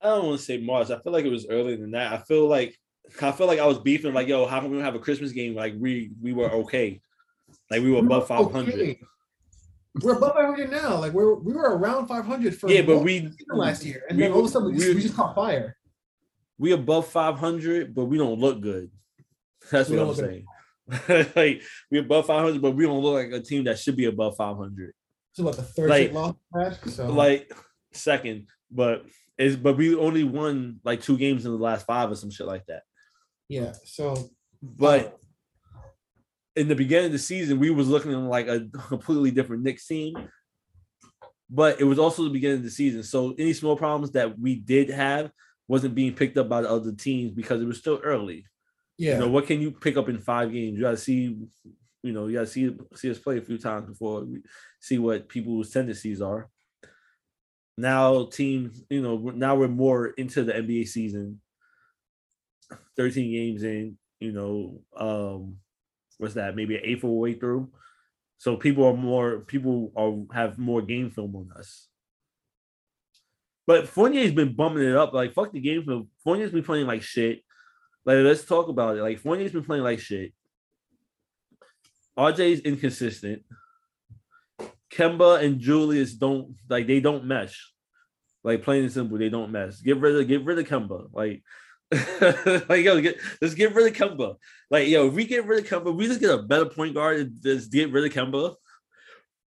I 0.01 0.07
don't 0.07 0.27
want 0.27 0.41
to 0.41 0.45
say 0.45 0.59
March. 0.59 0.91
I 0.91 0.99
feel 0.99 1.13
like 1.13 1.25
it 1.25 1.31
was 1.31 1.47
earlier 1.47 1.77
than 1.77 1.93
that. 1.93 2.13
I 2.13 2.19
feel 2.19 2.49
like 2.49 2.77
I 3.21 3.31
feel 3.31 3.47
like 3.47 3.61
I 3.61 3.67
was 3.67 3.79
beefing 3.79 4.13
like, 4.13 4.27
yo, 4.27 4.47
how 4.47 4.61
come 4.61 4.71
we 4.71 4.77
don't 4.77 4.85
have 4.85 4.97
a 4.97 4.99
Christmas 4.99 5.31
game? 5.31 5.55
Like 5.55 5.75
we 5.79 6.11
we 6.21 6.33
were 6.33 6.51
okay. 6.51 7.01
Like 7.71 7.83
we 7.83 7.93
were 7.93 8.01
above 8.01 8.27
500. 8.27 8.75
okay. 8.75 9.01
We're 10.03 10.17
above 10.17 10.35
500 10.35 10.73
now. 10.73 10.99
Like 10.99 11.13
we're 11.13 11.35
we 11.35 11.53
were 11.53 11.77
around 11.77 12.09
500 12.09 12.59
for 12.59 12.69
Yeah, 12.69 12.83
but 12.83 12.99
we 12.99 13.19
of 13.19 13.25
the 13.27 13.31
season 13.31 13.57
last 13.57 13.85
year, 13.85 14.03
and 14.09 14.19
we- 14.19 14.25
then 14.25 14.33
all 14.33 14.41
of 14.41 14.47
a 14.47 14.49
sudden 14.49 14.73
we, 14.73 14.79
just, 14.79 14.95
we 14.97 15.03
just 15.03 15.15
caught 15.15 15.37
fire. 15.37 15.77
we 16.59 16.73
above 16.73 17.07
500, 17.07 17.95
but 17.95 18.07
we 18.07 18.19
don't 18.19 18.41
look 18.41 18.61
good. 18.61 18.91
That's 19.71 19.89
We 19.89 19.99
what 19.99 20.09
I'm 20.09 20.15
saying. 20.17 20.47
like 21.37 21.63
we're 21.91 22.03
above 22.03 22.27
500, 22.27 22.61
but 22.61 22.73
we 22.73 22.85
don't 22.85 23.03
look 23.03 23.15
like 23.15 23.33
a 23.33 23.43
team 23.45 23.65
that 23.65 23.79
should 23.79 23.97
be 23.97 24.07
above 24.07 24.37
500. 24.37 24.93
So 25.33 25.45
what 25.45 25.57
the 25.57 25.63
third 25.63 25.89
Like- 25.91 26.13
loss? 26.13 26.35
So 26.87 27.09
Like 27.09 27.53
second, 27.93 28.49
but 28.71 29.07
is 29.39 29.57
but 29.57 29.77
we 29.77 29.95
only 29.97 30.25
won 30.25 30.81
like 30.85 31.01
two 31.03 31.17
games 31.17 31.47
in 31.47 31.53
the 31.53 31.59
last 31.59 31.87
five 31.87 32.11
or 32.11 32.15
some 32.17 32.31
shit 32.31 32.47
like 32.47 32.67
that. 32.67 32.83
yeah, 33.49 33.73
so 33.85 34.15
But 34.63 35.19
in 36.55 36.69
the 36.69 36.75
beginning 36.75 37.07
of 37.07 37.13
the 37.13 37.19
season, 37.19 37.59
we 37.59 37.71
was 37.71 37.89
looking 37.89 38.13
like 38.29 38.47
a 38.47 38.69
completely 38.89 39.31
different 39.31 39.63
Knicks 39.63 39.87
team. 39.87 40.15
But 41.49 41.81
it 41.81 41.85
was 41.85 41.99
also 41.99 42.25
the 42.25 42.31
beginning 42.31 42.59
of 42.59 42.63
the 42.65 42.71
season. 42.71 43.03
So 43.03 43.35
any 43.39 43.53
small 43.53 43.77
problems 43.77 44.13
that 44.13 44.39
we 44.39 44.55
did 44.57 44.89
have 44.91 45.31
wasn't 45.69 45.95
being 45.95 46.15
picked 46.15 46.37
up 46.39 46.49
by 46.49 46.63
the 46.63 46.71
other 46.71 46.93
teams 46.93 47.33
because 47.33 47.61
it 47.63 47.67
was 47.67 47.79
still 47.79 48.01
early. 48.03 48.45
Yeah, 48.99 49.15
You 49.15 49.21
know, 49.21 49.29
what 49.29 49.47
can 49.47 49.61
you 49.61 49.71
pick 49.73 49.97
up 49.97 50.09
in 50.09 50.19
five 50.21 50.53
games? 50.53 50.77
You 50.77 50.83
gotta 50.85 50.97
see, 50.97 51.37
you 52.03 52.13
know, 52.13 52.27
you 52.27 52.35
gotta 52.35 52.47
see 52.47 52.77
see 52.95 53.11
us 53.11 53.19
play 53.19 53.39
a 53.39 53.43
few 53.43 53.59
times 53.59 53.89
before 53.89 54.25
we 54.25 54.43
see 54.81 54.99
what 54.99 55.29
people's 55.29 55.71
tendencies 55.71 56.21
are. 56.21 56.51
Now, 57.79 58.27
teams, 58.27 58.83
you 58.91 59.01
know, 59.01 59.17
now 59.17 59.57
we're 59.57 59.69
more 59.69 60.09
into 60.09 60.45
the 60.45 60.53
NBA 60.53 60.89
season. 60.89 61.41
13 62.97 63.33
games 63.33 63.63
in, 63.63 63.97
you 64.21 64.33
know, 64.33 64.83
um, 64.97 65.57
what's 66.19 66.35
that? 66.35 66.55
Maybe 66.55 66.77
an 66.77 66.83
eighth 66.85 67.05
of 67.05 67.11
the 67.11 67.17
way 67.17 67.35
through. 67.35 67.71
So 68.39 68.57
people 68.57 68.85
are 68.87 68.97
more 68.97 69.41
people 69.41 69.93
are 69.97 70.35
have 70.35 70.59
more 70.59 70.83
game 70.83 71.11
film 71.11 71.35
on 71.37 71.51
us. 71.57 71.89
But 73.67 73.89
Fournier's 73.89 74.33
been 74.33 74.55
bumming 74.55 74.85
it 74.89 74.97
up. 74.97 75.13
Like 75.13 75.33
fuck 75.33 75.53
the 75.53 75.61
game 75.61 75.85
film. 75.85 76.09
Fournier's 76.25 76.51
been 76.51 76.65
playing 76.65 76.87
like 76.87 77.03
shit. 77.03 77.43
Like, 78.05 78.19
let's 78.19 78.45
talk 78.45 78.69
about 78.69 78.97
it. 78.97 79.03
Like, 79.03 79.21
Fournier's 79.21 79.53
been 79.53 79.65
playing 79.65 79.85
like 79.85 80.01
shit. 80.01 80.33
RJ's 82.19 82.61
inconsistent. 82.61 83.43
Kemba 84.93 85.43
and 85.43 85.59
Julius 85.59 86.13
don't 86.13 86.55
like 86.69 86.87
they 86.87 87.01
don't 87.01 87.25
mesh. 87.25 87.73
Like 88.45 88.63
plain 88.63 88.83
and 88.83 88.93
simple, 88.93 89.19
they 89.19 89.31
don't 89.31 89.51
mesh. 89.51 89.81
Get 89.81 89.99
rid 89.99 90.21
of 90.21 90.29
get 90.29 90.45
rid 90.45 90.59
of 90.59 90.69
Kemba. 90.69 91.09
Like 91.13 91.43
like 92.69 92.85
yo, 92.85 93.01
get, 93.01 93.19
let's 93.41 93.55
get 93.55 93.75
rid 93.75 93.87
of 93.87 93.97
Kemba. 93.97 94.37
Like 94.71 94.89
yo, 94.89 95.09
if 95.09 95.15
we 95.15 95.25
get 95.25 95.47
rid 95.47 95.65
of 95.65 95.71
Kemba, 95.71 95.95
we 95.95 96.07
just 96.07 96.21
get 96.21 96.31
a 96.31 96.43
better 96.43 96.67
point 96.67 96.95
guard 96.95 97.21
and 97.21 97.43
just 97.43 97.73
get 97.73 97.91
rid 97.91 98.05
of 98.05 98.13
Kemba. 98.13 98.55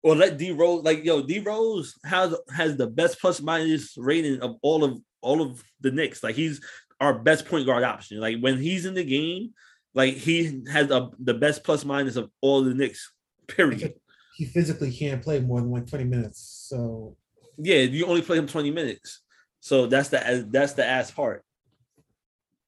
Or 0.03 0.15
let 0.15 0.37
D 0.37 0.51
Rose, 0.51 0.83
like 0.83 1.03
yo, 1.03 1.21
D 1.21 1.39
Rose 1.39 1.95
has 2.03 2.35
has 2.55 2.77
the 2.77 2.87
best 2.87 3.19
plus 3.19 3.41
minus 3.41 3.95
rating 3.97 4.41
of 4.41 4.55
all 4.61 4.83
of 4.83 4.99
all 5.21 5.41
of 5.41 5.63
the 5.81 5.91
Knicks. 5.91 6.23
Like 6.23 6.35
he's 6.35 6.61
our 6.99 7.17
best 7.19 7.45
point 7.45 7.65
guard 7.65 7.83
option. 7.83 8.19
Like 8.19 8.39
when 8.39 8.57
he's 8.57 8.85
in 8.85 8.93
the 8.93 9.03
game, 9.03 9.53
like 9.93 10.15
he 10.15 10.61
has 10.71 10.89
a, 10.91 11.09
the 11.19 11.33
best 11.33 11.63
plus 11.63 11.85
minus 11.85 12.15
of 12.15 12.29
all 12.41 12.63
the 12.63 12.73
Knicks. 12.73 13.11
Period. 13.47 13.93
He 14.35 14.45
physically 14.45 14.91
can't 14.91 15.23
play 15.23 15.39
more 15.39 15.61
than 15.61 15.71
like 15.71 15.87
20 15.87 16.03
minutes. 16.03 16.67
So 16.69 17.15
Yeah, 17.57 17.77
you 17.77 18.05
only 18.05 18.21
play 18.21 18.37
him 18.37 18.47
20 18.47 18.71
minutes. 18.71 19.21
So 19.59 19.87
that's 19.87 20.09
the 20.09 20.47
that's 20.51 20.73
the 20.73 20.85
ass 20.85 21.11
part. 21.11 21.43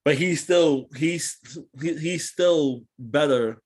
But 0.04 0.18
he's 0.18 0.42
still 0.42 0.88
he's 0.96 1.38
he, 1.80 1.96
he's 1.98 2.30
still 2.30 2.82
better, 2.98 3.62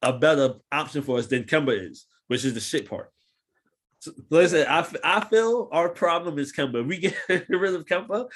a 0.00 0.12
better 0.12 0.54
option 0.72 1.02
for 1.02 1.18
us 1.18 1.28
than 1.28 1.44
Kemba 1.44 1.90
is, 1.90 2.06
which 2.26 2.44
is 2.44 2.54
the 2.54 2.60
shit 2.60 2.88
part. 2.88 3.10
So, 4.00 4.10
listen, 4.30 4.66
I 4.68 5.20
feel 5.20 5.68
our 5.70 5.88
problem 5.88 6.40
is 6.40 6.52
Kemba. 6.52 6.84
We 6.84 6.98
get 6.98 7.16
rid 7.28 7.74
of 7.74 7.86
Kemba, 7.86 8.28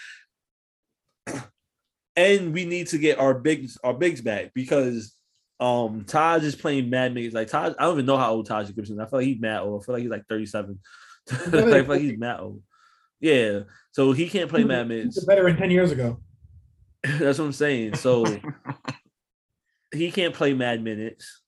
and 2.17 2.53
we 2.53 2.65
need 2.65 2.89
to 2.89 2.99
get 2.99 3.19
our 3.19 3.35
bigs 3.35 3.79
our 3.85 3.95
bigs 3.95 4.21
back 4.21 4.53
because 4.55 5.15
um 5.61 6.05
Taj 6.05 6.43
is 6.43 6.57
playing 6.57 6.91
mad 6.91 7.15
minutes. 7.15 7.35
Like 7.35 7.49
Taj, 7.49 7.75
I 7.79 7.85
don't 7.85 7.95
even 7.95 8.07
know 8.07 8.17
how 8.17 8.33
old 8.33 8.47
Taj 8.47 8.71
Gibson. 8.73 8.97
is. 8.97 9.01
I 9.01 9.07
feel 9.09 9.19
like 9.21 9.27
he's 9.27 9.41
mad 9.41 9.61
old. 9.61 9.83
I 9.83 9.85
feel 9.85 9.95
like 9.95 10.03
he's 10.03 10.11
like 10.11 10.27
37. 10.29 10.79
I 11.31 11.35
feel 11.37 11.85
like 11.85 12.01
he's 12.01 12.19
mad 12.19 12.41
old. 12.41 12.63
Yeah. 13.21 13.61
So 13.93 14.13
he 14.13 14.29
can't 14.29 14.51
play 14.51 14.65
mad 14.65 14.89
minutes. 14.89 15.23
a 15.23 15.27
veteran 15.27 15.57
10 15.57 15.71
years 15.71 15.93
ago. 15.93 16.21
That's 17.03 17.39
what 17.39 17.47
I'm 17.47 17.53
saying. 17.53 17.95
So 17.95 18.25
he 19.95 20.11
can't 20.11 20.35
play 20.35 20.55
mad 20.55 20.83
minutes. 20.83 21.43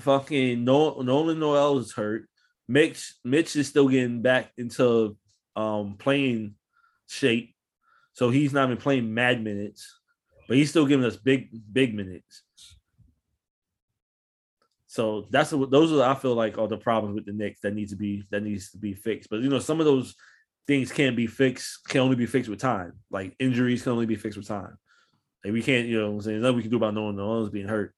Fucking 0.00 0.64
no, 0.64 0.94
Nerlens 0.94 1.38
Noel 1.38 1.78
is 1.78 1.92
hurt. 1.92 2.28
Mitch 2.66 3.14
Mitch 3.24 3.54
is 3.54 3.68
still 3.68 3.88
getting 3.88 4.22
back 4.22 4.50
into 4.56 5.16
um 5.54 5.96
playing 5.98 6.54
shape. 7.08 7.53
So 8.14 8.30
he's 8.30 8.52
not 8.52 8.64
even 8.64 8.76
playing 8.76 9.12
mad 9.12 9.42
minutes, 9.42 10.00
but 10.48 10.56
he's 10.56 10.70
still 10.70 10.86
giving 10.86 11.04
us 11.04 11.16
big, 11.16 11.50
big 11.72 11.94
minutes. 11.94 12.42
So 14.86 15.26
that's 15.30 15.52
what 15.52 15.72
those 15.72 15.92
are 15.92 16.08
I 16.08 16.14
feel 16.14 16.34
like 16.34 16.56
are 16.56 16.68
the 16.68 16.76
problems 16.76 17.16
with 17.16 17.26
the 17.26 17.32
Knicks 17.32 17.60
that 17.62 17.74
needs 17.74 17.90
to 17.90 17.96
be 17.96 18.24
that 18.30 18.44
needs 18.44 18.70
to 18.70 18.78
be 18.78 18.94
fixed. 18.94 19.28
But 19.28 19.40
you 19.40 19.48
know, 19.48 19.58
some 19.58 19.80
of 19.80 19.86
those 19.86 20.14
things 20.68 20.92
can't 20.92 21.16
be 21.16 21.26
fixed, 21.26 21.88
can 21.88 22.00
only 22.00 22.14
be 22.14 22.26
fixed 22.26 22.48
with 22.48 22.60
time. 22.60 22.92
Like 23.10 23.34
injuries 23.40 23.82
can 23.82 23.92
only 23.92 24.06
be 24.06 24.14
fixed 24.14 24.38
with 24.38 24.46
time. 24.46 24.76
Like 25.44 25.52
we 25.52 25.62
can't, 25.62 25.88
you 25.88 26.00
know 26.00 26.10
what 26.10 26.14
I'm 26.14 26.22
saying, 26.22 26.40
nothing 26.40 26.56
we 26.56 26.62
can 26.62 26.70
do 26.70 26.76
about 26.76 26.94
knowing 26.94 27.16
no 27.16 27.26
one's 27.26 27.50
being 27.50 27.66
hurt. 27.66 27.92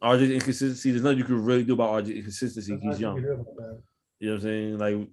RJ 0.00 0.34
inconsistency, 0.34 0.90
there's 0.90 1.02
nothing 1.02 1.18
you 1.18 1.24
can 1.24 1.44
really 1.44 1.64
do 1.64 1.74
about 1.74 2.04
RJ 2.04 2.16
inconsistency. 2.16 2.78
He's 2.80 3.00
young. 3.00 3.18
You 3.18 3.22
know 3.24 3.44
what 4.20 4.34
I'm 4.34 4.40
saying? 4.40 4.78
Like, 4.78 5.08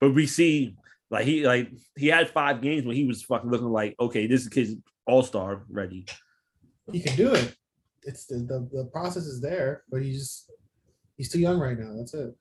but 0.00 0.14
we 0.14 0.26
see 0.26 0.76
like 1.10 1.26
he 1.26 1.46
like 1.46 1.70
he 1.96 2.08
had 2.08 2.30
five 2.30 2.60
games 2.60 2.84
when 2.84 2.96
he 2.96 3.04
was 3.04 3.22
fucking 3.22 3.50
looking 3.50 3.68
like, 3.68 3.94
okay, 4.00 4.26
this 4.26 4.48
kid's 4.48 4.74
all-star 5.06 5.64
ready. 5.68 6.06
He 6.92 7.00
can 7.00 7.16
do 7.16 7.34
it. 7.34 7.54
It's 8.02 8.26
the, 8.26 8.36
the, 8.36 8.68
the 8.72 8.84
process 8.92 9.24
is 9.24 9.40
there, 9.40 9.84
but 9.90 10.02
he's 10.02 10.18
just 10.18 10.50
he's 11.16 11.30
too 11.30 11.40
young 11.40 11.58
right 11.58 11.78
now. 11.78 11.94
That's 11.96 12.14
it. 12.14 12.34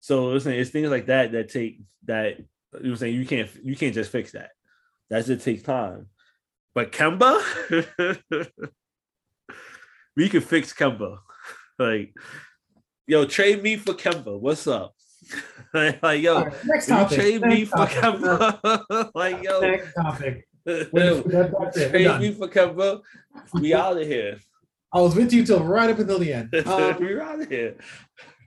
So 0.00 0.26
listen, 0.26 0.52
it's 0.52 0.70
things 0.70 0.90
like 0.90 1.06
that 1.06 1.32
that 1.32 1.48
take 1.48 1.80
that 2.04 2.38
you 2.38 2.44
know 2.82 2.90
I'm 2.90 2.96
saying 2.96 3.14
you 3.14 3.26
can't 3.26 3.50
you 3.62 3.76
can't 3.76 3.94
just 3.94 4.12
fix 4.12 4.32
that. 4.32 4.50
That's 5.10 5.28
it 5.28 5.42
takes 5.42 5.62
time. 5.62 6.08
But 6.74 6.92
Kemba, 6.92 7.40
we 10.16 10.28
can 10.28 10.40
fix 10.42 10.72
Kemba. 10.72 11.18
Like, 11.78 12.14
yo, 13.06 13.26
trade 13.26 13.62
me 13.62 13.76
for 13.76 13.92
Kemba. 13.92 14.40
What's 14.40 14.66
up? 14.66 14.95
like, 16.02 16.22
yo, 16.22 16.42
right, 16.44 16.54
next 16.64 16.86
topic. 16.86 17.18
trade 17.18 17.42
me 17.42 17.48
next 17.64 17.70
for 17.70 17.86
Kemba. 17.86 19.10
like, 19.14 19.42
yo, 19.42 19.60
Next 19.60 19.94
topic. 19.94 20.48
yo, 20.66 20.82
That- 21.22 21.52
that's. 21.52 21.76
We're 21.78 21.90
trade 21.90 22.20
me 22.20 22.32
for 22.32 22.48
Kemba. 22.48 23.00
We 23.54 23.74
out 23.74 24.00
of 24.00 24.06
here. 24.06 24.38
I 24.92 25.00
was 25.00 25.14
with 25.14 25.32
you 25.32 25.44
till 25.44 25.62
right 25.62 25.90
up 25.90 25.98
until 25.98 26.18
the 26.18 26.32
end. 26.32 26.54
Um, 26.66 26.98
we 27.00 27.20
out 27.20 27.40
of 27.42 27.48
here. 27.48 27.76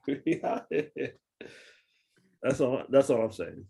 We 0.07 0.41
out 0.43 0.65
of 0.71 0.85
here. 0.95 1.13
That's 2.41 2.59
all. 2.61 2.83
That's 2.89 3.09
all 3.09 3.21
I'm 3.21 3.31
saying. 3.31 3.65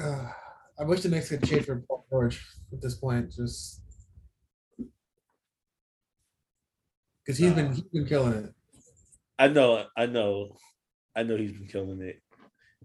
uh, 0.00 0.28
I 0.78 0.84
wish 0.84 1.00
the 1.00 1.08
Knicks 1.08 1.30
could 1.30 1.42
trade 1.42 1.64
for 1.64 1.82
Paul 1.88 2.04
George 2.10 2.44
at 2.72 2.82
this 2.82 2.94
point, 2.96 3.32
just 3.32 3.80
because 7.24 7.38
he's 7.38 7.52
been 7.54 7.72
he's 7.72 7.80
been 7.84 8.06
killing 8.06 8.34
it. 8.34 8.52
I 9.38 9.48
know, 9.48 9.84
I 9.96 10.06
know, 10.06 10.56
I 11.16 11.22
know 11.22 11.36
he's 11.36 11.52
been 11.52 11.66
killing 11.66 12.02
it, 12.02 12.20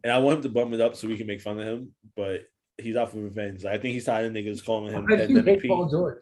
and 0.03 0.11
I 0.11 0.17
want 0.19 0.38
him 0.38 0.43
to 0.43 0.49
bump 0.49 0.73
it 0.73 0.82
up 0.82 0.95
so 0.95 1.07
we 1.07 1.17
can 1.17 1.27
make 1.27 1.41
fun 1.41 1.59
of 1.59 1.67
him. 1.67 1.91
But 2.15 2.43
he's 2.77 2.95
out 2.95 3.11
for 3.11 3.17
revenge. 3.17 3.65
I 3.65 3.77
think 3.77 3.93
he's 3.93 4.05
tired 4.05 4.25
of 4.25 4.34
niggas 4.34 4.65
calling 4.65 4.93
him 4.93 5.05
you 5.29 5.41
hate 5.41 5.67
Paul 5.67 5.89
George? 5.89 6.21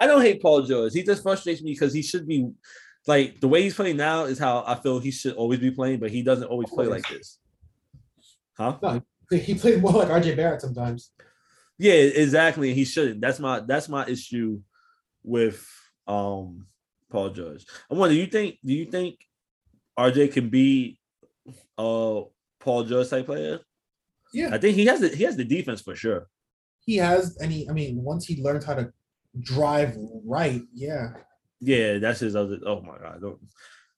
I 0.00 0.06
don't 0.06 0.22
hate 0.22 0.40
Paul 0.40 0.62
George. 0.62 0.92
He 0.92 1.02
just 1.02 1.22
frustrates 1.22 1.62
me 1.62 1.72
because 1.72 1.92
he 1.92 2.02
should 2.02 2.26
be 2.26 2.50
like 3.06 3.40
the 3.40 3.48
way 3.48 3.62
he's 3.62 3.74
playing 3.74 3.96
now 3.96 4.24
is 4.24 4.38
how 4.38 4.64
I 4.66 4.74
feel 4.76 4.98
he 4.98 5.10
should 5.10 5.34
always 5.34 5.60
be 5.60 5.70
playing, 5.70 5.98
but 6.00 6.10
he 6.10 6.22
doesn't 6.22 6.46
always 6.46 6.70
play 6.70 6.86
like 6.86 7.08
this. 7.08 7.38
Huh? 8.56 8.76
No, 8.82 9.02
He 9.30 9.54
played 9.54 9.80
more 9.80 9.92
like 9.92 10.08
RJ 10.08 10.36
Barrett 10.36 10.60
sometimes. 10.60 11.10
Yeah, 11.78 11.92
exactly. 11.92 12.74
He 12.74 12.84
shouldn't. 12.84 13.20
That's 13.20 13.38
my 13.38 13.60
that's 13.60 13.88
my 13.88 14.06
issue 14.06 14.60
with 15.22 15.66
um 16.06 16.66
Paul 17.10 17.30
George. 17.30 17.64
I 17.90 17.94
wonder, 17.94 18.14
do 18.14 18.20
you 18.20 18.26
think 18.26 18.56
do 18.64 18.72
you 18.72 18.86
think 18.86 19.16
RJ 19.98 20.32
can 20.32 20.48
be 20.48 20.98
uh 21.78 22.22
Paul 22.60 22.84
George 22.84 23.08
type 23.08 23.26
player? 23.26 23.60
Yeah, 24.32 24.50
I 24.52 24.58
think 24.58 24.76
he 24.76 24.84
has 24.86 25.00
the 25.00 25.08
he 25.08 25.24
has 25.24 25.36
the 25.36 25.44
defense 25.44 25.80
for 25.80 25.94
sure. 25.94 26.28
he 26.84 26.96
has, 26.96 27.36
and 27.38 27.50
he, 27.52 27.68
I 27.68 27.72
mean, 27.72 28.02
once 28.02 28.26
he 28.26 28.42
learns 28.42 28.64
how 28.64 28.74
to 28.74 28.92
drive 29.40 29.96
right, 30.24 30.62
yeah, 30.74 31.12
Yeah, 31.60 31.98
that's 31.98 32.20
his 32.20 32.34
other. 32.36 32.58
Oh 32.66 32.80
my 32.82 32.98
god. 32.98 33.20
Don't- 33.20 33.40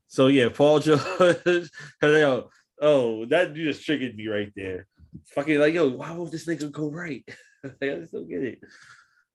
So 0.09 0.27
yeah, 0.29 0.49
Paul 0.51 0.79
George. 0.87 1.71
yo, 2.03 2.51
oh, 2.81 3.25
that 3.27 3.55
you 3.57 3.65
just 3.65 3.85
triggered 3.85 4.17
me 4.17 4.27
right 4.29 4.53
there. 4.57 4.87
Fucking 5.35 5.59
like, 5.59 5.75
yo, 5.75 5.89
why 5.89 6.11
won't 6.13 6.31
this 6.33 6.47
nigga 6.47 6.71
go 6.71 6.91
right? 6.91 7.25
Like, 7.63 7.91
I 7.93 7.95
just 8.01 8.13
don't 8.13 8.29
get 8.29 8.43
it. 8.43 8.59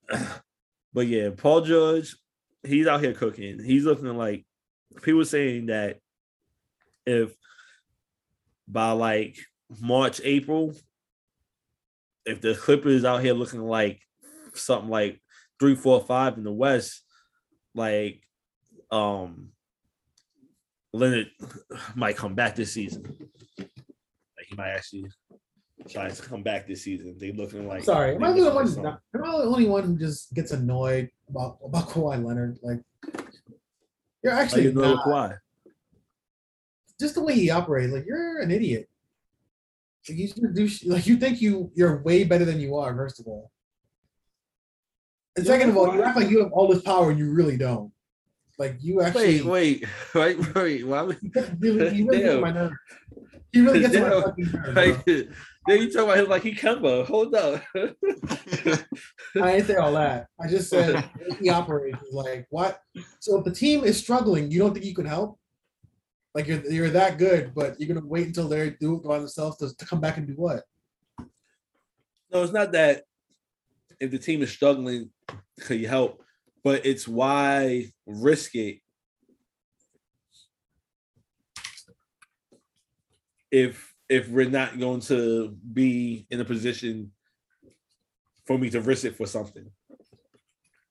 But 0.93 1.07
yeah, 1.07 1.29
Paul 1.35 1.61
George, 1.61 2.15
he's 2.63 2.87
out 2.87 3.03
here 3.03 3.13
cooking. 3.13 3.61
He's 3.63 3.83
looking 3.83 4.15
like 4.17 4.45
people 5.03 5.25
saying 5.25 5.65
that 5.67 5.99
if 7.05 7.35
by 8.68 8.91
like 8.91 9.38
March, 9.82 10.22
April, 10.24 10.76
if 12.26 12.41
the 12.41 12.55
Clippers 12.55 13.05
out 13.05 13.22
here 13.22 13.34
looking 13.34 13.61
like 13.61 14.01
something 14.53 14.89
like 14.89 15.22
three, 15.59 15.76
four, 15.76 16.01
five 16.01 16.38
in 16.38 16.43
the 16.43 16.51
West, 16.51 17.03
like 17.74 18.22
um 18.91 19.49
Leonard 20.93 21.30
might 21.95 22.18
come 22.18 22.36
back 22.36 22.55
this 22.55 22.72
season. 22.74 23.03
Like 23.57 24.47
he 24.47 24.55
might 24.55 24.70
actually 24.70 25.05
try 25.89 26.09
to 26.09 26.22
come 26.22 26.43
back 26.43 26.68
this 26.68 26.84
season. 26.84 27.16
They 27.20 27.32
looking 27.32 27.68
like 27.68 27.84
Sorry, 27.84 28.16
am 28.16 28.24
I 28.24 28.32
the 28.32 28.51
one? 28.51 28.68
something. 28.68 28.86
Am 28.86 29.24
I 29.24 29.32
the 29.32 29.43
only 29.43 29.68
one 29.68 29.84
who 29.84 29.97
just 29.97 30.34
gets 30.34 30.51
annoyed 30.51 31.09
about 31.30 31.57
about 31.63 31.89
Kawhi 31.89 32.24
Leonard? 32.24 32.57
Like, 32.61 32.82
you're 34.24 34.34
actually 34.34 34.63
you 34.63 34.74
not, 34.74 35.05
Kawhi. 35.05 35.38
Just 36.99 37.15
the 37.15 37.23
way 37.23 37.35
he 37.35 37.49
operates. 37.49 37.93
Like, 37.93 38.05
you're 38.05 38.41
an 38.41 38.51
idiot. 38.51 38.89
Like 40.07 40.17
you 40.19 40.27
do 40.53 40.69
like 40.85 41.07
you 41.07 41.17
think 41.17 41.41
you 41.41 41.71
you're 41.73 42.01
way 42.03 42.23
better 42.25 42.45
than 42.45 42.59
you 42.59 42.75
are. 42.77 42.95
First 42.95 43.19
of 43.19 43.25
all, 43.25 43.51
and 45.35 45.43
Yeah, 45.45 45.51
second 45.51 45.69
of 45.71 45.77
all, 45.77 45.93
you 45.95 46.03
act 46.03 46.15
like 46.17 46.29
you 46.29 46.43
have 46.43 46.51
all 46.51 46.67
this 46.67 46.83
power 46.83 47.09
and 47.09 47.17
you 47.17 47.31
really 47.31 47.57
don't. 47.57 47.91
Like 48.59 48.77
you 48.81 49.01
actually, 49.01 49.41
Wait, 49.41 49.83
wait, 50.13 50.37
wait, 50.37 50.55
wait. 50.55 50.87
Why 50.87 51.01
would 51.01 51.17
he 51.21 51.31
really, 51.59 51.89
he 51.93 52.03
really 52.03 52.19
Damn. 52.23 52.41
my 52.41 52.51
nerves. 52.51 52.75
He 53.51 53.61
really 53.61 53.79
gets 53.79 53.95
on 53.95 54.01
my 54.03 54.09
Damn. 54.09 54.21
fucking 54.21 54.51
nerves. 54.51 55.03
bro. 55.03 55.23
then 55.67 55.81
you 55.81 55.91
talk 55.91 56.03
about 56.03 56.17
him 56.19 56.27
like 56.29 56.43
he 56.43 56.53
Kemba. 56.53 57.05
Hold 57.07 57.33
up. 57.33 57.63
I 57.75 59.51
didn't 59.57 59.65
say 59.65 59.75
all 59.75 59.93
that. 59.93 60.27
I 60.39 60.47
just 60.47 60.69
said 60.69 61.09
he 61.41 61.49
operates 61.49 61.97
like 62.11 62.45
what. 62.51 62.79
So 63.19 63.39
if 63.39 63.43
the 63.45 63.51
team 63.51 63.83
is 63.83 63.97
struggling, 63.97 64.51
you 64.51 64.59
don't 64.59 64.73
think 64.73 64.85
you 64.85 64.93
can 64.95 65.05
help? 65.05 65.39
Like 66.36 66.47
you're 66.47 66.69
you're 66.69 66.89
that 66.89 67.17
good, 67.17 67.55
but 67.55 67.79
you're 67.79 67.88
gonna 67.88 68.05
wait 68.05 68.27
until 68.27 68.49
they 68.49 68.71
do 68.71 68.97
it 68.97 69.03
by 69.03 69.19
themselves 69.19 69.57
to, 69.57 69.73
to 69.73 69.86
come 69.86 70.01
back 70.01 70.17
and 70.17 70.27
do 70.27 70.33
what? 70.33 70.63
no, 72.31 72.43
it's 72.43 72.51
not 72.51 72.73
that 72.73 73.03
if 73.99 74.11
the 74.11 74.19
team 74.19 74.41
is 74.41 74.51
struggling, 74.51 75.09
can 75.61 75.79
you 75.79 75.88
help? 75.88 76.21
But 76.63 76.86
it's 76.86 77.07
why 77.07 77.91
risk 78.05 78.55
it 78.55 78.79
if 83.49 83.93
if 84.09 84.27
we're 84.27 84.49
not 84.49 84.77
going 84.77 84.99
to 85.01 85.55
be 85.71 86.27
in 86.29 86.41
a 86.41 86.45
position 86.45 87.11
for 88.45 88.57
me 88.57 88.69
to 88.71 88.81
risk 88.81 89.05
it 89.05 89.15
for 89.15 89.25
something. 89.25 89.71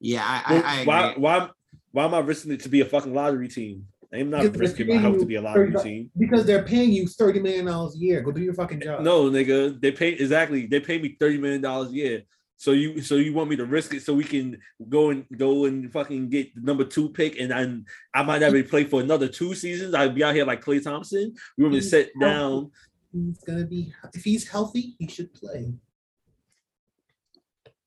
Yeah, 0.01 0.23
I, 0.25 0.57
I, 0.57 0.81
I 0.81 0.85
why 0.85 1.15
why 1.17 1.51
why 1.93 2.05
am 2.07 2.15
I 2.15 2.21
risking 2.21 2.53
it 2.53 2.61
to 2.61 2.69
be 2.69 2.81
a 2.81 2.87
fucking 2.87 3.13
lottery 3.13 3.49
team? 3.49 3.87
I'm 4.15 4.31
not 4.31 4.57
risking 4.57 4.89
my 4.89 4.97
health 4.97 5.19
to 5.19 5.27
be 5.27 5.35
a 5.35 5.43
lottery 5.43 5.73
30 5.73 5.85
team. 5.85 6.11
Because 6.17 6.47
they're 6.47 6.63
paying 6.63 6.93
you 6.93 7.07
thirty 7.07 7.41
million 7.41 7.67
dollars 7.67 7.97
a 7.97 7.99
year. 7.99 8.21
Go 8.21 8.33
do 8.33 8.41
your 8.43 8.55
fucking 8.55 8.81
job. 8.81 9.03
No, 9.03 9.25
nigga, 9.31 9.81
they 9.81 9.93
pay 9.93 10.11
exactly. 10.11 10.67
They 10.67 10.81
pay 10.81 11.01
me 11.01 11.17
thirty 11.19 11.39
million 11.39 11.61
dollars 11.61 11.91
a 11.91 11.95
year. 11.95 12.23
So 12.57 12.71
you, 12.71 13.03
so 13.03 13.17
you 13.17 13.35
want 13.35 13.51
me 13.51 13.57
to 13.57 13.65
risk 13.67 13.93
it 13.95 14.03
so 14.03 14.15
we 14.15 14.25
can 14.25 14.59
go 14.89 15.11
and 15.11 15.27
go 15.37 15.65
and 15.65 15.93
fucking 15.93 16.31
get 16.31 16.55
the 16.55 16.61
number 16.61 16.85
two 16.85 17.09
pick, 17.09 17.39
and 17.39 17.53
I, 17.53 18.19
I 18.19 18.23
might 18.23 18.41
not 18.41 18.53
be 18.53 18.63
play 18.73 18.85
for 18.85 19.01
another 19.01 19.29
two 19.29 19.55
seasons. 19.55 19.95
I'd 19.95 20.15
be 20.15 20.23
out 20.23 20.35
here 20.35 20.47
like 20.47 20.65
Klay 20.65 20.83
Thompson. 20.83 21.35
We 21.59 21.65
want 21.65 21.75
me 21.75 21.81
to 21.81 21.87
sit 21.87 22.13
down. 22.21 22.71
He's 23.13 23.39
gonna 23.45 23.67
be 23.67 23.93
if 24.15 24.25
he's 24.25 24.49
healthy, 24.49 24.95
he 24.99 25.09
should 25.09 25.35
play. 25.35 25.75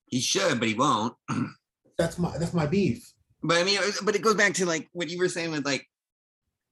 he 0.07 0.19
should, 0.19 0.59
but 0.59 0.67
he 0.67 0.73
won't. 0.73 1.13
That's 1.97 2.19
my 2.19 2.37
that's 2.37 2.53
my 2.53 2.67
beef. 2.67 3.11
But 3.41 3.57
I 3.57 3.63
mean, 3.63 3.79
but 4.03 4.15
it 4.15 4.21
goes 4.21 4.35
back 4.35 4.53
to 4.55 4.67
like 4.67 4.87
what 4.93 5.09
you 5.09 5.17
were 5.17 5.29
saying 5.29 5.49
with 5.49 5.65
like 5.65 5.87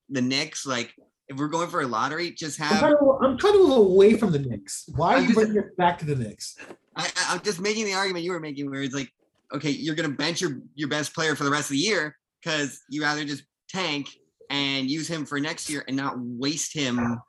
the 0.09 0.21
Knicks. 0.21 0.65
Like, 0.65 0.93
if 1.27 1.37
we're 1.37 1.47
going 1.47 1.69
for 1.69 1.81
a 1.81 1.87
lottery, 1.87 2.31
just 2.31 2.59
I'm 2.61 2.67
have. 2.67 2.79
trying, 2.79 2.93
to, 2.97 3.17
I'm 3.23 3.37
trying 3.37 3.53
to 3.53 3.59
move 3.67 3.77
away 3.77 4.15
from 4.15 4.31
the 4.31 4.39
Knicks. 4.39 4.87
Why 4.95 5.13
are 5.13 5.17
I'm 5.17 5.21
you 5.23 5.27
just- 5.29 5.39
bringing 5.39 5.57
it 5.57 5.77
back 5.77 5.97
to 5.99 6.05
the 6.05 6.15
Knicks? 6.15 6.55
I, 6.95 7.05
I- 7.05 7.33
I'm 7.35 7.41
just 7.41 7.59
making 7.59 7.85
the 7.85 7.93
argument 7.93 8.23
you 8.25 8.31
were 8.31 8.39
making, 8.39 8.69
where 8.69 8.81
it's 8.81 8.95
like, 8.95 9.11
okay, 9.53 9.69
you're 9.71 9.95
gonna 9.95 10.09
bench 10.09 10.41
your 10.41 10.59
your 10.75 10.89
best 10.89 11.13
player 11.13 11.35
for 11.35 11.43
the 11.43 11.51
rest 11.51 11.65
of 11.65 11.71
the 11.71 11.77
year 11.77 12.15
because 12.41 12.81
you 12.89 13.01
rather 13.01 13.23
just 13.25 13.43
tank 13.69 14.09
and 14.49 14.89
use 14.89 15.07
him 15.07 15.25
for 15.25 15.39
next 15.39 15.69
year 15.69 15.83
and 15.87 15.95
not 15.97 16.15
waste 16.17 16.73
him 16.73 16.97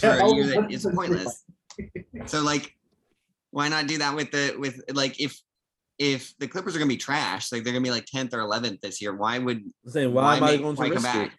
for 0.00 0.08
a 0.08 0.34
year 0.34 0.46
that 0.46 0.70
is 0.70 0.86
pointless. 0.94 1.44
So 2.26 2.42
like, 2.42 2.74
why 3.50 3.68
not 3.68 3.86
do 3.86 3.98
that 3.98 4.14
with 4.16 4.30
the 4.32 4.54
with 4.58 4.80
like 4.94 5.20
if 5.20 5.38
if 5.98 6.34
the 6.38 6.46
Clippers 6.48 6.74
are 6.76 6.78
gonna 6.78 6.88
be 6.88 6.96
trash, 6.96 7.52
like 7.52 7.64
they're 7.64 7.72
gonna 7.72 7.82
be 7.82 7.90
like 7.90 8.04
tenth 8.06 8.34
or 8.34 8.40
eleventh 8.40 8.80
this 8.82 9.00
year, 9.00 9.14
why 9.16 9.38
would 9.38 9.58
I'm 9.84 9.90
saying 9.90 10.12
why, 10.12 10.36
am 10.36 10.42
I 10.44 10.52
make- 10.52 10.62
going 10.62 10.76
to 10.76 10.80
why 10.80 10.88
come 10.90 11.02
risk 11.04 11.14
it? 11.14 11.28
back? 11.28 11.38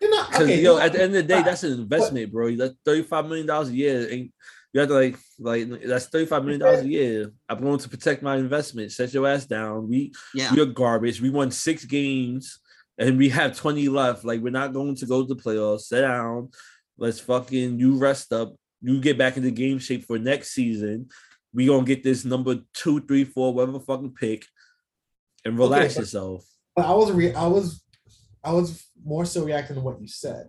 You're 0.00 0.10
not 0.10 0.30
Because 0.30 0.44
okay. 0.44 0.60
yo, 0.62 0.78
at 0.78 0.92
the 0.92 1.02
end 1.02 1.14
of 1.16 1.26
the 1.26 1.34
day, 1.34 1.42
that's 1.42 1.62
an 1.62 1.72
investment, 1.72 2.32
bro. 2.32 2.54
That 2.56 2.74
thirty-five 2.84 3.26
million 3.26 3.46
dollars 3.46 3.68
a 3.68 3.74
year 3.74 4.08
ain't 4.10 4.32
you 4.72 4.80
have 4.80 4.88
to 4.88 4.94
like 4.94 5.16
like 5.38 5.68
that's 5.84 6.06
thirty-five 6.06 6.42
million 6.42 6.60
dollars 6.60 6.80
a 6.80 6.88
year. 6.88 7.32
I'm 7.48 7.60
going 7.60 7.78
to 7.78 7.88
protect 7.88 8.22
my 8.22 8.36
investment. 8.36 8.92
Set 8.92 9.12
your 9.12 9.26
ass 9.26 9.44
down. 9.46 9.88
We 9.88 10.12
Yeah, 10.34 10.54
we're 10.54 10.66
garbage. 10.66 11.20
We 11.20 11.30
won 11.30 11.50
six 11.50 11.84
games 11.84 12.60
and 12.98 13.18
we 13.18 13.30
have 13.30 13.56
20 13.56 13.88
left. 13.88 14.24
Like 14.24 14.40
we're 14.40 14.50
not 14.50 14.72
going 14.72 14.94
to 14.96 15.06
go 15.06 15.22
to 15.22 15.34
the 15.34 15.40
playoffs. 15.40 15.82
Sit 15.82 16.02
down. 16.02 16.50
Let's 16.98 17.18
fucking 17.18 17.80
you 17.80 17.96
rest 17.96 18.32
up. 18.32 18.54
You 18.82 19.00
get 19.00 19.18
back 19.18 19.36
into 19.36 19.50
game 19.50 19.78
shape 19.78 20.04
for 20.06 20.18
next 20.18 20.50
season. 20.50 21.08
We 21.52 21.66
gonna 21.66 21.84
get 21.84 22.04
this 22.04 22.24
number 22.24 22.58
two, 22.74 23.00
three, 23.00 23.24
four, 23.24 23.52
whatever 23.52 23.80
fucking 23.80 24.14
pick, 24.14 24.46
and 25.44 25.58
relax 25.58 25.94
but- 25.94 26.00
yourself. 26.00 26.44
But 26.76 26.86
I 26.86 26.94
was 26.94 27.10
re- 27.10 27.34
I 27.34 27.46
was 27.48 27.82
I 28.42 28.52
was 28.52 28.86
more 29.04 29.24
so 29.24 29.44
reacting 29.44 29.76
to 29.76 29.82
what 29.82 30.00
you 30.00 30.08
said. 30.08 30.48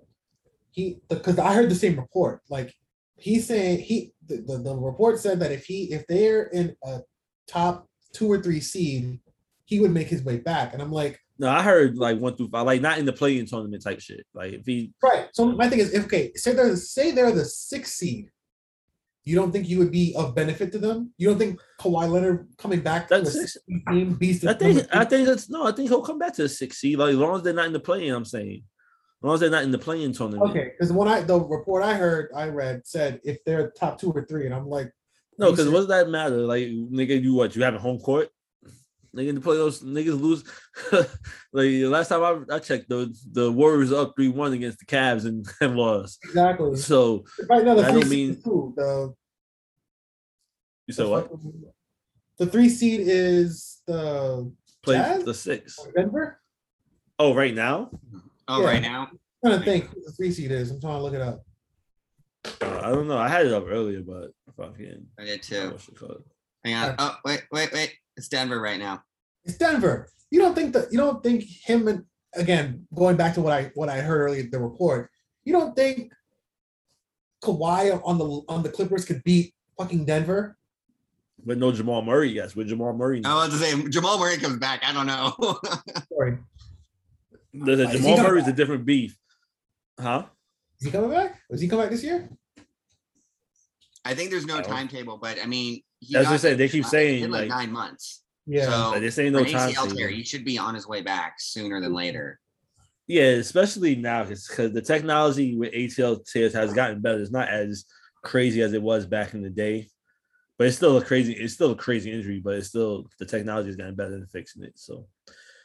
He 0.71 0.99
because 1.09 1.37
I 1.37 1.53
heard 1.53 1.69
the 1.69 1.75
same 1.75 1.99
report. 1.99 2.41
Like 2.49 2.73
he's 3.17 3.47
saying 3.47 3.79
he 3.79 4.13
the, 4.27 4.37
the, 4.37 4.57
the 4.57 4.75
report 4.75 5.19
said 5.19 5.39
that 5.41 5.51
if 5.51 5.65
he 5.65 5.91
if 5.91 6.07
they're 6.07 6.43
in 6.43 6.75
a 6.83 6.99
top 7.47 7.87
two 8.13 8.31
or 8.31 8.41
three 8.41 8.61
seed, 8.61 9.19
he 9.65 9.79
would 9.79 9.91
make 9.91 10.07
his 10.07 10.23
way 10.23 10.37
back. 10.37 10.73
And 10.73 10.81
I'm 10.81 10.91
like, 10.91 11.19
No, 11.37 11.49
I 11.49 11.61
heard 11.61 11.97
like 11.97 12.19
one 12.19 12.35
through 12.35 12.49
five, 12.49 12.65
like 12.65 12.81
not 12.81 12.99
in 12.99 13.05
the 13.05 13.13
play-in 13.13 13.45
tournament 13.45 13.83
type 13.83 13.99
shit. 13.99 14.25
Like 14.33 14.53
if 14.53 14.65
he 14.65 14.93
right. 15.03 15.27
So 15.33 15.45
my 15.51 15.69
thing 15.69 15.79
is, 15.79 15.93
if, 15.93 16.05
okay, 16.05 16.31
say 16.35 16.53
they're 16.53 16.75
say 16.75 17.11
they're 17.11 17.31
the 17.31 17.45
sixth 17.45 17.93
seed. 17.93 18.29
You 19.23 19.35
don't 19.35 19.51
think 19.51 19.69
you 19.69 19.77
would 19.77 19.91
be 19.91 20.15
of 20.15 20.33
benefit 20.33 20.71
to 20.71 20.79
them? 20.79 21.13
You 21.17 21.29
don't 21.29 21.37
think 21.37 21.59
Kawhi 21.79 22.09
Leonard 22.09 22.47
coming 22.57 22.79
back 22.79 23.07
to 23.09 23.21
That's 23.21 23.57
team 23.89 24.15
beast? 24.15 24.45
I 24.45 24.53
think 24.53 24.87
I 24.91 25.05
think 25.05 25.27
that's 25.27 25.49
no, 25.49 25.67
I 25.67 25.71
think 25.71 25.89
he'll 25.89 26.01
come 26.01 26.17
back 26.17 26.33
to 26.35 26.43
the 26.43 26.49
six 26.49 26.77
seed. 26.77 26.97
Like 26.97 27.11
as 27.11 27.17
long 27.17 27.35
as 27.35 27.43
they're 27.43 27.53
not 27.53 27.67
in 27.67 27.73
the 27.73 27.79
play-in, 27.79 28.13
I'm 28.13 28.25
saying. 28.25 28.63
As 29.21 29.23
long 29.23 29.33
as 29.35 29.39
they're 29.39 29.51
not 29.51 29.63
in 29.63 29.71
the 29.71 29.77
play-in 29.77 30.13
tournament. 30.13 30.49
Okay, 30.49 30.71
because 30.71 30.91
when 30.91 31.07
I 31.07 31.21
the 31.21 31.39
report 31.39 31.83
I 31.83 31.93
heard, 31.93 32.31
I 32.35 32.47
read 32.47 32.81
said 32.85 33.21
if 33.23 33.43
they're 33.43 33.69
top 33.71 33.99
two 33.99 34.11
or 34.11 34.25
three, 34.25 34.47
and 34.47 34.55
I'm 34.55 34.67
like, 34.67 34.91
No, 35.37 35.51
because 35.51 35.69
what 35.69 35.79
does 35.79 35.87
that 35.89 36.09
matter? 36.09 36.37
Like, 36.37 36.65
nigga, 36.65 37.21
you 37.21 37.35
what? 37.35 37.55
You 37.55 37.61
have 37.63 37.75
a 37.75 37.79
home 37.79 37.99
court? 37.99 38.29
Nigga, 39.15 39.27
in 39.27 39.35
the 39.35 39.41
playoffs, 39.41 39.83
niggas 39.83 40.19
lose. 40.21 40.43
like 41.51 41.69
last 41.91 42.07
time 42.07 42.23
I, 42.49 42.55
I 42.55 42.59
checked, 42.59 42.87
the 42.87 43.13
the 43.33 43.51
Warriors 43.51 43.91
up 43.91 44.13
three 44.15 44.29
one 44.29 44.53
against 44.53 44.79
the 44.79 44.85
Cavs 44.85 45.25
and, 45.25 45.45
and 45.61 45.75
lost. 45.75 46.19
exactly. 46.23 46.77
So 46.77 47.25
Right 47.49 47.63
now, 47.65 47.75
the 47.75 47.81
I 47.85 47.91
three 47.91 48.01
don't 48.01 48.09
seed 48.09 48.27
mean- 48.29 48.37
is 48.37 48.43
who? 48.45 48.73
The 48.77 49.13
you 50.87 50.93
said 50.93 51.07
what? 51.07 51.29
The 52.37 52.45
three 52.47 52.69
seed 52.69 53.01
is 53.03 53.81
the 53.85 54.51
Play 54.83 54.95
Jazz? 54.95 55.23
the 55.25 55.33
six. 55.33 55.77
Denver. 55.95 56.39
Oh, 57.19 57.35
right 57.35 57.53
now? 57.53 57.91
oh 58.47 58.61
Yeah. 58.61 58.65
right 58.67 58.81
now. 58.81 59.09
I'm 59.43 59.51
trying 59.51 59.59
to 59.59 59.65
think 59.65 59.85
who 59.89 60.01
the 60.05 60.11
three 60.13 60.31
seed 60.31 60.51
is. 60.51 60.71
I'm 60.71 60.79
trying 60.81 60.97
to 60.97 61.03
look 61.03 61.13
it 61.13 61.21
up. 61.21 61.43
Uh, 62.61 62.79
I 62.83 62.89
don't 62.89 63.07
know. 63.07 63.17
I 63.17 63.27
had 63.27 63.45
it 63.45 63.53
up 63.53 63.65
earlier, 63.67 64.01
but 64.01 64.31
fucking. 64.57 65.05
I 65.19 65.25
did 65.25 65.43
too. 65.43 65.71
what's 65.71 65.87
it 65.87 65.95
called? 65.99 66.23
Hang 66.63 66.75
on. 66.75 66.95
Oh 66.97 67.17
wait, 67.25 67.43
wait, 67.51 67.71
wait. 67.73 67.93
It's 68.17 68.27
Denver 68.27 68.59
right 68.59 68.79
now. 68.79 69.03
It's 69.45 69.57
Denver. 69.57 70.09
You 70.29 70.39
don't 70.39 70.55
think 70.55 70.73
that 70.73 70.91
you 70.91 70.97
don't 70.97 71.23
think 71.23 71.43
him 71.43 71.87
and 71.87 72.05
again 72.35 72.87
going 72.93 73.17
back 73.17 73.33
to 73.35 73.41
what 73.41 73.53
I 73.53 73.71
what 73.75 73.89
I 73.89 73.99
heard 74.01 74.21
earlier 74.21 74.43
the 74.49 74.59
report. 74.59 75.09
You 75.43 75.53
don't 75.53 75.75
think 75.75 76.11
Kawhi 77.43 77.99
on 78.05 78.17
the 78.17 78.41
on 78.47 78.63
the 78.63 78.69
Clippers 78.69 79.05
could 79.05 79.23
beat 79.23 79.53
fucking 79.77 80.05
Denver? 80.05 80.57
But 81.43 81.57
no 81.57 81.71
Jamal 81.71 82.03
Murray, 82.03 82.29
yes. 82.29 82.55
With 82.55 82.67
Jamal 82.69 82.93
Murray, 82.93 83.21
I 83.25 83.33
was 83.33 83.49
to 83.49 83.57
say 83.57 83.89
Jamal 83.89 84.19
Murray 84.19 84.37
comes 84.37 84.57
back. 84.57 84.83
I 84.85 84.93
don't 84.93 85.07
know. 85.07 85.33
Sorry, 86.13 86.37
There's 87.53 87.79
a 87.79 87.87
Jamal 87.87 88.15
coming 88.17 88.31
Murray's 88.31 88.43
a 88.43 88.47
back? 88.47 88.55
different 88.55 88.85
beef. 88.85 89.17
Huh? 89.99 90.25
is 90.79 90.85
he 90.85 90.91
coming 90.91 91.09
back? 91.09 91.39
Was 91.49 91.59
he 91.61 91.67
coming 91.67 91.85
back 91.85 91.91
this 91.91 92.03
year? 92.03 92.29
I 94.05 94.13
think 94.13 94.29
there's 94.31 94.45
no 94.45 94.61
timetable, 94.61 95.17
but 95.17 95.37
I 95.41 95.45
mean, 95.47 95.81
he 96.01 96.13
That's 96.13 96.25
what 96.25 96.31
I 96.31 96.35
got- 96.35 96.41
said. 96.41 96.57
They 96.57 96.67
keep 96.67 96.83
uh, 96.85 96.89
saying, 96.89 97.29
like, 97.31 97.41
like- 97.41 97.49
nine 97.49 97.71
months. 97.71 98.23
Yeah. 98.45 98.65
So 98.65 98.89
Like, 98.91 99.01
this 99.01 99.17
ain't 99.19 99.33
no 99.33 99.39
an 99.39 99.45
time. 99.45 99.69
ACL 99.71 99.87
for 99.89 99.95
tear, 99.95 100.09
he 100.09 100.23
should 100.23 100.43
be 100.43 100.57
on 100.57 100.75
his 100.75 100.85
way 100.87 101.01
back 101.01 101.35
sooner 101.39 101.79
than 101.79 101.93
later. 101.93 102.39
Yeah, 103.07 103.29
especially 103.37 103.95
now 103.95 104.23
because 104.23 104.73
the 104.73 104.81
technology 104.81 105.55
with 105.55 105.71
ACL 105.73 106.25
tears 106.25 106.53
has 106.53 106.73
gotten 106.73 107.01
better. 107.01 107.19
It's 107.19 107.31
not 107.31 107.49
as 107.49 107.85
crazy 108.23 108.61
as 108.61 108.73
it 108.73 108.81
was 108.81 109.05
back 109.05 109.33
in 109.33 109.41
the 109.41 109.49
day, 109.49 109.89
but 110.57 110.67
it's 110.67 110.75
still 110.77 110.97
a 110.97 111.03
crazy. 111.03 111.33
It's 111.33 111.53
still 111.53 111.71
a 111.71 111.75
crazy 111.75 112.11
injury, 112.11 112.39
but 112.39 112.55
it's 112.55 112.67
still 112.69 113.07
the 113.19 113.25
technology 113.25 113.67
has 113.67 113.75
gotten 113.75 113.95
better 113.95 114.11
than 114.11 114.27
fixing 114.27 114.63
it. 114.63 114.73
So, 114.75 115.07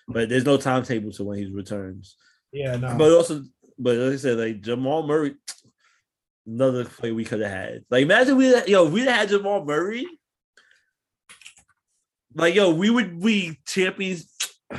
but 0.09 0.29
there's 0.29 0.45
no 0.45 0.57
timetable 0.57 1.13
to 1.13 1.25
when 1.25 1.39
he 1.39 1.47
returns. 1.47 2.17
yeah, 2.53 2.77
no. 2.77 2.97
But 2.99 3.13
also, 3.13 3.43
but 3.79 3.97
like 3.97 4.15
I 4.15 4.17
said, 4.17 4.39
like 4.39 4.61
Jamal 4.61 5.07
Murray, 5.07 5.37
another 6.47 6.85
play 6.85 7.13
we 7.13 7.25
could 7.25 7.41
have 7.41 7.51
had. 7.51 7.85
Like 7.91 8.03
imagine 8.03 8.37
we, 8.37 8.51
yo, 8.67 8.87
if 8.87 8.93
we 8.93 9.03
had 9.03 9.29
Jamal 9.29 9.65
Murray. 9.65 10.07
Like 12.37 12.55
yo, 12.55 12.73
we 12.75 12.91
would 12.91 13.21
be 13.21 13.59
champions. 13.67 14.27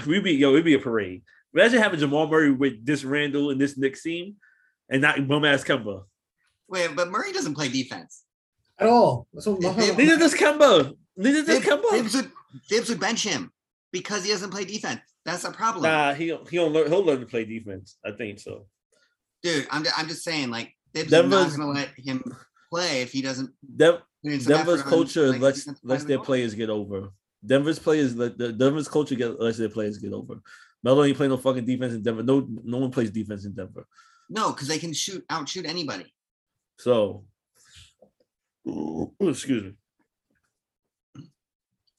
We'd 0.05 0.23
be 0.23 0.33
yo, 0.33 0.51
it'd 0.51 0.65
be 0.65 0.73
a 0.75 0.79
parade. 0.79 1.23
Imagine 1.53 1.81
having 1.81 1.99
Jamal 1.99 2.27
Murray 2.27 2.51
with 2.51 2.85
this 2.85 3.03
Randle 3.03 3.49
and 3.49 3.59
this 3.59 3.77
Knicks 3.77 4.03
team, 4.03 4.35
and 4.89 5.01
not 5.01 5.27
bum 5.27 5.43
ass 5.45 5.63
Kemba. 5.63 6.03
Wait, 6.67 6.95
but 6.95 7.09
Murray 7.09 7.31
doesn't 7.33 7.55
play 7.55 7.69
defense. 7.69 8.23
at 8.79 8.87
all. 8.87 9.27
That's 9.33 9.47
what- 9.47 9.63
If- 9.63 9.89
if- 9.89 9.97
Neither 9.97 10.17
does 10.19 10.35
Kemba. 10.35 10.95
Neither 11.15 11.43
does 11.43 11.57
Thibs, 11.59 11.65
Kemba. 11.65 11.89
Thibs 11.89 12.13
would, 12.15 12.31
Thibs 12.69 12.89
would 12.89 12.99
bench 12.99 13.23
him 13.23 13.51
because 13.91 14.23
he 14.23 14.29
doesn't 14.29 14.51
play 14.51 14.65
defense. 14.65 15.01
That's 15.25 15.43
a 15.45 15.51
problem, 15.51 15.83
Nah, 15.83 16.13
he 16.13 16.25
he 16.25 16.57
don't 16.57 16.71
learn. 16.73 16.87
He'll 16.87 17.03
learn 17.03 17.19
to 17.21 17.25
play 17.25 17.43
defense. 17.43 17.97
I 18.05 18.11
think 18.11 18.39
so. 18.39 18.67
dude. 19.41 19.65
I'm, 19.71 19.83
I'm 19.97 20.07
just 20.07 20.23
saying, 20.23 20.51
like 20.51 20.75
Thibs 20.93 21.07
is 21.11 21.11
not 21.11 21.29
going 21.57 21.59
to 21.59 21.65
let 21.67 21.89
him 21.97 22.23
play 22.69 23.01
if 23.01 23.11
he 23.13 23.21
doesn't. 23.23 23.49
Dev, 23.75 24.01
put 24.23 24.31
in 24.33 24.41
some 24.41 24.53
Denver's 24.53 24.83
culture 24.83 25.31
lets 25.39 25.67
lets 25.81 26.03
their 26.03 26.17
the 26.17 26.23
players 26.23 26.53
get 26.53 26.69
over. 26.69 27.09
Denver's 27.45 27.79
players 27.79 28.15
the 28.15 28.29
Denver's 28.29 28.87
culture 28.87 29.15
get 29.15 29.39
lets 29.39 29.57
their 29.57 29.69
players 29.69 29.97
get 29.97 30.13
over. 30.13 30.41
Melo 30.83 31.03
ain't 31.03 31.17
play 31.17 31.27
no 31.27 31.37
fucking 31.37 31.65
defense 31.65 31.93
in 31.93 32.03
Denver. 32.03 32.23
No, 32.23 32.47
no 32.63 32.77
one 32.77 32.91
plays 32.91 33.11
defense 33.11 33.45
in 33.45 33.53
Denver. 33.53 33.87
No, 34.29 34.51
because 34.51 34.67
they 34.67 34.79
can 34.79 34.93
shoot 34.93 35.23
outshoot 35.29 35.65
anybody. 35.65 36.13
So, 36.77 37.25
Ooh, 38.67 39.13
excuse 39.21 39.63
me. 39.63 41.23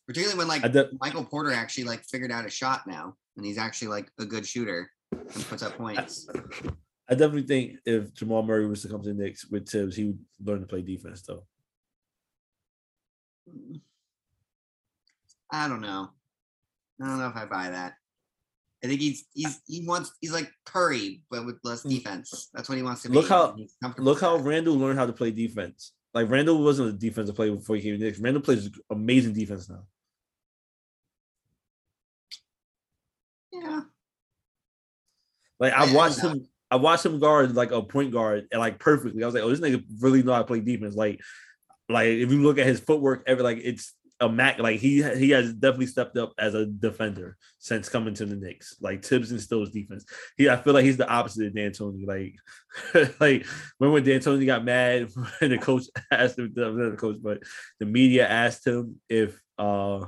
Particularly 0.06 0.38
when 0.38 0.48
like 0.48 0.72
de- 0.72 0.90
Michael 1.00 1.24
Porter 1.24 1.52
actually 1.52 1.84
like 1.84 2.04
figured 2.04 2.30
out 2.30 2.46
a 2.46 2.50
shot 2.50 2.86
now, 2.86 3.14
and 3.36 3.44
he's 3.44 3.58
actually 3.58 3.88
like 3.88 4.10
a 4.18 4.24
good 4.24 4.46
shooter 4.46 4.90
and 5.12 5.44
puts 5.48 5.62
up 5.62 5.76
points. 5.76 6.28
I 7.10 7.14
definitely 7.14 7.42
think 7.42 7.78
if 7.84 8.12
Jamal 8.14 8.42
Murray 8.42 8.66
was 8.66 8.82
to 8.82 8.88
come 8.88 9.02
to 9.02 9.08
the 9.08 9.14
Knicks 9.14 9.46
with 9.50 9.68
Thibs, 9.68 9.96
he 9.96 10.04
would 10.04 10.18
learn 10.44 10.60
to 10.60 10.66
play 10.66 10.82
defense 10.82 11.22
though. 11.22 11.44
I 15.52 15.68
don't 15.68 15.80
know. 15.80 16.10
I 17.00 17.06
don't 17.06 17.18
know 17.18 17.28
if 17.28 17.36
I 17.36 17.46
buy 17.46 17.70
that. 17.70 17.94
I 18.82 18.86
think 18.86 19.00
he's 19.00 19.24
he's 19.34 19.60
he 19.66 19.84
wants 19.86 20.12
he's 20.20 20.32
like 20.32 20.50
Curry 20.64 21.22
but 21.30 21.44
with 21.44 21.58
less 21.64 21.82
hmm. 21.82 21.90
defense. 21.90 22.48
That's 22.54 22.68
what 22.68 22.76
he 22.76 22.84
wants 22.84 23.02
to 23.02 23.08
be. 23.08 23.14
Look 23.14 23.28
how 23.28 23.56
look 23.96 24.20
how 24.20 24.36
Randle 24.36 24.76
learned 24.76 24.98
how 24.98 25.06
to 25.06 25.12
play 25.12 25.30
defense. 25.30 25.92
Like 26.14 26.30
Randle 26.30 26.62
wasn't 26.62 26.90
a 26.90 26.92
defensive 26.92 27.36
player 27.36 27.54
before 27.54 27.76
he 27.76 27.82
came 27.82 27.98
to 27.98 28.04
Knicks. 28.04 28.18
Randle 28.18 28.42
plays 28.42 28.70
amazing 28.90 29.34
defense 29.34 29.68
now. 29.68 29.82
Yeah. 33.52 33.80
Like 35.58 35.72
I, 35.72 35.90
I 35.90 35.92
watched 35.92 36.20
him. 36.20 36.46
I 36.70 36.76
watched 36.76 37.06
him 37.06 37.18
guard 37.18 37.54
like 37.54 37.72
a 37.72 37.82
point 37.82 38.12
guard 38.12 38.46
and 38.52 38.60
like 38.60 38.78
perfectly. 38.78 39.22
I 39.22 39.26
was 39.26 39.34
like, 39.34 39.42
oh, 39.42 39.48
this 39.48 39.60
nigga 39.60 39.82
really 40.00 40.22
know 40.22 40.32
how 40.32 40.40
to 40.40 40.44
play 40.44 40.60
defense. 40.60 40.94
Like, 40.94 41.20
like 41.88 42.08
if 42.08 42.30
you 42.30 42.42
look 42.42 42.58
at 42.58 42.66
his 42.66 42.80
footwork, 42.80 43.24
every 43.26 43.42
like 43.42 43.58
it's 43.62 43.94
a 44.20 44.28
mac. 44.28 44.58
Like 44.58 44.80
he 44.80 45.02
he 45.02 45.30
has 45.30 45.52
definitely 45.52 45.86
stepped 45.86 46.16
up 46.16 46.32
as 46.38 46.54
a 46.54 46.66
defender 46.66 47.36
since 47.58 47.88
coming 47.88 48.14
to 48.14 48.26
the 48.26 48.36
Knicks. 48.36 48.76
Like 48.80 49.04
Thibs 49.04 49.32
instills 49.32 49.70
defense. 49.70 50.04
He 50.36 50.48
I 50.48 50.56
feel 50.56 50.74
like 50.74 50.84
he's 50.84 50.96
the 50.96 51.08
opposite 51.08 51.46
of 51.46 51.54
D'Antoni. 51.54 52.06
Like, 52.06 52.34
like 53.20 53.46
remember 53.78 53.94
when 53.94 54.04
D'Antoni 54.04 54.46
got 54.46 54.64
mad 54.64 55.10
when 55.38 55.50
the 55.50 55.58
coach 55.58 55.84
asked 56.10 56.38
him, 56.38 56.52
the 56.54 56.96
coach, 56.98 57.16
but 57.22 57.42
the 57.78 57.86
media 57.86 58.26
asked 58.26 58.66
him 58.66 59.00
if 59.08 59.40
uh 59.58 60.04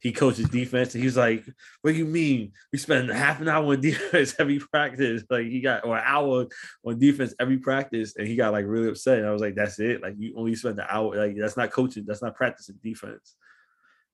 he 0.00 0.12
coaches 0.12 0.48
defense, 0.48 0.94
and 0.94 1.02
he 1.02 1.06
was 1.06 1.16
like, 1.16 1.44
"What 1.82 1.92
do 1.92 1.96
you 1.96 2.04
mean? 2.04 2.52
We 2.72 2.78
spend 2.78 3.10
half 3.10 3.40
an 3.40 3.48
hour 3.48 3.64
on 3.72 3.80
defense 3.80 4.34
every 4.38 4.58
practice? 4.60 5.24
Like 5.28 5.46
he 5.46 5.60
got 5.60 5.84
or 5.84 5.96
an 5.96 6.04
hour 6.06 6.46
on 6.84 6.98
defense 6.98 7.34
every 7.40 7.58
practice, 7.58 8.14
and 8.16 8.26
he 8.28 8.36
got 8.36 8.52
like 8.52 8.64
really 8.66 8.88
upset." 8.88 9.18
And 9.18 9.26
I 9.26 9.32
was 9.32 9.42
like, 9.42 9.54
"That's 9.54 9.78
it? 9.80 10.02
Like 10.02 10.14
you 10.18 10.34
only 10.36 10.54
spend 10.54 10.78
an 10.78 10.86
hour? 10.88 11.16
Like 11.16 11.36
that's 11.36 11.56
not 11.56 11.70
coaching. 11.72 12.04
That's 12.06 12.22
not 12.22 12.36
practicing 12.36 12.76
defense." 12.82 13.34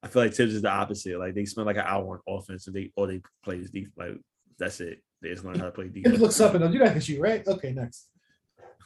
I 0.03 0.07
feel 0.07 0.21
like 0.23 0.33
Thibs 0.33 0.53
is 0.53 0.61
the 0.61 0.69
opposite. 0.69 1.17
Like 1.19 1.33
they 1.33 1.45
spend 1.45 1.65
like 1.67 1.77
an 1.77 1.85
hour 1.85 2.21
on 2.27 2.37
offense, 2.37 2.67
and 2.67 2.75
they 2.75 2.91
or 2.95 3.07
they 3.07 3.21
play 3.43 3.57
his 3.57 3.71
defense. 3.71 3.93
Like 3.97 4.17
that's 4.57 4.79
it. 4.79 5.01
They 5.21 5.29
just 5.29 5.43
learn 5.45 5.59
how 5.59 5.65
to 5.65 5.71
play 5.71 5.85
It 5.85 5.93
defense. 5.93 6.19
looks 6.19 6.39
up 6.41 6.53
and. 6.55 6.73
You 6.73 6.79
guys 6.79 6.91
can 6.91 7.01
shoot, 7.01 7.19
right? 7.19 7.45
Okay, 7.47 7.73
next. 7.73 8.07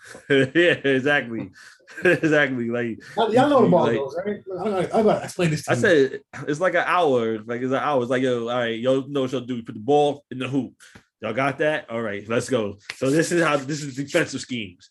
yeah, 0.30 0.74
exactly, 0.84 1.52
exactly. 2.04 2.70
Like 2.70 3.00
Y'all 3.16 3.50
know 3.50 3.62
the 3.64 3.70
ball 3.70 3.84
Like- 3.88 3.98
goes, 3.98 4.16
right? 4.26 4.44
Gonna, 4.46 4.90
I'm 4.94 5.04
gonna 5.06 5.22
explain 5.24 5.50
this 5.52 5.66
to 5.66 5.72
I 5.72 5.74
you. 5.76 5.80
said 5.82 6.22
it's 6.48 6.60
like 6.60 6.74
an 6.76 6.84
hour. 6.86 7.40
Like 7.44 7.62
it's 7.62 7.72
an 7.72 7.76
hour. 7.80 8.02
It's 8.02 8.10
like 8.10 8.22
yo, 8.24 8.48
all 8.50 8.58
right, 8.58 8.80
yo 8.80 9.02
know 9.08 9.22
what 9.22 9.32
y'all 9.32 9.42
do. 9.42 9.62
Put 9.64 9.76
the 9.76 9.82
ball 9.82 10.24
in 10.32 10.40
the 10.40 10.48
hoop. 10.48 10.74
Y'all 11.22 11.34
got 11.34 11.58
that? 11.58 11.90
All 11.90 12.02
right, 12.02 12.28
let's 12.30 12.50
go. 12.50 12.78
So 12.96 13.10
this 13.10 13.32
is 13.32 13.44
how 13.44 13.58
this 13.58 13.84
is 13.84 13.96
defensive 13.96 14.42
schemes. 14.42 14.90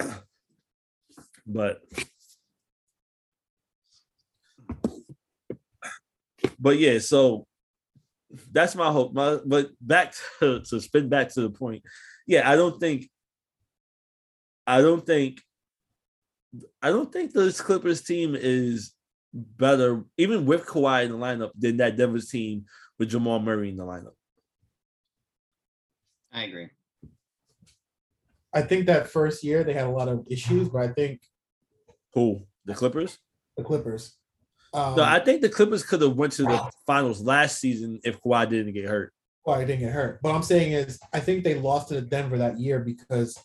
But 1.50 1.80
but 6.58 6.78
yeah, 6.78 6.98
so 6.98 7.46
that's 8.52 8.74
my 8.74 8.90
hope. 8.92 9.14
My 9.14 9.38
but 9.44 9.70
back 9.80 10.14
to, 10.40 10.60
to 10.60 10.80
spin 10.80 11.08
back 11.08 11.32
to 11.34 11.40
the 11.42 11.50
point. 11.50 11.82
Yeah, 12.26 12.48
I 12.50 12.56
don't 12.56 12.78
think 12.78 13.08
I 14.68 14.82
don't 14.82 15.04
think 15.04 15.40
I 16.82 16.90
don't 16.90 17.10
think 17.10 17.32
this 17.32 17.60
Clippers 17.62 18.02
team 18.02 18.36
is 18.38 18.92
better, 19.32 20.04
even 20.18 20.44
with 20.44 20.66
Kawhi 20.66 21.06
in 21.06 21.12
the 21.12 21.16
lineup, 21.16 21.50
than 21.58 21.78
that 21.78 21.96
Denver's 21.96 22.28
team 22.28 22.66
with 22.98 23.08
Jamal 23.08 23.40
Murray 23.40 23.70
in 23.70 23.78
the 23.78 23.84
lineup. 23.84 24.12
I 26.30 26.44
agree. 26.44 26.68
I 28.52 28.60
think 28.60 28.86
that 28.86 29.08
first 29.08 29.42
year 29.42 29.64
they 29.64 29.72
had 29.72 29.86
a 29.86 29.90
lot 29.90 30.08
of 30.08 30.26
issues, 30.30 30.68
but 30.68 30.82
I 30.82 30.88
think 30.88 31.22
Who? 32.12 32.42
The 32.66 32.74
Clippers? 32.74 33.18
the 33.56 33.64
Clippers. 33.64 34.16
Um, 34.74 34.96
No, 34.96 35.02
I 35.02 35.18
think 35.18 35.40
the 35.40 35.48
Clippers 35.48 35.82
could 35.82 36.02
have 36.02 36.14
went 36.14 36.34
to 36.34 36.42
the 36.42 36.70
finals 36.86 37.22
last 37.22 37.58
season 37.58 38.00
if 38.04 38.20
Kawhi 38.20 38.48
didn't 38.50 38.74
get 38.74 38.86
hurt. 38.86 39.14
Kawhi 39.46 39.66
didn't 39.66 39.80
get 39.80 39.92
hurt. 39.92 40.18
What 40.20 40.34
I'm 40.34 40.42
saying 40.42 40.72
is, 40.72 41.00
I 41.14 41.20
think 41.20 41.42
they 41.42 41.54
lost 41.54 41.88
to 41.88 42.02
Denver 42.02 42.36
that 42.36 42.60
year 42.60 42.80
because 42.80 43.38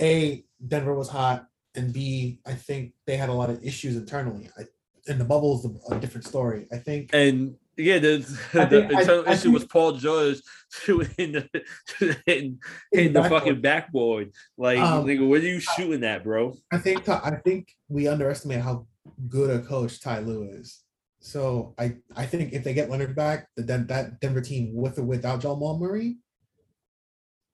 a 0.00 0.44
Denver 0.66 0.94
was 0.94 1.08
hot, 1.08 1.46
and 1.74 1.92
b 1.92 2.40
I 2.46 2.54
think 2.54 2.92
they 3.06 3.16
had 3.16 3.28
a 3.28 3.32
lot 3.32 3.50
of 3.50 3.62
issues 3.64 3.96
internally. 3.96 4.50
I, 4.58 4.62
and 5.08 5.20
the 5.20 5.24
bubble 5.24 5.58
is 5.58 5.66
a, 5.90 5.98
different 5.98 6.26
story. 6.26 6.66
I 6.72 6.76
think 6.76 7.10
And 7.14 7.56
yeah, 7.76 7.98
the, 7.98 8.18
the 8.52 8.66
think- 8.66 8.92
internal 8.92 9.24
I 9.26 9.32
issue 9.32 9.42
think- 9.44 9.54
was 9.54 9.64
Paul 9.64 9.92
George 9.92 10.38
shooting 10.70 11.32
the 11.32 12.16
hitting, 12.26 12.58
hitting 12.92 13.12
the 13.14 13.24
fucking 13.24 13.60
backboard. 13.62 14.32
Like, 14.58 14.78
Um, 14.78 15.06
nigga, 15.06 15.26
what 15.26 15.40
are 15.40 15.46
you 15.46 15.60
shooting 15.60 16.04
at, 16.04 16.22
bro? 16.24 16.54
I 16.70 16.78
think 16.78 17.08
I 17.08 17.30
think 17.44 17.74
we 17.88 18.06
underestimate 18.08 18.60
how 18.60 18.86
good 19.28 19.50
a 19.50 19.60
coach 19.62 20.00
Ty 20.00 20.20
Lue 20.20 20.44
is. 20.50 20.82
So 21.20 21.74
I 21.78 21.96
I 22.14 22.26
think 22.26 22.52
if 22.52 22.62
they 22.64 22.74
get 22.74 22.90
Leonard 22.90 23.16
back, 23.16 23.48
the 23.56 23.62
that 23.62 24.20
Denver 24.20 24.40
team 24.42 24.74
with 24.74 24.98
or 24.98 25.02
without 25.04 25.40
Jamal 25.40 25.78
Murray 25.78 26.18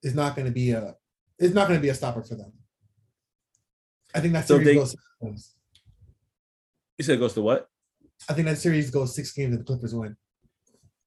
is 0.03 0.15
not 0.15 0.35
going 0.37 0.47
to 0.47 0.53
be 0.53 0.73
a 0.73 0.95
is 1.39 1.55
not 1.55 1.69
going 1.69 1.79
to 1.79 1.83
be 1.83 1.89
a 1.91 1.95
stopper 1.95 2.23
for 2.23 2.35
them. 2.35 2.53
I 4.15 4.21
think 4.21 4.33
that 4.33 4.47
So 4.49 4.55
series 4.55 4.67
they- 4.67 4.75
goes. 4.75 4.91
Six 4.93 5.03
games. 5.23 5.53
You 6.99 7.05
said 7.05 7.15
it 7.17 7.19
goes 7.19 7.35
to 7.35 7.43
what? 7.43 7.69
I 8.29 8.33
think 8.33 8.47
that 8.49 8.59
series 8.59 8.91
goes 8.91 9.15
six 9.15 9.33
games 9.33 9.55
and 9.55 9.61
the 9.61 9.65
Clippers 9.65 9.95
win. 9.95 10.17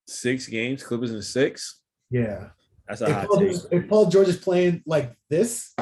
Six 0.07 0.47
games, 0.47 0.84
Clippers 0.84 1.11
in 1.11 1.21
six. 1.21 1.82
Yeah. 2.11 2.49
That's 2.88 3.01
a 3.01 3.05
If 3.07 3.11
hot 3.13 3.27
Paul, 3.27 3.38
take. 3.39 3.51
George, 3.51 3.61
if 3.71 3.89
Paul 3.89 4.05
George 4.07 4.27
is 4.27 4.38
playing 4.38 4.84
like 4.86 5.15
this, 5.30 5.73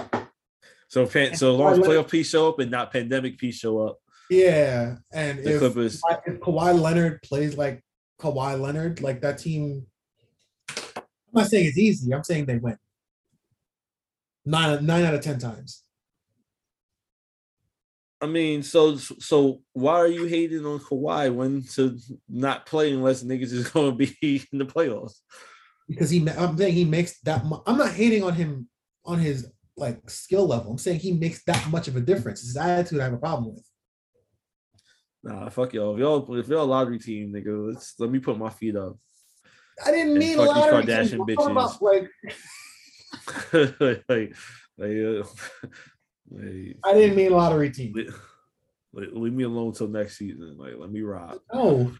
So, 0.89 1.05
pan, 1.05 1.35
so 1.35 1.53
as 1.53 1.59
long 1.59 1.73
as 1.73 1.79
Kawhi 1.79 1.85
playoff 1.85 2.09
piece 2.09 2.29
show 2.29 2.47
up 2.49 2.59
and 2.59 2.71
not 2.71 2.91
pandemic 2.93 3.37
piece 3.37 3.57
show 3.57 3.79
up, 3.85 3.97
yeah, 4.29 4.97
and 5.13 5.39
the 5.39 5.53
if 5.53 5.59
Clippers. 5.59 6.01
if 6.25 6.39
Kawhi 6.39 6.79
Leonard 6.79 7.21
plays 7.23 7.57
like 7.57 7.83
Kawhi 8.19 8.59
Leonard, 8.59 9.01
like 9.01 9.21
that 9.21 9.37
team, 9.39 9.85
I'm 10.69 11.03
not 11.33 11.47
saying 11.47 11.65
it's 11.67 11.77
easy. 11.77 12.13
I'm 12.13 12.23
saying 12.23 12.45
they 12.45 12.57
win. 12.57 12.77
Nine 14.47 14.85
nine 14.85 15.03
out 15.03 15.13
of 15.13 15.19
ten 15.19 15.39
times. 15.39 15.83
I 18.21 18.27
mean, 18.27 18.63
so 18.63 18.95
so 18.95 19.61
why 19.73 19.95
are 19.95 20.07
you 20.07 20.23
hating 20.23 20.65
on 20.65 20.79
Kawhi 20.79 21.35
when 21.35 21.63
to 21.73 21.97
not 22.29 22.65
play 22.65 22.93
unless 22.93 23.23
niggas 23.23 23.51
is 23.51 23.69
going 23.71 23.91
to 23.91 23.97
be 23.97 24.47
in 24.53 24.59
the 24.59 24.65
playoffs? 24.65 25.15
Because 25.89 26.09
he, 26.09 26.25
I'm 26.29 26.57
saying 26.57 26.73
he 26.73 26.85
makes 26.85 27.19
that. 27.21 27.45
Mu- 27.45 27.61
I'm 27.67 27.77
not 27.77 27.91
hating 27.91 28.23
on 28.23 28.33
him 28.33 28.69
on 29.03 29.19
his 29.19 29.51
like 29.75 30.09
skill 30.09 30.47
level. 30.47 30.71
I'm 30.71 30.77
saying 30.77 31.01
he 31.01 31.11
makes 31.11 31.43
that 31.43 31.69
much 31.69 31.89
of 31.89 31.97
a 31.97 32.01
difference. 32.01 32.39
His 32.41 32.55
attitude, 32.55 33.01
I 33.01 33.03
have 33.03 33.13
a 33.13 33.17
problem 33.17 33.53
with. 33.53 33.65
Nah, 35.23 35.49
fuck 35.49 35.73
y'all. 35.73 35.93
If 35.93 35.99
y'all 35.99 36.35
if 36.37 36.47
y'all 36.47 36.63
a 36.63 36.63
lottery 36.63 36.99
team, 36.99 37.33
nigga, 37.33 37.73
let's 37.73 37.95
let 37.99 38.09
me 38.09 38.19
put 38.19 38.37
my 38.37 38.49
feet 38.49 38.77
up. 38.77 38.97
I 39.85 39.91
didn't 39.91 40.17
mean 40.17 40.37
lottery. 40.37 40.93
I'm 41.19 41.27
talking 41.35 41.51
about, 41.51 41.79
bitches. 41.81 42.33
Like 43.53 43.75
like, 44.09 44.35
like, 44.77 44.91
uh, 44.91 45.23
like, 46.31 46.77
I 46.83 46.93
didn't 46.93 47.15
mean 47.15 47.31
lottery 47.31 47.69
team. 47.71 47.93
le- 48.93 49.01
leave 49.19 49.33
me 49.33 49.43
alone 49.43 49.73
till 49.73 49.87
next 49.87 50.17
season. 50.17 50.55
Like, 50.57 50.73
let 50.77 50.91
me 50.91 51.01
rock. 51.01 51.39
No, 51.53 51.91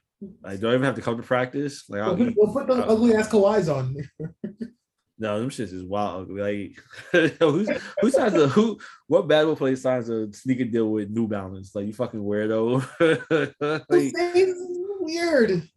Like, 0.44 0.60
do 0.60 0.70
I 0.70 0.74
even 0.74 0.84
have 0.84 0.96
to 0.96 1.02
come 1.02 1.18
to 1.18 1.24
practice? 1.24 1.86
Like, 1.90 2.02
I'll 2.02 2.16
we'll 2.16 2.28
put, 2.28 2.34
we'll 2.38 2.54
put 2.54 2.68
those 2.68 2.80
uh, 2.80 2.94
ugly 2.94 3.16
ass 3.16 3.30
Kawhis 3.30 3.74
on. 3.74 3.96
no, 5.20 5.40
them 5.40 5.50
shits 5.50 5.74
is 5.74 5.84
wild. 5.84 6.30
Like, 6.30 6.78
who's 7.12 7.70
who 8.02 8.12
signs 8.12 8.34
a 8.34 8.48
who? 8.48 8.80
What 9.08 9.28
basketball 9.28 9.56
player 9.56 9.76
signs 9.76 10.10
a 10.10 10.32
sneaker 10.34 10.66
deal 10.66 10.90
with 10.92 11.10
New 11.10 11.28
Balance? 11.28 11.74
Like, 11.76 11.88
you 11.88 11.94
fucking 11.94 12.22
weirdo. 12.22 12.82
like, 13.90 14.14
weird. 15.00 15.68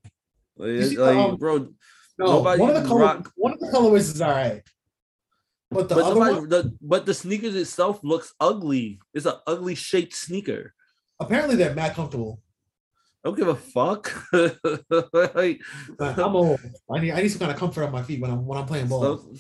like, 0.57 0.99
like, 0.99 1.17
um, 1.17 1.37
bro. 1.37 1.69
No, 2.19 2.41
one 2.41 2.61
of 2.77 2.83
the 2.83 2.87
color, 2.87 3.01
rock- 3.01 3.33
one 3.37 3.55
of 3.55 3.61
the 3.61 3.69
colorways 3.69 4.01
is 4.13 4.21
all 4.21 4.31
right, 4.31 4.63
but 5.71 5.89
the 5.89 5.95
but 5.95 6.05
other 6.05 6.15
nobody, 6.15 6.35
one, 6.41 6.49
the, 6.49 6.77
but 6.81 7.07
the 7.07 7.15
sneakers 7.15 7.55
itself 7.55 8.01
looks 8.03 8.35
ugly. 8.41 9.01
It's 9.15 9.27
an 9.27 9.35
ugly 9.47 9.75
shaped 9.75 10.15
sneaker. 10.15 10.75
apparently 11.21 11.57
they're 11.57 11.75
mad 11.75 11.95
comfortable. 11.95 12.41
I 13.25 13.29
don't 13.29 13.39
give 13.39 13.49
a 13.49 13.55
fuck. 13.55 14.11
like, 14.33 15.61
I'm 15.99 16.37
old. 16.37 16.59
I 16.91 17.01
need 17.01 17.13
I 17.13 17.21
need 17.23 17.29
some 17.29 17.41
kind 17.41 17.53
of 17.53 17.59
comfort 17.59 17.85
on 17.85 17.93
my 17.93 18.03
feet 18.03 18.21
when 18.21 18.31
I'm 18.31 18.47
when 18.47 18.59
I'm 18.59 18.67
playing 18.67 18.89
ball. 18.89 19.03
so- 19.03 19.35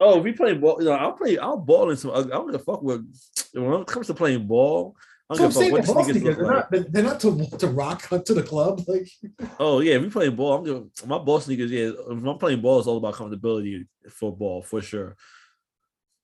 oh, 0.00 0.18
if 0.18 0.24
we 0.24 0.32
play 0.32 0.52
ball, 0.54 0.76
you 0.78 0.86
know, 0.86 0.92
I'll 0.92 1.12
play. 1.12 1.38
I'll 1.38 1.56
ball 1.56 1.90
in 1.90 1.96
some. 1.96 2.10
I 2.10 2.22
don't 2.22 2.50
give 2.50 2.60
a 2.60 2.64
fuck 2.64 2.82
with 2.82 3.02
when 3.54 3.80
it 3.80 3.86
comes 3.86 4.08
to 4.08 4.14
playing 4.14 4.46
ball. 4.46 4.94
So 5.36 5.44
I'm 5.44 5.52
saying 5.52 5.74
they're 5.74 5.82
what 5.82 5.86
ball 5.86 6.04
the 6.04 6.12
sneakers. 6.12 6.36
They're 6.36 6.46
like. 6.46 6.70
not, 6.70 6.92
they're 6.92 7.02
not 7.02 7.20
to, 7.20 7.58
to 7.58 7.66
rock 7.68 8.08
to 8.08 8.34
the 8.34 8.42
club. 8.42 8.82
Like 8.86 9.08
Oh 9.58 9.80
yeah, 9.80 9.94
if 9.94 10.02
we 10.02 10.10
playing 10.10 10.36
ball, 10.36 10.58
I'm 10.58 10.64
giving 10.64 10.90
my 11.06 11.18
ball 11.18 11.40
sneakers. 11.40 11.70
Yeah, 11.70 11.88
if 11.88 12.08
I'm 12.08 12.38
playing 12.38 12.60
ball, 12.60 12.78
it's 12.78 12.88
all 12.88 12.96
about 12.96 13.14
comfortability 13.14 13.86
football 14.10 14.62
for 14.62 14.80
sure. 14.82 15.16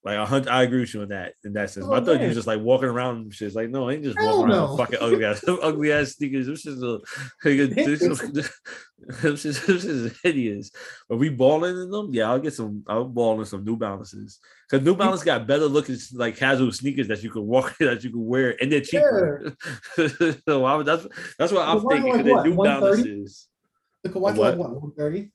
Like 0.04 0.16
a 0.16 0.24
hundred, 0.24 0.48
I 0.48 0.62
agree 0.62 0.80
with 0.80 0.94
you 0.94 1.02
on 1.02 1.08
that 1.08 1.34
in 1.44 1.52
that 1.54 1.70
sense. 1.70 1.84
Oh, 1.84 1.88
But 1.90 1.94
I 1.96 1.98
oh, 2.00 2.04
thought 2.04 2.20
you 2.20 2.28
was 2.28 2.36
just 2.36 2.46
like 2.46 2.60
walking 2.60 2.88
around 2.88 3.16
and 3.16 3.34
shit. 3.34 3.46
It's 3.48 3.56
like 3.56 3.68
no, 3.68 3.88
I 3.88 3.94
ain't 3.94 4.04
just 4.04 4.16
Hell 4.18 4.38
walking 4.38 4.54
around 4.54 4.70
no. 4.70 4.76
fucking 4.76 4.98
ugly 5.00 5.24
ass 5.24 5.44
ugly 5.48 5.92
ass 5.92 6.10
sneakers. 6.12 6.46
This 6.46 6.66
is 6.66 6.82
a 6.82 7.00
this 7.44 8.02
is 8.02 8.50
this 9.22 9.44
is, 9.44 9.66
this 9.66 10.20
hideous. 10.22 10.70
Are 11.10 11.16
we 11.16 11.30
balling 11.30 11.76
in 11.76 11.90
them? 11.90 12.10
Yeah, 12.12 12.30
I'll 12.30 12.38
get 12.38 12.54
some. 12.54 12.84
I'll 12.86 13.06
ball 13.06 13.40
in 13.40 13.46
some 13.46 13.64
New 13.64 13.76
Balances 13.76 14.38
because 14.70 14.84
New 14.84 14.94
Balance 14.94 15.24
got 15.24 15.48
better 15.48 15.66
looking 15.66 15.96
like 16.14 16.36
casual 16.36 16.70
sneakers 16.70 17.08
that 17.08 17.22
you 17.24 17.30
can 17.30 17.44
walk 17.44 17.76
that 17.78 18.04
you 18.04 18.10
can 18.10 18.24
wear 18.24 18.56
and 18.62 18.70
they're 18.70 18.80
cheaper. 18.80 19.52
so 20.48 20.64
I, 20.64 20.82
that's 20.84 21.06
that's 21.38 21.52
what 21.52 21.68
I'm 21.68 21.84
thinking. 21.88 22.24
like 22.24 22.24
what, 22.24 22.46
New 22.46 22.56
Balances. 22.56 23.48
the 24.04 24.10
Kawhi 24.10 24.20
What? 24.20 24.36
like 24.36 24.56
what 24.58 24.70
130. 24.70 25.32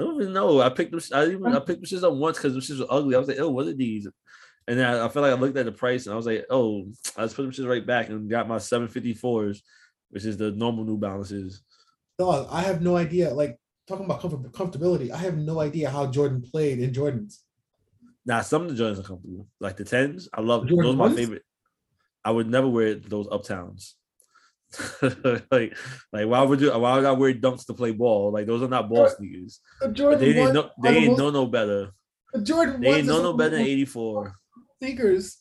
I 0.00 0.04
don't 0.04 0.20
even 0.20 0.32
know. 0.32 0.60
I 0.60 0.68
picked 0.70 0.92
them. 0.92 1.00
I 1.12 1.26
even 1.26 1.46
I 1.46 1.50
uh-huh. 1.50 1.60
picked 1.60 1.82
them 1.82 1.98
shits 1.98 2.04
up 2.04 2.14
once 2.14 2.38
because 2.38 2.52
them 2.52 2.62
shits 2.62 2.80
were 2.80 2.92
ugly. 2.92 3.14
I 3.14 3.18
was 3.18 3.28
like, 3.28 3.38
oh, 3.38 3.50
what 3.50 3.66
are 3.66 3.72
these? 3.72 4.06
And 4.66 4.78
then 4.78 4.86
I, 4.86 5.04
I 5.04 5.08
feel 5.08 5.22
like 5.22 5.32
I 5.32 5.40
looked 5.40 5.56
at 5.56 5.64
the 5.66 5.72
price 5.72 6.06
and 6.06 6.12
I 6.12 6.16
was 6.16 6.26
like, 6.26 6.46
oh, 6.50 6.86
I 7.16 7.22
just 7.22 7.36
put 7.36 7.42
them 7.42 7.52
shits 7.52 7.68
right 7.68 7.86
back 7.86 8.08
and 8.08 8.30
got 8.30 8.48
my 8.48 8.56
754s, 8.56 9.60
which 10.10 10.24
is 10.24 10.36
the 10.36 10.52
normal 10.52 10.84
New 10.84 10.96
Balances. 10.96 11.62
Dog, 12.18 12.48
I 12.50 12.62
have 12.62 12.80
no 12.82 12.96
idea. 12.96 13.30
Like 13.30 13.58
talking 13.86 14.04
about 14.04 14.20
comfort, 14.20 14.52
comfortability. 14.52 15.10
I 15.10 15.18
have 15.18 15.36
no 15.36 15.60
idea 15.60 15.90
how 15.90 16.06
Jordan 16.06 16.42
played 16.42 16.78
in 16.78 16.92
Jordans. 16.92 17.38
Nah, 18.24 18.42
some 18.42 18.62
of 18.62 18.76
the 18.76 18.82
Jordans 18.82 19.00
are 19.00 19.08
comfortable. 19.08 19.48
Like 19.60 19.76
the 19.76 19.84
tens, 19.84 20.28
I 20.32 20.40
love 20.40 20.66
Jordan 20.66 20.96
those. 20.96 21.06
Are 21.06 21.10
my 21.10 21.14
favorite. 21.14 21.42
I 22.24 22.30
would 22.30 22.48
never 22.48 22.68
wear 22.68 22.94
those 22.94 23.26
uptowns. 23.28 23.94
like, 25.50 25.76
like 26.12 26.26
why 26.26 26.42
would 26.42 26.60
you? 26.60 26.70
Why 26.70 26.96
would 26.96 27.04
I 27.04 27.12
wear 27.12 27.34
dunks 27.34 27.66
to 27.66 27.74
play 27.74 27.92
ball? 27.92 28.30
Like 28.32 28.46
those 28.46 28.62
are 28.62 28.68
not 28.68 28.88
ball 28.88 29.08
sneakers. 29.08 29.60
But 29.80 29.94
Jordan 29.94 30.20
they 30.20 30.32
didn't 30.32 30.54
know. 30.54 30.70
They 30.82 30.94
the 30.94 31.00
didn't 31.00 31.18
know 31.18 31.30
no 31.30 31.46
better. 31.46 31.90
Jordan 32.42 32.80
They 32.80 32.92
didn't 32.92 33.06
know 33.06 33.22
no 33.22 33.32
better 33.32 33.56
than 33.56 33.66
eighty 33.66 33.84
four, 33.84 34.34
Sneakers. 34.78 35.38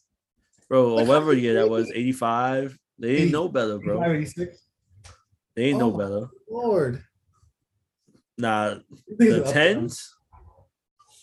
bro. 0.68 0.94
Or 0.94 0.96
Like, 0.98 1.08
whatever 1.08 1.34
year 1.34 1.54
that 1.56 1.70
was, 1.70 1.92
eighty 1.92 2.12
five. 2.12 2.78
They 2.98 3.16
didn't 3.16 3.32
know 3.32 3.48
better, 3.48 3.78
bro. 3.78 4.04
86. 4.04 4.58
They 5.56 5.66
didn't 5.68 5.82
Oh 5.82 5.90
know 5.92 5.98
better. 5.98 6.28
Lord. 6.50 7.04
Nah, 8.38 8.76
the 9.18 9.44
tens. 9.52 10.16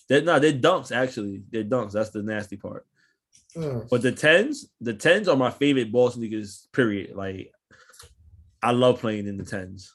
They're 0.08 0.22
not. 0.22 0.42
They're 0.42 0.52
dunks. 0.52 0.92
Actually, 0.94 1.42
they're 1.50 1.64
dunks. 1.64 1.92
That's 1.92 2.10
the 2.10 2.22
nasty 2.22 2.56
part. 2.56 2.86
But 3.54 4.02
the 4.02 4.12
tens, 4.12 4.70
the 4.80 4.94
tens 4.94 5.28
are 5.28 5.36
my 5.36 5.50
favorite 5.50 5.90
ball 5.90 6.10
sneakers. 6.10 6.68
Period. 6.72 7.16
Like, 7.16 7.50
I 8.66 8.72
love 8.72 8.98
playing 8.98 9.28
in 9.28 9.36
the 9.36 9.44
tens. 9.44 9.94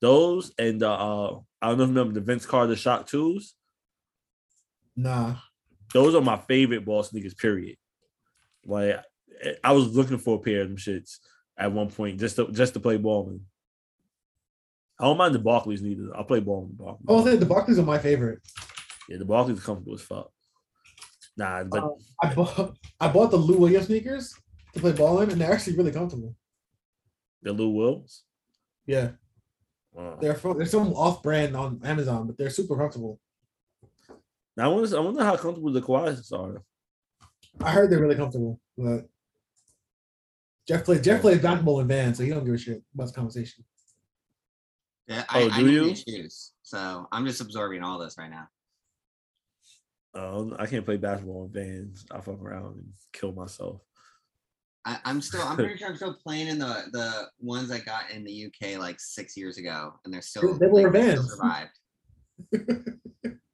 Those 0.00 0.52
and 0.56 0.80
the 0.80 0.88
uh, 0.88 1.40
I 1.60 1.68
don't 1.68 1.78
know 1.78 1.84
if 1.84 1.88
you 1.88 1.94
remember 1.94 2.12
the 2.14 2.20
Vince 2.24 2.46
Carter 2.46 2.76
Shock 2.76 3.08
twos. 3.08 3.54
Nah. 4.94 5.34
Those 5.92 6.14
are 6.14 6.20
my 6.20 6.36
favorite 6.36 6.84
ball 6.84 7.02
sneakers. 7.02 7.34
Period. 7.34 7.76
Like, 8.64 9.00
I 9.64 9.72
was 9.72 9.96
looking 9.96 10.18
for 10.18 10.36
a 10.36 10.38
pair 10.38 10.60
of 10.62 10.68
them 10.68 10.76
shits 10.76 11.18
at 11.58 11.72
one 11.72 11.90
point 11.90 12.20
just 12.20 12.36
to 12.36 12.52
just 12.52 12.74
to 12.74 12.80
play 12.80 12.98
ball 12.98 13.30
in. 13.30 13.40
I 15.00 15.04
don't 15.06 15.18
mind 15.18 15.34
the 15.34 15.40
Barclays 15.40 15.82
neither. 15.82 16.16
I'll 16.16 16.22
play 16.22 16.38
ball 16.38 16.68
in 16.70 16.76
the 16.76 16.84
Barclays. 16.84 17.06
Oh, 17.08 17.36
the 17.36 17.46
Barclays 17.46 17.80
are 17.80 17.84
my 17.84 17.98
favorite. 17.98 18.40
Yeah, 19.08 19.16
the 19.16 19.24
Barclays 19.24 19.58
are 19.58 19.62
comfortable 19.62 19.94
as 19.94 20.02
fuck. 20.02 20.30
Nah, 21.36 21.64
but 21.64 21.82
Uh, 21.82 21.88
I 22.22 22.34
bought 22.34 22.76
I 23.00 23.08
bought 23.08 23.32
the 23.32 23.38
Lou 23.38 23.58
Williams 23.58 23.86
sneakers 23.86 24.34
to 24.74 24.80
play 24.80 24.92
ball 24.92 25.20
in, 25.22 25.30
and 25.30 25.40
they're 25.40 25.52
actually 25.52 25.76
really 25.76 25.92
comfortable. 25.92 26.36
The 27.42 27.52
Lou 27.52 27.70
Wills. 27.70 28.22
Yeah, 28.86 29.10
Wow. 29.92 30.16
they're 30.20 30.34
from, 30.34 30.56
they're 30.58 30.66
some 30.66 30.92
off 30.94 31.22
brand 31.22 31.56
on 31.56 31.80
Amazon, 31.84 32.26
but 32.26 32.36
they're 32.38 32.50
super 32.50 32.76
comfortable. 32.76 33.20
Now 34.56 34.70
I 34.70 34.74
wonder, 34.74 34.96
I 34.96 35.00
wonder 35.00 35.24
how 35.24 35.36
comfortable 35.36 35.72
the 35.72 35.80
Kawhis 35.82 36.32
are. 36.32 36.62
I 37.60 37.70
heard 37.72 37.90
they're 37.90 38.00
really 38.00 38.16
comfortable, 38.16 38.60
but 38.76 39.08
Jeff 40.66 40.84
plays 40.84 41.00
Jeff 41.02 41.20
plays 41.20 41.40
basketball 41.40 41.80
in 41.80 41.88
Vans, 41.88 42.16
so 42.18 42.24
he 42.24 42.30
don't 42.30 42.44
give 42.44 42.54
a 42.54 42.58
shit 42.58 42.82
about 42.94 43.08
the 43.08 43.12
conversation. 43.14 43.64
Yeah, 45.06 45.24
I, 45.28 45.42
Oh, 45.44 45.48
I 45.50 45.58
do 45.60 45.64
need 45.66 45.72
you? 45.72 45.82
new 45.86 45.94
shoes, 45.94 46.52
so 46.62 47.06
I'm 47.10 47.26
just 47.26 47.40
absorbing 47.40 47.82
all 47.82 47.98
this 47.98 48.16
right 48.18 48.30
now. 48.30 48.48
Um, 50.14 50.56
I 50.58 50.66
can't 50.66 50.84
play 50.84 50.96
basketball 50.96 51.44
in 51.44 51.52
Vans. 51.52 52.04
I 52.10 52.20
fuck 52.20 52.40
around 52.42 52.76
and 52.76 52.92
kill 53.12 53.32
myself. 53.32 53.80
I, 54.88 54.98
I'm 55.04 55.20
still. 55.20 55.42
I'm 55.42 55.56
pretty 55.56 55.76
sure 55.78 55.88
I'm 55.88 55.96
still 55.96 56.14
playing 56.14 56.48
in 56.48 56.58
the 56.58 56.84
the 56.92 57.28
ones 57.40 57.70
I 57.70 57.78
got 57.78 58.10
in 58.10 58.24
the 58.24 58.46
UK 58.46 58.78
like 58.78 58.98
six 58.98 59.36
years 59.36 59.58
ago, 59.58 59.92
and 60.04 60.12
they're 60.14 60.22
still 60.22 60.56
They 60.58 60.66
were 60.68 60.90
like, 60.90 60.92
still 60.92 61.22
Vans. 61.22 61.30
survived. 61.30 61.78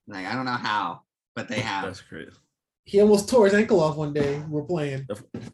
like 0.06 0.26
I 0.26 0.34
don't 0.34 0.44
know 0.44 0.52
how, 0.52 1.00
but 1.34 1.48
they 1.48 1.60
have. 1.60 1.84
That's 1.84 2.00
crazy. 2.02 2.30
He 2.86 3.00
almost 3.00 3.28
tore 3.30 3.46
his 3.46 3.54
ankle 3.54 3.80
off 3.80 3.96
one 3.96 4.12
day. 4.12 4.42
We're 4.48 4.62
playing. 4.62 5.06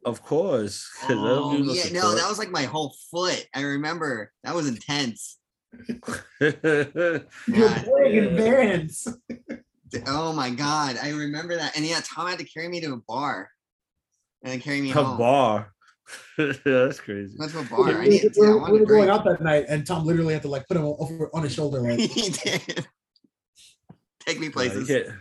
Of 0.04 0.22
course. 0.22 0.88
'cause 1.00 1.10
I 1.12 1.14
don't 1.14 1.24
Oh, 1.44 1.52
do 1.58 1.64
no 1.64 1.72
yeah, 1.72 1.84
no, 1.84 2.00
support. 2.00 2.16
that 2.18 2.28
was 2.28 2.38
like 2.38 2.50
my 2.50 2.64
whole 2.64 2.94
foot. 3.10 3.46
I 3.54 3.62
remember 3.62 4.32
that 4.42 4.54
was 4.54 4.66
intense. 4.68 5.38
You're 6.40 7.22
playing 7.40 8.16
in 8.16 8.36
Vans. 8.36 9.06
Oh 10.06 10.32
my 10.32 10.50
god, 10.50 10.98
I 11.02 11.10
remember 11.10 11.56
that. 11.56 11.76
And 11.76 11.86
yeah, 11.86 12.00
Tom 12.04 12.28
had 12.28 12.38
to 12.40 12.44
carry 12.44 12.68
me 12.68 12.80
to 12.80 12.92
a 12.94 12.96
bar, 12.96 13.48
and 14.42 14.52
then 14.52 14.60
carry 14.60 14.80
me 14.80 14.90
a 14.92 14.94
home. 14.94 15.18
bar. 15.18 15.72
That's 16.36 16.98
crazy. 17.00 17.36
That's 17.38 17.52
to 17.52 17.58
a 17.58 17.62
We 17.62 17.68
bar. 17.68 17.88
I 17.90 18.00
we- 18.00 18.08
needed 18.08 18.34
we. 18.38 18.46
I 18.46 18.50
were, 18.50 18.72
we 18.72 18.80
were 18.80 18.86
going 18.86 19.08
out 19.10 19.24
that 19.24 19.40
night, 19.42 19.66
and 19.68 19.86
Tom 19.86 20.04
literally 20.06 20.32
had 20.34 20.42
to 20.42 20.48
like 20.48 20.66
put 20.66 20.76
him 20.76 20.84
over 20.84 21.30
on 21.34 21.42
his 21.44 21.52
shoulder, 21.54 21.80
like 21.80 21.98
he 22.10 22.30
did. 22.30 22.86
Take 24.20 24.40
me 24.40 24.48
Nah, 24.48 24.52
places. 24.52 24.88
you, 24.88 24.94
can't, 25.04 25.16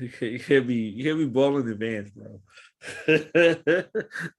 you 0.00 0.08
can't. 0.10 0.32
You 0.32 0.38
can't 0.40 0.66
be. 0.66 0.74
You 0.74 1.04
can't 1.04 1.18
be 1.18 1.26
balling 1.26 1.66
in 1.66 1.78
Vans, 1.78 2.10
bro. 2.10 2.40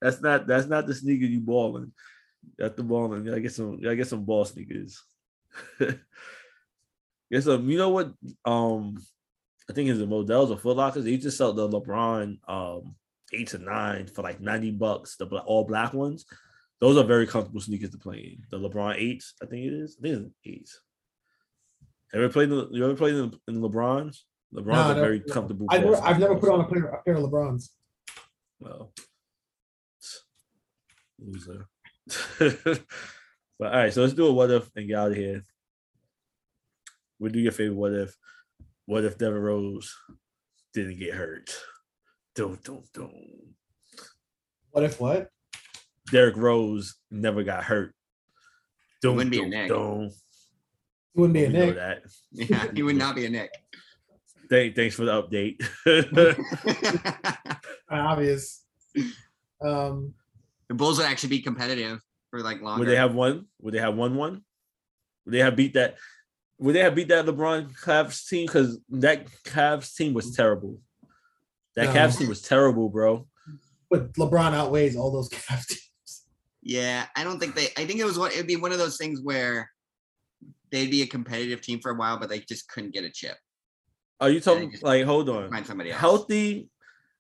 that's 0.01 0.21
not. 0.21 0.47
That's 0.47 0.67
not 0.67 0.85
the 0.88 0.93
sneaker 0.93 1.25
you 1.25 1.39
balling. 1.39 1.91
That's 2.57 2.75
the 2.75 2.84
balling. 2.84 3.21
I 3.23 3.25
gotta 3.30 3.41
get 3.41 3.53
some. 3.53 3.73
You 3.75 3.84
gotta 3.84 3.95
get 3.95 4.07
some 4.07 4.25
ball 4.25 4.45
sneakers. 4.45 5.01
get 5.80 7.43
some. 7.43 7.69
You 7.69 7.77
know 7.77 7.89
what? 7.89 8.13
Um, 8.45 8.97
I 9.69 9.73
think 9.73 9.89
it's 9.89 9.99
the 9.99 10.05
Modell's 10.07 10.51
or 10.51 10.57
Foot 10.57 10.77
Lockers. 10.77 11.03
They 11.03 11.11
used 11.11 11.23
to 11.23 11.31
sell 11.31 11.53
the 11.53 11.67
LeBron 11.69 12.38
um 12.47 12.95
eight 13.34 13.49
to 13.49 13.57
nine 13.57 14.07
for 14.07 14.22
like 14.22 14.39
ninety 14.39 14.72
bucks. 14.72 15.15
The 15.18 15.26
all 15.26 15.65
black 15.65 15.93
ones. 15.93 16.26
Those 16.80 16.97
are 16.97 17.03
very 17.03 17.26
comfortable 17.26 17.61
sneakers 17.61 17.91
to 17.91 17.97
play 17.97 18.18
in. 18.18 18.43
The 18.49 18.69
LeBron 18.69 18.95
eights, 18.97 19.35
I 19.41 19.45
think 19.45 19.65
it 19.65 19.73
is. 19.73 19.97
I 19.99 20.01
think 20.03 20.26
it's 20.26 20.35
eights. 20.45 20.81
Ever 22.14 22.30
played 22.30 22.49
the, 22.49 22.68
you 22.72 22.84
ever 22.84 22.95
played 22.95 23.15
in, 23.15 23.34
in 23.47 23.61
LeBron's? 23.61 24.26
LeBron's 24.53 24.95
no, 24.95 25.01
very 25.01 25.23
no. 25.26 25.34
comfortable. 25.34 25.65
I've 25.69 25.84
never, 25.84 25.95
I've 25.97 26.19
never 26.19 26.35
put 26.35 26.49
on 26.49 26.61
a 26.61 26.68
pair, 26.68 26.85
a 26.85 27.03
pair 27.03 27.15
of 27.15 27.23
LeBrons. 27.23 27.69
Well, 28.60 28.93
loser. 31.19 31.68
but 32.39 32.80
all 33.61 33.72
right, 33.72 33.93
so 33.93 34.01
let's 34.01 34.14
do 34.14 34.27
a 34.27 34.34
what 34.34 34.51
if 34.51 34.69
and 34.76 34.88
get 34.88 34.97
out 34.97 35.11
of 35.11 35.18
here. 35.18 35.43
We'll 37.19 37.31
do 37.31 37.39
your 37.39 37.51
favorite 37.51 37.77
what 37.77 37.93
if. 37.93 38.15
What 38.85 39.05
if 39.05 39.18
Devin 39.18 39.41
Rose 39.41 39.95
didn't 40.73 40.99
get 40.99 41.14
hurt? 41.14 41.55
Don't 42.35 42.64
don't 42.64 42.85
don't. 42.93 43.53
What 44.72 44.84
if 44.84 44.99
what? 44.99 45.30
Derrick 46.11 46.35
Rose 46.35 46.95
never 47.11 47.43
got 47.43 47.64
hurt. 47.64 47.93
Don't 49.01 49.18
wouldn't 49.18 49.31
be 49.31 49.39
a 49.39 49.68
don't 49.68 50.10
He 51.14 51.19
wouldn't 51.19 51.34
be 51.34 51.45
a 51.45 51.47
We 51.47 51.53
Knick. 51.53 51.76
that. 51.76 52.03
Yeah, 52.31 52.68
he 52.73 52.84
would 52.84 52.95
not 52.95 53.15
be 53.15 53.26
a 53.26 53.30
Knick. 53.30 53.51
Thank, 54.49 54.76
thanks 54.76 54.95
for 54.95 55.05
the 55.05 55.23
update. 55.23 55.61
Obvious. 57.89 58.64
Um, 59.61 60.14
the 60.68 60.76
Bulls 60.76 60.97
would 60.97 61.07
actually 61.07 61.30
be 61.30 61.39
competitive 61.39 61.99
for 62.30 62.41
like 62.41 62.61
longer. 62.61 62.80
Would 62.80 62.89
they 62.89 62.97
have 62.97 63.15
won? 63.15 63.47
Would 63.61 63.73
they 63.73 63.80
have 63.80 63.95
won 63.95 64.15
one? 64.15 64.43
Would 65.26 65.34
they 65.34 65.39
have 65.39 65.55
beat 65.55 65.73
that? 65.76 65.95
Would 66.60 66.76
they 66.76 66.81
have 66.81 66.93
beat 66.93 67.07
that 67.07 67.26
LeBron 67.26 67.73
Cavs 67.80 68.27
team? 68.27 68.45
Because 68.45 68.80
that 68.89 69.27
Cavs 69.43 69.95
team 69.95 70.14
was 70.14 70.35
terrible. 70.35 70.80
That 71.76 71.86
No. 71.88 71.94
Cavs 71.94 72.18
team 72.18 72.28
was 72.30 72.41
terrible, 72.41 72.90
bro. 72.90 73.28
but 73.90 74.14
LeBron 74.14 74.54
outweighs 74.54 74.95
all 74.95 75.12
those 75.12 75.30
Cavs 75.30 75.68
teams. 75.68 76.22
Yeah, 76.62 77.06
I 77.16 77.24
don't 77.24 77.40
think 77.40 77.56
they. 77.56 77.68
I 77.78 77.86
think 77.86 78.00
it 78.00 78.06
was 78.06 78.18
one. 78.18 78.32
it'd 78.32 78.48
be 78.48 78.56
one 78.56 78.72
of 78.72 78.78
those 78.78 78.98
things 78.98 79.22
where 79.22 79.70
they'd 80.72 80.90
be 80.91 81.02
a 81.02 81.08
competitive 81.08 81.62
team 81.62 81.80
for 81.82 81.91
a 81.91 81.95
while, 81.95 82.18
but 82.18 82.30
they 82.30 82.40
just 82.40 82.68
couldn't 82.70 82.94
get 82.94 83.04
a 83.04 83.10
chip. 83.10 83.38
Are 84.22 84.30
you 84.30 84.40
talking 84.40 84.74
like 84.82 85.04
hold 85.06 85.30
on? 85.30 85.50
Find 85.52 85.66
somebody 85.66 85.91
else. 85.91 86.00
Healthy, 86.00 86.70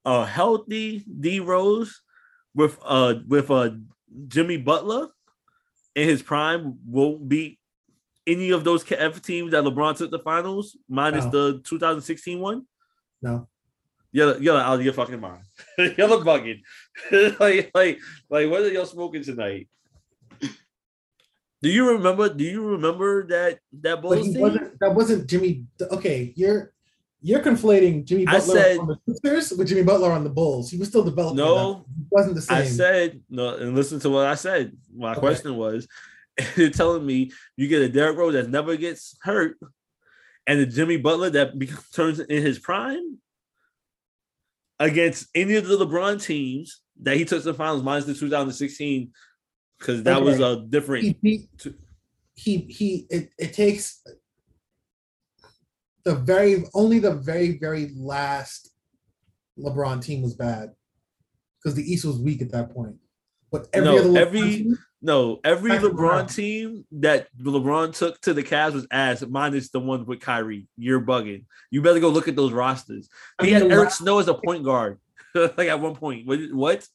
uh, 0.05 0.25
healthy 0.25 1.03
D 1.19 1.39
Rose 1.41 2.01
with 2.55 2.77
uh 2.85 3.15
with 3.27 3.51
uh 3.51 3.71
Jimmy 4.27 4.57
Butler 4.57 5.09
in 5.95 6.07
his 6.07 6.21
prime 6.21 6.77
won't 6.85 7.27
beat 7.27 7.59
any 8.25 8.51
of 8.51 8.63
those 8.63 8.83
Cavs 8.85 9.21
teams 9.21 9.51
that 9.51 9.63
LeBron 9.65 9.97
took 9.97 10.11
the 10.11 10.19
finals, 10.19 10.77
minus 10.87 11.25
No. 11.25 11.31
the 11.53 11.59
2016 11.63 12.39
one. 12.39 12.65
No. 13.21 13.49
You're, 14.13 14.37
you're 14.37 14.57
out 14.57 14.75
of 14.75 14.85
your 14.85 14.93
fucking 14.93 15.19
mind. 15.19 15.43
you're 15.77 15.91
bugging. 16.23 16.61
like, 17.39 17.71
like, 17.73 17.99
like, 18.29 18.49
what 18.49 18.61
are 18.61 18.69
y'all 18.71 18.85
smoking 18.85 19.23
tonight? 19.23 19.67
Do 21.61 21.69
you 21.69 21.89
remember? 21.89 22.27
Do 22.29 22.43
you 22.43 22.61
remember 22.61 23.25
that 23.27 23.59
that 23.81 24.01
Bulls 24.01 24.21
team? 24.33 24.39
wasn't. 24.41 24.79
That 24.81 24.93
wasn't 24.93 25.29
Jimmy. 25.29 25.65
Okay, 25.81 26.33
you're 26.35 26.73
you're 27.21 27.39
conflating 27.39 28.03
Jimmy 28.03 28.25
Butler 28.25 28.55
said- 28.55 28.77
on 28.79 28.87
the 28.87 29.13
Sixers 29.15 29.57
with 29.57 29.69
Jimmy 29.69 29.83
Butler 29.83 30.11
on 30.11 30.25
the 30.25 30.29
Bulls. 30.29 30.69
He 30.69 30.77
was 30.77 30.89
still 30.89 31.05
developing. 31.05 31.37
No. 31.37 31.85
He 31.97 32.03
wasn't 32.11 32.35
the 32.35 32.41
same. 32.41 32.57
I 32.57 32.65
said 32.65 33.21
no, 33.29 33.55
and 33.55 33.73
listen 33.75 33.99
to 34.01 34.09
what 34.09 34.27
I 34.27 34.35
said. 34.35 34.73
My 34.93 35.11
Okay. 35.11 35.21
question 35.21 35.55
was, 35.55 35.87
you're 36.57 36.69
telling 36.69 37.05
me 37.05 37.31
you 37.55 37.69
get 37.69 37.81
a 37.81 37.87
Derrick 37.87 38.17
Rose 38.17 38.33
that 38.33 38.49
never 38.49 38.75
gets 38.75 39.15
hurt, 39.21 39.57
and 40.45 40.59
a 40.59 40.65
Jimmy 40.65 40.97
Butler 40.97 41.29
that 41.29 41.57
be- 41.57 41.71
turns 41.93 42.19
in 42.19 42.43
his 42.43 42.59
prime 42.59 43.19
against 44.83 45.27
any 45.33 45.55
of 45.55 45.67
the 45.67 45.77
LeBron 45.77 46.21
teams 46.23 46.81
that 47.01 47.17
he 47.17 47.25
took 47.25 47.39
to 47.41 47.45
the 47.51 47.53
finals, 47.53 47.83
minus 47.83 48.05
the 48.05 48.13
2016, 48.13 49.11
because 49.79 50.03
that 50.03 50.21
was 50.21 50.39
a 50.39 50.65
different. 50.69 51.15
he 51.21 51.47
to- 51.59 51.75
he 52.35 52.57
he 52.69 53.05
it, 53.11 53.29
it 53.37 53.53
takes 53.53 54.01
the 56.03 56.15
very 56.15 56.63
only 56.73 56.99
the 56.99 57.13
very 57.13 57.57
very 57.59 57.91
last 57.95 58.71
LeBron 59.59 60.01
team 60.03 60.21
was 60.23 60.33
bad 60.33 60.71
because 61.61 61.75
the 61.75 61.83
East 61.83 62.05
was 62.05 62.17
weak 62.19 62.41
at 62.41 62.51
that 62.51 62.73
point. 62.73 62.95
But 63.51 63.67
every 63.71 63.87
No, 63.89 63.97
other 63.99 64.09
LeBron 64.09 64.17
every- 64.17 64.41
team, 64.41 64.77
No, 65.05 65.41
every 65.43 65.71
LeBron 65.71 66.33
team 66.33 66.85
that 66.93 67.27
LeBron 67.37 67.93
took 67.93 68.21
to 68.21 68.33
the 68.33 68.41
Cavs 68.41 68.71
was 68.73 68.87
ass, 68.89 69.21
minus 69.27 69.69
the 69.69 69.81
one 69.81 70.05
with 70.05 70.21
Kyrie. 70.21 70.67
You're 70.77 71.01
bugging. 71.01 71.43
You 71.71 71.81
better 71.81 71.99
go 71.99 72.07
look 72.07 72.29
at 72.29 72.37
those 72.37 72.53
rosters. 72.53 73.09
I 73.37 73.45
He 73.45 73.51
mean, 73.51 73.63
had 73.63 73.71
Eric 73.71 73.91
Snow 73.91 74.19
as 74.19 74.29
a 74.29 74.33
point 74.33 74.63
guard, 74.63 74.99
like 75.35 75.67
at 75.67 75.81
one 75.81 75.95
point. 75.95 76.25
What? 76.55 76.87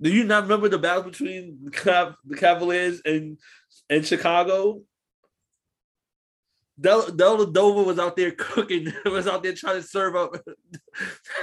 Do 0.00 0.10
you 0.10 0.24
not 0.24 0.44
remember 0.44 0.70
the 0.70 0.78
battle 0.78 1.02
between 1.02 1.58
the 1.64 1.70
Cav- 1.70 2.16
the 2.24 2.36
Cavaliers 2.36 3.02
and 3.04 3.36
and 3.90 4.06
Chicago? 4.06 4.80
Del 6.80 7.10
Del 7.10 7.44
Dover 7.46 7.82
was 7.84 7.98
out 7.98 8.16
there 8.16 8.30
cooking, 8.32 8.92
was 9.04 9.28
out 9.28 9.42
there 9.42 9.52
trying 9.54 9.76
to 9.80 9.86
serve 9.86 10.16
up 10.16 10.36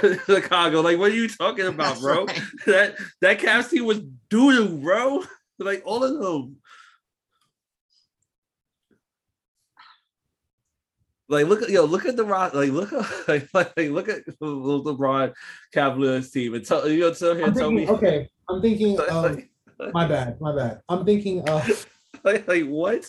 Chicago. 0.26 0.80
Like, 0.80 0.98
what 0.98 1.12
are 1.12 1.14
you 1.14 1.28
talking 1.28 1.66
about, 1.66 1.90
That's 1.94 2.00
bro? 2.00 2.24
right. 2.24 2.40
That 2.66 2.96
that 3.20 3.38
Cavs 3.38 3.70
team 3.70 3.84
was 3.86 4.00
doo 4.00 4.52
doo, 4.52 4.78
bro. 4.78 5.22
Like 5.64 5.82
all 5.84 6.04
of 6.04 6.18
them. 6.18 6.56
Like 11.28 11.46
look 11.46 11.62
at 11.62 11.70
yo, 11.70 11.84
look 11.84 12.04
at 12.04 12.16
the 12.16 12.24
rock, 12.24 12.52
like 12.52 12.70
look 12.70 12.92
at 12.92 13.28
like, 13.28 13.48
like 13.54 13.90
look 13.90 14.08
at 14.08 14.26
the 14.26 14.34
LeBron 14.40 15.32
Cavaliers 15.72 16.30
team 16.30 16.54
and 16.54 16.64
tell 16.64 16.86
you 16.86 17.00
know 17.00 17.14
tell 17.14 17.34
here 17.34 17.50
tell 17.50 17.70
me 17.70 17.88
okay, 17.88 18.28
I'm 18.50 18.60
thinking 18.60 19.00
of 19.00 19.08
like, 19.78 19.94
my 19.94 20.06
bad, 20.06 20.38
my 20.40 20.54
bad. 20.54 20.80
I'm 20.88 21.06
thinking 21.06 21.48
of 21.48 21.86
like, 22.24 22.46
like 22.46 22.64
what? 22.64 23.08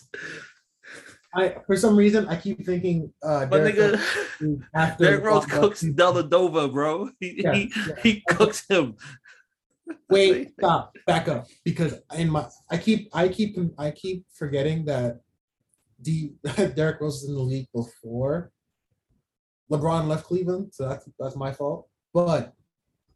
I 1.35 1.57
for 1.65 1.75
some 1.75 1.97
reason 1.97 2.27
I 2.27 2.37
keep 2.37 2.65
thinking 2.65 3.11
uh 3.23 3.47
My 3.49 3.57
Derrick 3.57 3.75
nigga 3.75 4.97
Derrick 4.97 5.23
Rose 5.23 5.45
cooks 5.45 5.83
left. 5.83 5.95
Dellavedova, 5.97 6.71
bro. 6.71 7.09
He, 7.19 7.41
Yeah, 7.41 7.53
he, 7.53 7.71
yeah. 7.75 7.95
he 8.01 8.23
cooks 8.29 8.65
him. 8.69 8.95
Wait, 10.09 10.51
stop, 10.59 10.95
back 11.07 11.27
up, 11.27 11.47
because 11.65 11.95
in 12.15 12.29
my 12.29 12.47
I 12.69 12.77
keep 12.77 13.09
I 13.13 13.27
keep 13.27 13.57
I 13.77 13.91
keep 13.91 14.25
forgetting 14.33 14.85
that 14.85 15.21
the 15.99 16.33
Derrick 16.75 17.01
Rose 17.01 17.21
was 17.21 17.29
in 17.29 17.35
the 17.35 17.41
league 17.41 17.67
before 17.73 18.51
LeBron 19.71 20.07
left 20.07 20.25
Cleveland, 20.25 20.73
so 20.73 20.87
that's 20.87 21.07
that's 21.19 21.35
my 21.35 21.51
fault. 21.51 21.87
But 22.13 22.53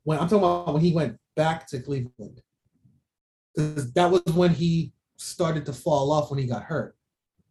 when 0.03 0.17
I'm 0.19 0.27
talking 0.27 0.39
about 0.39 0.73
when 0.73 0.81
he 0.83 0.93
went 0.93 1.17
back 1.35 1.67
to 1.67 1.79
Cleveland, 1.79 2.41
'cause 3.55 3.91
that 3.93 4.09
was 4.09 4.21
when 4.33 4.53
he 4.53 4.93
started 5.17 5.65
to 5.67 5.73
fall 5.73 6.11
off 6.11 6.29
when 6.31 6.39
he 6.39 6.47
got 6.47 6.63
hurt. 6.63 6.95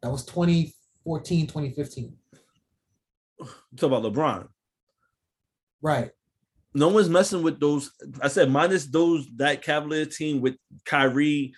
That 0.02 0.10
was 0.10 0.24
2014, 0.26 1.47
2015. 1.47 2.16
Talk 3.76 3.82
about 3.82 4.02
LeBron. 4.02 4.48
Right. 5.82 6.10
No 6.77 6.89
one's 6.89 7.09
messing 7.09 7.43
with 7.43 7.59
those. 7.59 7.90
I 8.20 8.28
said 8.28 8.51
minus 8.51 8.86
those 8.86 9.27
that 9.36 9.62
Cavalier 9.62 10.05
team 10.05 10.43
with 10.43 10.57
Kyrie 10.85 11.55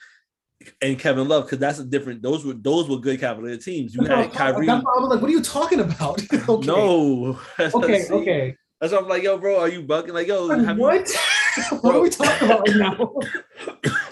and 0.81 0.99
Kevin 0.99 1.27
Love 1.27 1.45
because 1.45 1.59
that's 1.59 1.81
a 1.81 1.85
different. 1.85 2.23
Those 2.23 2.45
were 2.45 2.55
those 2.55 2.89
were 2.89 2.99
good 2.99 3.19
Cavalier 3.19 3.57
teams. 3.57 3.95
You 3.95 4.05
had 4.05 4.33
Kyrie. 4.33 4.69
I 4.69 4.77
was 4.77 5.11
like, 5.11 5.21
what 5.21 5.29
are 5.29 5.35
you 5.35 5.43
talking 5.43 5.81
about? 5.81 6.23
okay. 6.49 6.67
No. 6.67 7.39
Okay, 7.59 8.03
See? 8.03 8.15
okay. 8.15 8.57
That's 8.81 8.93
why 8.93 9.01
I'm 9.01 9.09
like, 9.09 9.25
yo, 9.25 9.39
bro, 9.39 9.59
are 9.59 9.69
you 9.69 9.83
bugging? 9.83 10.13
Like, 10.13 10.29
yo, 10.29 10.55
you- 10.55 10.75
what? 10.75 11.11
what 11.81 11.97
are 11.97 12.01
we 12.01 12.11
talking 12.11 12.49
about 12.49 12.69
right 12.69 12.77
now? 12.77 13.15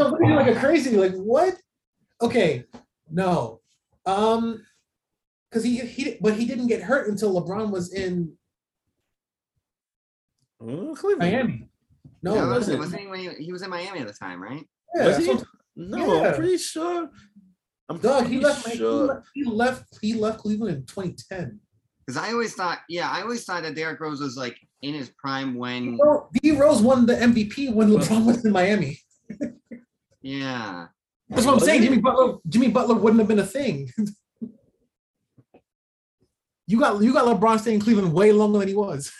I'm 0.01 0.11
looking 0.11 0.35
like 0.35 0.57
a 0.57 0.59
crazy. 0.59 0.97
Like 0.97 1.15
what? 1.15 1.55
Okay, 2.21 2.65
no. 3.09 3.61
Um, 4.07 4.65
because 5.49 5.63
he 5.63 5.79
he 5.79 6.17
but 6.21 6.35
he 6.35 6.47
didn't 6.47 6.67
get 6.67 6.83
hurt 6.83 7.09
until 7.09 7.41
LeBron 7.41 7.71
was 7.71 7.95
in 7.95 8.37
Oh, 10.67 10.95
Cleveland. 10.99 11.19
Miami. 11.33 11.69
No, 12.23 12.35
No, 12.35 12.45
it 12.45 12.49
wasn't, 12.49 12.79
wasn't. 12.79 12.79
wasn't 12.79 13.01
he 13.03 13.07
when 13.07 13.21
he, 13.21 13.45
he 13.45 13.53
was 13.53 13.63
in 13.63 13.71
Miami 13.71 14.01
at 14.01 14.07
the 14.07 14.13
time, 14.13 14.43
right? 14.43 14.65
Yeah, 14.95 15.07
Was 15.07 15.17
he? 15.19 15.35
No, 15.77 16.23
Yeah. 16.23 16.29
I'm 16.31 16.35
pretty 16.35 16.59
sure. 16.59 17.11
I'm 17.89 17.99
Doug, 17.99 18.25
he 18.27 18.41
pretty 18.41 18.45
left, 18.45 18.69
he 18.69 18.77
sure. 18.79 19.07
left. 19.07 19.27
He 19.35 19.45
left. 19.45 19.85
He 20.01 20.15
left 20.15 20.39
Cleveland 20.41 20.77
in 20.79 20.87
2010. 20.87 21.61
Because 22.05 22.21
I 22.21 22.33
always 22.33 22.55
thought, 22.55 22.79
yeah, 22.89 23.09
I 23.11 23.23
always 23.23 23.45
thought 23.45 23.63
that 23.63 23.75
Derrick 23.77 24.01
Rose 24.01 24.21
was 24.21 24.37
like 24.37 24.57
in 24.83 24.95
his 24.95 25.11
prime 25.19 25.55
when, 25.57 25.97
Well, 25.99 26.31
D 26.43 26.53
Rose 26.53 26.81
won 26.83 27.07
the 27.07 27.15
MVP 27.15 27.73
when 27.75 27.91
LeBron 27.91 28.25
was 28.27 28.45
in 28.45 28.53
Miami. 28.53 28.99
yeah. 30.23 30.87
That's 31.29 31.45
what 31.47 31.55
I'm 31.55 31.61
saying. 31.61 31.83
Jimmy 31.83 31.99
Butler. 31.99 32.39
Jimmy 32.49 32.69
Butler 32.69 32.95
wouldn't 32.95 33.19
have 33.21 33.29
been 33.29 33.41
a 33.41 33.47
thing. 33.47 33.91
you 36.67 36.79
got 36.81 37.03
you 37.03 37.13
got 37.13 37.25
LeBron 37.27 37.59
staying 37.61 37.77
in 37.77 37.81
Cleveland 37.81 38.13
way 38.13 38.33
longer 38.33 38.59
than 38.61 38.69
he 38.69 38.75
was. 38.75 39.13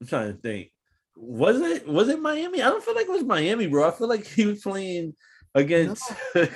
I'm 0.00 0.06
trying 0.06 0.32
to 0.32 0.38
think. 0.38 0.70
Was 1.16 1.60
it 1.60 1.86
was 1.86 2.08
it 2.08 2.20
Miami? 2.20 2.62
I 2.62 2.68
don't 2.68 2.82
feel 2.82 2.94
like 2.94 3.06
it 3.06 3.10
was 3.12 3.24
Miami, 3.24 3.66
bro. 3.66 3.86
I 3.86 3.90
feel 3.90 4.08
like 4.08 4.26
he 4.26 4.46
was 4.46 4.62
playing 4.62 5.14
against 5.54 6.10
He 6.34 6.48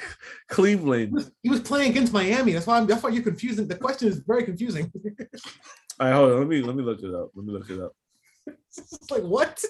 Cleveland. 0.48 1.12
was, 1.12 1.30
he 1.42 1.50
was 1.50 1.60
playing 1.60 1.90
against 1.90 2.12
Miami. 2.12 2.52
That's 2.52 2.66
why 2.66 2.78
I'm, 2.78 2.86
that's 2.86 3.02
why 3.02 3.10
you're 3.10 3.22
confusing. 3.22 3.66
The 3.66 3.74
question 3.74 4.08
is 4.08 4.18
very 4.26 4.44
confusing. 4.44 4.90
All 6.00 6.06
right, 6.06 6.12
hold 6.14 6.32
on. 6.32 6.38
Let 6.38 6.48
me 6.48 6.62
let 6.62 6.76
me 6.76 6.82
look 6.82 7.02
it 7.02 7.14
up. 7.14 7.30
Let 7.34 7.44
me 7.44 7.52
look 7.52 7.68
it 7.68 7.80
up. 7.80 7.92
it's 8.46 8.98
like 9.10 9.22
what? 9.22 9.62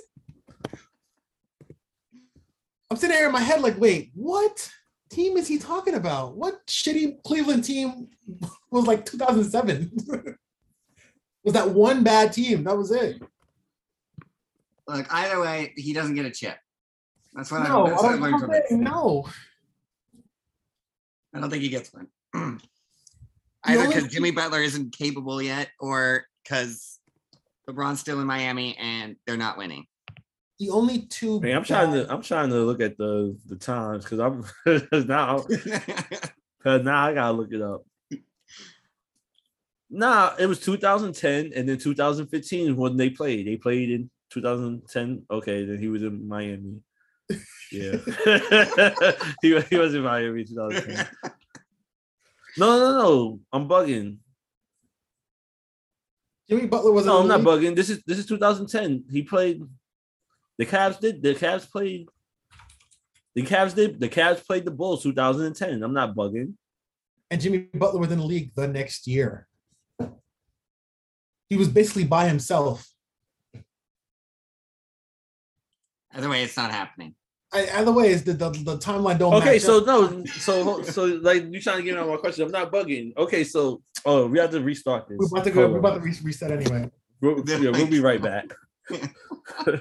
I'm 2.91 2.97
sitting 2.97 3.17
here 3.17 3.27
in 3.27 3.33
my 3.33 3.41
head 3.41 3.63
like, 3.63 3.79
wait, 3.81 4.11
what 4.15 4.71
team 5.11 5.37
is 5.37 5.49
he 5.49 5.59
talking 5.59 5.95
about? 5.95 6.37
What 6.37 6.65
shitty 6.67 7.23
Cleveland 7.25 7.65
team 7.65 8.09
was 8.71 8.87
like 8.87 9.05
2007? 9.05 9.91
was 11.43 11.55
that 11.55 11.71
one 11.71 12.05
bad 12.05 12.33
team? 12.33 12.65
That 12.65 12.77
was 12.77 12.91
it. 12.93 13.23
Look, 14.87 15.07
either 15.13 15.41
way, 15.41 15.73
he 15.77 15.93
doesn't 15.93 16.15
get 16.15 16.27
a 16.27 16.31
chip. 16.31 16.57
That's 17.33 17.51
what, 17.51 17.67
No, 17.67 17.87
I, 17.87 17.91
that's 17.91 18.03
I 18.03 18.07
what 18.07 18.09
I 18.09 18.13
don't, 18.13 18.23
learned 18.23 18.35
I'm 18.35 18.41
from 18.41 18.53
it. 18.53 18.65
saying 18.69 18.83
no. 18.83 19.27
I 21.35 21.41
don't 21.41 21.51
think 21.51 21.63
he 21.63 21.69
gets 21.69 21.93
one. 21.93 22.09
Either 23.67 23.87
because 23.87 24.09
Jimmy 24.09 24.31
Butler 24.31 24.61
isn't 24.61 24.95
capable 24.97 25.41
yet, 25.41 25.71
or 25.81 26.27
because 26.43 27.01
LeBron's 27.69 28.01
still 28.01 28.21
in 28.21 28.27
Miami 28.27 28.77
and 28.77 29.17
they're 29.27 29.37
not 29.39 29.57
winning. 29.57 29.87
The 30.61 30.71
only 30.71 31.07
two. 31.07 31.41
Hey, 31.41 31.53
I'm 31.53 31.65
trying 31.65 31.93
to 31.93 32.13
I'm 32.13 32.23
trying 32.23 32.51
to 32.51 32.57
look 32.57 32.81
at 32.81 32.97
the 32.99 33.37
the 33.47 33.57
times 33.57 34.05
because 34.05 34.21
I'm 34.21 34.45
now 35.09 35.39
because 35.49 36.85
now 36.85 37.07
I 37.07 37.15
gotta 37.15 37.33
look 37.33 37.53
it 37.53 37.61
up. 37.63 37.85
Nah, 39.91 40.35
it 40.39 40.47
was 40.47 40.61
2010 40.61 41.53
and 41.55 41.69
then 41.69 41.79
2015 41.79 42.77
when 42.77 42.97
they 42.97 43.11
played. 43.11 43.47
They 43.47 43.57
played 43.57 43.91
in 43.91 44.11
2010. 44.35 45.27
Okay, 45.31 45.65
then 45.65 45.79
he 45.79 45.89
was 45.89 46.03
in 46.03 46.29
Miami. 46.29 46.81
Yeah, 47.73 47.97
he, 49.43 49.59
he 49.63 49.79
was 49.79 49.95
in 49.95 50.03
Miami 50.03 50.45
2010. 50.45 51.09
No, 52.57 52.79
no, 52.79 53.03
no, 53.03 53.41
I'm 53.53 53.69
bugging. 53.69 54.19
Jimmy 56.49 56.67
Butler 56.67 56.93
was. 56.93 57.05
In 57.05 57.09
no, 57.09 57.21
I'm 57.21 57.27
not 57.27 57.41
bugging. 57.41 57.75
This 57.75 57.91
is 57.91 58.01
this 58.07 58.19
is 58.19 58.27
2010. 58.27 59.07
He 59.11 59.23
played. 59.23 59.61
The 60.59 60.67
Cavs 60.67 61.01
did. 61.01 61.21
The 61.21 61.35
Cavs 61.35 61.69
played. 61.69 62.09
The 63.35 63.43
Cavs 63.43 63.75
did. 63.75 63.99
The 63.99 64.09
Cavs 64.09 64.47
played 64.47 64.65
the 64.65 64.71
Bulls 64.71 65.03
2010. 65.03 65.83
I'm 65.83 65.93
not 65.93 66.15
bugging. 66.15 66.55
And 67.29 67.41
Jimmy 67.41 67.67
Butler 67.75 67.99
was 67.99 68.13
in 68.13 68.19
the 68.19 68.25
league 68.25 68.53
the 68.55 68.69
next 68.69 69.09
year. 69.09 69.49
He 71.49 71.57
was 71.57 71.69
basically 71.69 72.05
by 72.05 72.29
himself. 72.29 72.87
Either 76.15 76.29
way, 76.29 76.43
it's 76.45 76.57
not 76.57 76.71
happening. 76.71 77.15
I, 77.53 77.69
either 77.79 77.93
way, 77.93 78.09
is 78.11 78.25
the, 78.25 78.33
the 78.33 78.51
the 78.51 78.79
timeline 78.79 79.19
don't. 79.19 79.35
Okay, 79.35 79.53
match 79.55 79.63
so 79.63 79.79
up. 79.79 79.87
no, 79.87 80.25
so 80.27 80.83
so 80.83 81.05
like 81.05 81.45
you 81.53 81.61
trying 81.61 81.79
to 81.79 81.83
get 81.85 81.95
me 81.95 82.01
on 82.01 82.09
my 82.09 82.17
question. 82.17 82.45
I'm 82.45 82.51
not 82.51 82.73
bugging. 82.73 83.17
Okay, 83.17 83.45
so 83.45 83.83
oh, 84.05 84.27
we 84.27 84.39
have 84.39 84.51
to 84.51 84.61
restart 84.61 85.09
this. 85.09 85.19
we're 85.19 85.27
about 85.27 85.45
to 85.45 85.51
go. 85.51 85.61
Hold 85.61 85.73
We're 85.73 85.79
on. 85.79 85.85
about 85.85 85.95
to 85.95 86.01
re- 86.01 86.19
reset 86.25 86.51
anyway. 86.51 86.91
We'll, 87.21 87.43
yeah, 87.49 87.71
we'll 87.71 87.87
be 87.87 88.01
right 88.01 88.21
back. 88.21 88.47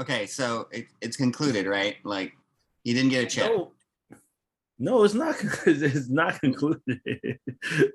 Okay, 0.00 0.26
so 0.26 0.68
it, 0.72 0.86
it's 1.00 1.16
concluded, 1.16 1.66
right? 1.66 1.96
Like 2.04 2.32
you 2.84 2.94
didn't 2.94 3.10
get 3.10 3.24
a 3.24 3.26
check. 3.26 3.50
No, 3.50 3.72
no, 4.78 5.04
it's 5.04 5.14
not. 5.14 5.36
It's 5.66 6.08
not 6.08 6.40
concluded. 6.40 6.80
It 7.04 7.40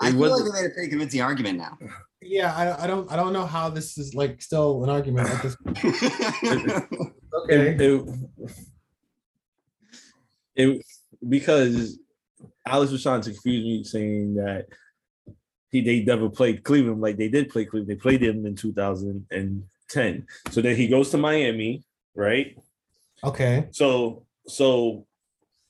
I 0.02 0.12
feel 0.12 0.20
wasn't- 0.20 0.50
like 0.50 0.54
we 0.56 0.62
made 0.62 0.72
a 0.72 0.74
pretty 0.74 0.90
convincing 0.90 1.22
argument 1.22 1.58
now. 1.58 1.78
Yeah, 2.22 2.54
I, 2.56 2.84
I 2.84 2.88
don't 2.88 3.12
I 3.12 3.16
don't 3.16 3.32
know 3.34 3.46
how 3.46 3.70
this 3.70 3.98
is 3.98 4.16
like 4.16 4.42
still 4.42 4.84
an 4.84 4.90
argument 4.90 5.30
at 5.30 5.44
this. 5.44 5.56
point. 5.64 5.78
Okay. 7.34 7.76
it, 7.76 7.82
it, 10.56 10.70
it- 10.70 10.86
because 11.28 12.00
Alex 12.66 12.92
was 12.92 13.02
trying 13.02 13.22
to 13.22 13.32
confuse 13.32 13.64
me, 13.66 13.84
saying 13.84 14.36
that 14.36 14.68
he 15.72 15.82
they 15.82 16.04
never 16.04 16.30
played 16.30 16.64
Cleveland 16.64 17.02
like 17.02 17.18
they 17.18 17.28
did 17.30 17.50
play 17.50 17.66
Cleveland. 17.66 17.90
They 17.90 17.96
played 17.96 18.22
them 18.22 18.46
in 18.46 18.56
2010. 18.56 20.28
So 20.52 20.62
then 20.62 20.76
he 20.76 20.88
goes 20.88 21.10
to 21.12 21.18
Miami, 21.18 21.84
right? 22.16 22.56
Okay. 23.24 23.68
So 23.72 24.26
so 24.48 25.08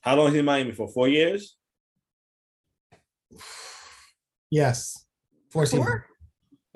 how 0.00 0.16
long 0.16 0.28
is 0.28 0.32
he 0.34 0.38
in 0.40 0.44
Miami 0.44 0.72
for? 0.72 0.88
Four 0.88 1.08
years? 1.08 1.56
Yes. 4.50 5.06
Four. 5.50 5.66
Four? 5.66 6.06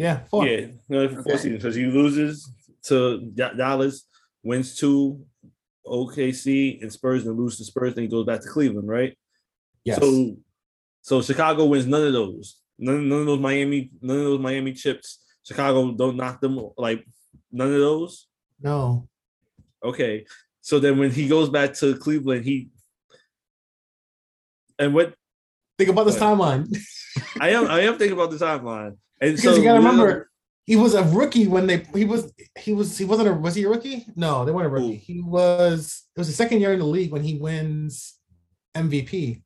Yeah. 0.02 0.24
Four. 0.30 0.46
Yeah, 0.48 0.66
no, 0.88 1.08
four 1.08 1.20
Okay. 1.20 1.36
seasons 1.36 1.54
because 1.62 1.74
he 1.76 1.86
loses 1.86 2.50
to 2.88 3.20
Dallas 3.36 4.06
wins 4.42 4.74
two, 4.76 5.24
OKC 5.86 6.82
and 6.82 6.92
Spurs, 6.92 7.24
and 7.24 7.38
lose 7.38 7.56
to 7.58 7.64
Spurs. 7.64 7.94
Then 7.94 8.04
he 8.04 8.08
goes 8.10 8.26
back 8.26 8.40
to 8.42 8.48
Cleveland, 8.48 8.88
right? 8.88 9.16
Yes. 9.84 10.00
So, 10.00 10.36
so 11.02 11.22
Chicago 11.22 11.66
wins 11.66 11.86
none 11.86 12.04
of 12.04 12.12
those. 12.12 12.58
None, 12.78 13.08
none 13.08 13.20
of 13.20 13.26
those 13.26 13.38
Miami, 13.38 13.90
none 14.00 14.16
of 14.18 14.24
those 14.24 14.40
Miami 14.40 14.72
chips. 14.72 15.20
Chicago 15.44 15.92
don't 15.92 16.16
knock 16.16 16.40
them 16.40 16.58
like 16.76 17.06
none 17.52 17.72
of 17.72 17.80
those. 17.80 18.26
no. 18.60 19.08
Okay. 19.84 20.24
So 20.60 20.78
then 20.78 20.96
when 20.98 21.10
he 21.10 21.26
goes 21.28 21.48
back 21.48 21.74
to 21.74 21.96
Cleveland, 21.96 22.44
he 22.44 22.70
and 24.78 24.94
what 24.94 25.14
Think 25.78 25.90
about 25.90 26.04
this 26.06 26.18
timeline. 26.18 26.68
I 27.40 27.50
am 27.50 27.66
I 27.66 27.80
am 27.80 27.98
thinking 27.98 28.12
about 28.18 28.30
the 28.30 28.36
timeline. 28.36 28.96
And 29.22 29.36
Because 29.36 29.54
so 29.54 29.56
you 29.56 29.64
gotta 29.64 29.78
remember, 29.78 30.30
he 30.64 30.76
was 30.76 30.94
a 30.94 31.04
rookie 31.04 31.46
when 31.46 31.66
they 31.66 31.86
he 31.94 32.04
was 32.04 32.32
he 32.58 32.72
was 32.72 32.98
he 32.98 33.04
wasn't 33.04 33.28
a 33.28 33.32
was 33.32 33.54
he 33.54 33.62
a 33.64 33.68
rookie? 33.68 34.04
No, 34.16 34.44
they 34.44 34.52
weren't 34.52 34.66
a 34.66 34.70
rookie. 34.70 34.96
Who? 34.96 35.12
He 35.14 35.20
was 35.22 36.02
it 36.14 36.20
was 36.20 36.26
the 36.26 36.34
second 36.34 36.60
year 36.60 36.72
in 36.72 36.80
the 36.80 36.84
league 36.84 37.12
when 37.12 37.22
he 37.22 37.34
wins 37.38 38.18
MVP. 38.76 39.42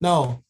No, 0.00 0.42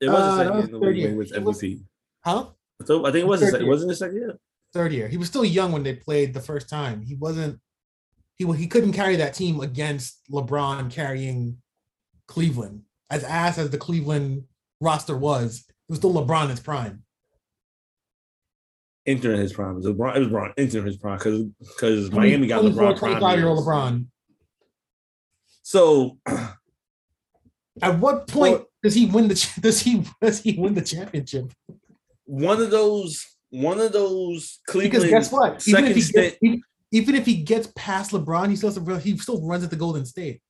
it 0.00 0.08
was 0.08 0.18
uh, 0.20 0.36
the 0.36 0.44
second 0.44 0.56
year 0.56 0.64
in 0.64 0.70
the 0.72 0.78
league 0.78 1.02
when 1.04 1.10
he 1.12 1.16
was 1.16 1.32
It 1.32 1.42
was- 1.42 1.60
MVP. 1.62 1.84
huh? 2.24 2.46
So 2.84 3.06
I 3.06 3.10
think 3.12 3.22
it 3.22 3.28
was 3.28 3.40
the 3.40 3.58
year. 3.58 3.66
wasn't 3.68 3.90
the 3.90 3.96
second 3.96 4.16
year? 4.16 4.38
Third 4.72 4.92
year. 4.92 5.08
He 5.08 5.16
was 5.16 5.28
still 5.28 5.44
young 5.44 5.72
when 5.72 5.82
they 5.82 5.94
played 5.94 6.34
the 6.34 6.40
first 6.40 6.68
time. 6.68 7.02
He 7.02 7.14
wasn't 7.14 7.58
he 8.36 8.46
he 8.54 8.66
couldn't 8.68 8.92
carry 8.92 9.16
that 9.16 9.34
team 9.34 9.60
against 9.60 10.20
LeBron 10.30 10.90
carrying 10.90 11.58
Cleveland. 12.26 12.82
As 13.10 13.24
ass 13.24 13.58
as 13.58 13.70
the 13.70 13.78
Cleveland 13.78 14.44
roster 14.80 15.16
was, 15.16 15.64
it 15.68 15.74
was 15.88 15.98
still 15.98 16.12
LeBron 16.14 16.44
in 16.44 16.50
his 16.50 16.60
prime. 16.60 17.02
Entering 19.08 19.40
his 19.40 19.52
prime. 19.54 19.70
It 19.72 19.76
was 19.76 19.86
LeBron, 19.86 20.16
it 20.16 20.18
was 20.20 20.28
LeBron 20.28 20.52
entering 20.58 20.84
his 20.86 20.96
prime 20.98 21.16
because 21.18 21.44
because 21.58 22.10
20 22.10 22.28
Miami 22.30 22.46
got 22.46 22.60
24, 22.60 22.82
LeBron. 22.82 22.98
prime 22.98 23.12
25 23.20 23.38
year 23.38 23.48
old. 23.48 23.64
LeBron. 23.66 24.06
So 25.62 26.18
At 27.82 27.98
what 27.98 28.28
point 28.28 28.52
Well- 28.58 28.64
does 28.82 28.94
he 28.94 29.06
win 29.06 29.28
the 29.28 29.34
does 29.60 29.80
he 29.80 30.04
does 30.20 30.40
he 30.40 30.58
win 30.58 30.74
the 30.74 30.82
championship? 30.82 31.52
one 32.26 32.60
of 32.60 32.70
those 32.70 33.24
one 33.50 33.80
of 33.80 33.92
those 33.92 34.58
Cleveland 34.68 34.92
Because 34.92 35.10
guess 35.10 35.32
what? 35.32 35.66
Even 35.66 35.86
if 35.86 36.12
gets, 36.12 36.36
even, 36.42 36.60
even 36.92 37.14
if 37.14 37.24
he 37.24 37.36
gets 37.42 37.72
past 37.74 38.10
LeBron, 38.12 38.50
he 38.50 38.56
still 38.56 38.68
has 38.70 38.76
to, 38.78 38.98
he 38.98 39.16
still 39.16 39.40
runs 39.46 39.64
at 39.64 39.70
the 39.70 39.76
Golden 39.76 40.04
State. 40.04 40.42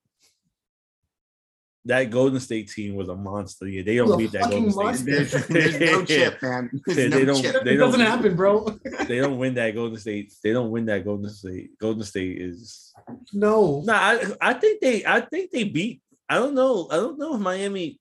That 1.85 2.11
Golden 2.11 2.41
State 2.41 2.69
team 2.71 2.95
was 2.97 3.09
a 3.09 3.15
monster. 3.17 3.67
Yeah, 3.69 3.83
they 3.83 3.97
don't 3.97 4.19
beat 4.19 4.33
that 4.33 4.51
Golden 4.51 4.71
State. 4.71 4.85
monster. 4.85 5.05
There's, 5.05 5.47
there's 5.49 5.81
no 5.81 6.05
chip, 6.05 6.43
man. 6.43 6.71
They- 6.87 7.09
no 7.09 7.19
they 7.19 7.25
don't- 7.25 7.43
chip. 7.43 7.65
they 7.65 7.75
it 7.75 7.77
doesn't 7.79 8.01
don't- 8.01 8.09
happen, 8.11 8.37
bro. 8.37 8.79
they 9.07 9.19
don't 9.19 9.39
win 9.39 9.55
that 9.55 9.75
Golden 9.75 9.99
State. 9.99 10.33
They 10.43 10.53
don't 10.53 10.71
win 10.71 10.87
that 10.87 11.05
Golden 11.05 11.31
State. 11.31 11.79
Golden 11.79 12.03
State 12.05 12.41
is 12.41 12.93
No. 13.33 13.83
no. 13.87 13.93
I 13.95 14.25
I 14.41 14.53
think 14.55 14.81
they 14.81 15.05
I 15.07 15.21
think 15.21 15.51
they 15.51 15.65
beat. 15.65 16.03
I 16.29 16.35
don't 16.37 16.55
know. 16.55 16.89
I 16.91 16.97
don't 16.97 17.19
know 17.19 17.35
if 17.37 17.41
Miami. 17.41 17.99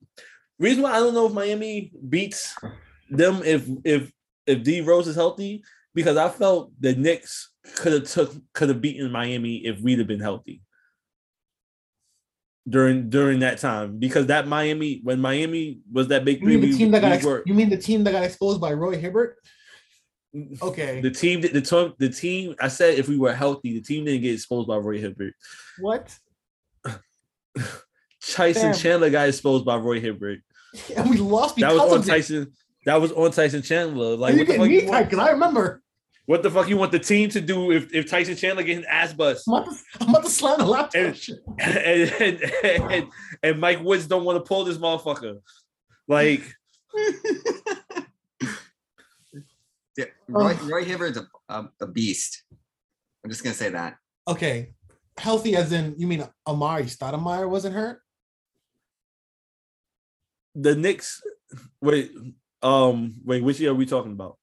Reason 0.58 0.82
why 0.82 0.92
I 0.92 0.98
don't 0.98 1.14
know 1.14 1.26
if 1.26 1.32
Miami 1.32 1.92
beats 2.08 2.54
them 3.10 3.42
if 3.44 3.66
if 3.84 4.12
if 4.46 4.62
D 4.64 4.80
Rose 4.82 5.06
is 5.08 5.14
healthy 5.14 5.62
because 5.94 6.16
I 6.16 6.28
felt 6.28 6.72
the 6.80 6.94
Knicks 6.94 7.50
could 7.76 7.92
have 7.92 8.04
took 8.10 8.34
could 8.52 8.68
have 8.70 8.80
beaten 8.82 9.10
Miami 9.12 9.58
if 9.64 9.80
we'd 9.80 9.98
have 10.00 10.08
been 10.08 10.20
healthy 10.20 10.60
during 12.68 13.08
during 13.08 13.38
that 13.40 13.58
time 13.58 13.98
because 13.98 14.26
that 14.26 14.46
Miami 14.48 15.00
when 15.02 15.20
Miami 15.20 15.80
was 15.92 16.08
that 16.08 16.24
big 16.24 16.40
You 16.40 16.46
mean 16.48 16.60
three 16.60 16.66
the 16.68 16.72
we- 16.72 16.78
team 16.78 16.90
that 16.92 17.00
got 17.00 17.10
we 17.10 17.32
ex- 17.32 17.42
you 17.46 17.54
mean 17.54 17.70
the 17.70 17.76
team 17.78 18.04
that 18.04 18.12
got 18.12 18.24
exposed 18.24 18.60
by 18.60 18.72
Roy 18.72 18.96
Hibbert? 18.96 19.36
Okay. 20.60 21.00
The 21.00 21.10
team, 21.10 21.40
the, 21.40 21.48
the, 21.48 21.94
the 21.98 22.08
team. 22.10 22.54
I 22.60 22.68
said 22.68 22.98
if 22.98 23.08
we 23.08 23.16
were 23.16 23.34
healthy, 23.34 23.72
the 23.72 23.80
team 23.80 24.04
didn't 24.04 24.20
get 24.22 24.34
exposed 24.34 24.68
by 24.68 24.76
Roy 24.76 24.98
Hibbert. 24.98 25.32
what? 25.80 26.14
Tyson 28.30 28.72
Damn. 28.72 28.74
Chandler 28.74 29.10
got 29.10 29.28
exposed 29.28 29.64
by 29.64 29.76
Roy 29.76 30.00
Hibbert. 30.00 30.40
And 30.96 31.08
we 31.08 31.16
lost 31.16 31.56
because 31.56 31.74
That 31.76 31.82
was 31.82 31.92
on 31.92 31.98
of 32.00 32.04
it. 32.06 32.10
Tyson. 32.10 32.52
That 32.84 33.00
was 33.00 33.10
on 33.12 33.30
Tyson 33.30 33.62
Chandler. 33.62 34.16
Like 34.16 34.34
you 34.34 34.40
what 34.40 34.46
the 34.46 34.52
get 34.52 34.58
fuck? 34.60 34.68
me 34.68 34.74
You 34.74 34.80
tight 34.82 34.90
want, 34.90 35.10
because 35.10 35.26
I 35.26 35.30
remember 35.30 35.82
what 36.28 36.42
the 36.42 36.50
fuck 36.50 36.68
you 36.68 36.76
want 36.76 36.92
the 36.92 36.98
team 36.98 37.30
to 37.30 37.40
do 37.40 37.72
if, 37.72 37.90
if 37.94 38.06
Tyson 38.10 38.36
Chandler 38.36 38.62
gets 38.62 38.80
getting 38.80 38.90
ass 38.90 39.14
bust 39.14 39.44
I'm 39.48 39.54
about 39.54 39.70
to, 39.72 39.78
I'm 40.00 40.08
about 40.10 40.24
to 40.24 40.30
slam 40.30 40.58
the 40.58 40.66
laptop. 40.66 40.94
And- 40.94 41.16
shit. 41.16 41.38
and, 41.58 42.12
and, 42.20 42.52
and, 42.92 43.06
and 43.42 43.58
Mike 43.60 43.80
Woodson 43.80 44.10
don't 44.10 44.24
want 44.24 44.36
to 44.36 44.46
pull 44.46 44.64
this 44.64 44.76
motherfucker. 44.76 45.38
Like 46.06 46.42
Yeah, 49.96 50.04
Roy, 50.28 50.54
Oh. 50.60 50.68
Roy 50.68 50.84
Hibbert's 50.84 51.16
a, 51.18 51.26
a, 51.48 51.70
a 51.80 51.86
beast. 51.86 52.44
I'm 53.24 53.30
just 53.30 53.42
gonna 53.42 53.54
say 53.54 53.70
that. 53.70 53.96
Okay. 54.28 54.74
Healthy 55.16 55.56
as 55.56 55.72
in 55.72 55.94
you 55.96 56.06
mean 56.06 56.24
Amar'e 56.46 56.84
Stoudemire 56.84 57.48
wasn't 57.48 57.74
hurt? 57.74 58.00
the 60.54 60.74
Knicks. 60.74 61.22
Wait, 61.80 62.12
um, 62.62 63.14
wait, 63.24 63.42
which 63.42 63.60
year 63.60 63.70
are 63.70 63.74
we 63.74 63.86
talking 63.86 64.12
about? 64.12 64.36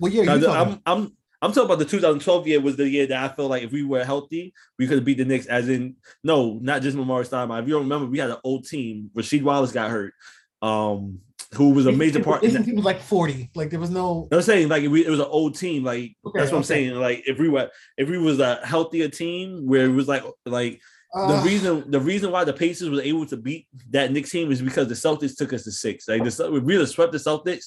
Well, 0.00 0.12
yeah, 0.12 0.34
you 0.34 0.48
I'm 0.48 0.80
I'm 0.86 1.16
I'm 1.40 1.52
talking 1.52 1.66
about 1.66 1.78
the 1.78 1.84
2012 1.84 2.48
year 2.48 2.60
was 2.60 2.76
the 2.76 2.88
year 2.88 3.06
that 3.06 3.30
I 3.30 3.34
felt 3.34 3.50
like 3.50 3.62
if 3.62 3.70
we 3.70 3.84
were 3.84 4.04
healthy, 4.04 4.52
we 4.78 4.86
could 4.86 4.96
have 4.96 5.04
beat 5.04 5.18
the 5.18 5.24
Knicks. 5.24 5.46
As 5.46 5.68
in, 5.68 5.96
no, 6.24 6.58
not 6.60 6.82
just 6.82 6.96
Amar'e 6.96 7.28
Stoudemire. 7.28 7.62
If 7.62 7.68
you 7.68 7.74
don't 7.74 7.84
remember, 7.84 8.06
we 8.06 8.18
had 8.18 8.30
an 8.30 8.38
old 8.42 8.66
team. 8.66 9.10
Rasheed 9.16 9.42
Wallace 9.42 9.70
got 9.70 9.90
hurt, 9.90 10.14
um, 10.62 11.20
who 11.54 11.70
was 11.70 11.86
a 11.86 11.92
major 11.92 12.22
part. 12.22 12.42
His 12.42 12.54
team 12.64 12.74
was 12.74 12.84
like 12.84 13.00
40. 13.00 13.50
Like 13.54 13.70
there 13.70 13.78
was 13.78 13.90
no 13.90 14.28
I'm 14.32 14.42
saying 14.42 14.68
like 14.68 14.88
we, 14.88 15.06
it 15.06 15.10
was 15.10 15.20
an 15.20 15.26
old 15.26 15.56
team. 15.56 15.84
Like 15.84 16.16
Okay, 16.26 16.40
that's 16.40 16.50
what 16.50 16.58
I'm 16.58 16.64
saying. 16.64 16.94
Like 16.94 17.22
if 17.26 17.38
we 17.38 17.48
were 17.48 17.70
if 17.96 18.08
we 18.08 18.18
was 18.18 18.40
a 18.40 18.56
healthier 18.64 19.08
team 19.08 19.66
where 19.66 19.84
it 19.84 19.92
was 19.92 20.08
like 20.08 20.24
like 20.44 20.80
the 21.14 21.20
uh, 21.20 21.44
reason 21.44 21.90
the 21.90 22.00
reason 22.00 22.30
why 22.30 22.44
the 22.44 22.52
Pacers 22.52 22.90
was 22.90 23.00
able 23.00 23.24
to 23.26 23.36
beat 23.36 23.66
that 23.90 24.12
Knicks 24.12 24.30
team 24.30 24.52
is 24.52 24.60
because 24.60 24.88
the 24.88 24.94
Celtics 24.94 25.36
took 25.36 25.52
us 25.54 25.64
to 25.64 25.72
six. 25.72 26.06
Like 26.06 26.22
the 26.22 26.60
we 26.62 26.74
have 26.74 26.88
swept 26.88 27.12
the 27.12 27.18
Celtics, 27.18 27.66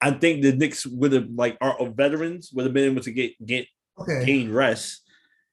I 0.00 0.12
think 0.12 0.42
the 0.42 0.52
Knicks 0.52 0.86
would 0.86 1.12
have 1.12 1.28
like 1.30 1.56
our 1.60 1.76
veterans 1.90 2.50
would 2.54 2.64
have 2.64 2.74
been 2.74 2.90
able 2.90 3.02
to 3.02 3.10
get 3.12 3.32
get 3.44 3.66
okay. 3.98 4.24
gain 4.24 4.52
rest. 4.52 5.02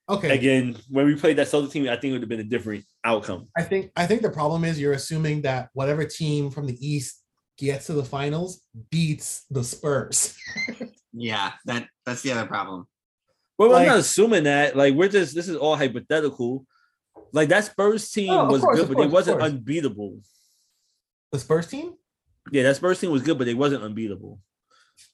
Okay. 0.10 0.30
Again, 0.34 0.78
when 0.90 1.06
we 1.06 1.16
played 1.16 1.38
that 1.38 1.48
Celtics 1.48 1.72
team, 1.72 1.84
I 1.90 1.98
think 1.98 2.06
it 2.06 2.12
would 2.14 2.22
have 2.22 2.30
been 2.30 2.40
a 2.40 2.44
different 2.44 2.86
outcome. 3.04 3.50
I 3.58 3.64
think 3.64 3.92
I 3.96 4.06
think 4.08 4.22
the 4.22 4.30
problem 4.30 4.64
is 4.64 4.80
you're 4.80 4.94
assuming 4.94 5.42
that 5.42 5.70
whatever 5.74 6.06
team 6.06 6.50
from 6.50 6.66
the 6.66 6.78
East 6.86 7.22
gets 7.58 7.88
to 7.88 7.94
the 7.94 8.06
finals 8.06 8.62
beats 8.90 9.46
the 9.50 9.64
Spurs. 9.64 10.36
Yeah, 11.20 11.54
that 11.66 11.88
that's 12.06 12.22
the 12.22 12.32
other 12.32 12.46
problem. 12.46 12.88
Well, 13.58 13.72
Like- 13.72 13.82
I'm 13.82 13.88
not 13.88 14.00
assuming 14.00 14.44
that. 14.44 14.78
Like 14.78 14.94
we're 14.94 15.10
just 15.10 15.34
this 15.34 15.48
is 15.48 15.56
all 15.56 15.76
hypothetical. 15.76 16.66
Like 17.34 17.50
that 17.50 17.66
Spurs 17.66 18.10
team 18.12 18.30
Oh, 18.32 18.46
was 18.46 18.62
course, 18.62 18.76
good, 18.76 18.84
of 18.84 18.90
but 18.90 18.96
course, 18.98 19.08
it 19.08 19.12
wasn't 19.12 19.42
unbeatable. 19.42 20.20
The 21.32 21.40
Spurs 21.40 21.68
team? 21.68 21.96
Yeah, 22.52 22.64
that 22.64 22.76
Spurs 22.78 23.00
team 23.00 23.12
was 23.12 23.22
good, 23.24 23.38
but 23.38 23.46
they 23.46 23.54
wasn't 23.54 23.84
unbeatable. 23.84 24.40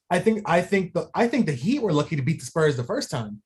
I 0.10 0.20
think 0.20 0.42
I 0.46 0.62
think 0.62 0.94
the 0.94 1.10
I 1.16 1.28
think 1.28 1.46
the 1.48 1.54
Heat 1.54 1.82
were 1.82 1.94
lucky 1.94 2.16
to 2.16 2.22
beat 2.22 2.40
the 2.40 2.46
Spurs 2.46 2.76
the 2.78 2.84
first 2.84 3.10
time. 3.10 3.42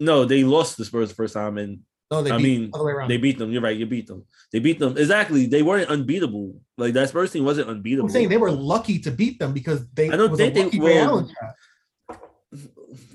No, 0.00 0.24
they 0.24 0.44
lost 0.44 0.76
the 0.76 0.84
Spurs 0.84 1.08
the 1.08 1.14
first 1.14 1.34
time, 1.34 1.58
and 1.58 1.80
No, 2.10 2.22
they 2.22 2.30
I 2.30 2.36
beat 2.38 2.42
mean, 2.60 2.70
the 2.72 2.82
way 2.84 2.92
around. 2.92 3.08
They 3.10 3.16
beat 3.18 3.36
them. 3.38 3.50
You're 3.52 3.60
right. 3.62 3.76
You 3.76 3.84
beat 3.84 4.06
them. 4.06 4.24
They 4.52 4.60
beat 4.60 4.78
them. 4.78 4.96
Exactly. 4.96 5.46
They 5.46 5.62
weren't 5.62 5.90
unbeatable. 5.90 6.60
Like 6.78 6.94
that 6.94 7.08
Spurs 7.10 7.32
team 7.32 7.44
wasn't 7.44 7.68
unbeatable. 7.68 8.06
I'm 8.08 8.12
saying 8.12 8.28
they 8.30 8.36
were 8.36 8.52
lucky 8.52 8.98
to 9.00 9.10
beat 9.10 9.38
them 9.38 9.52
because 9.52 9.86
they 9.94 10.08
I 10.10 10.16
don't 10.16 10.30
was 10.30 10.38
think 10.38 10.52
a 10.52 10.54
they- 10.54 10.64
lucky 10.64 10.80
Ray 10.80 10.94
well, 10.94 11.30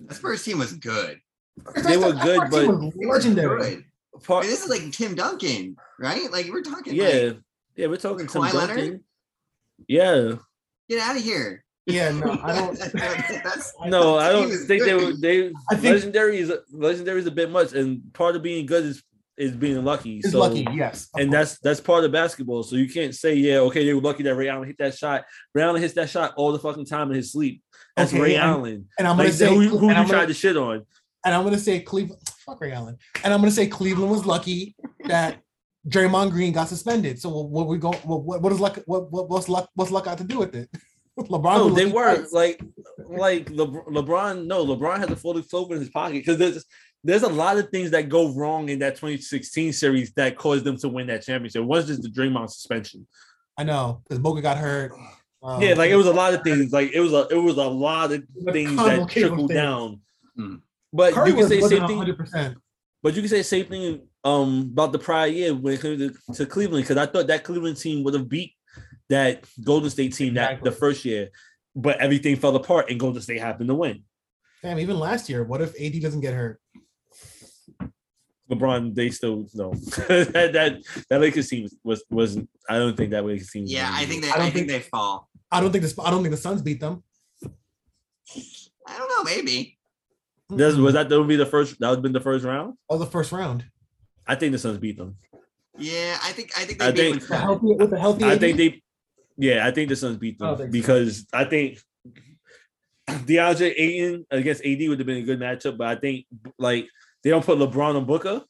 The 0.08 0.14
Spurs 0.16 0.44
team 0.44 0.60
was 0.60 0.74
good. 0.74 1.20
They 1.84 1.98
were 1.98 2.14
good, 2.14 2.42
but- 2.52 2.68
was 2.68 2.94
They 3.00 3.06
were 3.06 3.14
legendary. 3.16 3.60
good. 3.76 3.86
I 4.30 4.42
mean, 4.42 4.50
this 4.50 4.64
is 4.64 4.70
like 4.70 4.92
Tim 4.92 5.16
Duncan, 5.16 5.76
right? 6.00 6.32
Like 6.32 6.48
we're 6.52 6.62
talking. 6.62 6.94
yeah, 6.94 7.08
like, 7.08 7.38
yeah. 7.76 7.88
We're 7.88 7.98
talking 7.98 8.28
Tim 8.28 8.44
Kawhi 8.44 8.54
Leonard? 8.54 9.02
Duncan. 9.88 10.30
Yeah. 10.30 10.36
get 10.90 11.00
out 11.00 11.16
of 11.18 11.24
here. 11.24 11.64
Yeah, 11.86 12.12
no, 12.12 12.40
I 12.42 12.56
don't. 12.56 12.78
That's 13.44 13.74
No, 13.86 14.18
I 14.18 14.32
don't 14.32 14.48
was 14.50 14.66
think 14.66 14.84
they 14.86 14.94
were. 14.94 15.14
They 15.14 15.52
I 15.70 15.76
think- 15.76 15.96
legendary 15.96 16.40
is 16.40 16.52
legendary 16.72 17.20
is 17.20 17.28
a 17.28 17.32
bit 17.32 17.52
much, 17.52 17.74
and 17.74 18.02
part 18.14 18.36
of 18.38 18.42
being 18.44 18.66
good 18.66 18.86
is 18.86 19.04
is 19.38 19.52
being 19.52 19.84
lucky. 19.84 20.20
It's 20.20 20.32
so, 20.32 20.40
lucky, 20.40 20.66
yes. 20.74 21.10
and 21.16 21.30
course. 21.32 21.50
that's 21.50 21.60
that's 21.60 21.80
part 21.82 22.06
of 22.06 22.12
basketball. 22.14 22.64
So 22.64 22.78
you 22.78 22.88
can't 22.88 23.14
say, 23.14 23.34
yeah, 23.36 23.58
okay, 23.58 23.84
they 23.86 23.94
were 23.94 24.00
lucky 24.00 24.24
that 24.24 24.36
Ray 24.36 24.48
Allen 24.48 24.68
hit 24.68 24.78
that 24.78 24.96
shot. 24.96 25.26
Ray 25.54 25.64
Allen 25.64 25.82
hits 25.82 25.96
that 25.96 26.10
shot 26.10 26.34
all 26.38 26.52
the 26.54 26.60
fucking 26.60 26.86
time 26.86 27.10
in 27.10 27.18
his 27.18 27.32
sleep. 27.34 27.62
That's 27.98 28.14
Okay, 28.14 28.22
Ray 28.22 28.36
and- 28.36 28.44
Allen. 28.44 28.88
and 28.98 29.06
I'm 29.08 29.18
gonna 29.18 29.28
Like, 29.30 29.38
say 29.38 29.50
who, 29.54 29.62
who 29.78 29.88
you 29.90 29.94
I'm 29.94 30.08
tried 30.08 30.28
to 30.28 30.34
shit 30.34 30.56
on? 30.56 30.86
and 31.26 31.34
I'm 31.36 31.44
gonna 31.44 31.58
say 31.60 31.80
Cleveland. 31.82 32.22
Fuck 32.46 32.62
Ray 32.62 32.72
Allen. 32.72 32.98
And 33.26 33.34
I'm 33.34 33.40
gonna 33.42 33.52
say 33.52 33.68
Cleveland 33.68 34.10
was 34.12 34.26
lucky 34.26 34.76
that 35.06 35.40
Draymond 35.88 36.32
Green 36.32 36.54
got 36.54 36.70
suspended. 36.70 37.20
So 37.20 37.30
what 37.30 37.68
we 37.68 37.78
go? 37.78 37.92
What 37.92 38.24
what, 38.24 38.42
what 38.42 38.52
is 38.52 38.60
luck? 38.60 38.80
What, 38.86 39.12
what 39.12 39.30
what's 39.30 39.50
luck? 39.50 39.70
What's 39.76 39.92
luck 39.92 40.06
got 40.06 40.18
to 40.20 40.24
do 40.24 40.40
with 40.40 40.56
it? 40.56 40.70
LeBron. 41.20 41.58
No, 41.58 41.70
they 41.70 41.86
were 41.86 42.16
twice. 42.16 42.32
like, 42.32 42.64
like 43.08 43.50
Le- 43.50 43.68
LeBron. 43.68 44.46
No, 44.46 44.66
LeBron 44.66 44.98
has 44.98 45.12
a 45.12 45.16
fully 45.16 45.44
float 45.44 45.72
in 45.72 45.80
his 45.80 45.90
pocket 45.90 46.14
because 46.14 46.38
there's 46.38 46.66
there's 47.04 47.24
a 47.24 47.30
lot 47.30 47.58
of 47.58 47.70
things 47.70 47.92
that 47.92 48.10
go 48.10 48.34
wrong 48.34 48.70
in 48.70 48.80
that 48.80 48.96
2016 48.96 49.74
series 49.74 50.14
that 50.14 50.38
caused 50.38 50.64
them 50.64 50.78
to 50.78 50.90
win 50.90 51.08
that 51.08 51.24
championship. 51.24 51.64
One 51.64 51.80
is 51.80 51.88
just 51.88 52.02
the 52.02 52.10
Draymond 52.10 52.50
suspension. 52.50 53.06
I 53.58 53.64
know 53.64 54.02
because 54.04 54.24
Bogut 54.24 54.42
got 54.42 54.58
hurt. 54.58 54.94
Um, 55.44 55.62
yeah, 55.62 55.74
like 55.74 55.92
it 55.92 55.98
was 55.98 56.08
a 56.08 56.14
lot 56.14 56.34
of 56.34 56.42
things. 56.44 56.72
Like 56.72 56.92
it 56.94 57.02
was 57.02 57.12
a 57.12 57.28
it 57.30 57.38
was 57.38 57.58
a 57.58 57.64
lot 57.64 58.14
of 58.14 58.24
things 58.52 58.76
that 58.78 59.10
trickled 59.10 59.50
things. 59.50 59.54
down. 59.54 60.00
Hmm. 60.36 60.56
But 60.94 61.14
Curry 61.14 61.30
you 61.30 61.34
can 61.36 61.44
was, 61.44 61.50
say 61.50 61.60
same 61.60 61.88
thing. 61.88 61.98
100. 61.98 62.18
percent 62.18 62.58
But 63.02 63.16
you 63.16 63.22
can 63.22 63.30
say 63.30 63.40
the 63.40 63.44
same 63.44 63.66
thing 63.66 64.08
um 64.24 64.70
about 64.72 64.92
the 64.92 65.00
prior 65.00 65.28
year 65.28 65.54
when 65.54 65.74
it 65.74 65.82
came 65.82 65.98
to, 65.98 66.14
to 66.34 66.46
Cleveland 66.46 66.84
because 66.84 66.98
I 66.98 67.06
thought 67.06 67.28
that 67.28 67.44
Cleveland 67.44 67.78
team 67.78 68.04
would 68.04 68.14
have 68.14 68.30
beat 68.30 68.54
that 69.10 69.44
Golden 69.64 69.90
State 69.90 70.14
team 70.14 70.36
that 70.36 70.64
the 70.64 70.72
first 70.72 71.04
year, 71.06 71.30
but 71.76 72.00
everything 72.00 72.36
fell 72.38 72.56
apart 72.56 72.90
and 72.90 73.00
Golden 73.00 73.22
State 73.22 73.42
happened 73.42 73.68
to 73.70 73.76
win. 73.76 74.04
Damn, 74.62 74.80
even 74.80 74.98
last 74.98 75.28
year, 75.30 75.44
what 75.44 75.62
if 75.62 75.74
AD 75.80 76.02
doesn't 76.02 76.22
get 76.22 76.34
hurt? 76.34 76.60
LeBron, 78.50 78.94
they 78.94 79.10
still 79.10 79.48
no 79.54 79.74
that 80.08 80.52
that 80.54 80.82
that 81.10 81.22
Lakers 81.22 81.48
team 81.50 81.68
was 81.84 82.04
wasn't. 82.10 82.50
I 82.70 82.78
don't 82.78 82.96
think 82.96 83.12
that 83.12 83.26
Lakers 83.26 83.50
team. 83.50 83.66
Yeah, 83.68 83.90
I 83.92 84.06
think 84.06 84.22
they 84.24 84.30
I 84.30 84.34
I, 84.34 84.38
don't 84.38 84.44
think, 84.52 84.56
think- 84.56 84.68
they 84.70 84.80
fall. 84.80 85.30
I 85.52 85.60
don't 85.62 85.72
think 85.72 85.82
this. 85.84 85.98
I 86.00 86.10
don't 86.12 86.24
think 86.24 86.32
the 86.36 86.42
Suns 86.42 86.62
beat 86.62 86.80
them. 86.80 87.04
I 88.88 88.98
don't 88.98 89.10
know, 89.10 89.24
maybe. 89.24 89.78
Does- 90.56 90.76
Mm-mm. 90.76 90.84
was 90.84 90.94
that 90.94 91.10
that 91.10 91.18
would 91.20 91.28
be 91.28 91.36
the 91.36 91.46
first? 91.46 91.80
That 91.80 91.90
would 91.90 91.98
have 91.98 92.04
been 92.04 92.12
the 92.14 92.20
first 92.22 92.44
round. 92.46 92.76
Oh, 92.90 92.98
the 92.98 93.06
first 93.06 93.32
round. 93.32 93.66
I 94.28 94.36
think 94.36 94.52
the 94.52 94.58
Suns 94.60 94.78
beat 94.80 94.98
them. 94.98 95.18
Yeah, 95.78 96.18
I 96.24 96.32
think 96.32 96.52
I 96.58 96.66
think 96.66 96.80
they 96.80 96.86
I 96.86 96.92
beat 96.92 96.98
think- 96.98 97.14
with 97.16 97.22
The 97.24 97.28
seven. 97.28 97.42
healthy, 97.48 97.76
with 97.76 97.90
the 97.90 98.00
healthy. 98.00 98.24
I 98.26 98.34
AD? 98.34 98.40
think 98.40 98.58
they, 98.58 98.82
yeah, 99.38 99.68
I 99.68 99.72
think 99.72 99.90
the 99.90 99.96
Suns 99.96 100.18
beat 100.18 100.38
I 100.42 100.46
don't 100.48 100.58
them 100.58 100.72
think 100.72 100.84
so. 100.86 100.94
because 100.94 101.28
I 101.34 101.46
think 101.46 101.80
DeAndre 103.10 103.74
Ayton 103.78 104.26
against 104.32 104.64
AD 104.66 104.80
would 104.88 105.00
have 105.00 105.06
been 105.06 105.18
a 105.18 105.24
good 105.24 105.40
matchup, 105.40 105.78
but 105.78 105.88
I 105.88 105.96
think 105.96 106.26
like 106.58 106.88
they 107.24 107.30
don't 107.30 107.46
put 107.46 107.58
LeBron 107.58 107.96
on 107.96 108.06
Booker. 108.06 108.44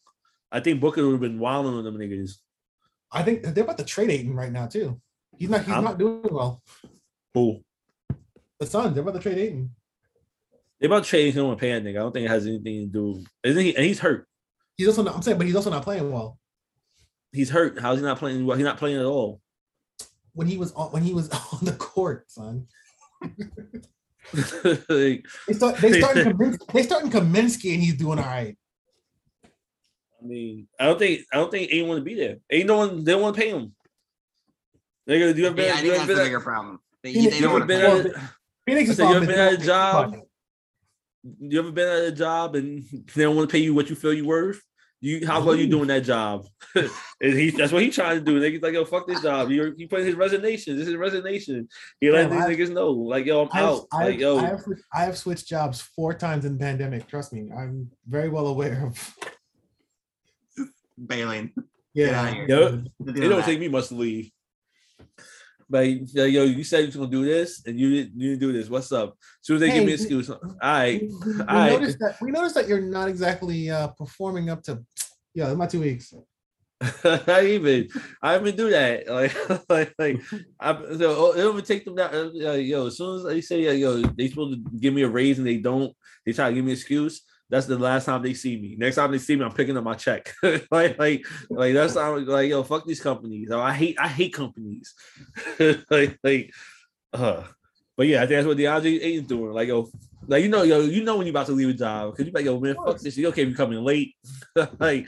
I 0.52 0.60
think 0.60 0.80
Booker 0.80 1.04
would 1.06 1.14
have 1.14 1.22
been 1.22 1.40
wilding 1.40 1.74
on 1.74 1.84
them 1.84 1.98
niggas. 1.98 2.34
I 3.12 3.24
think 3.24 3.44
they're 3.44 3.64
about 3.64 3.78
to 3.80 3.84
trade 3.86 4.10
Ayton 4.12 4.36
right 4.36 4.52
now 4.52 4.68
too. 4.68 5.00
He's 5.38 5.50
not. 5.50 5.62
He's 5.64 5.74
I'm- 5.74 5.84
not 5.84 5.98
doing 5.98 6.22
well. 6.30 6.62
Who? 7.34 7.62
The 8.60 8.66
Suns. 8.68 8.94
They're 8.94 9.02
about 9.02 9.16
to 9.16 9.20
trade 9.20 9.38
Ayton. 9.40 9.72
They 10.80 10.88
about 10.88 11.04
to 11.06 11.10
trade 11.10 11.34
him 11.34 11.46
and 11.46 11.58
pay 11.58 11.72
that 11.72 11.84
nigga. 11.84 11.92
I 11.98 12.00
don't 12.00 12.12
think 12.12 12.26
it 12.26 12.30
has 12.32 12.46
anything 12.46 12.92
to 12.92 12.92
do. 12.92 13.24
Isn't 13.44 13.64
he? 13.64 13.76
And 13.76 13.86
he's 13.86 14.00
hurt. 14.00 14.28
He's 14.78 14.88
also. 14.88 15.04
Not, 15.04 15.16
I'm 15.16 15.22
saying, 15.22 15.38
but 15.38 15.46
he's 15.48 15.56
also 15.56 15.70
not 15.70 15.84
playing 15.84 16.12
well. 16.12 16.40
He's 17.32 17.50
hurt. 17.50 17.80
How's 17.80 18.00
he 18.00 18.06
not 18.06 18.18
playing? 18.20 18.46
Well, 18.46 18.58
he's 18.58 18.66
not 18.66 18.78
playing 18.78 18.98
at 18.98 19.06
all. 19.06 19.42
When 20.34 20.48
he 20.48 20.58
was 20.58 20.72
on, 20.74 20.92
when 20.92 21.04
he 21.04 21.14
was 21.14 21.30
on 21.54 21.60
the 21.64 21.74
court, 21.74 22.30
son. 22.32 22.68
like, 24.90 25.26
They 25.48 25.54
start. 25.54 25.78
They 25.78 26.00
starting. 26.00 26.26
Kaminsky, 26.34 26.72
they 26.74 26.84
starting 26.84 27.12
Kaminsky, 27.12 27.74
and 27.74 27.84
he's 27.84 27.96
doing 27.96 28.20
all 28.20 28.26
right. 28.26 28.58
I 29.46 30.26
mean, 30.26 30.68
I 30.80 30.86
don't 30.86 30.98
think 31.00 31.22
I 31.32 31.38
don't 31.38 31.52
think 31.52 31.72
Ayton 31.72 31.88
want 31.90 32.00
to 32.00 32.04
be 32.04 32.16
there. 32.16 32.38
Ain't 32.52 32.68
no 32.68 32.78
one. 32.78 33.04
They 33.04 33.12
don't 33.12 33.22
want 33.22 33.36
to 33.36 33.42
pay 33.42 33.50
him. 33.50 33.76
They're 35.06 35.20
gonna 35.20 35.34
do 35.34 35.42
you 35.42 35.48
ever 35.48 35.62
Yeah. 35.62 35.74
I 35.76 35.82
think 35.82 35.94
ever 35.96 36.14
the 36.16 36.24
bigger 36.24 36.40
problem. 36.40 36.80
They, 37.04 37.12
You- 37.12 37.30
they 37.30 37.42
don't 37.42 37.52
want 37.52 37.64
to 37.64 37.68
been 37.68 37.82
pay. 37.82 38.00
at 38.10 38.16
Well, 38.16 38.30
Phoenix 38.66 38.90
is 38.92 39.00
you 39.00 39.06
ever 39.06 39.20
been 39.26 39.32
at 39.40 39.48
a 39.54 39.58
mid- 39.58 39.62
job? 39.66 40.16
You 41.40 41.60
ever 41.60 41.72
been 41.72 41.88
at 41.88 42.04
a 42.06 42.12
job 42.12 42.56
and 42.56 42.84
they 43.16 43.24
don't 43.24 43.36
want 43.36 43.50
to 43.50 43.54
pay 43.54 43.60
you 43.64 43.74
what 43.74 43.90
you 43.90 43.96
feel 43.96 44.14
you're 44.14 44.26
worth? 44.26 44.62
You 45.02 45.28
how 45.28 45.44
well 45.44 45.54
you 45.56 45.68
doing 45.68 45.88
that 45.88 46.06
job? 46.06 46.46
and 46.76 46.90
he 47.22 47.50
that's 47.50 47.74
what 47.74 47.82
he 47.82 47.90
trying 47.90 48.20
to 48.20 48.24
do. 48.24 48.40
Niggas 48.40 48.64
like, 48.64 48.74
yo, 48.74 48.86
fuck 48.86 49.06
this 49.06 49.22
job. 49.22 49.52
You 49.52 49.74
he 49.78 49.86
putting 49.86 50.06
his 50.06 50.16
resignation. 50.16 50.78
This 50.78 50.88
is 50.88 50.96
resignation. 50.96 51.68
He 52.00 52.10
let 52.10 52.32
these 52.32 52.42
I- 52.42 52.56
niggas 52.56 52.70
know, 52.74 52.92
like, 52.92 53.26
yo, 53.26 53.42
I'm 53.42 53.50
I 53.52 53.58
have, 53.58 53.70
out. 53.70 53.86
I, 53.92 53.98
Like, 53.98 54.12
have, 54.14 54.22
yo, 54.22 54.38
I, 54.38 54.46
have, 54.46 54.62
switched- 54.62 54.84
I 54.94 55.04
have 55.04 55.18
switched 55.18 55.48
jobs 55.50 55.82
four 55.82 56.14
times 56.14 56.46
in 56.46 56.58
pandemic. 56.58 57.06
Trust 57.08 57.34
me, 57.34 57.50
I'm 57.54 57.92
very 58.08 58.30
well 58.30 58.48
aware 58.48 58.86
of. 58.88 59.16
Bailing. 61.06 61.52
Yeah, 61.94 62.34
Get 62.48 62.62
outta 62.64 62.84
They're 63.02 63.16
it 63.26 63.28
don't 63.30 63.38
that. 63.40 63.46
take 63.46 63.60
me 63.60 63.68
much 63.68 63.90
to 63.90 63.96
leave. 63.96 64.32
But 65.74 65.88
yo, 66.14 66.26
yo, 66.26 66.44
you 66.44 66.64
said 66.64 66.82
you 66.82 66.86
was 66.86 66.96
gonna 66.98 67.10
do 67.10 67.26
this 67.26 67.66
and 67.66 67.80
you 67.80 67.90
didn't 67.90 68.22
you 68.22 68.30
didn't 68.30 68.42
do 68.42 68.54
this. 68.54 68.70
What's 68.70 68.92
up? 68.92 69.18
As 69.20 69.48
soon 69.48 69.56
as 69.56 69.62
they 69.62 69.72
give 69.72 69.84
me 69.84 69.94
an 69.94 70.00
excuse, 70.00 70.30
all 70.30 70.40
right. 70.62 71.02
we, 71.02 71.08
we- 71.08 71.34
we 71.34 71.42
Alright. 71.42 71.72
noticed 71.72 71.98
that 71.98 72.22
we 72.22 72.30
noticed 72.30 72.54
that 72.54 72.68
you're 72.68 72.80
not 72.80 73.10
exactly 73.10 73.72
uh, 73.72 73.88
performing 73.88 74.52
up 74.52 74.62
to. 74.66 74.84
Yeah, 75.34 75.52
in 75.52 75.58
my 75.58 75.66
two 75.66 75.80
weeks. 75.82 76.14
I 77.04 77.48
even 77.58 77.90
I 78.22 78.36
even 78.38 78.56
do 78.56 78.70
that. 78.70 79.08
Like 79.10 79.34
like 79.68 79.96
like 79.98 80.22
I 80.60 80.76
so 80.96 81.32
it 81.34 81.38
don't 81.38 81.66
take 81.66 81.86
them 81.86 81.96
that 81.96 82.14
uh, 82.14 82.50
uh, 82.52 82.54
yo. 82.54 82.86
As 82.86 82.98
soon 82.98 83.16
as 83.18 83.24
they 83.24 83.42
say 83.42 83.68
uh, 83.68 83.72
yo, 83.72 83.98
they 83.98 84.28
supposed 84.30 84.54
to 84.54 84.78
give 84.80 84.94
me 84.94 85.02
a 85.02 85.10
raise 85.10 85.40
and 85.40 85.48
they 85.48 85.58
don't, 85.58 85.92
they 86.24 86.34
try 86.34 86.50
to 86.50 86.54
give 86.56 86.66
me 86.66 86.72
an 86.74 86.78
excuse. 86.78 87.24
That's 87.50 87.68
the 87.68 87.78
last 87.78 88.06
time 88.06 88.24
they 88.24 88.34
see 88.34 88.60
me. 88.60 88.76
Next 88.78 88.96
time 88.96 89.12
they 89.12 89.20
see 89.20 89.36
me, 89.36 89.44
I'm 89.44 89.52
picking 89.52 89.78
up 89.78 89.84
my 89.84 89.94
check. 89.94 90.34
like 90.72 90.98
like 90.98 91.26
like 91.50 91.74
that's 91.74 91.96
how 91.96 92.16
I'm 92.16 92.26
like 92.26 92.50
yo, 92.50 92.64
fuck 92.64 92.86
these 92.86 93.02
companies. 93.02 93.52
I 93.52 93.74
hate 93.74 93.98
I 94.00 94.08
hate 94.08 94.34
companies. 94.34 94.94
like 95.90 96.18
like 96.24 96.52
uh 97.14 97.44
but 97.96 98.08
yeah, 98.08 98.24
I 98.24 98.28
think 98.28 98.38
that's 98.38 98.48
what 98.48 98.58
DeAndre 98.58 99.04
Ayton's 99.04 99.28
doing. 99.28 99.54
Like 99.54 99.68
yo, 99.68 99.90
like 100.28 100.44
you 100.44 100.50
know, 100.50 100.64
yo, 100.64 100.82
you 100.82 101.04
know 101.04 101.18
when 101.18 101.28
you're 101.28 101.32
about 101.34 101.46
to 101.48 101.52
leave 101.52 101.70
a 101.70 101.74
job 101.74 102.12
because 102.12 102.26
you're 102.26 102.34
like, 102.34 102.46
yo, 102.46 102.60
man, 102.60 102.76
fuck 102.76 103.00
this. 103.00 103.18
You 103.18 103.28
okay? 103.28 103.44
You 103.44 103.56
coming 103.56 103.84
late? 103.84 104.16
like, 104.80 105.08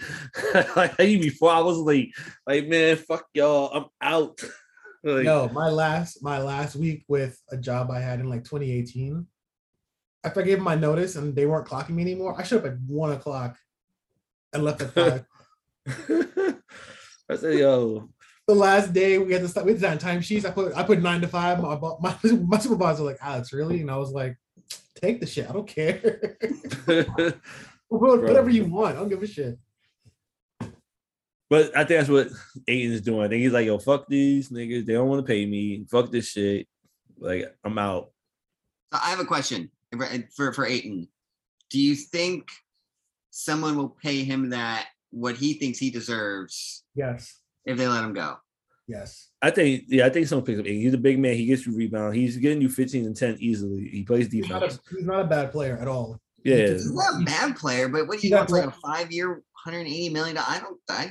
like 0.75 0.93
I 0.99 1.05
need 1.05 1.33
I 1.41 1.59
was 1.61 1.77
late. 1.77 2.13
Like, 2.45 2.67
man, 2.67 2.97
fuck 2.97 3.25
y'all. 3.33 3.71
I'm 3.73 3.85
out. 4.01 4.39
like, 5.03 5.25
No, 5.25 5.49
my 5.49 5.69
last 5.69 6.21
my 6.21 6.39
last 6.39 6.75
week 6.75 7.05
with 7.07 7.39
a 7.49 7.57
job 7.57 7.89
I 7.91 7.99
had 7.99 8.19
in 8.19 8.29
like 8.29 8.43
2018. 8.43 9.25
After 10.25 10.41
I 10.41 10.43
gave 10.43 10.57
them 10.57 10.63
my 10.63 10.73
notice 10.73 11.15
and 11.15 11.35
they 11.35 11.45
weren't 11.45 11.67
clocking 11.67 11.91
me 11.91 12.01
anymore, 12.01 12.35
I 12.35 12.41
showed 12.41 12.65
up 12.65 12.71
at 12.71 12.79
one 12.87 13.11
o'clock 13.11 13.57
and 14.51 14.63
left 14.63 14.81
at 14.81 14.91
five. 14.91 15.25
I 17.29 17.35
said, 17.35 17.59
yo, 17.59 18.09
the 18.47 18.55
last 18.55 18.91
day 18.91 19.19
we 19.19 19.33
had 19.33 19.43
to 19.43 19.47
start 19.47 19.67
we 19.67 19.73
had 19.73 19.81
to 19.81 19.87
sign 19.87 19.97
time 19.99 20.21
sheets. 20.21 20.43
I 20.43 20.49
put 20.49 20.75
I 20.75 20.81
put 20.81 20.99
nine 20.99 21.21
to 21.21 21.27
five. 21.27 21.59
My 21.61 21.77
my, 21.99 22.15
my 22.23 22.57
supervisor 22.57 23.03
was 23.03 23.11
like, 23.13 23.17
Alex, 23.21 23.53
really? 23.53 23.81
And 23.81 23.91
I 23.91 23.97
was 23.97 24.11
like, 24.11 24.35
take 24.95 25.19
the 25.19 25.27
shit. 25.27 25.47
I 25.47 25.53
don't 25.53 25.67
care. 25.67 26.37
Whatever 27.87 28.49
you 28.49 28.65
want. 28.65 28.95
I 28.95 28.99
don't 28.99 29.09
give 29.09 29.21
a 29.21 29.27
shit. 29.27 29.59
but 31.49 31.77
I 31.77 31.83
think 31.83 31.99
that's 31.99 32.09
what 32.09 32.29
Ayton 32.67 32.93
is 32.93 33.01
doing. 33.01 33.21
I 33.21 33.27
think 33.27 33.43
he's 33.43 33.53
like, 33.53 33.67
yo, 33.67 33.77
fuck 33.77 34.07
these 34.07 34.49
niggas. 34.49 34.87
They 34.87 34.93
don't 34.93 35.07
want 35.07 35.23
to 35.23 35.31
pay 35.31 35.45
me. 35.45 35.85
Fuck 35.89 36.11
this 36.11 36.29
shit. 36.29 36.67
Like, 37.19 37.55
I'm 37.63 37.77
out. 37.77 38.09
I 38.91 39.09
have 39.09 39.19
a 39.19 39.25
question 39.25 39.69
for 39.93 40.07
for, 40.35 40.53
for 40.53 40.65
Ayton. 40.65 41.07
Do 41.69 41.79
you 41.79 41.95
think 41.95 42.47
someone 43.31 43.75
will 43.75 43.89
pay 44.01 44.23
him 44.23 44.49
that 44.51 44.87
what 45.11 45.35
he 45.35 45.53
thinks 45.53 45.77
he 45.79 45.89
deserves 45.89 46.83
Yes. 46.95 47.39
if 47.65 47.77
they 47.77 47.87
let 47.87 48.03
him 48.03 48.13
go? 48.13 48.37
Yes. 48.87 49.29
I 49.41 49.49
think, 49.49 49.85
yeah, 49.87 50.05
I 50.05 50.09
think 50.09 50.27
someone 50.27 50.45
picks 50.45 50.59
up 50.59 50.65
Ayton. 50.67 50.79
He's 50.81 50.93
a 50.93 50.97
big 50.99 51.17
man. 51.17 51.33
He 51.35 51.45
gets 51.47 51.65
you 51.65 51.75
rebound. 51.75 52.15
He's 52.15 52.37
getting 52.37 52.61
you 52.61 52.69
15 52.69 53.05
and 53.05 53.15
10 53.15 53.37
easily. 53.39 53.89
He 53.91 54.03
plays 54.03 54.31
He's 54.31 54.47
not, 54.47 54.61
a, 54.63 54.67
defense. 54.67 54.81
he's 54.95 55.05
not 55.05 55.21
a 55.21 55.27
bad 55.27 55.51
player 55.51 55.75
at 55.77 55.87
all. 55.87 56.19
Yeah. 56.43 56.67
He's 56.67 56.93
not 56.93 57.21
a 57.21 57.25
bad 57.25 57.55
player, 57.55 57.89
but 57.89 58.07
what 58.07 58.19
do 58.19 58.27
you 58.27 58.31
got 58.33 58.49
want 58.51 58.65
like 58.67 58.75
a 58.75 58.79
five 58.79 59.11
year, 59.11 59.29
180 59.29 60.09
million? 60.09 60.37
I 60.37 60.59
don't. 60.59 60.79
I, 60.89 61.05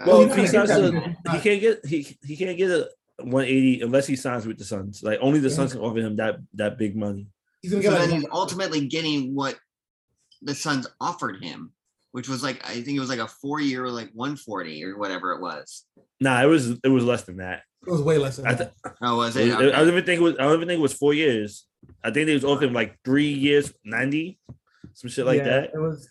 uh, 0.00 0.04
Well, 0.04 0.22
he's 0.22 0.30
if 0.30 0.50
he 0.52 0.56
not- 0.58 0.68
signs 0.68 0.90
to, 0.90 1.16
he 1.32 1.38
can't 1.40 1.60
get 1.60 1.86
he 1.86 2.16
he 2.24 2.36
can't 2.36 2.58
get 2.58 2.70
a 2.70 2.90
180 3.20 3.82
unless 3.82 4.08
he 4.08 4.16
signs 4.16 4.44
with 4.44 4.58
the 4.58 4.64
Suns. 4.64 5.02
Like 5.04 5.20
only 5.22 5.38
the 5.38 5.48
Yeah. 5.48 5.54
Suns 5.54 5.72
can 5.72 5.80
offer 5.82 6.00
him 6.00 6.16
that 6.16 6.38
that 6.54 6.76
big 6.76 6.96
money. 6.96 7.28
He's 7.62 7.72
gonna 7.72 7.82
so 7.82 7.90
get 7.90 7.98
then 8.08 8.20
he's 8.20 8.28
ultimately 8.32 8.86
getting 8.86 9.34
what 9.34 9.58
the 10.42 10.54
Suns 10.54 10.86
offered 11.00 11.42
him, 11.42 11.72
which 12.12 12.28
was 12.28 12.42
like 12.42 12.64
I 12.68 12.74
think 12.74 12.96
it 12.96 13.00
was 13.00 13.08
like 13.08 13.18
a 13.18 13.26
four 13.28 13.60
year, 13.60 13.88
like 13.88 14.10
140 14.14 14.84
or 14.84 14.98
whatever 14.98 15.32
it 15.32 15.40
was. 15.40 15.84
Nah, 16.20 16.42
it 16.42 16.46
was 16.46 16.70
it 16.82 16.88
was 16.88 17.04
less 17.04 17.22
than 17.24 17.38
that. 17.38 17.62
it 17.86 17.90
was 17.90 18.02
way 18.02 18.18
less 18.18 18.36
than 18.36 18.46
I, 18.46 18.54
that. 18.54 18.72
th- 18.84 18.94
Oh, 19.02 19.16
was 19.16 19.36
it- 19.36 19.48
it? 19.48 19.54
I 19.74 19.78
don't 19.78 19.88
even 19.88 20.04
think 20.04 20.20
it 20.20 20.22
was 20.24 20.34
I 20.38 20.42
don't 20.44 20.54
even 20.56 20.68
think 20.68 20.78
it 20.78 20.82
was 20.82 20.92
four 20.94 21.14
years. 21.14 21.66
I 22.04 22.10
think 22.10 22.26
they 22.26 22.34
was 22.34 22.44
offering 22.44 22.68
him 22.70 22.74
like 22.74 22.96
three 23.04 23.28
years, 23.32 23.72
90, 23.84 24.38
some 24.92 25.10
shit 25.10 25.24
like 25.26 25.38
Yeah, 25.38 25.44
that. 25.44 25.70
It 25.74 25.78
was 25.78 26.08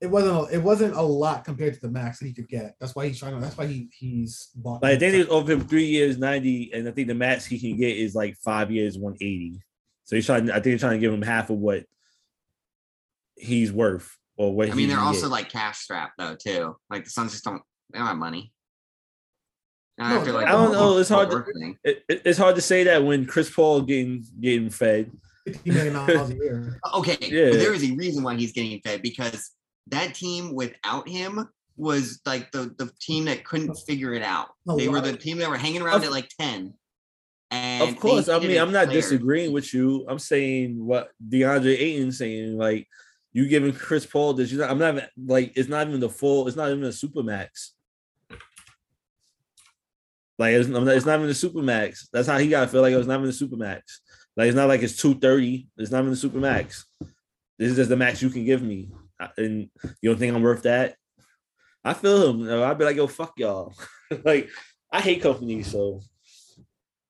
it 0.00 0.06
wasn't 0.06 0.36
a, 0.36 0.54
it 0.54 0.62
wasn't 0.62 0.94
a 0.94 1.02
lot 1.02 1.44
compared 1.44 1.74
to 1.74 1.80
the 1.80 1.88
max 1.90 2.20
that 2.20 2.26
he 2.26 2.32
could 2.32 2.48
get. 2.48 2.76
That's 2.78 2.94
why 2.94 3.08
he's 3.08 3.18
trying 3.18 3.34
to 3.34 3.40
that's 3.40 3.56
why 3.58 3.66
he 3.66 3.88
he's 3.98 4.50
bought 4.54 4.82
Like 4.82 4.92
I 4.94 4.98
think 4.98 5.12
they 5.12 5.18
was 5.18 5.28
offering 5.28 5.60
him 5.60 5.66
three 5.66 5.86
years, 5.86 6.18
90, 6.18 6.72
and 6.72 6.86
I 6.88 6.92
think 6.92 7.08
the 7.08 7.14
max 7.14 7.44
he 7.46 7.58
can 7.58 7.76
get 7.76 7.96
is 7.96 8.14
like 8.14 8.36
five 8.36 8.70
years, 8.70 8.96
180. 8.96 9.60
So 10.08 10.16
he's 10.16 10.24
trying 10.24 10.50
I 10.50 10.54
think 10.54 10.64
they're 10.64 10.78
trying 10.78 10.92
to 10.92 10.98
give 10.98 11.12
him 11.12 11.20
half 11.20 11.50
of 11.50 11.58
what 11.58 11.84
he's 13.36 13.70
worth 13.70 14.16
or 14.38 14.54
what 14.54 14.70
I 14.70 14.74
mean, 14.74 14.88
they're 14.88 14.98
also 14.98 15.22
get. 15.26 15.30
like 15.32 15.48
cash 15.50 15.78
strapped 15.80 16.14
though 16.18 16.34
too. 16.34 16.76
Like 16.88 17.04
the 17.04 17.10
Suns 17.10 17.32
just 17.32 17.44
don't 17.44 17.60
they 17.92 17.98
don't 17.98 18.08
have 18.08 18.16
money. 18.16 18.50
No, 19.98 20.04
I 20.20 20.24
feel 20.24 20.32
like 20.34 20.46
I 20.46 20.52
don't 20.52 20.72
know, 20.72 20.96
it's 20.96 21.10
hard 21.10 21.28
to- 21.30 21.36
worth 21.36 21.46
thing. 21.60 21.76
it, 21.84 22.02
it- 22.08 22.22
it's 22.24 22.38
hard 22.38 22.56
to 22.56 22.62
say 22.62 22.84
that 22.84 23.04
when 23.04 23.26
Chris 23.26 23.50
Paul 23.50 23.82
getting 23.82 24.24
getting 24.40 24.70
fed. 24.70 25.10
fifty 25.46 25.70
million 25.70 25.92
dollars 25.92 26.30
a 26.30 26.34
year. 26.36 26.80
Okay, 26.94 27.18
Yeah. 27.20 27.50
but 27.50 27.58
there 27.58 27.74
is 27.74 27.84
a 27.84 27.92
reason 27.94 28.22
why 28.22 28.34
he's 28.36 28.52
getting 28.52 28.80
fed 28.80 29.02
because 29.02 29.50
that 29.88 30.14
team 30.14 30.54
without 30.54 31.06
him 31.06 31.46
was 31.76 32.20
like 32.24 32.50
the 32.52 32.74
the 32.78 32.90
team 32.98 33.26
that 33.26 33.44
couldn't 33.44 33.74
figure 33.86 34.14
it 34.14 34.22
out. 34.22 34.48
No, 34.64 34.76
they 34.78 34.88
were 34.88 35.00
the 35.02 35.16
team 35.18 35.36
that 35.38 35.50
were 35.50 35.58
hanging 35.58 35.82
around 35.82 35.96
Of- 35.96 36.04
at 36.04 36.10
like 36.12 36.30
ten. 36.40 36.72
And 37.50 37.82
Of 37.88 37.98
course, 37.98 38.28
I 38.28 38.38
mean 38.40 38.58
I'm 38.58 38.72
not 38.72 38.86
player. 38.86 39.00
disagreeing 39.00 39.52
with 39.52 39.72
you. 39.72 40.04
I'm 40.08 40.18
saying 40.18 40.84
what 40.84 41.10
DeAndre 41.26 41.78
Ayton 41.78 42.12
saying 42.12 42.58
like 42.58 42.86
you 43.32 43.48
giving 43.48 43.72
Chris 43.72 44.04
Paul 44.06 44.34
this. 44.34 44.50
You 44.52 44.58
know, 44.58 44.64
I'm 44.66 44.78
not 44.78 44.94
even- 44.96 45.08
like 45.26 45.52
it's 45.56 45.68
not 45.68 45.86
even 45.88 46.00
the 46.00 46.08
full. 46.10 46.46
It's 46.48 46.56
not 46.56 46.70
even 46.70 46.84
a 46.84 46.92
super 46.92 47.22
max. 47.22 47.72
Like 50.38 50.52
it's, 50.54 50.68
not- 50.68 50.86
it's 50.88 51.06
not 51.06 51.16
even 51.16 51.26
the 51.28 51.34
super 51.34 51.62
max. 51.62 52.08
That's 52.12 52.28
how 52.28 52.38
he 52.38 52.48
got 52.48 52.62
to 52.62 52.68
feel 52.68 52.80
like 52.82 52.92
it 52.92 52.96
was 52.98 53.06
not 53.06 53.14
even 53.16 53.26
the 53.26 53.32
super 53.32 53.56
max. 53.56 54.00
Like 54.36 54.46
it's 54.48 54.56
not 54.56 54.68
like 54.68 54.82
it's 54.82 54.96
230. 54.96 55.66
It's 55.78 55.90
not 55.90 55.98
even 56.00 56.10
the 56.10 56.16
super 56.16 56.38
max. 56.38 56.86
This 57.58 57.70
is 57.70 57.76
just 57.76 57.88
the 57.90 57.96
max 57.96 58.22
you 58.22 58.30
can 58.30 58.44
give 58.44 58.62
me, 58.62 58.88
and 59.36 59.68
you 60.00 60.10
don't 60.10 60.16
think 60.18 60.32
I'm 60.32 60.42
worth 60.44 60.62
that? 60.62 60.94
I 61.84 61.92
feel 61.92 62.30
him. 62.30 62.48
I'd 62.62 62.78
be 62.78 62.84
like, 62.84 62.94
yo, 62.94 63.08
fuck 63.08 63.32
y'all. 63.36 63.74
like, 64.24 64.48
I 64.92 65.00
hate 65.00 65.22
companies, 65.22 65.72
so 65.72 66.00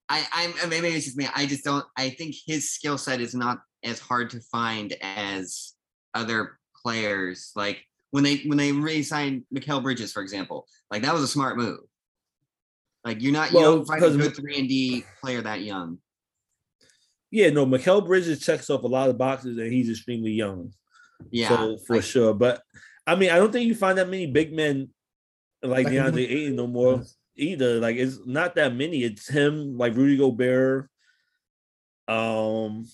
I, 0.09 0.25
I'm 0.33 0.53
uh, 0.65 0.67
maybe 0.69 0.89
it's 0.89 1.05
just 1.05 1.17
me. 1.17 1.29
I 1.35 1.47
just 1.47 1.65
don't. 1.65 1.85
I 1.97 2.11
think 2.11 2.35
his 2.47 2.71
skill 2.71 2.97
set 2.99 3.21
is 3.21 3.35
not 3.35 3.59
as 3.85 3.99
hard 4.01 4.31
to 4.31 4.41
find 4.41 4.95
as 5.03 5.75
other 6.15 6.59
players. 6.83 7.53
Like 7.55 7.85
when 8.11 8.25
they 8.25 8.39
when 8.47 8.57
they 8.59 8.73
re-signed 8.73 9.45
Mikal 9.55 9.83
Bridges, 9.83 10.13
for 10.13 10.23
example, 10.23 10.67
like 10.91 11.03
that 11.03 11.13
was 11.13 11.23
a 11.23 11.29
smart 11.29 11.57
move. 11.59 11.81
Like 13.05 13.23
you're 13.23 13.33
not 13.33 13.53
you 13.53 13.59
Well, 13.59 13.77
don't 13.77 13.87
find 13.87 14.03
a 14.03 14.11
good 14.11 14.35
three 14.37 14.59
and 14.59 14.69
D 14.69 15.05
player 15.21 15.43
that 15.43 15.61
young. 15.63 15.99
yeah, 17.31 17.51
no, 17.51 17.67
Mikal 17.67 18.05
Bridges 18.07 18.41
checks 18.41 18.71
off 18.71 18.83
a 18.85 18.89
lot 18.89 19.11
of 19.11 19.19
boxes, 19.19 19.59
and 19.59 19.73
he's 19.73 19.91
extremely 19.91 20.33
young. 20.33 20.73
Yeah, 21.31 21.49
so 21.49 21.79
for 21.87 21.97
like- 21.97 22.05
sure. 22.05 22.33
But 22.35 22.63
I 23.07 23.15
mean, 23.15 23.31
I 23.31 23.37
don't 23.37 23.53
think 23.53 23.67
you 23.67 23.75
find 23.75 23.99
that 23.99 24.09
many 24.09 24.27
big 24.27 24.53
men 24.53 24.89
like 25.63 25.87
DeAndre 25.87 26.19
Ayton 26.31 26.57
no 26.57 26.67
more 26.67 27.03
either. 27.39 27.81
Like 27.81 27.97
it's 27.97 28.19
not 28.27 28.55
that 28.57 28.75
many. 28.75 29.03
It's 29.03 29.29
him, 29.29 29.77
like 29.77 29.95
Rudy 29.95 30.17
Gobert. 30.17 30.89
Um, 32.07 32.87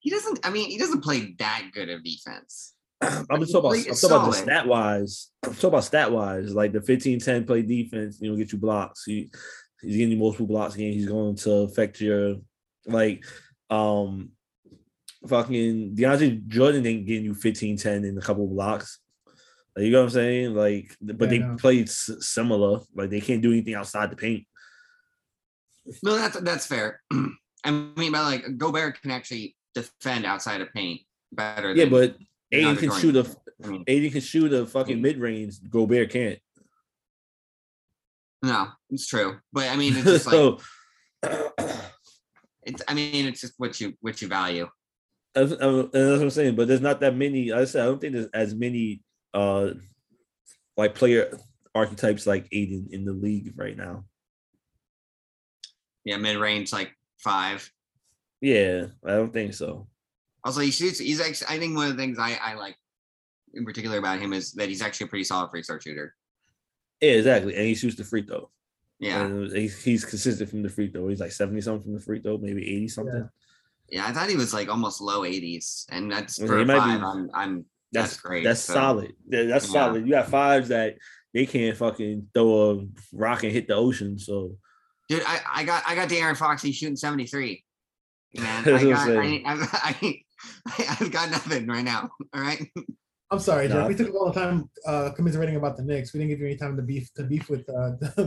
he 0.00 0.10
doesn't. 0.10 0.40
I 0.44 0.50
mean, 0.50 0.70
he 0.70 0.78
doesn't 0.78 1.02
play 1.02 1.34
that 1.38 1.70
good 1.72 1.88
of 1.88 2.02
defense. 2.02 2.74
I'm 3.02 3.40
just 3.40 3.52
talking 3.52 3.70
about, 3.70 3.88
I'm 3.88 3.94
talking 3.94 4.10
about 4.10 4.26
the 4.26 4.32
stat 4.32 4.66
wise. 4.66 5.30
I'm 5.44 5.54
talking 5.54 5.68
about 5.68 5.84
stat 5.84 6.12
wise, 6.12 6.54
like 6.54 6.72
the 6.72 6.80
15-10 6.80 7.46
play 7.46 7.62
defense, 7.62 8.18
you 8.20 8.30
know, 8.30 8.36
get 8.36 8.52
you 8.52 8.58
blocks. 8.58 9.04
He, 9.04 9.30
he's 9.80 9.96
getting 9.96 10.12
you 10.12 10.18
multiple 10.18 10.46
blocks 10.46 10.74
again. 10.74 10.92
He's 10.92 11.08
going 11.08 11.36
to 11.36 11.52
affect 11.52 12.00
your 12.00 12.36
like 12.86 13.24
um 13.70 14.30
fucking 15.26 15.94
DeAndre 15.94 16.46
Jordan 16.46 16.86
ain't 16.86 17.06
getting 17.06 17.24
you 17.24 17.34
15-10 17.34 18.08
in 18.08 18.18
a 18.18 18.20
couple 18.20 18.46
blocks. 18.46 18.98
Like, 19.76 19.86
you 19.86 19.90
know 19.92 19.98
what 20.00 20.04
I'm 20.04 20.10
saying? 20.10 20.54
Like, 20.54 20.96
but 21.00 21.20
Yeah, 21.24 21.26
they 21.30 21.38
know. 21.38 21.56
played 21.56 21.88
s- 21.88 22.10
similar. 22.20 22.80
Like 22.94 23.10
they 23.10 23.20
can't 23.20 23.40
do 23.42 23.52
anything 23.52 23.74
outside 23.74 24.10
the 24.10 24.16
paint. 24.16 24.46
No, 26.02 26.14
that's 26.16 26.38
that's 26.40 26.66
fair. 26.66 27.00
I 27.64 27.70
mean, 27.70 28.12
but 28.12 28.22
like 28.22 28.58
Gobert 28.58 29.00
can 29.00 29.10
actually 29.10 29.56
defend 29.74 30.26
outside 30.26 30.60
of 30.60 30.72
paint 30.72 31.00
better. 31.32 31.74
Yeah, 31.74 31.84
than 31.84 31.90
but 31.90 32.16
Ayton 32.52 32.76
can 32.76 32.92
shoot 33.00 33.16
a 33.16 33.26
I 33.64 33.66
mean, 33.68 33.84
Ayton 33.86 34.10
can 34.10 34.20
shoot 34.20 34.52
a 34.52 34.66
fucking 34.66 34.98
Mm. 34.98 35.02
mid 35.02 35.18
range. 35.18 35.54
Gobert 35.70 36.10
can't. 36.10 36.38
no, 38.42 38.68
it's 38.90 39.06
true. 39.06 39.38
But 39.52 39.68
I 39.68 39.76
mean, 39.76 39.94
it's 39.96 40.04
just 40.04 40.26
like 40.26 40.34
so 40.34 40.58
it's. 42.64 42.82
I 42.88 42.94
mean, 42.94 43.26
it's 43.26 43.40
just 43.40 43.54
what 43.56 43.80
you 43.80 43.94
what 44.00 44.20
you 44.20 44.28
value. 44.28 44.68
That's, 45.34 45.50
that's 45.50 45.62
what 45.62 45.96
I'm 45.96 46.30
saying. 46.30 46.56
But 46.56 46.68
there's 46.68 46.80
not 46.80 47.00
that 47.00 47.16
many. 47.16 47.50
like 47.50 47.62
I 47.62 47.64
said 47.64 47.82
I 47.82 47.86
don't 47.86 48.00
think 48.00 48.12
there's 48.14 48.28
as 48.34 48.54
many 48.54 49.00
uh 49.34 49.70
like 50.76 50.94
player 50.94 51.36
archetypes 51.74 52.26
like 52.26 52.46
Ayton 52.52 52.88
in 52.90 53.04
the 53.04 53.12
league 53.12 53.52
right 53.56 53.76
now. 53.76 54.04
Yeah, 56.04 56.16
mid 56.16 56.36
range 56.36 56.72
like 56.72 56.92
five. 57.18 57.70
Yeah, 58.40 58.86
I 59.04 59.10
don't 59.12 59.32
think 59.32 59.54
so. 59.54 59.86
Also, 60.44 60.60
he 60.60 60.70
shoots. 60.72 60.98
He's 60.98 61.20
actually. 61.20 61.46
I 61.54 61.58
think 61.58 61.76
one 61.76 61.88
of 61.90 61.96
the 61.96 62.02
things 62.02 62.18
I 62.18 62.38
I 62.42 62.54
like 62.54 62.76
in 63.54 63.64
particular 63.64 63.98
about 63.98 64.18
him 64.18 64.32
is 64.32 64.52
that 64.54 64.68
he's 64.68 64.82
actually 64.82 65.04
a 65.06 65.08
pretty 65.08 65.24
solid 65.24 65.50
free 65.50 65.62
throw 65.62 65.78
shooter. 65.78 66.14
Yeah, 67.00 67.12
exactly. 67.12 67.54
And 67.54 67.66
he 67.66 67.74
shoots 67.74 67.96
the 67.96 68.04
free 68.04 68.22
throw. 68.22 68.50
Yeah, 68.98 69.24
And 69.26 69.50
he's, 69.52 69.82
he's 69.82 70.04
consistent 70.04 70.48
from 70.48 70.62
the 70.62 70.68
free 70.68 70.88
throw. 70.88 71.08
He's 71.08 71.18
like 71.20 71.32
70 71.32 71.60
something 71.60 71.82
from 71.82 71.94
the 71.94 72.00
free 72.00 72.20
throw, 72.22 72.38
maybe 72.38 72.62
80 72.62 72.88
something. 72.88 73.28
yeah. 73.90 74.06
I 74.06 74.12
thought 74.12 74.28
he 74.28 74.36
was 74.36 74.54
like 74.54 74.68
almost 74.68 75.00
low 75.00 75.22
80s, 75.22 75.86
and 75.90 76.10
that's 76.10 76.38
Yeah, 76.38 76.46
for 76.46 76.56
he 76.58 76.62
a 76.62 76.66
might 76.66 76.74
be- 76.74 76.80
five. 76.80 77.02
I'm 77.02 77.30
I'm 77.34 77.64
That's, 77.92 78.10
That's 78.12 78.20
great, 78.20 78.44
That's 78.44 78.60
so- 78.60 78.74
solid. 78.74 79.12
Yeah, 79.28 79.44
that's 79.44 79.66
Yeah. 79.66 79.72
solid. 79.72 80.06
You 80.06 80.12
got 80.12 80.28
fives 80.28 80.68
that 80.68 80.96
they 81.34 81.46
can't 81.46 81.76
fucking 81.76 82.28
throw 82.34 82.70
a 82.80 82.86
rock 83.12 83.42
and 83.42 83.52
hit 83.52 83.68
the 83.68 83.74
ocean. 83.74 84.18
So 84.18 84.56
dude. 85.08 85.22
I 85.26 85.40
I 85.50 85.64
got 85.64 85.82
I 85.86 85.94
got 85.94 86.08
De'Aaron 86.08 86.36
Fox. 86.36 86.62
He's 86.62 86.76
shooting 86.76 86.96
73. 86.96 87.64
Man, 88.38 88.64
I 88.66 88.72
what 88.72 88.82
got 88.82 88.90
I'm 88.90 88.96
I, 88.96 89.04
saying. 89.22 89.42
I, 89.46 89.54
I 90.66 90.96
I've 91.00 91.10
got 91.12 91.30
nothing 91.30 91.66
right 91.66 91.84
now. 91.84 92.10
All 92.34 92.40
right. 92.40 92.66
I'm 93.30 93.38
sorry, 93.38 93.66
No, 93.68 93.76
Jeff. 93.76 93.88
We 93.88 93.94
took 93.94 94.08
up 94.08 94.14
all 94.14 94.30
the 94.32 94.38
time 94.40 94.68
uh, 94.86 95.10
commiserating 95.16 95.56
about 95.56 95.76
the 95.78 95.82
Knicks. 95.82 96.12
We 96.12 96.18
didn't 96.20 96.30
give 96.30 96.40
you 96.40 96.46
any 96.46 96.56
time 96.56 96.76
to 96.76 96.82
beef 96.82 97.12
to 97.14 97.24
beef 97.24 97.48
with 97.48 97.66
uh, 97.68 97.92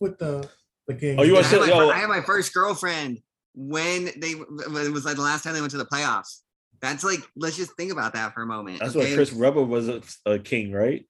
with 0.00 0.18
the 0.18 0.48
the 0.88 0.94
Kings. 0.94 1.16
Oh, 1.20 1.22
you 1.22 1.32
I 1.36 1.42
wanna 1.42 1.46
had, 1.48 1.60
my, 1.60 1.66
yo- 1.66 1.90
I 1.90 1.98
had 1.98 2.08
my 2.08 2.20
first 2.22 2.52
girlfriend 2.54 3.20
when 3.54 4.10
they 4.16 4.32
when 4.32 4.84
it 4.86 4.92
was 4.92 5.04
like 5.04 5.14
the 5.16 5.22
last 5.22 5.44
time 5.44 5.54
they 5.54 5.60
went 5.60 5.70
to 5.72 5.78
the 5.78 5.86
playoffs. 5.86 6.40
That's 6.82 7.04
like 7.04 7.20
let's 7.36 7.56
just 7.56 7.76
think 7.76 7.92
about 7.92 8.12
that 8.14 8.34
for 8.34 8.42
a 8.42 8.46
moment. 8.46 8.80
that's 8.80 8.96
okay? 8.96 9.08
what 9.08 9.14
Chris 9.14 9.32
Webber 9.32 9.62
was 9.62 9.88
a, 9.88 10.02
a 10.26 10.38
king, 10.38 10.72
right? 10.72 11.06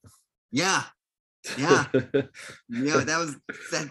Yeah, 0.51 0.83
yeah, 1.59 1.87
yeah. 2.69 2.99
That 2.99 3.19
was 3.19 3.37
that. 3.73 3.89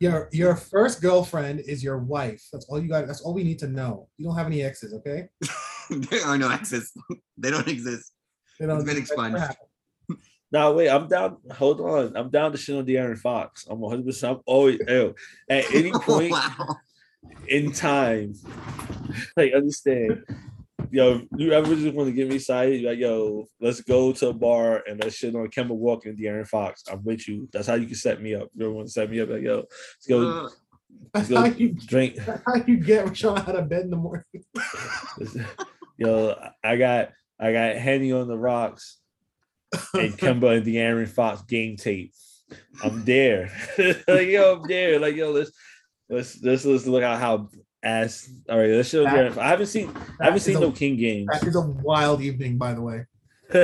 your 0.00 0.28
your 0.32 0.56
first 0.56 1.02
girlfriend 1.02 1.60
is 1.60 1.82
your 1.82 1.98
wife. 1.98 2.42
That's 2.52 2.66
all 2.66 2.80
you 2.80 2.88
got. 2.88 3.06
That's 3.06 3.20
all 3.20 3.34
we 3.34 3.44
need 3.44 3.58
to 3.58 3.68
know. 3.68 4.08
You 4.16 4.26
don't 4.26 4.36
have 4.36 4.46
any 4.46 4.62
exes, 4.62 4.94
okay? 4.94 5.28
there 5.90 6.20
are 6.24 6.34
oh, 6.34 6.36
no 6.36 6.50
exes. 6.50 6.92
they 7.36 7.50
don't 7.50 7.68
exist. 7.68 8.12
They 8.58 8.66
don't. 8.66 8.76
It's 8.76 8.84
been 8.84 8.96
expunged. 8.96 9.38
happened. 9.38 9.68
No, 10.50 10.72
wait, 10.72 10.88
I'm 10.88 11.08
down. 11.08 11.36
Hold 11.52 11.80
on. 11.82 12.16
I'm 12.16 12.30
down 12.30 12.52
to 12.52 12.58
shit 12.58 12.76
on 12.76 12.86
De'Aaron 12.86 13.18
Fox. 13.18 13.66
I'm 13.68 13.80
100. 13.80 14.06
percent 14.06 14.36
I'm 14.36 14.42
always 14.46 14.80
ew. 14.88 15.14
at 15.50 15.74
any 15.74 15.90
point 15.90 16.32
wow. 16.32 16.76
in 17.48 17.72
time. 17.72 18.34
Like, 19.36 19.52
understand. 19.52 20.24
Yo, 20.90 21.22
you 21.36 21.52
ever 21.52 21.74
just 21.74 21.94
want 21.94 22.08
to 22.08 22.12
get 22.12 22.28
me 22.28 22.36
excited? 22.36 22.80
You're 22.80 22.90
like, 22.90 23.00
yo, 23.00 23.46
let's 23.60 23.80
go 23.80 24.12
to 24.12 24.28
a 24.28 24.32
bar 24.32 24.82
and 24.88 25.02
let's 25.02 25.16
shit 25.16 25.34
on 25.34 25.48
Kemba 25.48 25.70
Walker 25.70 26.08
and 26.08 26.18
De'Aaron 26.18 26.46
Fox. 26.46 26.84
I'm 26.90 27.04
with 27.04 27.28
you. 27.28 27.48
That's 27.52 27.66
how 27.66 27.74
you 27.74 27.86
can 27.86 27.94
set 27.94 28.22
me 28.22 28.34
up. 28.34 28.48
You 28.54 28.66
ever 28.66 28.74
want 28.74 28.88
to 28.88 28.92
set 28.92 29.10
me 29.10 29.20
up? 29.20 29.28
Like, 29.28 29.42
yo, 29.42 29.56
let's 29.56 30.06
go 30.08 30.28
Uh, 30.28 30.48
That's 31.12 31.28
Go 31.28 31.36
how 31.36 31.46
you 31.46 31.72
drink. 31.72 32.14
that's 32.26 32.42
how 32.46 32.56
you 32.66 32.78
get 32.78 33.06
Rashawn 33.06 33.48
out 33.48 33.56
of 33.56 33.68
bed 33.68 33.82
in 33.82 33.90
the 33.90 33.96
morning. 33.96 34.24
Yo, 35.98 36.38
I 36.62 36.76
got 36.76 37.10
I 37.40 37.52
got 37.52 37.76
Henny 37.76 38.12
on 38.12 38.28
the 38.28 38.38
rocks 38.38 38.98
and 39.94 40.16
Kemba 40.16 40.56
and 40.58 40.66
De'Aaron 40.66 41.08
Fox 41.08 41.42
game 41.42 41.76
tape. 41.76 42.12
I'm 42.82 43.04
there. 43.04 43.50
like 44.08 44.28
yo, 44.28 44.56
I'm 44.56 44.68
there. 44.68 44.98
Like 44.98 45.16
yo, 45.16 45.32
let's 45.32 45.50
let's 46.08 46.40
let's 46.42 46.64
let's 46.64 46.86
look 46.86 47.02
at 47.02 47.20
how 47.20 47.48
ass. 47.82 48.28
All 48.48 48.58
right, 48.58 48.70
let's 48.70 48.88
show 48.88 49.04
That-. 49.04 49.38
I 49.38 49.48
haven't 49.48 49.66
seen 49.66 49.90
I 50.20 50.24
haven't 50.26 50.40
seen 50.40 50.56
a- 50.56 50.60
no 50.60 50.72
King 50.72 50.96
games. 50.96 51.28
That 51.32 51.46
is 51.46 51.56
a 51.56 51.60
wild 51.60 52.20
evening, 52.20 52.58
by 52.58 52.74
the 52.74 52.82
way. 52.82 53.06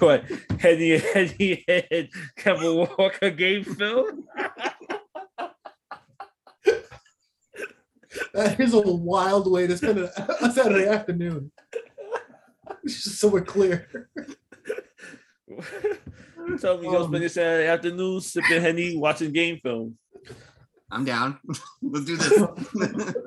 what 0.00 0.24
Henny 0.58 0.98
Henny 0.98 1.64
and 1.68 2.08
Kemba 2.36 2.98
Walker 2.98 3.30
game 3.30 3.62
film? 3.62 4.24
That 8.32 8.58
is 8.60 8.74
a 8.74 8.80
wild 8.80 9.50
way 9.50 9.66
to 9.66 9.76
spend 9.76 9.98
a, 9.98 10.52
Saturday 10.52 10.88
afternoon. 10.88 11.50
Just 12.86 13.18
so 13.18 13.28
we're 13.28 13.42
clear. 13.42 13.88
told 16.60 16.80
me 16.80 16.86
you 16.86 16.92
gonna 16.92 17.04
Um, 17.04 17.08
spend 17.08 17.22
your 17.22 17.28
Saturday 17.28 17.68
afternoon 17.68 18.20
sipping 18.20 18.60
Henny, 18.60 18.96
watching 18.96 19.32
game 19.32 19.58
film. 19.62 19.96
I'm 20.94 21.04
down. 21.04 21.38
Let's 21.82 22.06
do 22.06 22.16
this. 22.16 23.14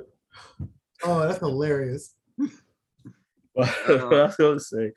Oh, 1.03 1.19
that's 1.19 1.37
hilarious. 1.37 2.15
But 3.55 3.69
I 3.89 4.23
was 4.25 4.35
gonna 4.35 4.59
say, 4.59 4.91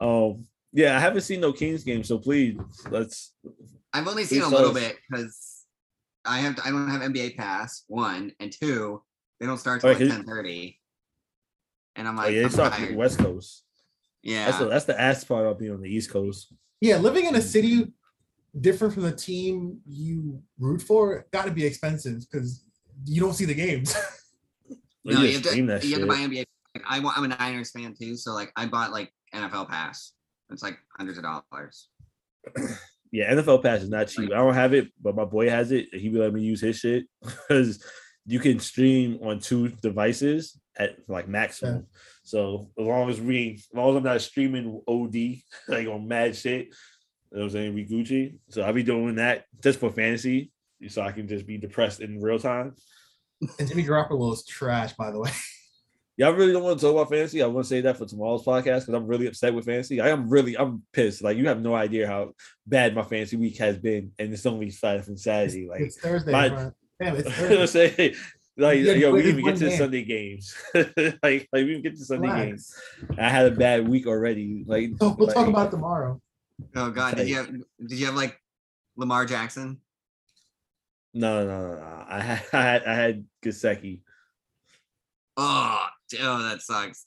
um, 0.00 0.46
yeah, 0.72 0.96
I 0.96 1.00
haven't 1.00 1.20
seen 1.22 1.40
no 1.40 1.52
Kings 1.52 1.84
game, 1.84 2.02
so 2.04 2.18
please 2.18 2.58
let's. 2.90 3.32
I've 3.92 4.06
only 4.08 4.24
seen 4.24 4.42
a 4.42 4.48
little 4.48 4.70
us. 4.70 4.74
bit 4.74 4.96
because 5.08 5.64
I 6.24 6.38
have 6.40 6.58
I 6.64 6.70
don't 6.70 6.88
have 6.88 7.02
NBA 7.02 7.36
Pass. 7.36 7.84
One 7.88 8.32
and 8.40 8.50
two, 8.52 9.02
they 9.40 9.46
don't 9.46 9.58
start 9.58 9.80
till 9.82 9.90
Alright, 9.90 10.06
like 10.06 10.16
ten 10.16 10.24
thirty. 10.26 10.78
And 11.94 12.08
I'm 12.08 12.18
Oh, 12.18 12.22
like, 12.22 12.34
yeah, 12.34 12.40
I'm 12.40 12.46
it's 12.46 12.56
not 12.56 12.72
tired. 12.72 12.96
West 12.96 13.18
Coast. 13.18 13.64
yeah, 14.22 14.46
That's 14.46 14.58
the 14.58 14.64
that's 14.66 14.84
the 14.86 14.98
ass 15.00 15.24
part 15.24 15.46
of 15.46 15.58
being 15.58 15.72
on 15.72 15.80
the 15.82 15.90
East 15.90 16.10
Coast. 16.10 16.52
Yeah, 16.80 16.96
living 16.98 17.26
in 17.26 17.34
a 17.34 17.42
city 17.42 17.92
different 18.60 18.94
from 18.94 19.02
the 19.02 19.12
team 19.12 19.80
you 19.86 20.42
root 20.58 20.80
for 20.82 21.26
got 21.32 21.44
to 21.46 21.50
be 21.50 21.64
expensive 21.64 22.20
because 22.20 22.64
you 23.04 23.20
don't 23.20 23.34
see 23.34 23.44
the 23.44 23.54
games. 23.54 23.94
no, 25.04 25.20
you 25.20 25.26
you 25.26 25.32
have 25.34 25.46
stream 25.46 25.66
to 25.66 25.72
that 25.74 25.84
you 25.84 25.92
have 25.92 26.00
to 26.00 26.06
buy 26.06 26.16
NBA. 26.16 26.44
Like, 26.74 26.84
I 26.88 27.00
want, 27.00 27.16
I'm 27.16 27.24
a 27.24 27.28
Niners 27.28 27.70
fan 27.70 27.94
too, 27.98 28.16
so 28.16 28.32
like 28.32 28.52
I 28.56 28.66
bought 28.66 28.92
like 28.92 29.12
NFL 29.34 29.68
Pass. 29.68 30.12
It's 30.50 30.62
like 30.62 30.78
hundreds 30.96 31.18
of 31.18 31.24
dollars. 31.24 31.88
Yeah, 33.12 33.32
NFL 33.32 33.62
Pass 33.62 33.82
is 33.82 33.88
not 33.88 34.08
cheap. 34.08 34.30
I 34.32 34.36
don't 34.36 34.52
have 34.52 34.74
it, 34.74 34.88
but 35.00 35.16
my 35.16 35.24
boy 35.24 35.48
has 35.48 35.72
it. 35.72 35.86
He 35.94 36.08
be 36.08 36.18
let 36.18 36.34
me 36.34 36.42
use 36.42 36.60
his 36.60 36.78
shit 36.78 37.06
because 37.22 37.82
you 38.26 38.40
can 38.40 38.58
stream 38.58 39.18
on 39.22 39.38
two 39.38 39.68
devices 39.68 40.60
at 40.76 40.96
like 41.08 41.28
maximum. 41.28 41.86
So 42.24 42.70
as 42.78 42.84
long 42.84 43.08
as 43.08 43.20
we, 43.20 43.54
as 43.54 43.68
long 43.72 43.90
as 43.90 43.96
I'm 43.96 44.02
not 44.02 44.20
streaming 44.20 44.82
OD 44.86 45.14
like 45.68 45.86
on 45.86 46.08
mad 46.08 46.36
shit, 46.36 46.74
you 47.30 47.38
know 47.38 47.42
what 47.42 47.42
I'm 47.44 47.50
saying? 47.50 47.74
We 47.74 47.84
Gucci. 47.84 48.36
So 48.48 48.62
I'll 48.62 48.72
be 48.72 48.82
doing 48.82 49.16
that 49.16 49.44
just 49.62 49.80
for 49.80 49.90
fantasy, 49.90 50.50
so 50.88 51.02
I 51.02 51.12
can 51.12 51.28
just 51.28 51.46
be 51.46 51.58
depressed 51.58 52.00
in 52.00 52.20
real 52.20 52.38
time. 52.38 52.74
and 53.58 53.68
Jimmy 53.68 53.84
Garoppolo 53.84 54.32
is 54.32 54.44
trash, 54.46 54.92
by 54.94 55.10
the 55.10 55.18
way. 55.20 55.30
Y'all 56.18 56.32
really 56.32 56.52
don't 56.52 56.62
want 56.62 56.78
to 56.80 56.86
talk 56.86 56.94
about 56.94 57.10
fantasy. 57.10 57.42
I 57.42 57.46
want 57.46 57.66
to 57.66 57.68
say 57.68 57.82
that 57.82 57.98
for 57.98 58.06
tomorrow's 58.06 58.42
podcast 58.42 58.86
because 58.86 58.94
I'm 58.94 59.06
really 59.06 59.26
upset 59.26 59.52
with 59.52 59.66
fantasy. 59.66 60.00
I 60.00 60.08
am 60.08 60.30
really, 60.30 60.56
I'm 60.56 60.82
pissed. 60.94 61.22
Like 61.22 61.36
you 61.36 61.46
have 61.48 61.60
no 61.60 61.74
idea 61.74 62.06
how 62.06 62.32
bad 62.66 62.94
my 62.94 63.02
fantasy 63.02 63.36
week 63.36 63.58
has 63.58 63.76
been, 63.76 64.12
and 64.18 64.32
it's 64.32 64.46
only 64.46 64.70
Friday 64.70 65.02
from 65.02 65.18
Saturday. 65.18 65.68
Like 65.68 65.82
It's 65.82 65.98
Thursday. 65.98 66.32
my- 66.32 66.70
Damn, 66.98 67.16
it's 67.16 67.30
Thursday. 67.36 67.90
saying? 67.94 68.14
Like, 68.56 68.78
You 68.78 68.92
yo, 68.92 69.12
we 69.12 69.20
didn't 69.20 69.40
even 69.40 69.44
get 69.52 69.58
to 69.58 69.64
the. 69.66 69.76
Sunday 69.76 70.02
games. 70.04 70.54
like, 70.74 71.20
like 71.22 71.46
we 71.52 71.64
didn't 71.66 71.82
get 71.82 71.98
to 71.98 72.04
Sunday 72.06 72.28
games. 72.28 72.74
I 73.18 73.28
had 73.28 73.44
a 73.44 73.50
bad 73.54 73.86
week 73.86 74.06
already. 74.06 74.64
Like, 74.66 74.92
So 74.98 75.14
we'll 75.18 75.28
talk 75.28 75.46
about 75.48 75.70
tomorrow. 75.70 76.18
Oh 76.74 76.90
God, 76.90 77.16
did 77.16 77.28
you 77.28 77.36
have 77.36 77.48
did 77.50 77.98
you 77.98 78.06
have 78.06 78.14
like 78.14 78.40
Lamar 78.96 79.26
Jackson? 79.26 79.80
No, 81.14 81.46
no, 81.46 81.68
no, 81.68 81.74
no. 81.76 82.04
I 82.08 82.20
had, 82.20 82.42
I 82.52 82.62
had, 82.62 82.84
I 82.84 82.94
had 82.94 83.24
Gesicki. 83.44 84.00
Oh, 85.38 85.86
oh, 86.20 86.42
that 86.48 86.60
sucks. 86.62 87.06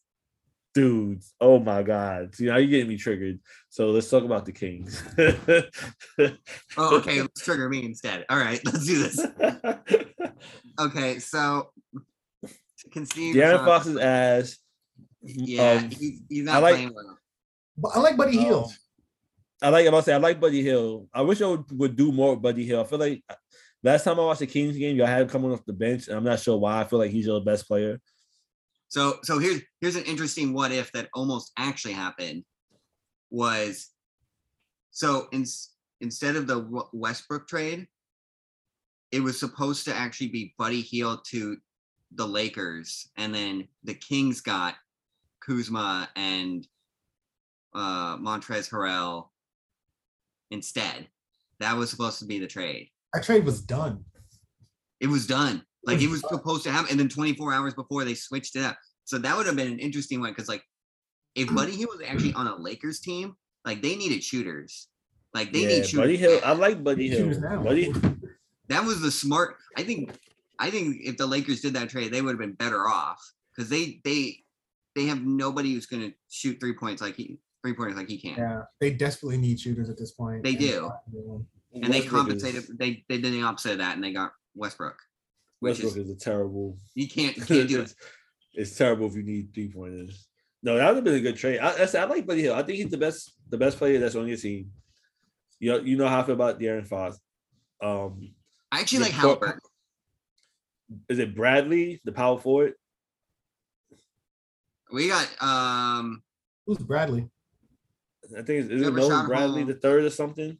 Dudes, 0.73 1.33
oh 1.41 1.59
my 1.59 1.81
God! 1.83 2.35
See, 2.35 2.45
now 2.45 2.57
you're 2.57 2.69
getting 2.69 2.87
me 2.89 2.97
triggered. 2.97 3.39
So 3.69 3.89
let's 3.89 4.09
talk 4.09 4.23
about 4.23 4.45
the 4.45 4.51
Kings. 4.51 5.03
Oh, 6.77 6.97
okay, 6.97 7.21
let's 7.21 7.41
trigger 7.43 7.69
me 7.69 7.83
instead. 7.85 8.25
All 8.29 8.37
right, 8.37 8.59
let's 8.65 8.85
do 8.85 8.99
this. 9.03 9.25
Okay, 10.79 11.19
so 11.19 11.71
to 12.43 12.89
concede. 12.91 13.35
De'Aaron 13.35 13.65
Fox's 13.65 13.97
ass. 13.97 14.57
Yeah, 15.21 15.71
um, 15.83 15.89
he, 15.89 16.19
he's 16.29 16.47
I 16.47 16.53
not 16.53 16.63
like- 16.63 16.75
playing 16.75 16.93
well. 16.93 17.17
But 17.77 17.91
I 17.95 17.99
like 17.99 18.17
Buddy 18.17 18.37
Um, 18.37 18.43
Hield. 18.43 18.73
I 19.61 19.69
like. 19.69 19.85
About 19.85 19.97
to 19.97 20.03
say 20.03 20.13
I 20.13 20.17
like 20.17 20.39
Buddy 20.39 20.61
Hield. 20.61 21.09
I 21.13 21.21
wish 21.21 21.41
I 21.41 21.47
would, 21.47 21.65
would 21.71 21.95
do 21.95 22.11
more 22.11 22.33
with 22.33 22.41
Buddy 22.41 22.65
Hield. 22.65 22.85
I 22.85 22.89
feel 22.89 22.99
like 22.99 23.23
last 23.83 24.03
time 24.03 24.19
I 24.19 24.23
watched 24.23 24.39
the 24.39 24.47
Kings 24.47 24.77
game, 24.77 24.95
y'all 24.95 25.07
had 25.07 25.21
him 25.23 25.29
coming 25.29 25.51
off 25.51 25.65
the 25.65 25.73
bench, 25.73 26.07
and 26.07 26.17
I'm 26.17 26.23
not 26.23 26.39
sure 26.39 26.57
why. 26.57 26.81
I 26.81 26.85
feel 26.85 26.99
like 26.99 27.11
he's 27.11 27.25
your 27.25 27.43
best 27.43 27.67
player. 27.67 27.99
So 28.87 29.19
so 29.23 29.37
here's 29.39 29.61
here's 29.81 29.95
an 29.95 30.03
interesting 30.05 30.53
what 30.53 30.71
if 30.71 30.91
that 30.93 31.09
almost 31.13 31.51
actually 31.57 31.93
happened 31.93 32.43
was 33.29 33.89
so 34.91 35.27
in, 35.31 35.45
instead 36.01 36.35
of 36.35 36.47
the 36.47 36.87
Westbrook 36.91 37.47
trade, 37.47 37.87
it 39.11 39.21
was 39.21 39.39
supposed 39.39 39.85
to 39.85 39.95
actually 39.95 40.29
be 40.29 40.55
Buddy 40.57 40.81
Hield 40.81 41.23
to 41.29 41.57
the 42.15 42.25
Lakers, 42.25 43.09
and 43.17 43.33
then 43.33 43.67
the 43.83 43.93
Kings 43.93 44.41
got 44.41 44.75
Kuzma 45.41 46.09
and 46.15 46.67
uh 47.75 48.17
Montrezl 48.17 48.71
Harrell 48.71 49.27
instead. 50.51 51.07
That 51.59 51.75
was 51.75 51.89
supposed 51.89 52.19
to 52.19 52.25
be 52.25 52.39
the 52.39 52.47
trade. 52.47 52.89
That 53.13 53.23
trade 53.23 53.45
was 53.45 53.61
done. 53.61 54.05
It 54.99 55.07
was 55.07 55.27
done. 55.27 55.63
Like 55.85 56.01
it 56.01 56.09
was 56.09 56.21
supposed 56.21 56.63
to 56.63 56.71
happen, 56.71 56.91
and 56.91 56.99
then 56.99 57.09
24 57.09 57.53
hours 57.53 57.73
before 57.73 58.03
they 58.03 58.13
switched 58.13 58.55
it 58.55 58.63
up. 58.63 58.77
So 59.05 59.17
that 59.17 59.35
would 59.35 59.45
have 59.45 59.55
been 59.55 59.71
an 59.71 59.79
interesting 59.79 60.19
one 60.19 60.31
because, 60.31 60.49
like, 60.49 60.63
if 61.35 61.49
Buddy 61.55 61.71
Hield 61.71 61.89
was 61.97 62.07
actually 62.07 62.33
on 62.33 62.47
a 62.47 62.55
Lakers 62.55 62.99
team, 62.99 63.35
like 63.65 63.81
they 63.81 63.95
needed 63.95 64.23
shooters. 64.23 64.87
Like 65.33 65.53
they 65.53 65.61
yeah, 65.61 65.67
need 65.67 65.85
shooters. 65.85 66.05
Buddy 66.05 66.17
Hield. 66.17 66.43
I 66.43 66.51
like 66.53 66.83
Buddy 66.83 67.09
Hield. 67.09 67.41
Buddy, 67.41 67.93
That 68.67 68.83
was 68.83 69.01
the 69.01 69.11
smart. 69.11 69.55
I 69.77 69.83
think. 69.83 70.11
I 70.61 70.69
think 70.69 70.97
if 71.05 71.15
the 71.15 71.25
Lakers 71.25 71.61
did 71.61 71.73
that 71.75 71.89
trade, 71.89 72.11
they 72.11 72.21
would 72.21 72.31
have 72.31 72.39
been 72.39 72.53
better 72.53 72.87
off 72.87 73.19
because 73.55 73.69
they 73.69 74.01
they 74.03 74.43
they 74.95 75.05
have 75.05 75.25
nobody 75.25 75.73
who's 75.73 75.85
going 75.85 76.09
to 76.09 76.13
shoot 76.29 76.59
three 76.59 76.73
points 76.73 77.01
like 77.01 77.15
he 77.15 77.39
three 77.63 77.73
pointers 77.73 77.97
like 77.97 78.07
he 78.09 78.17
can't. 78.17 78.37
Yeah, 78.37 78.61
they 78.79 78.91
desperately 78.91 79.37
need 79.37 79.59
shooters 79.59 79.89
at 79.89 79.97
this 79.97 80.11
point. 80.11 80.43
They 80.43 80.51
And 80.51 80.59
do. 80.59 80.91
And 81.73 81.83
they 81.93 81.99
Westbrook 81.99 82.03
is- 82.05 82.09
compensated. 82.43 82.77
They 82.79 83.03
they 83.09 83.19
did 83.19 83.33
the 83.33 83.43
opposite 83.43 83.73
of 83.73 83.77
that, 83.79 83.95
and 83.95 84.03
they 84.03 84.11
got 84.13 84.31
Westbrook, 84.55 84.97
which 85.59 85.81
Westbrook 85.83 85.97
is 85.97 86.09
is 86.09 86.15
a 86.15 86.19
terrible. 86.19 86.77
you 86.95 87.07
can't 87.07 87.35
you 87.37 87.43
can't 87.45 87.69
do 87.69 87.79
it. 87.79 87.83
it's, 87.83 87.95
it's 88.53 88.75
terrible 88.77 89.07
if 89.07 89.15
you 89.15 89.23
need 89.23 89.53
three 89.53 89.71
pointers. 89.71 90.27
No, 90.63 90.75
that 90.75 90.87
would 90.87 90.95
have 90.97 91.03
been 91.05 91.15
a 91.15 91.19
good 91.21 91.37
trade. 91.37 91.59
I, 91.59 91.71
I, 91.71 91.87
I 92.01 92.03
like 92.05 92.25
Buddy 92.25 92.41
Hield. 92.41 92.57
I 92.57 92.63
think 92.63 92.79
he's 92.79 92.89
the 92.89 92.97
best, 92.97 93.33
the 93.49 93.57
best 93.57 93.77
player 93.77 93.97
that's 93.99 94.15
on 94.15 94.27
your 94.27 94.35
team. 94.35 94.71
You 95.59 95.71
know, 95.71 95.77
you 95.79 95.95
know 95.95 96.07
how 96.07 96.19
I 96.19 96.23
feel 96.23 96.35
about 96.35 96.59
De'Aaron 96.59 96.85
Fox. 96.85 97.17
Um, 97.81 98.33
I 98.71 98.81
actually 98.81 98.99
like 98.99 99.11
Yeah, 99.13 99.19
Halliburton. 99.19 99.59
is 101.07 101.19
it 101.19 101.33
Bradley, 101.35 102.01
the 102.03 102.11
power 102.11 102.37
forward? 102.39 102.73
We 104.91 105.07
got 105.07 105.27
um 105.41 106.23
Who's 106.65 106.77
Bradley? 106.79 107.29
I 108.37 108.41
think 108.41 108.65
it's, 108.65 108.69
is 108.69 108.87
it 108.87 108.93
Melvin 108.93 109.25
Bradley 109.25 109.63
the 109.63 109.73
third 109.75 110.03
or 110.03 110.09
something. 110.09 110.57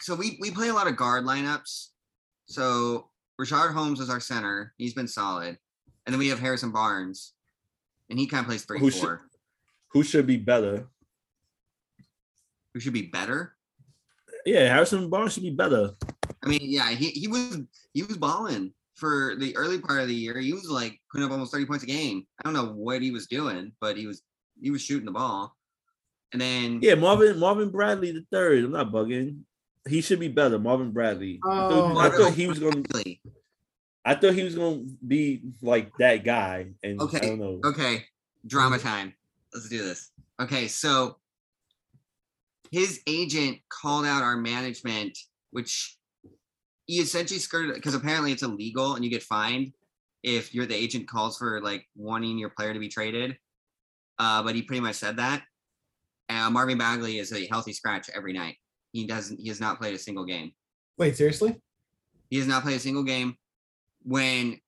so 0.00 0.14
we 0.14 0.38
we 0.40 0.50
play 0.50 0.68
a 0.68 0.74
lot 0.74 0.86
of 0.86 0.96
guard 0.96 1.24
lineups. 1.24 1.88
So 2.46 3.10
Richaun 3.40 3.72
Holmes 3.72 4.00
is 4.00 4.10
our 4.10 4.20
center. 4.20 4.72
He's 4.78 4.94
been 4.94 5.08
solid. 5.08 5.58
And 6.06 6.12
then 6.12 6.18
we 6.18 6.28
have 6.28 6.38
Harrison 6.38 6.70
Barnes. 6.70 7.32
And 8.08 8.18
he 8.18 8.26
kind 8.26 8.40
of 8.40 8.46
plays 8.46 8.64
three 8.64 8.78
Who 8.78 8.90
should- 8.90 9.02
four. 9.02 9.22
Who 9.92 10.02
should 10.02 10.26
be 10.26 10.36
better? 10.36 10.88
Who 12.74 12.80
should 12.80 12.92
be 12.92 13.06
better? 13.06 13.56
Yeah, 14.44 14.68
Harrison 14.72 15.08
Barnes 15.08 15.32
should 15.32 15.42
be 15.42 15.50
better. 15.50 15.92
I 16.44 16.48
mean, 16.48 16.60
yeah, 16.62 16.90
he, 16.90 17.08
he 17.10 17.26
was 17.26 17.58
he 17.94 18.02
was 18.02 18.16
balling 18.18 18.72
for 18.94 19.34
the 19.38 19.56
early 19.56 19.80
part 19.80 20.02
of 20.02 20.08
the 20.08 20.14
year. 20.14 20.38
He 20.38 20.52
was 20.52 20.68
like 20.68 21.00
putting 21.10 21.24
up 21.24 21.32
almost 21.32 21.52
30 21.52 21.66
points 21.66 21.84
a 21.84 21.86
game. 21.86 22.26
I 22.38 22.42
don't 22.44 22.52
know 22.52 22.72
what 22.72 23.00
he 23.02 23.10
was 23.10 23.26
doing, 23.26 23.72
but 23.80 23.96
he 23.96 24.06
was 24.06 24.22
he 24.60 24.70
was 24.70 24.82
shooting 24.82 25.06
the 25.06 25.12
ball. 25.12 25.55
And 26.32 26.40
then 26.40 26.80
Yeah, 26.82 26.94
Marvin 26.96 27.38
Marvin 27.38 27.70
Bradley 27.70 28.12
the 28.12 28.24
third. 28.30 28.64
I'm 28.64 28.72
not 28.72 28.90
bugging. 28.92 29.40
He 29.88 30.00
should 30.00 30.18
be 30.20 30.28
better. 30.28 30.58
Marvin 30.58 30.90
Bradley. 30.90 31.40
I 31.44 31.68
thought, 31.68 31.92
Oh. 31.96 31.98
I 31.98 32.10
thought 32.10 32.32
he 32.34 32.46
was 32.48 32.58
going. 32.58 32.82
to 32.82 32.88
Bradley. 32.88 33.20
I 34.04 34.14
thought 34.14 34.34
he 34.34 34.42
was 34.44 34.54
going 34.54 34.86
to 34.88 34.96
be 35.06 35.42
like 35.62 35.90
that 35.98 36.24
guy. 36.24 36.68
And 36.82 37.00
I 37.00 37.04
Okay, 37.04 37.18
don't 37.20 37.38
know. 37.38 37.60
Okay, 37.64 38.04
drama 38.46 38.78
time. 38.78 39.14
Let's 39.54 39.68
do 39.68 39.78
this. 39.78 40.10
Okay, 40.40 40.68
so 40.68 41.16
his 42.70 43.00
agent 43.06 43.58
called 43.68 44.04
out 44.06 44.22
our 44.22 44.36
management, 44.36 45.16
which 45.50 45.96
he 46.86 46.96
essentially 46.96 47.38
skirted 47.40 47.74
because 47.74 47.94
apparently 47.94 48.32
it's 48.32 48.42
illegal 48.42 48.94
and 48.94 49.04
you 49.04 49.10
get 49.10 49.22
fined 49.22 49.72
if 50.22 50.54
you're 50.54 50.66
the 50.66 50.74
agent 50.74 51.08
calls 51.08 51.38
for 51.38 51.60
like 51.62 51.86
wanting 51.96 52.38
your 52.38 52.50
player 52.50 52.72
to 52.74 52.78
be 52.80 52.88
traded. 52.88 53.36
Uh, 54.18 54.42
but 54.42 54.54
he 54.54 54.62
pretty 54.62 54.80
much 54.80 54.96
said 54.96 55.16
that. 55.18 55.42
Uh, 56.28 56.50
Marvin 56.50 56.78
Bagley 56.78 57.18
is 57.18 57.32
a 57.32 57.46
healthy 57.46 57.72
scratch 57.72 58.10
every 58.14 58.32
night. 58.32 58.56
He 58.92 59.06
doesn't. 59.06 59.38
He 59.40 59.48
has 59.48 59.60
not 59.60 59.78
played 59.78 59.94
a 59.94 59.98
single 59.98 60.24
game. 60.24 60.52
Wait, 60.98 61.16
seriously? 61.16 61.60
He 62.30 62.38
has 62.38 62.46
not 62.46 62.62
played 62.62 62.76
a 62.76 62.80
single 62.80 63.04
game. 63.04 63.36
When 64.02 64.58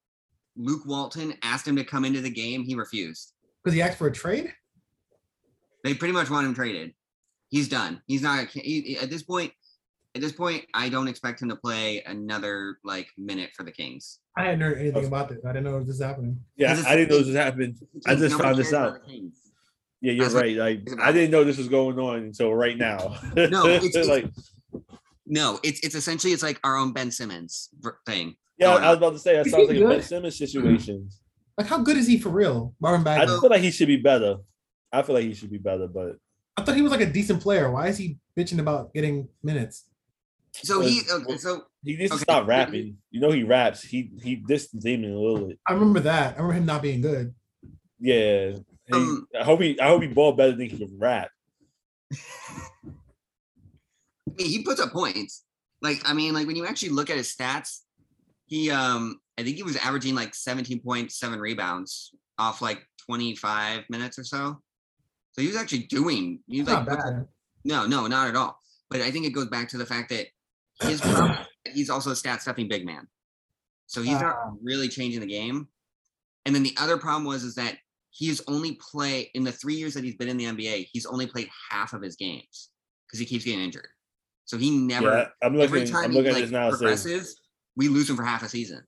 Luke 0.57 0.83
Walton 0.87 1.35
asked 1.43 1.67
him 1.67 1.77
to 1.77 1.85
come 1.85 2.05
into 2.05 2.21
the 2.21 2.31
game, 2.31 2.63
he 2.63 2.75
refused. 2.75 3.33
Because 3.63 3.75
he 3.75 3.83
asked 3.83 3.99
for 3.99 4.07
a 4.07 4.13
trade? 4.13 4.53
They 5.85 5.95
pretty 5.95 6.13
much 6.13 6.31
want 6.31 6.47
him 6.47 6.55
traded. 6.55 6.93
He's 7.51 7.69
done. 7.69 8.03
He's 8.07 8.23
not 8.23 8.49
he, 8.49 8.61
he- 8.83 8.99
at 8.99 9.11
this 9.11 9.23
point. 9.23 9.53
At 10.15 10.23
this 10.23 10.33
point, 10.33 10.65
I 10.75 10.89
don't 10.89 11.07
expect 11.07 11.41
him 11.43 11.49
to 11.51 11.57
play 11.57 12.03
another 12.05 12.79
like 12.83 13.09
minute 13.19 13.51
for 13.55 13.63
the 13.63 13.71
Kings. 13.71 14.19
I 14.37 14.45
hadn't 14.45 14.61
heard 14.61 14.79
anything 14.79 15.05
about 15.05 15.29
this. 15.29 15.39
I 15.45 15.49
didn't 15.53 15.65
know 15.65 15.79
this 15.79 15.89
was 15.89 16.01
happening. 16.01 16.41
Yeah, 16.57 16.73
I 16.87 16.97
didn't 16.97 17.11
know 17.11 17.19
this 17.19 17.27
was 17.29 17.37
happening. 17.37 17.77
I 18.07 18.15
just 18.15 18.37
found 18.41 18.59
this 18.59 18.73
out. 18.73 19.01
The 20.03 20.09
Kings. 20.09 20.19
Yeah, 20.19 20.25
you're 20.29 20.41
right. 20.43 20.57
Like 20.57 20.81
it's 20.87 20.95
I 21.01 21.13
didn't 21.13 21.31
know 21.31 21.45
this 21.45 21.59
was 21.59 21.69
going 21.69 21.99
on 21.99 22.17
until 22.19 22.55
right 22.55 22.77
now. 22.77 23.17
No, 23.37 23.67
it's- 23.67 23.85
it's- 23.85 24.07
like 24.09 24.27
No, 25.27 25.59
it's 25.63 25.81
it's 25.81 25.95
essentially 25.95 26.33
it's 26.33 26.43
like 26.43 26.59
our 26.65 26.77
own 26.77 26.93
Ben 26.93 27.11
Simmons 27.11 27.69
thing. 28.07 28.37
yeah, 28.59 28.67
going 28.73 28.85
I 28.85 28.89
was 28.91 28.97
about 28.99 29.13
to 29.15 29.19
say 29.19 29.35
that 29.37 29.47
Is 29.47 29.53
sounds 29.53 29.71
he 29.71 29.79
like 29.81 29.85
a 29.85 29.95
Ben? 29.97 30.03
Simmons 30.03 30.37
situation. 30.39 31.09
Like, 31.57 31.67
how 31.67 31.79
good 31.83 31.97
is 31.97 32.07
he 32.07 32.19
for 32.19 32.29
real? 32.31 32.75
Marvin 32.81 33.01
I 33.01 33.05
Bagley. 33.05 33.27
just 33.27 33.41
feel 33.41 33.51
like 33.51 33.61
he 33.63 33.71
should 33.73 33.89
be 33.89 33.97
better. 33.97 34.37
I 34.93 35.03
feel 35.03 35.17
like 35.17 35.25
he 35.25 35.35
should 35.35 35.51
be 35.51 35.59
better, 35.59 35.87
but 35.89 36.17
I 36.57 36.63
thought 36.63 36.77
he 36.77 36.83
was 36.83 36.93
like 36.93 37.01
a 37.01 37.07
decent 37.07 37.43
player. 37.43 37.71
Why 37.71 37.89
is 37.89 37.99
he 37.99 38.19
bitching 38.37 38.59
about 38.61 38.95
getting 38.95 39.29
minutes? 39.43 39.85
So 40.53 40.81
he 40.81 41.03
okay, 41.11 41.37
so 41.37 41.65
he 41.85 41.97
needs 41.97 42.11
Okay. 42.13 42.19
to 42.19 42.23
stop 42.23 42.47
rapping. 42.49 42.97
You 43.11 43.21
know 43.21 43.31
he 43.31 43.43
raps. 43.43 43.83
He 43.83 44.11
he 44.23 44.37
dissed 44.37 44.69
Damon 44.81 45.13
a 45.13 45.19
little 45.19 45.47
bit. 45.49 45.59
I 45.67 45.73
remember 45.75 46.01
that. 46.01 46.35
I 46.35 46.37
remember 46.37 46.53
him 46.55 46.65
not 46.67 46.81
being 46.83 47.01
good. 47.01 47.35
Yeah. 48.01 48.53
He- 48.89 48.95
Um, 48.95 49.27
I 49.39 49.45
hope 49.45 49.61
he 49.61 49.79
I 49.81 49.89
hope 49.89 50.03
he 50.03 50.09
ball 50.09 50.33
better 50.33 50.53
than 50.53 50.61
he 50.69 50.77
can 50.77 50.99
rap. 50.99 51.31
I 52.13 52.17
mean, 54.37 54.47
he 54.49 54.63
puts 54.63 54.81
up 54.81 54.93
points. 54.93 55.45
Like 55.83 56.01
I 56.05 56.13
mean, 56.15 56.35
like 56.35 56.47
when 56.47 56.57
you 56.57 56.67
actually 56.67 56.91
look 56.91 57.11
at 57.11 57.17
his 57.17 57.35
stats, 57.35 57.81
he 58.47 58.71
um 58.71 59.21
I 59.39 59.43
think 59.43 59.57
he 59.57 59.63
was 59.63 59.77
averaging 59.77 60.15
like 60.15 60.33
17.7 60.33 61.39
rebounds 61.39 62.13
off 62.39 62.61
like 62.63 62.81
25 63.07 63.85
minutes 63.89 64.19
or 64.19 64.25
so. 64.25 64.61
So 65.33 65.43
he 65.43 65.47
was 65.49 65.57
actually 65.57 65.85
doing. 65.85 66.41
He 66.47 66.61
was 66.61 66.69
like 66.69 66.87
not 66.87 66.99
bad. 67.05 67.27
No, 67.65 67.87
no, 67.87 68.07
not 68.07 68.29
at 68.29 68.37
all. 68.37 68.59
But 68.91 69.01
I 69.03 69.11
think 69.11 69.27
it 69.27 69.31
goes 69.31 69.47
back 69.49 69.69
to 69.71 69.79
the 69.79 69.87
fact 69.87 70.09
that 70.11 70.27
his 70.83 71.01
problem, 71.01 71.37
he's 71.73 71.91
also 71.91 72.11
a 72.11 72.17
stat 72.17 72.43
stuffing 72.43 72.69
big 72.69 72.85
man. 72.87 73.07
So 73.87 74.03
he's 74.03 74.17
Ah. 74.17 74.21
not 74.23 74.37
really 74.63 74.89
changing 74.89 75.21
the 75.21 75.27
game. 75.27 75.69
And 76.47 76.55
then 76.55 76.63
the 76.63 76.75
other 76.79 76.97
problem 76.97 77.25
was 77.25 77.45
is 77.45 77.55
that 77.57 77.77
he's 78.19 78.43
only 78.49 78.77
play 78.91 79.31
in 79.35 79.45
the 79.45 79.53
three 79.53 79.75
years 79.75 79.95
that 79.95 80.03
he's 80.03 80.17
been 80.17 80.29
in 80.29 80.37
the 80.37 80.45
NBA, 80.45 80.89
he's 80.93 81.07
only 81.07 81.27
played 81.27 81.49
half 81.71 81.93
of 81.93 82.03
his 82.03 82.17
games 82.17 82.71
because 83.07 83.21
he 83.21 83.25
keeps 83.25 83.45
getting 83.45 83.61
injured. 83.61 83.87
So 84.45 84.59
he 84.59 84.71
never 84.71 85.07
yeah, 85.07 85.27
I'm 85.41 85.61
every 85.61 85.81
looking. 85.81 85.93
time 85.93 86.05
I'm 86.07 86.13
he 86.13 86.19
at 86.19 86.33
like, 86.33 86.43
this 86.43 86.51
now. 86.51 86.69
It 86.69 86.71
progresses, 86.71 87.41
we 87.77 87.87
lose 87.89 88.11
him 88.11 88.17
for 88.17 88.25
half 88.25 88.43
a 88.43 88.49
season. 88.49 88.83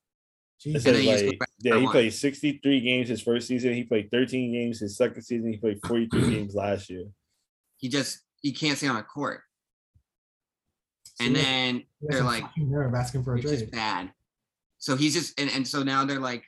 Jesus. 0.61 0.83
says, 0.83 0.93
then 0.93 1.03
he 1.03 1.29
like, 1.29 1.39
go 1.39 1.47
yeah, 1.61 1.77
he 1.77 1.85
one. 1.85 1.93
played 1.93 2.13
63 2.13 2.81
games 2.81 3.09
his 3.09 3.23
first 3.23 3.47
season. 3.47 3.73
He 3.73 3.85
played 3.85 4.11
13 4.11 4.53
games 4.53 4.81
his 4.81 4.97
second 4.97 5.23
season. 5.23 5.53
He 5.53 5.59
played 5.59 5.79
43 5.87 6.21
games 6.31 6.55
last 6.55 6.91
year. 6.91 7.05
He 7.77 7.89
just 7.89 8.21
he 8.43 8.53
can't 8.53 8.77
stay 8.77 8.89
on 8.89 8.97
a 8.97 9.03
court. 9.03 9.43
And 11.21 11.37
then 11.37 11.85
they're 12.01 12.25
like, 12.25 12.45
they're 12.57 12.95
asking 12.97 13.23
for 13.23 13.35
a 13.35 13.39
it's 13.39 13.47
trade. 13.47 13.71
bad. 13.71 14.11
So 14.79 14.97
he's 14.97 15.15
just 15.15 15.39
and, 15.39 15.51
and 15.51 15.69
so 15.69 15.83
now 15.83 16.05
they're 16.05 16.19
like, 16.19 16.43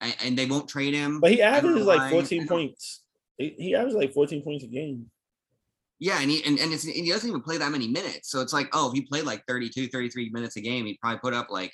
and, 0.00 0.16
and 0.24 0.38
they 0.38 0.46
won't 0.46 0.68
trade 0.68 0.94
him. 0.94 1.20
But 1.20 1.32
he 1.32 1.42
averages 1.42 1.86
like 1.86 2.00
why. 2.00 2.10
14 2.10 2.46
points. 2.46 3.02
He, 3.38 3.54
he 3.58 3.74
averages 3.74 3.96
like 3.96 4.12
14 4.12 4.42
points 4.42 4.64
a 4.64 4.66
game. 4.68 5.10
Yeah, 5.98 6.20
and 6.20 6.30
he 6.30 6.42
and, 6.44 6.58
and, 6.58 6.72
it's, 6.72 6.84
and 6.84 6.94
he 6.94 7.10
doesn't 7.10 7.28
even 7.28 7.42
play 7.42 7.58
that 7.58 7.70
many 7.70 7.86
minutes. 7.86 8.30
So 8.30 8.40
it's 8.40 8.52
like, 8.54 8.68
oh, 8.72 8.88
if 8.88 8.94
he 8.94 9.02
played 9.02 9.24
like 9.24 9.44
32, 9.46 9.88
33 9.88 10.30
minutes 10.30 10.56
a 10.56 10.60
game, 10.62 10.86
he'd 10.86 10.98
probably 11.00 11.18
put 11.20 11.34
up 11.34 11.48
like, 11.50 11.72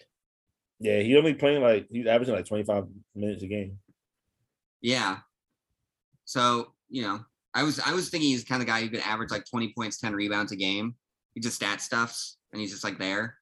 Yeah, 0.81 1.01
he 1.01 1.17
only 1.17 1.35
playing 1.35 1.63
like 1.63 1.87
he's 1.91 2.07
averaging 2.07 2.35
like 2.35 2.47
25 2.47 2.87
minutes 3.15 3.43
a 3.43 3.47
game. 3.47 3.79
yeah. 4.81 5.19
So, 6.25 6.73
you 6.89 7.03
know, 7.03 7.21
I 7.55 7.63
was 7.63 7.79
I 7.79 7.93
was 7.93 8.09
thinking 8.09 8.31
he's 8.31 8.43
the 8.43 8.49
kind 8.49 8.61
of 8.63 8.67
guy 8.67 8.81
who 8.81 8.89
could 8.89 9.01
average 9.01 9.31
like 9.31 9.45
20 9.49 9.73
points, 9.75 10.01
10 10.01 10.13
rebounds 10.13 10.51
a 10.51 10.57
game. 10.57 10.97
He 11.35 11.41
just 11.41 11.57
stat 11.57 11.81
stuffs 11.81 12.37
and 12.53 12.61
he's 12.61 12.73
just 12.73 12.83
like 12.83 12.99
there. 12.99 13.37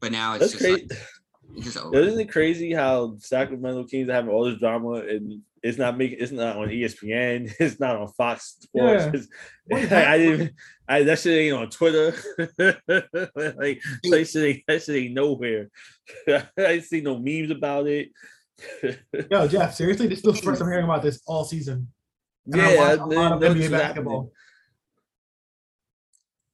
But 0.00 0.12
now 0.12 0.34
it's 0.34 0.52
That's 0.52 0.52
just 0.52 0.64
like 0.64 0.82
it's 0.82 0.94
just 0.94 1.00
over. 1.00 1.21
Isn't 1.56 2.20
it 2.20 2.32
crazy 2.32 2.72
how 2.72 3.16
Sacramento 3.18 3.84
Kings 3.84 4.08
are 4.08 4.14
having 4.14 4.30
all 4.30 4.44
this 4.44 4.58
drama 4.58 4.94
and 4.94 5.42
it's 5.62 5.78
not 5.78 5.96
making 5.96 6.18
it's 6.20 6.32
not 6.32 6.56
on 6.56 6.68
ESPN, 6.68 7.52
it's 7.60 7.78
not 7.78 7.96
on 7.96 8.08
Fox 8.08 8.56
Sports. 8.60 9.04
Yeah. 9.04 9.10
It's, 9.14 9.28
What 9.66 9.82
is 9.82 9.92
I, 9.92 10.18
didn't 10.18 10.52
I 10.88 11.02
that 11.04 11.18
shit 11.18 11.38
ain't 11.38 11.56
on 11.56 11.70
Twitter. 11.70 12.14
like 12.38 13.80
that 14.04 14.28
shit 14.30 14.44
ain't 14.44 14.62
that 14.66 14.82
shit 14.82 14.96
ain't 14.96 15.14
nowhere. 15.14 15.68
I 16.28 16.46
ain't 16.58 16.84
see 16.84 17.00
no 17.00 17.18
memes 17.18 17.50
about 17.50 17.86
it. 17.86 18.10
Yo, 19.30 19.48
Jeff, 19.48 19.74
seriously, 19.74 20.06
this 20.06 20.18
is 20.18 20.24
the 20.24 20.34
first 20.34 20.60
I'm 20.60 20.68
hearing 20.68 20.84
about 20.84 21.02
this 21.02 21.20
all 21.26 21.44
season. 21.44 21.88
And 22.46 22.60
I 22.60 22.72
yeah, 22.72 22.96
watch 22.96 22.98
a 22.98 23.04
lot 23.04 23.32
of 23.32 23.40
NBA 23.40 23.70
basketball. 23.70 23.80
happening. 23.80 24.30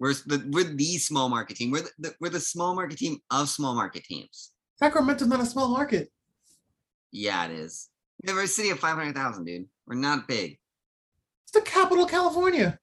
We're 0.00 0.14
the 0.26 0.48
we're 0.50 0.64
the 0.64 0.98
small 0.98 1.28
market 1.28 1.56
team. 1.56 1.70
We're 1.70 1.82
the, 1.82 1.90
the 1.98 2.14
we're 2.20 2.30
the 2.30 2.40
small 2.40 2.74
market 2.74 2.98
team 2.98 3.18
of 3.30 3.48
small 3.48 3.74
market 3.74 4.04
teams. 4.04 4.52
Sacramento's 4.78 5.28
not 5.28 5.40
a 5.40 5.46
small 5.46 5.68
market. 5.68 6.10
Yeah, 7.10 7.46
it 7.46 7.52
is. 7.52 7.88
Yeah, 8.24 8.34
We're 8.34 8.42
a 8.44 8.46
city 8.48 8.70
of 8.70 8.78
500,000, 8.78 9.44
dude. 9.44 9.66
We're 9.86 9.94
not 9.96 10.28
big. 10.28 10.58
It's 11.44 11.52
the 11.52 11.60
capital 11.62 12.04
of 12.04 12.10
California. 12.10 12.78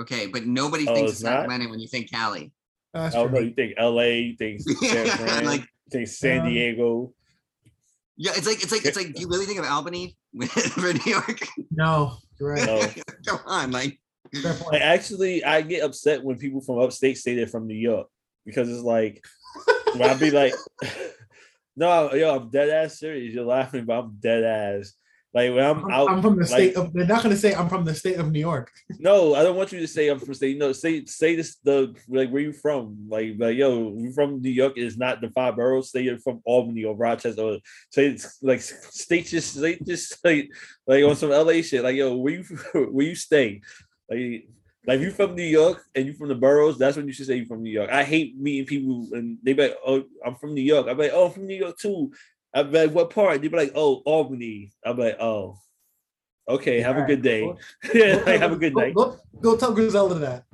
Okay, 0.00 0.26
but 0.26 0.46
nobody 0.46 0.86
Oh, 0.88 0.94
thinks 0.94 1.10
of 1.12 1.14
it's 1.16 1.22
not? 1.22 1.30
Sacramento 1.42 1.70
when 1.70 1.80
you 1.80 1.88
think 1.88 2.10
Cali. 2.10 2.52
Uh, 2.94 3.02
That's 3.04 3.14
I 3.16 3.24
don't 3.24 3.44
You 3.44 3.52
think 3.54 3.74
LA, 3.78 4.02
you 4.02 4.36
think 4.36 4.60
San 4.84 5.06
Fran, 5.06 5.44
like- 5.44 5.60
you 5.60 5.66
think 5.90 6.08
San 6.08 6.40
Um, 6.40 6.46
Diego. 6.48 7.12
Yeah, 8.16 8.32
it's 8.36 8.46
like 8.46 8.62
it's 8.62 8.70
like 8.70 8.84
it's 8.84 8.96
like. 8.96 9.14
Do 9.14 9.20
you 9.22 9.28
really 9.28 9.46
think 9.46 9.58
of 9.58 9.64
Albany 9.64 10.16
for 10.46 10.92
New 10.92 11.00
York? 11.06 11.40
No, 11.70 12.18
you're 12.38 12.50
right. 12.52 12.66
No. 12.66 12.86
Come 13.26 13.40
on, 13.46 13.70
like 13.70 13.98
Fair. 14.42 14.54
Like 14.70 14.80
actually, 14.82 15.42
I 15.44 15.62
get 15.62 15.82
upset 15.82 16.22
when 16.22 16.36
people 16.36 16.60
from 16.60 16.78
upstate 16.78 17.18
say 17.18 17.34
they're 17.34 17.46
from 17.46 17.66
New 17.66 17.74
York 17.76 18.08
because 18.44 18.68
it's 18.68 18.82
like 18.82 19.24
when 19.92 20.08
I 20.08 20.14
be 20.14 20.30
like, 20.30 20.54
no, 21.76 22.12
yo, 22.14 22.36
I'm 22.36 22.50
dead 22.50 22.68
ass 22.68 22.98
serious. 22.98 23.34
You're 23.34 23.44
laughing, 23.44 23.84
but 23.84 23.98
I'm 23.98 24.16
dead 24.20 24.44
ass. 24.44 24.94
Like 25.34 25.54
when 25.54 25.64
I'm 25.64 25.84
I'm, 25.86 25.90
out, 25.90 26.10
I'm 26.10 26.22
from 26.22 26.34
the 26.34 26.42
like- 26.42 26.48
state 26.48 26.76
of. 26.76 26.92
They're 26.92 27.06
not 27.06 27.22
going 27.22 27.34
to 27.34 27.40
say 27.40 27.54
I'm 27.54 27.68
from 27.70 27.86
the 27.86 27.94
state 27.94 28.18
of 28.18 28.30
New 28.30 28.40
York. 28.40 28.70
no, 28.98 29.34
I 29.34 29.42
don't 29.42 29.56
want 29.56 29.72
you 29.72 29.80
to 29.80 29.88
say 29.88 30.08
I'm 30.08 30.18
from 30.18 30.34
state. 30.34 30.58
No, 30.58 30.72
say 30.72 31.06
say 31.06 31.36
this 31.36 31.56
the 31.64 31.94
like 32.08 32.28
where 32.30 32.42
you 32.42 32.52
from. 32.52 33.06
Like 33.08 33.36
like 33.38 33.56
yo, 33.56 33.94
you 33.96 34.12
from 34.12 34.42
New 34.42 34.50
York 34.50 34.76
is 34.76 34.98
not 34.98 35.22
the 35.22 35.30
five 35.30 35.56
boroughs. 35.56 35.90
Say 35.90 36.02
you're 36.02 36.18
from 36.18 36.42
Albany 36.44 36.84
or 36.84 36.94
Rochester. 36.94 37.40
Or 37.40 37.58
say 37.90 38.08
it's 38.08 38.42
like 38.42 38.60
state 38.60 39.26
just 39.26 39.56
state 39.56 39.82
just 39.86 40.22
like 40.22 40.50
like 40.86 41.02
on 41.02 41.16
some 41.16 41.30
LA 41.30 41.62
shit. 41.62 41.82
Like 41.82 41.96
yo, 41.96 42.14
where 42.14 42.34
you 42.34 42.42
where 42.74 43.06
you 43.06 43.14
stay? 43.14 43.62
Like 44.10 44.48
like 44.86 44.98
if 44.98 45.02
you 45.02 45.10
from 45.12 45.36
New 45.36 45.42
York 45.42 45.84
and 45.94 46.06
you 46.06 46.12
from 46.12 46.28
the 46.28 46.34
boroughs, 46.34 46.76
that's 46.76 46.96
when 46.96 47.06
you 47.06 47.12
should 47.12 47.26
say 47.26 47.36
you're 47.36 47.46
from 47.46 47.62
New 47.62 47.70
York. 47.70 47.90
I 47.90 48.02
hate 48.02 48.36
meeting 48.36 48.66
people 48.66 49.08
and 49.12 49.38
they 49.42 49.52
be 49.52 49.62
like, 49.62 49.76
oh, 49.86 50.04
I'm 50.24 50.34
from 50.34 50.54
New 50.54 50.62
York. 50.62 50.86
I'm 50.88 50.98
like, 50.98 51.12
oh, 51.14 51.26
I'm 51.26 51.32
from 51.32 51.46
New 51.46 51.56
York 51.56 51.78
too. 51.78 52.12
I'm 52.54 52.72
like, 52.72 52.90
what 52.90 53.10
part? 53.10 53.40
They 53.40 53.48
be 53.48 53.56
like, 53.56 53.72
oh, 53.74 54.02
Albany. 54.04 54.72
I'm 54.84 54.98
like, 54.98 55.16
oh, 55.20 55.56
okay. 56.48 56.80
Have 56.80 56.96
a 56.96 57.00
Alright, 57.00 57.08
good 57.08 57.22
day. 57.22 57.52
yeah, 57.94 58.16
Go 58.16 58.24
like, 58.24 58.40
have 58.40 58.52
a 58.52 58.56
good 58.56 58.74
go, 58.74 58.80
night. 58.80 58.94
Go, 58.94 59.16
go 59.40 59.56
tell 59.56 59.72
Griselda 59.72 60.14
that. 60.16 60.44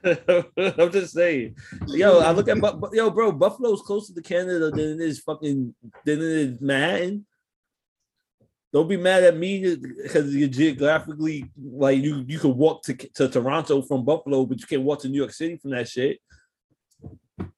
I'm 0.78 0.92
just 0.92 1.12
saying, 1.12 1.56
yo. 1.88 2.20
I 2.20 2.30
look 2.30 2.48
at 2.48 2.58
yo, 2.92 3.10
bro. 3.10 3.32
Buffalo's 3.32 3.82
closer 3.82 4.14
to 4.14 4.22
Canada 4.22 4.70
than 4.70 4.80
it 4.80 5.00
is 5.00 5.18
fucking 5.20 5.74
than 6.04 6.18
it 6.18 6.22
is 6.22 6.60
Manhattan. 6.60 7.26
Don't 8.72 8.88
be 8.88 8.96
mad 8.98 9.24
at 9.24 9.36
me 9.36 9.76
because 9.76 10.34
you're 10.34 10.48
geographically 10.48 11.50
like 11.58 12.02
you. 12.02 12.24
You 12.28 12.38
could 12.38 12.54
walk 12.56 12.82
to 12.84 12.94
to 12.94 13.28
Toronto 13.28 13.80
from 13.82 14.04
Buffalo, 14.04 14.44
but 14.44 14.60
you 14.60 14.66
can't 14.66 14.82
walk 14.82 15.00
to 15.02 15.08
New 15.08 15.16
York 15.18 15.32
City 15.32 15.56
from 15.56 15.70
that 15.70 15.88
shit. 15.88 16.18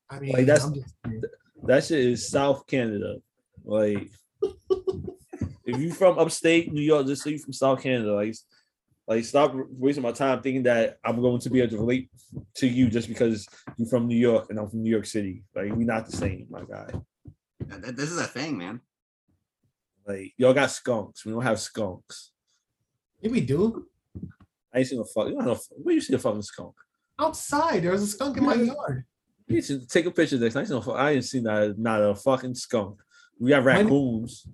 I 0.08 0.20
mean, 0.20 0.32
Like, 0.32 0.46
that's- 0.46 0.64
I'm 0.66 0.74
just, 0.74 0.94
That 1.64 1.84
shit 1.84 1.98
is 2.00 2.28
South 2.28 2.66
Canada. 2.66 3.16
Like, 3.64 4.10
if 5.66 5.78
you 5.78 5.92
from 5.92 6.18
upstate 6.18 6.72
New 6.72 6.80
York, 6.82 7.06
just 7.06 7.22
say 7.22 7.32
you 7.32 7.38
from 7.38 7.52
South 7.52 7.82
Canada. 7.82 8.14
Like, 8.14 8.34
like 9.06 9.24
stop 9.24 9.52
wasting 9.70 10.02
my 10.02 10.12
time 10.12 10.40
thinking 10.42 10.62
that 10.64 10.98
I'm 11.04 11.20
going 11.20 11.40
to 11.40 11.50
be 11.50 11.60
able 11.60 11.72
to 11.72 11.78
relate 11.78 12.08
to 12.56 12.66
you 12.68 12.88
just 12.88 13.08
because 13.08 13.46
you're 13.76 13.88
from 13.88 14.06
New 14.06 14.16
York 14.16 14.46
and 14.50 14.58
I'm 14.58 14.68
from 14.68 14.82
New 14.82 14.90
York 14.90 15.06
City. 15.06 15.42
Like, 15.54 15.70
we're 15.72 15.86
not 15.86 16.06
the 16.06 16.16
same, 16.16 16.46
my 16.50 16.62
guy. 16.62 16.86
th- 17.68 17.82
th- 17.82 17.94
this 17.96 18.10
is 18.10 18.18
a 18.18 18.26
thing, 18.26 18.56
man. 18.58 18.80
Like, 20.10 20.32
y'all 20.36 20.54
got 20.54 20.70
skunks. 20.70 21.24
We 21.24 21.32
don't 21.32 21.42
have 21.42 21.60
skunks. 21.60 22.32
yeah, 23.20 23.30
we 23.30 23.40
do. 23.40 23.86
I 24.72 24.78
ain't 24.78 24.88
seen 24.88 24.98
no 24.98 25.04
fuck. 25.04 25.28
You 25.28 25.34
don't 25.34 25.46
know, 25.46 25.58
where 25.70 25.94
you 25.94 26.00
see 26.00 26.14
a 26.14 26.18
fucking 26.18 26.42
skunk? 26.42 26.74
Outside, 27.18 27.82
there 27.82 27.92
was 27.92 28.02
a 28.02 28.06
skunk 28.06 28.36
in 28.36 28.44
my 28.44 28.54
yard. 28.54 29.04
You 29.46 29.56
need 29.56 29.64
to 29.64 29.86
take 29.86 30.06
a 30.06 30.10
picture 30.10 30.36
of 30.36 30.40
this. 30.40 30.56
I 30.56 30.60
ain't 30.60 30.68
seen 30.68 30.82
no. 30.84 30.92
I 30.92 31.10
ain't 31.12 31.24
seen 31.24 31.42
not, 31.44 31.78
not 31.78 32.02
a 32.02 32.14
fucking 32.14 32.54
skunk. 32.54 33.00
We 33.38 33.50
got 33.50 33.64
raccoons. 33.64 34.46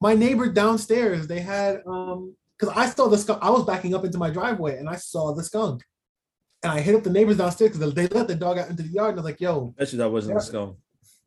My 0.00 0.14
neighbor 0.14 0.48
downstairs, 0.48 1.26
they 1.26 1.40
had 1.40 1.80
um, 1.86 2.34
because 2.58 2.74
I 2.76 2.86
saw 2.86 3.08
the 3.08 3.18
skunk. 3.18 3.40
I 3.42 3.50
was 3.50 3.64
backing 3.64 3.94
up 3.94 4.04
into 4.04 4.18
my 4.18 4.30
driveway 4.30 4.78
and 4.78 4.88
I 4.88 4.96
saw 4.96 5.34
the 5.34 5.44
skunk, 5.44 5.82
and 6.62 6.72
I 6.72 6.80
hit 6.80 6.94
up 6.94 7.02
the 7.04 7.10
neighbors 7.10 7.36
downstairs 7.36 7.72
because 7.72 7.94
they 7.94 8.06
let 8.08 8.28
the 8.28 8.34
dog 8.34 8.58
out 8.58 8.70
into 8.70 8.82
the 8.82 8.90
yard. 8.90 9.10
And 9.10 9.20
I 9.20 9.22
was 9.22 9.30
like, 9.30 9.40
"Yo, 9.40 9.74
actually, 9.80 9.98
that 9.98 10.10
wasn't 10.10 10.38
a 10.38 10.40
skunk. 10.40 10.76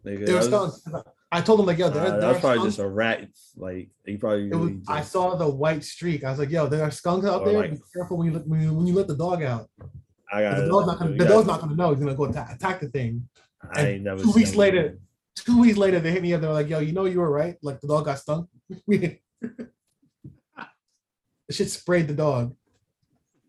Nigga, 0.06 0.34
was 0.36 0.50
that 0.50 0.74
skunk." 0.84 1.06
I 1.34 1.40
told 1.42 1.60
him 1.62 1.66
like, 1.66 1.78
"Yo, 1.78 1.88
uh, 1.88 1.90
there, 1.90 2.04
Nah, 2.04 2.10
there 2.12 2.20
that 2.20 2.28
was 2.28 2.38
are 2.38 2.40
probably 2.42 2.58
skunks." 2.60 2.76
just 2.76 2.86
a 2.86 2.90
rat. 2.90 3.30
Like 3.56 3.90
he 4.06 4.18
probably. 4.18 4.50
It 4.50 4.56
was, 4.56 4.70
really 4.72 4.82
I 4.88 5.02
saw 5.02 5.36
the 5.36 5.50
white 5.50 5.84
streak. 5.84 6.24
I 6.26 6.30
was 6.30 6.40
like, 6.40 6.50
"Yo, 6.50 6.68
there 6.68 6.84
are 6.84 6.92
skunks 6.92 7.26
out 7.26 7.42
Or 7.42 7.46
there. 7.50 7.58
like- 7.62 7.72
Be 7.72 7.80
careful 7.94 8.18
when 8.18 8.28
you 8.28 8.34
let 8.34 8.48
when 8.48 8.62
you, 8.62 8.74
when 8.74 8.86
you 8.88 8.94
let 8.94 9.08
the 9.08 9.16
dog 9.16 9.42
out. 9.44 9.70
I 10.32 10.42
got. 10.44 10.58
The 10.58 10.68
dog's 10.68 10.88
not 10.88 11.00
gonna, 11.00 11.16
the 11.16 11.26
dog's 11.26 11.48
not 11.48 11.62
gonna 11.62 11.76
know. 11.76 11.92
He's 11.92 12.00
gonna 12.04 12.16
go 12.16 12.26
attack, 12.26 12.54
attack 12.56 12.82
the 12.82 12.90
thing." 12.90 13.28
I 13.74 13.86
ain't 13.88 14.04
never. 14.04 14.22
two 14.22 14.32
seen 14.32 14.36
weeks 14.42 14.56
later- 14.56 14.82
movie. 14.84 14.98
Two 15.34 15.62
weeks 15.62 15.78
later, 15.78 16.00
they 16.02 16.12
hit 16.12 16.22
me 16.22 16.34
up. 16.34 16.42
They're 16.42 16.52
like, 16.52 16.68
"Yo, 16.70 16.80
you 16.80 16.92
know 16.92 17.06
you 17.06 17.20
were 17.22 17.32
right. 17.32 17.56
Like 17.62 17.80
the 17.80 17.88
dog 17.88 18.04
got 18.06 18.20
stung. 18.20 18.50
the 18.88 19.18
shit 21.50 21.70
sprayed 21.70 22.08
the 22.10 22.14
dog." 22.14 22.56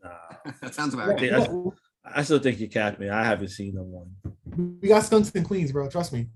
Nah, 0.03 0.11
that 0.61 0.75
sounds 0.75 0.95
about 0.95 1.09
right. 1.09 1.21
that's- 1.31 1.51
I 2.05 2.23
still 2.25 2.41
think 2.41 2.59
you're 2.61 2.97
me. 2.99 3.09
I 3.09 3.25
haven't 3.25 3.49
seen 3.49 3.75
no 3.75 3.83
one. 3.85 4.11
We 4.81 4.89
got 4.89 5.05
skunks 5.05 5.31
in 5.31 5.45
Queens, 5.45 5.71
bro. 5.73 5.89
Trust 5.89 6.13
me. 6.13 6.29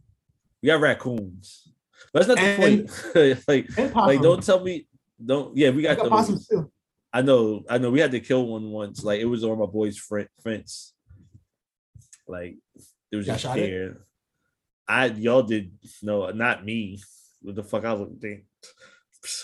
We 0.66 0.72
got 0.72 0.80
raccoons, 0.80 1.68
but 2.12 2.26
that's 2.26 2.28
not 2.28 2.38
the 2.38 2.56
point. 2.56 3.48
like, 3.78 3.94
like 3.94 4.20
don't 4.20 4.43
tell 4.43 4.59
me. 4.59 4.88
Don't. 5.24 5.56
Yeah, 5.56 5.70
we 5.70 5.76
We 5.76 5.82
got, 5.84 5.97
got 5.97 6.26
the. 6.26 6.44
too. 6.51 6.72
I 7.12 7.22
know. 7.22 7.62
I 7.70 7.78
know. 7.78 7.93
We 7.93 8.01
had 8.01 8.10
to 8.10 8.18
kill 8.18 8.48
one 8.48 8.72
once. 8.72 9.05
Like 9.05 9.20
it 9.20 9.26
was 9.26 9.44
on 9.44 9.60
my 9.60 9.66
boy's 9.66 9.97
fren- 9.97 10.26
fence. 10.43 10.93
Like 12.26 12.56
it 13.12 13.16
was 13.16 13.28
Y'all 13.28 13.36
just 13.36 13.56
it? 13.56 13.97
I 14.88 15.06
y'all 15.06 15.44
did 15.44 15.70
no, 16.02 16.30
not 16.30 16.64
me. 16.64 17.01
What 17.43 17.55
the 17.55 17.62
fuck 17.62 17.84
I 17.84 17.93
look? 17.93 18.10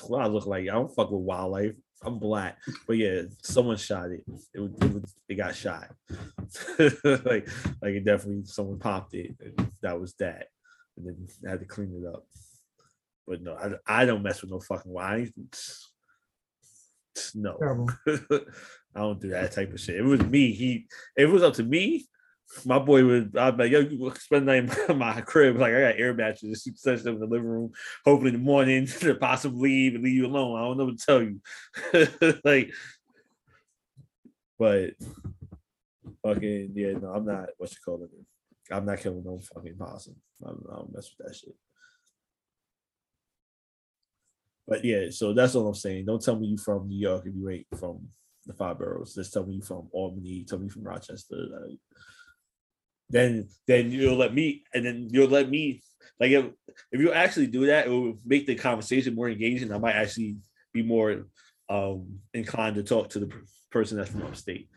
What 0.09 0.23
I 0.23 0.27
look 0.27 0.47
like? 0.47 0.63
I 0.63 0.73
don't 0.73 0.93
fuck 0.93 1.13
with 1.13 1.21
wildlife. 1.21 1.75
I'm 2.05 2.19
black, 2.19 2.59
but 2.89 2.97
yeah, 2.97 3.23
someone 3.45 3.77
shot 3.77 4.11
it. 4.11 4.25
It 4.53 4.59
was, 4.59 4.73
it, 4.81 4.93
was, 4.93 5.15
it 5.29 5.35
got 5.37 5.55
shot. 5.55 5.89
like, 6.81 7.49
like 7.81 7.95
it 7.95 8.05
definitely 8.05 8.45
someone 8.45 8.81
popped 8.81 9.15
it. 9.15 9.37
and 9.39 9.71
that 9.83 10.01
was 10.01 10.15
that, 10.15 10.49
and 10.97 11.07
then 11.07 11.29
I 11.47 11.51
had 11.51 11.61
to 11.61 11.67
clean 11.67 11.95
it 11.95 12.07
up. 12.07 12.25
But 13.27 13.43
no, 13.43 13.55
I, 13.55 14.03
I 14.03 14.05
don't 14.05 14.23
mess 14.23 14.43
with 14.43 14.51
no 14.51 14.61
fucking 14.61 14.93
wild. 14.93 15.29
No. 17.35 17.89
I 18.95 19.01
don't 19.01 19.21
do 19.21 19.31
that 19.31 19.53
type 19.53 19.73
of 19.73 19.81
shit. 19.81 19.97
It 19.97 20.05
was 20.05 20.21
me. 20.21 20.53
He, 20.53 20.87
if 21.17 21.29
it 21.29 21.33
was 21.33 21.43
up 21.43 21.55
to 21.55 21.63
me, 21.63 22.07
my 22.65 22.79
boy 22.79 23.05
would. 23.05 23.37
I'd 23.37 23.57
be 23.57 23.63
like, 23.65 23.73
yo, 23.73 23.81
you 23.81 24.13
spend 24.19 24.47
the 24.47 24.61
night 24.61 24.79
in 24.89 24.99
my 24.99 25.21
crib. 25.23 25.57
Like 25.57 25.73
I 25.73 25.81
got 25.81 26.01
air 26.01 26.15
mattresses, 26.15 26.67
you 26.67 26.73
such 26.77 27.03
them 27.03 27.15
in 27.15 27.21
the 27.21 27.27
living 27.27 27.49
room. 27.49 27.73
Hopefully 28.05 28.29
in 28.29 28.37
the 28.37 28.45
morning 28.45 28.87
to 29.01 29.15
possibly 29.15 29.61
leave 29.61 29.95
and 29.95 30.05
leave 30.05 30.15
you 30.15 30.27
alone. 30.27 30.59
I 30.59 30.63
don't 30.63 30.79
know 30.79 30.85
what 30.87 30.99
to 30.99 31.07
tell 31.07 31.23
you. 31.23 32.41
like, 32.45 32.73
but 34.59 34.91
fucking 36.25 36.73
yeah, 36.75 36.93
no, 36.93 37.09
I'm 37.15 37.25
not. 37.25 37.49
What 37.57 37.71
you 37.71 37.77
call 37.85 38.03
it? 38.05 38.11
I'm 38.73 38.87
not 38.87 39.01
killing 39.01 39.25
no 39.25 39.39
fucking 39.55 39.77
possum. 39.77 40.17
I'm, 40.45 40.65
I 40.71 40.77
don't 40.77 40.95
mess 40.95 41.11
with 41.17 41.27
that 41.27 41.37
shit. 41.37 41.55
But 44.67 44.85
yeah, 44.85 45.11
so 45.11 45.33
that's 45.33 45.55
all 45.55 45.69
I'm 45.69 45.75
saying. 45.75 46.07
Don't 46.07 46.23
tell 46.23 46.39
me 46.39 46.47
you 46.47 46.59
from 46.59 46.89
New 46.89 46.99
York 46.99 47.25
if 47.27 47.35
you 47.35 47.49
ain't 47.51 47.67
from 47.79 48.09
the 48.47 48.55
five 48.55 48.79
boroughs. 48.79 49.15
Just 49.15 49.33
tell 49.33 49.45
me 49.45 49.57
you 49.57 49.63
from 49.63 49.89
Albany. 49.93 50.45
Tell 50.49 50.59
me 50.59 50.69
from 50.69 50.85
Rochester. 50.85 51.37
Like, 51.37 51.79
then 53.11 53.49
then 53.67 53.91
you'll 53.91 54.17
let 54.17 54.33
me, 54.33 54.65
and 54.73 54.85
then 54.85 55.09
you'll 55.11 55.29
let 55.29 55.51
me. 55.51 55.83
Like 56.21 56.31
if 56.31 56.47
if 56.93 57.01
you 57.01 57.13
actually 57.13 57.49
do 57.49 57.67
that, 57.67 57.87
it 57.87 57.91
will 57.91 58.19
make 58.25 58.47
the 58.47 58.55
conversation 58.55 59.15
more 59.15 59.29
engaging. 59.29 59.73
I 59.73 59.79
might 59.79 59.97
actually 59.97 60.37
be 60.73 60.83
more 60.83 61.27
um 61.69 62.21
inclined 62.33 62.77
to 62.77 62.83
talk 62.83 63.11
to 63.11 63.19
the 63.19 63.31
person 63.71 63.99
that's 63.99 64.11
from 64.11 64.23
upstate. 64.23 64.69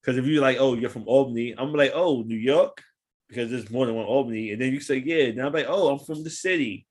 Because 0.00 0.18
if 0.18 0.26
you're 0.26 0.42
like, 0.42 0.58
oh, 0.58 0.74
you're 0.74 0.90
from 0.90 1.06
Albany, 1.06 1.54
I'm 1.56 1.72
like, 1.72 1.92
oh, 1.94 2.22
New 2.22 2.36
York, 2.36 2.82
because 3.32 3.50
there's 3.50 3.70
more 3.70 3.86
than 3.86 3.94
one 3.94 4.04
Albany, 4.04 4.52
and 4.52 4.60
then 4.60 4.74
you 4.74 4.80
say, 4.80 4.98
yeah, 4.98 5.24
and 5.24 5.40
I'm 5.40 5.52
like, 5.52 5.64
oh, 5.66 5.88
I'm 5.88 5.98
from 5.98 6.22
the 6.22 6.28
city, 6.28 6.86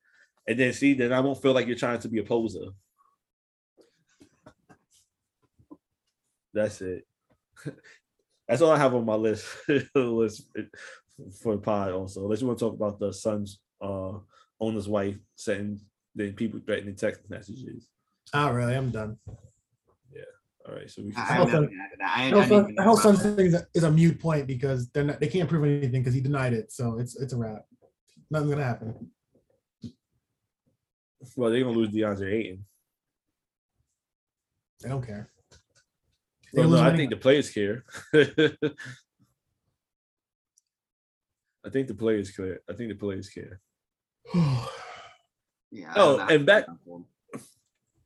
and 0.48 0.60
then 0.60 0.74
see, 0.74 0.96
then 0.96 1.14
I 1.14 1.20
won't 1.20 1.40
feel 1.40 1.54
like 1.54 1.68
you're 1.68 1.76
trying 1.78 2.00
to 2.00 2.10
be 2.10 2.20
a 2.20 2.24
poser. 2.24 2.66
That's 6.52 6.82
it. 6.82 7.06
That's 8.48 8.62
all 8.62 8.72
I 8.72 8.78
have 8.78 8.96
on 8.96 9.06
my 9.06 9.16
list 9.16 9.46
list 9.96 10.50
for 11.42 11.56
the 11.56 11.62
pod. 11.62 11.92
Also, 11.92 12.24
unless 12.24 12.42
you 12.42 12.48
want 12.48 12.60
to 12.60 12.66
talk 12.66 12.74
about 12.74 13.00
the 13.00 13.14
son's 13.14 13.60
uh 13.80 14.14
owner's 14.60 14.90
wife 14.90 15.18
sending 15.36 15.80
the 16.16 16.32
people 16.32 16.60
threatening 16.66 16.96
text 16.96 17.22
messages. 17.30 17.88
Not 18.34 18.54
really. 18.54 18.76
I'm 18.76 18.90
done. 18.90 19.18
All 20.72 20.78
right, 20.78 20.90
so 20.90 21.02
we 21.02 21.10
I, 21.12 21.14
can. 21.14 21.26
I 21.26 21.38
Also- 21.40 21.52
don't 21.52 21.72
that. 22.00 22.02
I, 22.02 22.06
I, 22.06 22.28
I 22.28 22.30
whole 22.30 22.32
didn't 22.32 22.50
son, 22.50 22.62
even 22.62 22.76
the 22.76 22.82
know 22.82 22.84
whole 22.84 22.94
about 22.94 23.04
son 23.04 23.16
that. 23.16 23.36
thing 23.36 23.46
is 23.48 23.54
a, 23.56 23.68
is 23.74 23.84
a 23.84 23.92
mute 23.92 24.20
point 24.22 24.48
because 24.48 24.90
they're 24.92 25.04
not 25.04 25.20
they 25.20 25.28
can't 25.28 25.50
prove 25.50 25.66
anything 25.66 26.02
because 26.02 26.14
he 26.14 26.22
denied 26.22 26.54
it. 26.54 26.72
So 26.72 26.98
it's 26.98 27.20
it's 27.20 27.34
a 27.34 27.38
wrap. 27.38 27.66
Nothing's 28.30 28.52
gonna 28.52 28.64
happen. 28.64 29.12
well, 31.36 31.50
they're 31.52 31.62
gonna 31.64 31.78
lose 31.78 31.90
DeAndre 31.90 32.34
Ayton. 32.34 32.66
They 34.82 34.88
don't 34.90 35.06
care. 35.06 35.30
They 36.54 36.62
Well, 36.62 36.70
no, 36.70 36.78
I 36.80 36.84
money. 36.86 36.98
think 36.98 37.10
the 37.12 37.18
players 37.18 37.50
care. 37.50 37.84
I 38.14 38.24
think 41.70 41.88
the 41.90 41.94
players 41.96 42.32
care. 42.32 42.60
I 42.70 42.74
think 42.74 42.90
the 42.90 42.96
players 42.96 43.30
care. 43.30 43.60
Yeah, 45.74 45.94
Oh, 45.96 46.20
and 46.20 46.46
back- 46.46 46.66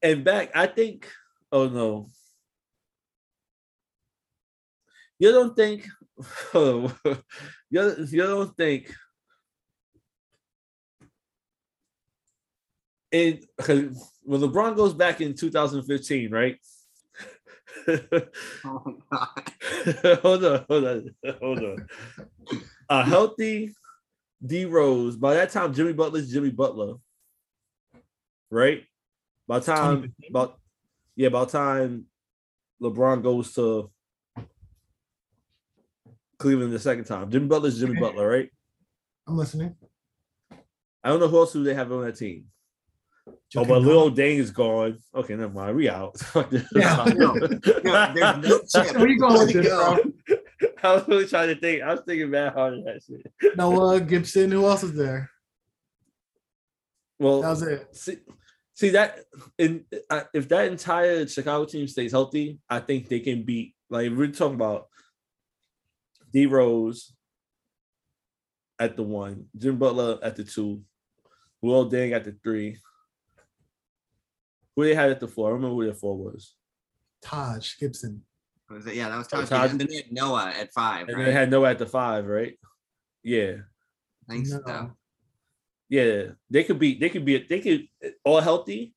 And 0.04 0.24
back, 0.24 0.52
I 0.56 0.68
think. 0.68 1.10
Oh 1.52 1.68
no. 1.68 2.06
You 5.20 5.32
don't 5.32 5.56
think? 5.56 5.88
Oh, 6.54 6.96
you 7.70 8.08
you 8.10 8.24
don't 8.24 8.56
think? 8.56 8.90
And 13.12 13.46
when 14.24 14.42
LeBron 14.42 14.78
goes 14.78 14.94
back 14.94 15.20
in 15.20 15.34
2015, 15.34 16.32
right? 16.32 16.58
Oh 18.66 18.82
my 18.86 18.94
god. 19.12 20.20
hold 20.22 20.46
on, 20.46 20.66
hold 20.70 20.86
on, 20.86 21.16
hold 21.42 21.60
on. 21.60 21.88
A 22.90 23.04
healthy 23.04 23.74
D 24.46 24.66
Rose. 24.66 25.18
By 25.18 25.34
that 25.36 25.50
time, 25.50 25.74
Jimmy 25.74 25.94
Butler's 25.94 26.32
Jimmy 26.32 26.50
Butler, 26.50 26.96
right? 28.50 28.84
By 29.48 29.60
time 29.60 30.04
2015? 30.04 30.30
about 30.30 30.60
yeah, 31.16 31.30
by 31.30 31.46
time 31.46 32.06
LeBron 32.82 33.22
goes 33.22 33.54
to 33.54 33.92
Cleveland 36.38 36.74
the 36.74 36.80
second 36.80 37.06
time, 37.06 37.30
Jimmy 37.32 37.48
Butler's 37.48 37.80
Jimmy 37.80 37.92
Okay. 37.94 38.00
Butler, 38.02 38.28
right? 38.30 38.50
I'm 39.28 39.38
listening. 39.38 39.76
I 41.04 41.10
don't 41.10 41.20
know 41.20 41.28
who 41.28 41.38
else 41.38 41.54
do 41.54 41.64
they 41.64 41.74
have 41.74 41.92
on 41.92 42.04
that 42.06 42.18
team. 42.18 42.46
Oh, 43.58 43.64
but 43.66 43.82
Noah. 43.82 44.10
Luol 44.10 44.16
Deng 44.16 44.38
is 44.38 44.52
gone. 44.52 44.98
Okay, 45.14 45.36
never 45.36 45.52
mind. 45.54 45.76
We 45.76 45.90
out. 45.90 46.16
Yeah, 46.76 47.06
no, 47.16 47.34
no, 47.34 47.48
there's 48.14 48.48
no 48.48 48.60
chip. 48.84 48.96
Where 48.98 49.08
you 49.08 49.20
going 49.20 49.40
with 49.40 49.54
this, 49.54 49.68
bro? 49.68 49.98
I 50.84 50.94
was 50.94 51.08
really 51.08 51.28
trying 51.28 51.48
to 51.50 51.60
think. 51.60 51.82
I 51.82 51.92
was 51.94 52.02
thinking 52.06 52.30
bad 52.32 52.54
hard 52.54 52.76
of 52.76 52.84
that 52.86 53.02
shit. 53.04 53.56
Noah 53.58 54.00
Gibson. 54.02 54.52
Who 54.52 54.66
else 54.68 54.84
is 54.84 54.94
there? 54.96 55.30
Well, 57.20 57.42
That 57.42 57.50
was 57.50 57.62
it. 57.64 57.96
see, 57.96 58.18
see 58.76 58.90
that 58.90 59.20
in 59.58 59.86
uh, 60.10 60.24
if 60.34 60.50
that 60.50 60.68
entire 60.72 61.26
Chicago 61.28 61.66
team 61.66 61.88
stays 61.88 62.12
healthy, 62.12 62.60
I 62.70 62.80
think 62.80 63.08
they 63.10 63.22
can 63.22 63.44
beat. 63.44 63.74
Like 63.90 64.12
we're 64.12 64.28
talking 64.28 64.56
about 64.56 64.88
D 66.32 66.46
Rose 66.46 67.14
at 68.80 68.96
the 68.98 69.04
one, 69.04 69.46
Jim 69.58 69.78
Butler 69.78 70.20
at 70.22 70.36
the 70.36 70.44
two, 70.44 70.82
Luol 71.64 71.90
Deng 71.92 72.14
at 72.14 72.24
the 72.26 72.36
three. 72.44 72.78
Who 74.76 74.84
they 74.84 74.94
had 74.96 75.10
at 75.10 75.20
the 75.22 75.28
four? 75.28 75.50
I 75.50 75.54
remember 75.54 75.76
who 75.76 75.86
their 75.86 75.94
four 75.94 76.18
was. 76.18 76.56
Taj 77.22 77.78
Gibson. 77.80 78.22
Was 78.70 78.86
it? 78.88 78.96
Yeah, 78.96 79.10
that 79.10 79.18
was 79.18 79.28
Oh, 79.32 79.40
Taj. 79.40 79.50
Taj- 79.50 79.72
And 79.72 79.80
then 79.80 79.88
they 79.88 79.96
had 79.98 80.12
Noah 80.12 80.54
at 80.58 80.74
five. 80.74 81.08
And 81.08 81.18
right? 81.18 81.26
they 81.26 81.32
had 81.32 81.50
Noah 81.50 81.70
at 81.72 81.80
the 81.80 81.86
five, 81.86 82.26
right? 82.26 82.58
Yeah. 83.24 83.54
I 84.30 84.34
think 84.34 84.48
No. 84.48 84.62
so. 84.66 84.92
Yeah. 85.88 86.24
They 86.50 86.64
could 86.66 86.78
be, 86.80 86.98
they 87.00 87.10
could 87.10 87.24
be, 87.24 87.38
they 87.48 87.62
could 87.62 87.88
all 88.26 88.42
healthy. 88.42 88.94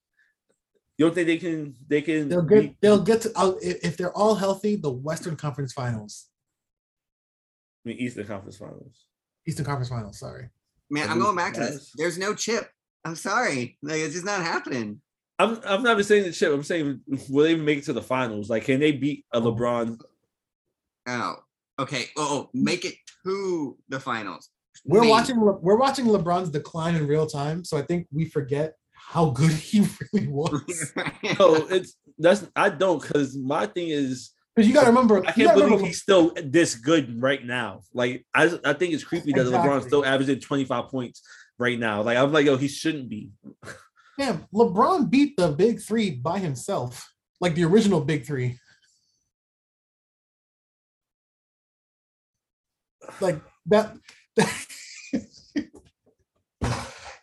You 0.96 1.06
don't 1.06 1.14
think 1.14 1.28
they 1.28 1.36
can, 1.38 1.76
they 1.86 2.02
can 2.02 2.28
They'll 2.28 2.42
beat- 2.42 2.60
get. 2.62 2.80
They'll 2.80 3.02
get 3.02 3.20
to. 3.22 3.32
Uh, 3.36 3.52
if 3.62 3.84
if 3.84 3.96
they're 3.96 4.12
all 4.16 4.34
healthy, 4.34 4.74
the 4.74 4.90
Western 4.90 5.36
Conference 5.36 5.72
Finals, 5.72 6.26
I 7.84 7.88
mean, 7.88 7.98
Eastern 7.98 8.26
Conference 8.26 8.56
Finals. 8.56 9.06
Eastern 9.46 9.64
Conference 9.64 9.88
Finals. 9.88 10.18
Sorry. 10.18 10.48
Man, 10.90 11.09
I'm 11.09 11.18
going 11.18 11.36
back 11.36 11.55
to 11.55 11.60
Cavs. 11.60 11.68
this. 11.70 11.92
There's 11.96 12.18
no 12.18 12.34
chip. 12.34 12.70
I'm 13.05 13.14
sorry. 13.16 13.78
Like 13.82 13.96
it's 13.98 14.14
just 14.14 14.24
not 14.26 14.42
happening. 14.42 15.00
I'm 15.38 15.60
I'm 15.64 15.82
not 15.82 15.92
even 15.92 16.05
saying 16.05 16.24
the 16.24 16.32
chip. 16.32 16.52
I'm 16.52 16.62
saying 16.62 17.00
will 17.28 17.44
they 17.44 17.52
even 17.52 17.64
make 17.64 17.78
it 17.78 17.84
to 17.84 17.92
the 17.92 18.02
finals? 18.02 18.50
Like, 18.50 18.64
can 18.64 18.80
they 18.80 18.92
beat 18.92 19.24
a 19.32 19.40
LeBron? 19.40 20.00
Oh, 21.06 21.36
okay. 21.78 22.05
Oh, 22.16 22.28
oh, 22.30 22.50
make 22.52 22.84
it 22.84 22.94
to 23.24 23.76
the 23.88 24.00
finals. 24.00 24.50
We're 24.84 25.00
Maybe. 25.00 25.10
watching. 25.10 25.40
Le- 25.44 25.59
We're 25.59 25.76
watching 25.78 26.06
LeBron's 26.06 26.50
decline 26.50 26.94
in 26.96 27.06
real 27.06 27.26
time, 27.26 27.64
so 27.64 27.76
I 27.78 27.82
think 27.82 28.06
we 28.12 28.24
forget 28.26 28.74
how 28.92 29.30
good 29.30 29.50
he 29.68 29.86
really 30.12 30.28
was. 30.28 30.92
No, 31.38 31.55
it's 31.70 31.96
that's 32.18 32.46
I 32.56 32.68
don't 32.70 33.00
because 33.00 33.36
my 33.36 33.66
thing 33.66 33.88
is 33.88 34.30
Because 34.59 34.68
you 34.70 34.74
got 34.74 34.80
to 34.80 34.89
remember, 34.89 35.24
I 35.24 35.30
can't 35.30 35.55
believe 35.55 35.66
remember, 35.66 35.86
he's 35.86 36.02
still 36.02 36.32
this 36.35 36.74
good 36.74 37.22
right 37.22 37.44
now. 37.44 37.82
Like 37.94 38.26
I 38.35 38.59
I 38.64 38.72
think 38.72 38.93
it's 38.93 39.05
creepy 39.05 39.32
that 39.32 39.47
LeBron's 39.47 39.55
Exactly. 39.55 39.89
still 39.89 40.05
averaging 40.05 40.40
25 40.40 40.89
points 40.89 41.22
right 41.60 41.78
now. 41.78 42.02
Like 42.02 42.18
I'm 42.18 42.32
like, 42.32 42.44
yo, 42.44 42.56
he 42.56 42.66
shouldn't 42.66 43.09
be. 43.09 43.30
man, 44.18 44.48
LeBron 44.52 45.09
beat 45.09 45.36
the 45.36 45.52
big 45.52 45.80
three 45.80 46.10
by 46.10 46.40
himself, 46.40 47.09
like 47.40 47.55
the 47.55 47.62
original 47.62 48.01
big 48.01 48.26
three. 48.26 48.59
Like 53.20 53.40
that. 53.66 53.97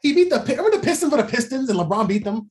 he 0.02 0.14
beat 0.14 0.30
the. 0.30 0.40
Remember 0.40 0.72
the 0.72 0.82
Pistons 0.82 1.12
for 1.12 1.22
the 1.22 1.28
Pistons, 1.28 1.70
and 1.70 1.78
LeBron 1.78 2.08
beat 2.08 2.24
them. 2.24 2.50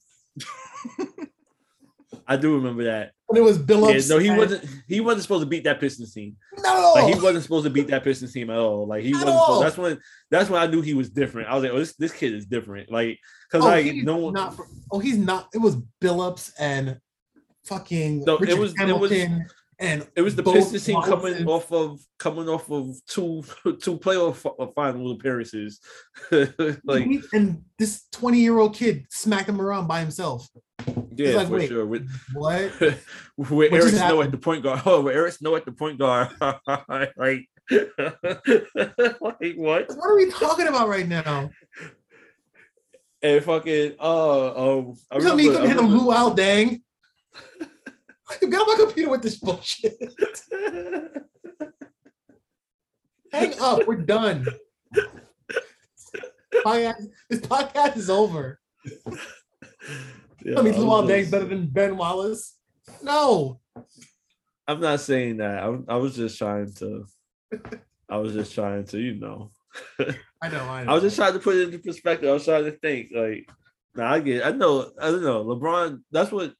I 2.26 2.36
do 2.36 2.56
remember 2.56 2.84
that. 2.84 3.13
It 3.34 3.40
was 3.40 3.58
Billups. 3.58 4.08
Yeah, 4.08 4.14
no, 4.16 4.18
he 4.20 4.28
and- 4.28 4.38
wasn't. 4.38 4.64
He 4.86 5.00
wasn't 5.00 5.22
supposed 5.22 5.42
to 5.42 5.46
beat 5.48 5.64
that 5.64 5.80
Pistons 5.80 6.12
team. 6.12 6.36
No, 6.62 6.92
Like 6.94 7.14
he 7.14 7.20
wasn't 7.20 7.42
supposed 7.42 7.64
to 7.64 7.70
beat 7.70 7.86
that 7.88 8.04
Pistons 8.04 8.32
team 8.32 8.50
at 8.50 8.58
all. 8.58 8.86
Like 8.86 9.02
he 9.02 9.08
At 9.10 9.14
wasn't. 9.14 9.30
Supposed, 9.38 9.64
that's 9.64 9.78
when. 9.78 9.98
That's 10.30 10.50
when 10.50 10.62
I 10.62 10.66
knew 10.66 10.82
he 10.82 10.94
was 10.94 11.10
different. 11.10 11.48
I 11.48 11.54
was 11.54 11.62
like, 11.64 11.72
oh, 11.72 11.78
this 11.78 11.96
this 11.96 12.12
kid 12.12 12.34
is 12.34 12.44
different. 12.46 12.90
Like 12.92 13.18
because 13.50 13.64
Oh, 13.64 13.68
like 13.68 13.94
no 13.94 14.16
one. 14.18 14.34
not. 14.34 14.56
Oh, 14.92 14.98
he's 14.98 15.16
not. 15.18 15.48
It 15.54 15.58
was 15.58 15.76
Billups 16.02 16.52
and 16.58 16.98
fucking 17.64 18.24
No, 18.24 18.34
it 18.36 18.40
Richard 18.42 18.58
was- 18.58 18.74
it 18.78 18.98
was- 18.98 19.12
and 19.80 20.06
It 20.14 20.22
was 20.22 20.36
the 20.36 20.42
Pistons 20.44 20.84
team 20.84 21.02
coming 21.02 21.46
off 21.48 21.72
of 21.72 22.00
coming 22.18 22.48
off 22.48 22.70
of 22.70 22.94
two 23.08 23.42
two 23.82 23.98
playoff 23.98 24.36
fi- 24.36 24.50
uh, 24.60 24.68
final 24.76 25.10
appearances. 25.10 25.80
like 26.84 27.08
and 27.32 27.62
this 27.78 28.04
20 28.12 28.38
year 28.38 28.58
old 28.58 28.74
kid 28.76 29.04
smacked 29.10 29.48
him 29.48 29.60
around 29.60 29.88
by 29.88 29.98
himself. 30.00 30.48
Yeah, 31.16 31.36
like, 31.36 31.48
for 31.48 31.54
wait. 31.54 31.68
sure. 31.68 31.86
With 31.86 32.08
What? 32.32 32.72
with 33.36 33.50
What 33.50 33.72
Eric 33.72 33.94
Snow 33.94 34.22
at 34.22 34.30
the 34.30 34.38
point 34.38 34.62
guard. 34.62 34.82
Oh, 34.86 35.02
with 35.02 35.14
Eric 35.14 35.32
Snow 35.34 35.56
at 35.56 35.64
the 35.64 35.72
point 35.72 35.98
guard. 35.98 36.28
like, 36.88 37.14
like 37.18 37.48
what? 39.56 39.88
What 39.88 40.06
are 40.06 40.16
we 40.16 40.30
talking 40.30 40.66
about 40.68 40.88
right 40.88 41.08
now? 41.08 41.50
And 43.22 43.42
fucking 43.42 43.94
uh 43.98 44.78
um 44.78 44.96
I 45.10 45.16
You 45.16 45.22
tell 45.22 45.36
me 45.36 45.44
you 45.44 45.52
remember, 45.52 45.66
I 45.66 45.74
hit 45.74 45.78
a 45.78 45.82
Luol 45.82 46.36
Deng? 46.36 46.82
You 48.42 48.48
got 48.48 48.66
my 48.66 48.76
computer 48.78 49.10
with 49.10 49.22
this 49.22 49.36
bullshit. 49.36 49.96
Hang 53.32 53.58
up. 53.60 53.86
We're 53.86 53.96
done. 53.96 54.46
Podcast- 56.64 57.08
This 57.28 57.40
podcast 57.40 57.96
is 57.96 58.08
over. 58.10 58.60
I 60.46 60.62
mean, 60.62 60.86
was 60.86 61.08
Deng's 61.08 61.30
better 61.30 61.46
than 61.46 61.66
Ben 61.66 61.96
Wallace. 61.96 62.56
No. 63.02 63.60
I'm 64.66 64.80
not 64.80 65.00
saying 65.00 65.38
that. 65.38 65.62
I, 65.62 65.76
I 65.88 65.96
was 65.96 66.16
just 66.16 66.38
trying 66.38 66.72
to 66.74 67.06
I 68.08 68.18
was 68.18 68.32
just 68.32 68.54
trying 68.54 68.84
to, 68.86 68.98
you 69.00 69.14
know. 69.14 69.50
I 70.42 70.48
know. 70.48 70.64
I 70.68 70.84
know. 70.84 70.90
I 70.92 70.94
was 70.94 71.02
just 71.02 71.16
trying 71.16 71.32
to 71.32 71.38
put 71.38 71.56
it 71.56 71.62
into 71.62 71.78
perspective. 71.78 72.28
I 72.28 72.32
was 72.32 72.44
trying 72.44 72.64
to 72.64 72.72
think, 72.72 73.10
like, 73.14 73.48
nah, 73.94 74.12
I 74.12 74.20
get. 74.20 74.46
I 74.46 74.50
know. 74.50 74.90
I 75.00 75.10
don't 75.10 75.22
know. 75.24 75.44
LeBron. 75.44 76.00
That's 76.10 76.30
what 76.30 76.54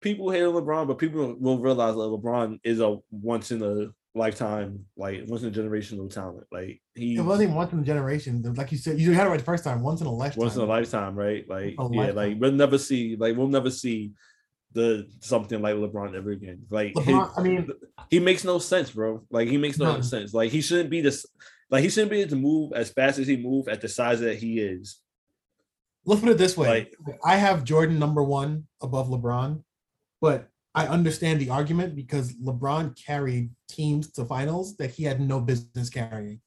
people 0.00 0.30
hate 0.30 0.42
on 0.42 0.54
LeBron, 0.54 0.88
but 0.88 0.98
people 0.98 1.36
will 1.38 1.58
realize 1.58 1.94
that 1.94 2.00
LeBron 2.00 2.60
is 2.64 2.80
a 2.80 2.98
once 3.10 3.50
in 3.50 3.62
a 3.62 3.88
lifetime, 4.14 4.86
like 4.96 5.22
once 5.26 5.42
in 5.42 5.48
a 5.48 5.52
generational 5.52 6.12
talent. 6.12 6.46
Like 6.50 6.80
he 6.94 7.16
It 7.16 7.20
wasn't 7.20 7.44
even 7.44 7.54
once 7.54 7.72
in 7.72 7.80
a 7.80 7.84
generation. 7.84 8.42
Like 8.56 8.72
you 8.72 8.78
said, 8.78 8.98
you 8.98 9.12
had 9.12 9.26
it 9.26 9.30
right 9.30 9.38
the 9.38 9.44
first 9.44 9.64
time. 9.64 9.82
Once 9.82 10.00
in 10.00 10.06
a 10.06 10.12
lifetime. 10.12 10.40
once 10.40 10.56
in 10.56 10.62
a 10.62 10.66
lifetime, 10.66 11.14
right? 11.14 11.44
Like 11.48 11.74
yeah, 11.78 11.84
lifetime. 11.84 12.16
like 12.16 12.36
we'll 12.40 12.52
never 12.52 12.78
see. 12.78 13.16
Like 13.18 13.36
we'll 13.36 13.48
never 13.48 13.70
see 13.70 14.12
the 14.72 15.08
something 15.20 15.60
like 15.60 15.74
LeBron 15.74 16.14
ever 16.14 16.30
again. 16.30 16.62
Like 16.70 16.96
his- 16.98 17.28
I 17.36 17.42
mean, 17.42 17.68
he 18.08 18.20
makes 18.20 18.44
no 18.44 18.58
sense, 18.58 18.90
bro. 18.90 19.24
Like 19.30 19.48
he 19.48 19.58
makes 19.58 19.78
no 19.78 19.92
None. 19.92 20.02
sense. 20.02 20.32
Like 20.34 20.50
he 20.50 20.60
shouldn't 20.60 20.90
be 20.90 21.00
this. 21.00 21.26
Like 21.70 21.82
he 21.82 21.88
shouldn't 21.90 22.10
be 22.10 22.20
able 22.20 22.30
to 22.30 22.36
move 22.36 22.72
as 22.74 22.90
fast 22.90 23.18
as 23.18 23.26
he 23.26 23.36
move 23.36 23.68
at 23.68 23.80
the 23.80 23.88
size 23.88 24.20
that 24.20 24.36
he 24.38 24.60
is. 24.60 25.00
let's 26.04 26.20
put 26.20 26.30
it 26.30 26.38
this 26.38 26.56
way. 26.56 26.68
Like- 26.68 27.18
I 27.24 27.36
have 27.36 27.62
Jordan 27.64 27.98
number 27.98 28.22
one 28.22 28.66
above 28.82 29.08
LeBron, 29.08 29.62
but 30.20 30.48
I 30.74 30.86
understand 30.86 31.40
the 31.40 31.50
argument 31.50 31.96
because 31.96 32.32
LeBron 32.34 32.96
carried 32.96 33.50
teams 33.68 34.10
to 34.12 34.24
finals 34.24 34.76
that 34.76 34.90
he 34.90 35.02
had 35.02 35.20
no 35.20 35.40
business 35.40 35.90
carrying. 35.90 36.40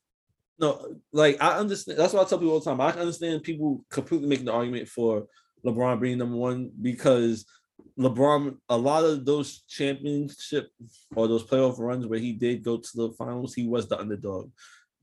No, 0.59 0.95
like 1.11 1.41
I 1.41 1.57
understand. 1.57 1.97
That's 1.97 2.13
what 2.13 2.25
I 2.25 2.29
tell 2.29 2.37
people 2.37 2.53
all 2.53 2.59
the 2.59 2.65
time. 2.65 2.79
I 2.79 2.91
understand 2.91 3.43
people 3.43 3.83
completely 3.89 4.27
making 4.27 4.45
the 4.45 4.53
argument 4.53 4.87
for 4.87 5.27
LeBron 5.65 5.99
being 5.99 6.19
number 6.19 6.37
one 6.37 6.71
because 6.81 7.45
LeBron, 7.99 8.57
a 8.69 8.77
lot 8.77 9.03
of 9.03 9.25
those 9.25 9.63
championship 9.67 10.69
or 11.15 11.27
those 11.27 11.43
playoff 11.43 11.79
runs 11.79 12.05
where 12.07 12.19
he 12.19 12.33
did 12.33 12.63
go 12.63 12.77
to 12.77 12.89
the 12.95 13.11
finals, 13.13 13.53
he 13.53 13.67
was 13.67 13.87
the 13.87 13.99
underdog. 13.99 14.51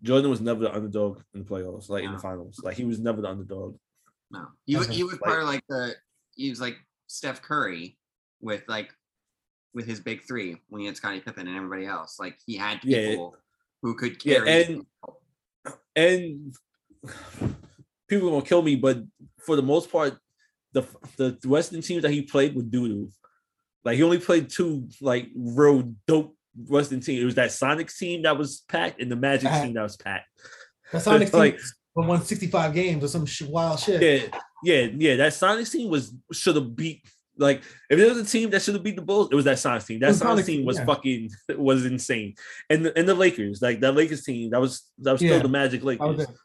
Jordan 0.03 0.31
was 0.31 0.41
never 0.41 0.61
the 0.61 0.75
underdog 0.75 1.21
in 1.35 1.45
the 1.45 1.47
playoffs, 1.47 1.91
like 1.91 2.05
in 2.05 2.13
the 2.13 2.19
finals. 2.19 2.61
Like 2.63 2.77
he 2.77 2.85
was 2.85 2.99
never 2.99 3.21
the 3.21 3.29
underdog. 3.29 3.77
No, 4.31 4.47
he 4.65 4.77
was 4.77 4.87
Okay. 4.87 4.97
he 4.97 5.05
was 5.05 5.19
part 5.23 5.43
of 5.43 5.49
like 5.49 5.65
the 5.69 5.95
he 6.35 6.49
was 6.49 6.61
like 6.61 6.77
Steph 7.07 7.43
Curry 7.43 7.99
with 8.41 8.63
like 8.67 8.95
with 9.75 9.87
his 9.87 10.01
big 10.01 10.23
three 10.27 10.57
when 10.69 10.81
he 10.81 10.87
had 10.87 10.97
Scottie 10.97 11.21
Pippen 11.21 11.47
and 11.47 11.57
everybody 11.57 11.87
else. 11.87 12.19
Like 12.19 12.37
he 12.47 12.57
had 12.57 12.81
Yeah. 12.83 13.11
people 13.11 13.37
who 13.83 13.95
could 13.95 14.25
Yeah, 14.25 14.37
carry. 14.45 14.63
and- 14.65 14.87
and 15.97 16.55
people 18.09 18.29
are 18.29 18.33
gonna 18.33 18.45
kill 18.45 18.63
me, 18.63 18.77
but 18.77 19.03
for 19.45 19.57
the 19.57 19.63
most 19.63 19.91
part, 19.91 20.19
the 20.73 20.83
the 21.17 21.39
Western 21.49 21.81
teams 21.83 22.03
that 22.03 22.11
he 22.13 22.23
played 22.23 22.55
were 22.55 22.63
doo 22.63 22.89
doo. 22.89 23.11
Like 23.85 23.97
he 23.97 24.03
only 24.03 24.19
played 24.19 24.51
two 24.51 24.89
like 25.01 25.29
real 25.35 25.95
dope 26.07 26.37
Western 26.55 27.01
teams. 27.01 27.23
It 27.23 27.25
was 27.25 27.35
that 27.37 27.51
Sonics 27.51 27.97
team 27.97 28.23
that 28.23 28.37
was 28.37 28.65
packed 28.69 29.01
and 29.01 29.11
the 29.11 29.17
Magic 29.17 29.51
Uh-huh. 29.51 29.65
team 29.65 29.75
that 29.75 29.83
was 29.83 29.97
packed. 29.97 30.29
That's 30.93 31.07
Sonics 31.07 31.33
like- 31.33 31.59
like 31.97 32.09
won 32.09 32.23
65 32.23 32.73
games 32.73 33.03
or 33.05 33.09
some 33.09 33.27
sh- 33.27 33.43
wild 33.43 33.81
shit. 33.81 34.01
Yeah, 34.01 34.39
yeah, 34.63 34.89
yeah. 34.97 35.17
That 35.17 35.33
Sonics 35.33 35.73
team 35.73 35.91
was 35.91 36.15
should 36.33 36.57
have 36.57 36.75
beat. 36.77 37.03
Like 37.41 37.63
if 37.89 37.99
there 37.99 38.09
was 38.09 38.19
a 38.19 38.25
team 38.25 38.51
that 38.51 38.63
should 38.63 38.75
have 38.75 38.85
beat 38.85 38.97
the 38.97 39.03
Bulls, 39.03 39.29
it 39.33 39.35
was 39.35 39.47
that 39.47 39.57
Sonics 39.57 39.87
team. 39.87 39.99
That 40.01 40.07
It 40.07 40.11
was 40.11 40.21
Sonics 40.21 40.41
Sonics, 40.43 40.47
team 40.47 40.65
was 40.67 40.77
yeah. 40.79 40.85
fucking 40.85 41.31
was 41.57 41.87
insane. 41.87 42.35
And 42.69 42.85
the, 42.87 42.97
and 42.99 43.09
the 43.09 43.15
Lakers, 43.15 43.61
like 43.63 43.81
that 43.81 43.93
Lakers 43.97 44.23
team, 44.23 44.51
that 44.51 44.61
was 44.61 44.83
that 44.99 45.13
was 45.13 45.23
Yeah, 45.23 45.31
still 45.31 45.43
the 45.43 45.49
Magic 45.49 45.81
That 45.81 45.87
was 46.01 46.19
Lakers. 46.19 46.29
it. 46.29 46.37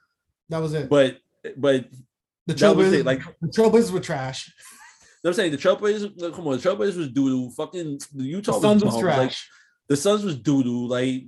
That 0.49 0.57
was 0.59 0.73
it. 0.73 0.89
But 0.89 1.17
but 1.57 1.85
the 2.47 2.53
Trailblazers, 2.53 2.93
it, 2.93 3.05
like- 3.05 3.23
the 3.41 3.47
Trailblazers 3.49 3.91
were 3.91 3.99
trash. 3.99 4.51
I'm 5.25 5.33
saying 5.33 5.51
the 5.51 5.57
Trailblazers, 5.57 6.21
like, 6.21 6.33
come 6.33 6.47
on, 6.47 6.57
the 6.57 6.69
Trailblazers 6.69 6.97
was 6.97 7.09
doo 7.09 7.29
doo. 7.29 7.49
Fucking 7.51 7.97
the 8.13 8.23
The 8.23 8.23
Utah 8.23 8.59
Suns 8.59 8.83
was, 8.85 8.93
was 8.93 9.01
bum. 9.03 9.09
Like 9.11 9.17
trash. 9.29 9.49
the 9.89 9.97
Suns 9.97 10.23
was 10.23 10.37
doo 10.37 10.63
doo. 10.63 10.87
Like 10.87 11.23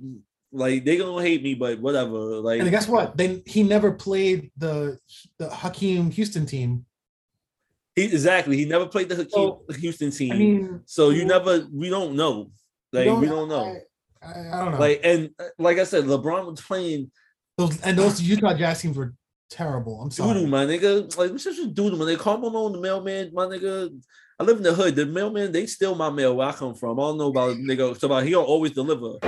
like 0.52 0.84
they 0.84 0.96
gonna 0.96 1.20
hate 1.22 1.42
me, 1.42 1.54
but 1.54 1.80
whatever. 1.80 2.16
Like 2.40 2.60
and 2.60 2.70
guess 2.70 2.86
what? 2.88 3.16
They 3.16 3.42
he 3.44 3.62
never 3.64 3.92
played 3.92 4.50
the 4.56 4.98
the 5.38 5.50
Hakeem 5.50 6.10
Houston 6.12 6.46
team. 6.46 6.86
He 7.98 8.04
exactly 8.06 8.56
he 8.56 8.64
never 8.64 8.86
played 8.86 9.08
the 9.08 9.28
So, 9.28 9.62
Houston 9.78 10.10
team. 10.10 10.32
I 10.32 10.36
mean, 10.36 10.80
so 10.86 11.10
you 11.10 11.24
never 11.24 11.66
we 11.72 11.90
don't 11.90 12.14
know. 12.16 12.50
Like 12.92 13.06
don't- 13.06 13.20
we 13.20 13.26
don't 13.28 13.48
know. 13.48 13.64
I, 14.22 14.26
I, 14.26 14.30
I 14.52 14.64
don't 14.64 14.72
know. 14.72 14.78
Like 14.78 15.00
and 15.04 15.30
uh, 15.38 15.44
like 15.58 15.78
I 15.78 15.84
said, 15.84 16.04
LeBron 16.04 16.46
was 16.50 16.60
playing 16.60 17.10
those 17.56 17.80
and 17.82 17.98
those 17.98 18.20
Utah 18.22 18.54
Jazz 18.54 18.80
teams 18.82 18.96
were 18.96 19.14
terrible. 19.50 20.00
I'm 20.00 20.10
sorry. 20.10 20.40
doo, 20.40 20.46
my 20.46 20.64
nigga. 20.66 21.16
Like 21.16 21.30
what's 21.30 21.44
just 21.44 21.74
doo 21.74 21.90
doo, 21.90 21.96
man? 21.96 22.06
They 22.06 22.16
call 22.16 22.38
Malone 22.38 22.72
the 22.72 22.80
mailman, 22.80 23.30
my 23.34 23.46
nigga. 23.46 23.90
I 24.40 24.44
live 24.44 24.58
in 24.58 24.62
the 24.62 24.72
hood. 24.74 24.94
The 24.94 25.04
mailman, 25.04 25.50
they 25.50 25.66
steal 25.66 25.94
my 25.96 26.10
mail 26.10 26.36
where 26.36 26.48
I 26.48 26.52
come 26.52 26.74
from. 26.74 27.00
I 27.00 27.02
don't 27.02 27.18
know 27.18 27.28
about 27.28 27.56
nigga. 27.56 27.98
So 27.98 28.06
about 28.06 28.22
he 28.24 28.30
don't 28.30 28.44
always 28.44 28.70
deliver. 28.72 29.18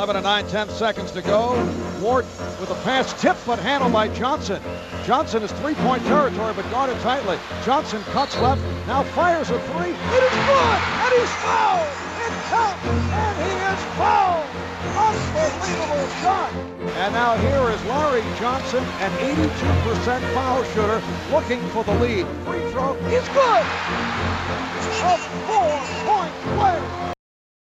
11 0.00 0.16
and 0.16 0.24
9 0.24 0.48
10 0.48 0.68
seconds 0.70 1.10
to 1.12 1.20
go. 1.20 1.52
Ward 2.00 2.24
with 2.58 2.70
a 2.70 2.80
pass 2.84 3.12
tipped 3.20 3.46
but 3.46 3.58
handled 3.58 3.92
by 3.92 4.08
Johnson. 4.08 4.62
Johnson 5.04 5.42
is 5.42 5.52
three 5.60 5.74
point 5.74 6.02
territory 6.04 6.54
but 6.54 6.64
guarded 6.70 6.98
tightly. 7.00 7.36
Johnson 7.66 8.00
cuts 8.04 8.34
left, 8.38 8.62
now 8.86 9.02
fires 9.12 9.50
a 9.50 9.60
three. 9.60 9.92
It 9.92 10.22
is 10.24 10.36
good, 10.48 10.80
and 11.04 11.12
he's 11.20 11.34
fouled. 11.44 11.92
It 12.16 12.32
counts, 12.48 12.80
and 13.12 13.36
he 13.44 13.52
is 13.60 13.82
fouled. 14.00 14.48
Unbelievable 14.96 16.08
shot. 16.24 16.50
And 16.96 17.12
now 17.12 17.36
here 17.36 17.68
is 17.68 17.84
Larry 17.84 18.24
Johnson, 18.38 18.82
an 19.04 19.12
82% 19.36 20.32
foul 20.32 20.64
shooter, 20.72 21.02
looking 21.30 21.60
for 21.76 21.84
the 21.84 21.92
lead. 22.00 22.26
Free 22.48 22.64
throw 22.72 22.94
is 23.12 23.28
good. 23.36 23.66
A 25.04 25.18
four 25.44 25.76
point 26.08 26.32
play. 26.56 27.09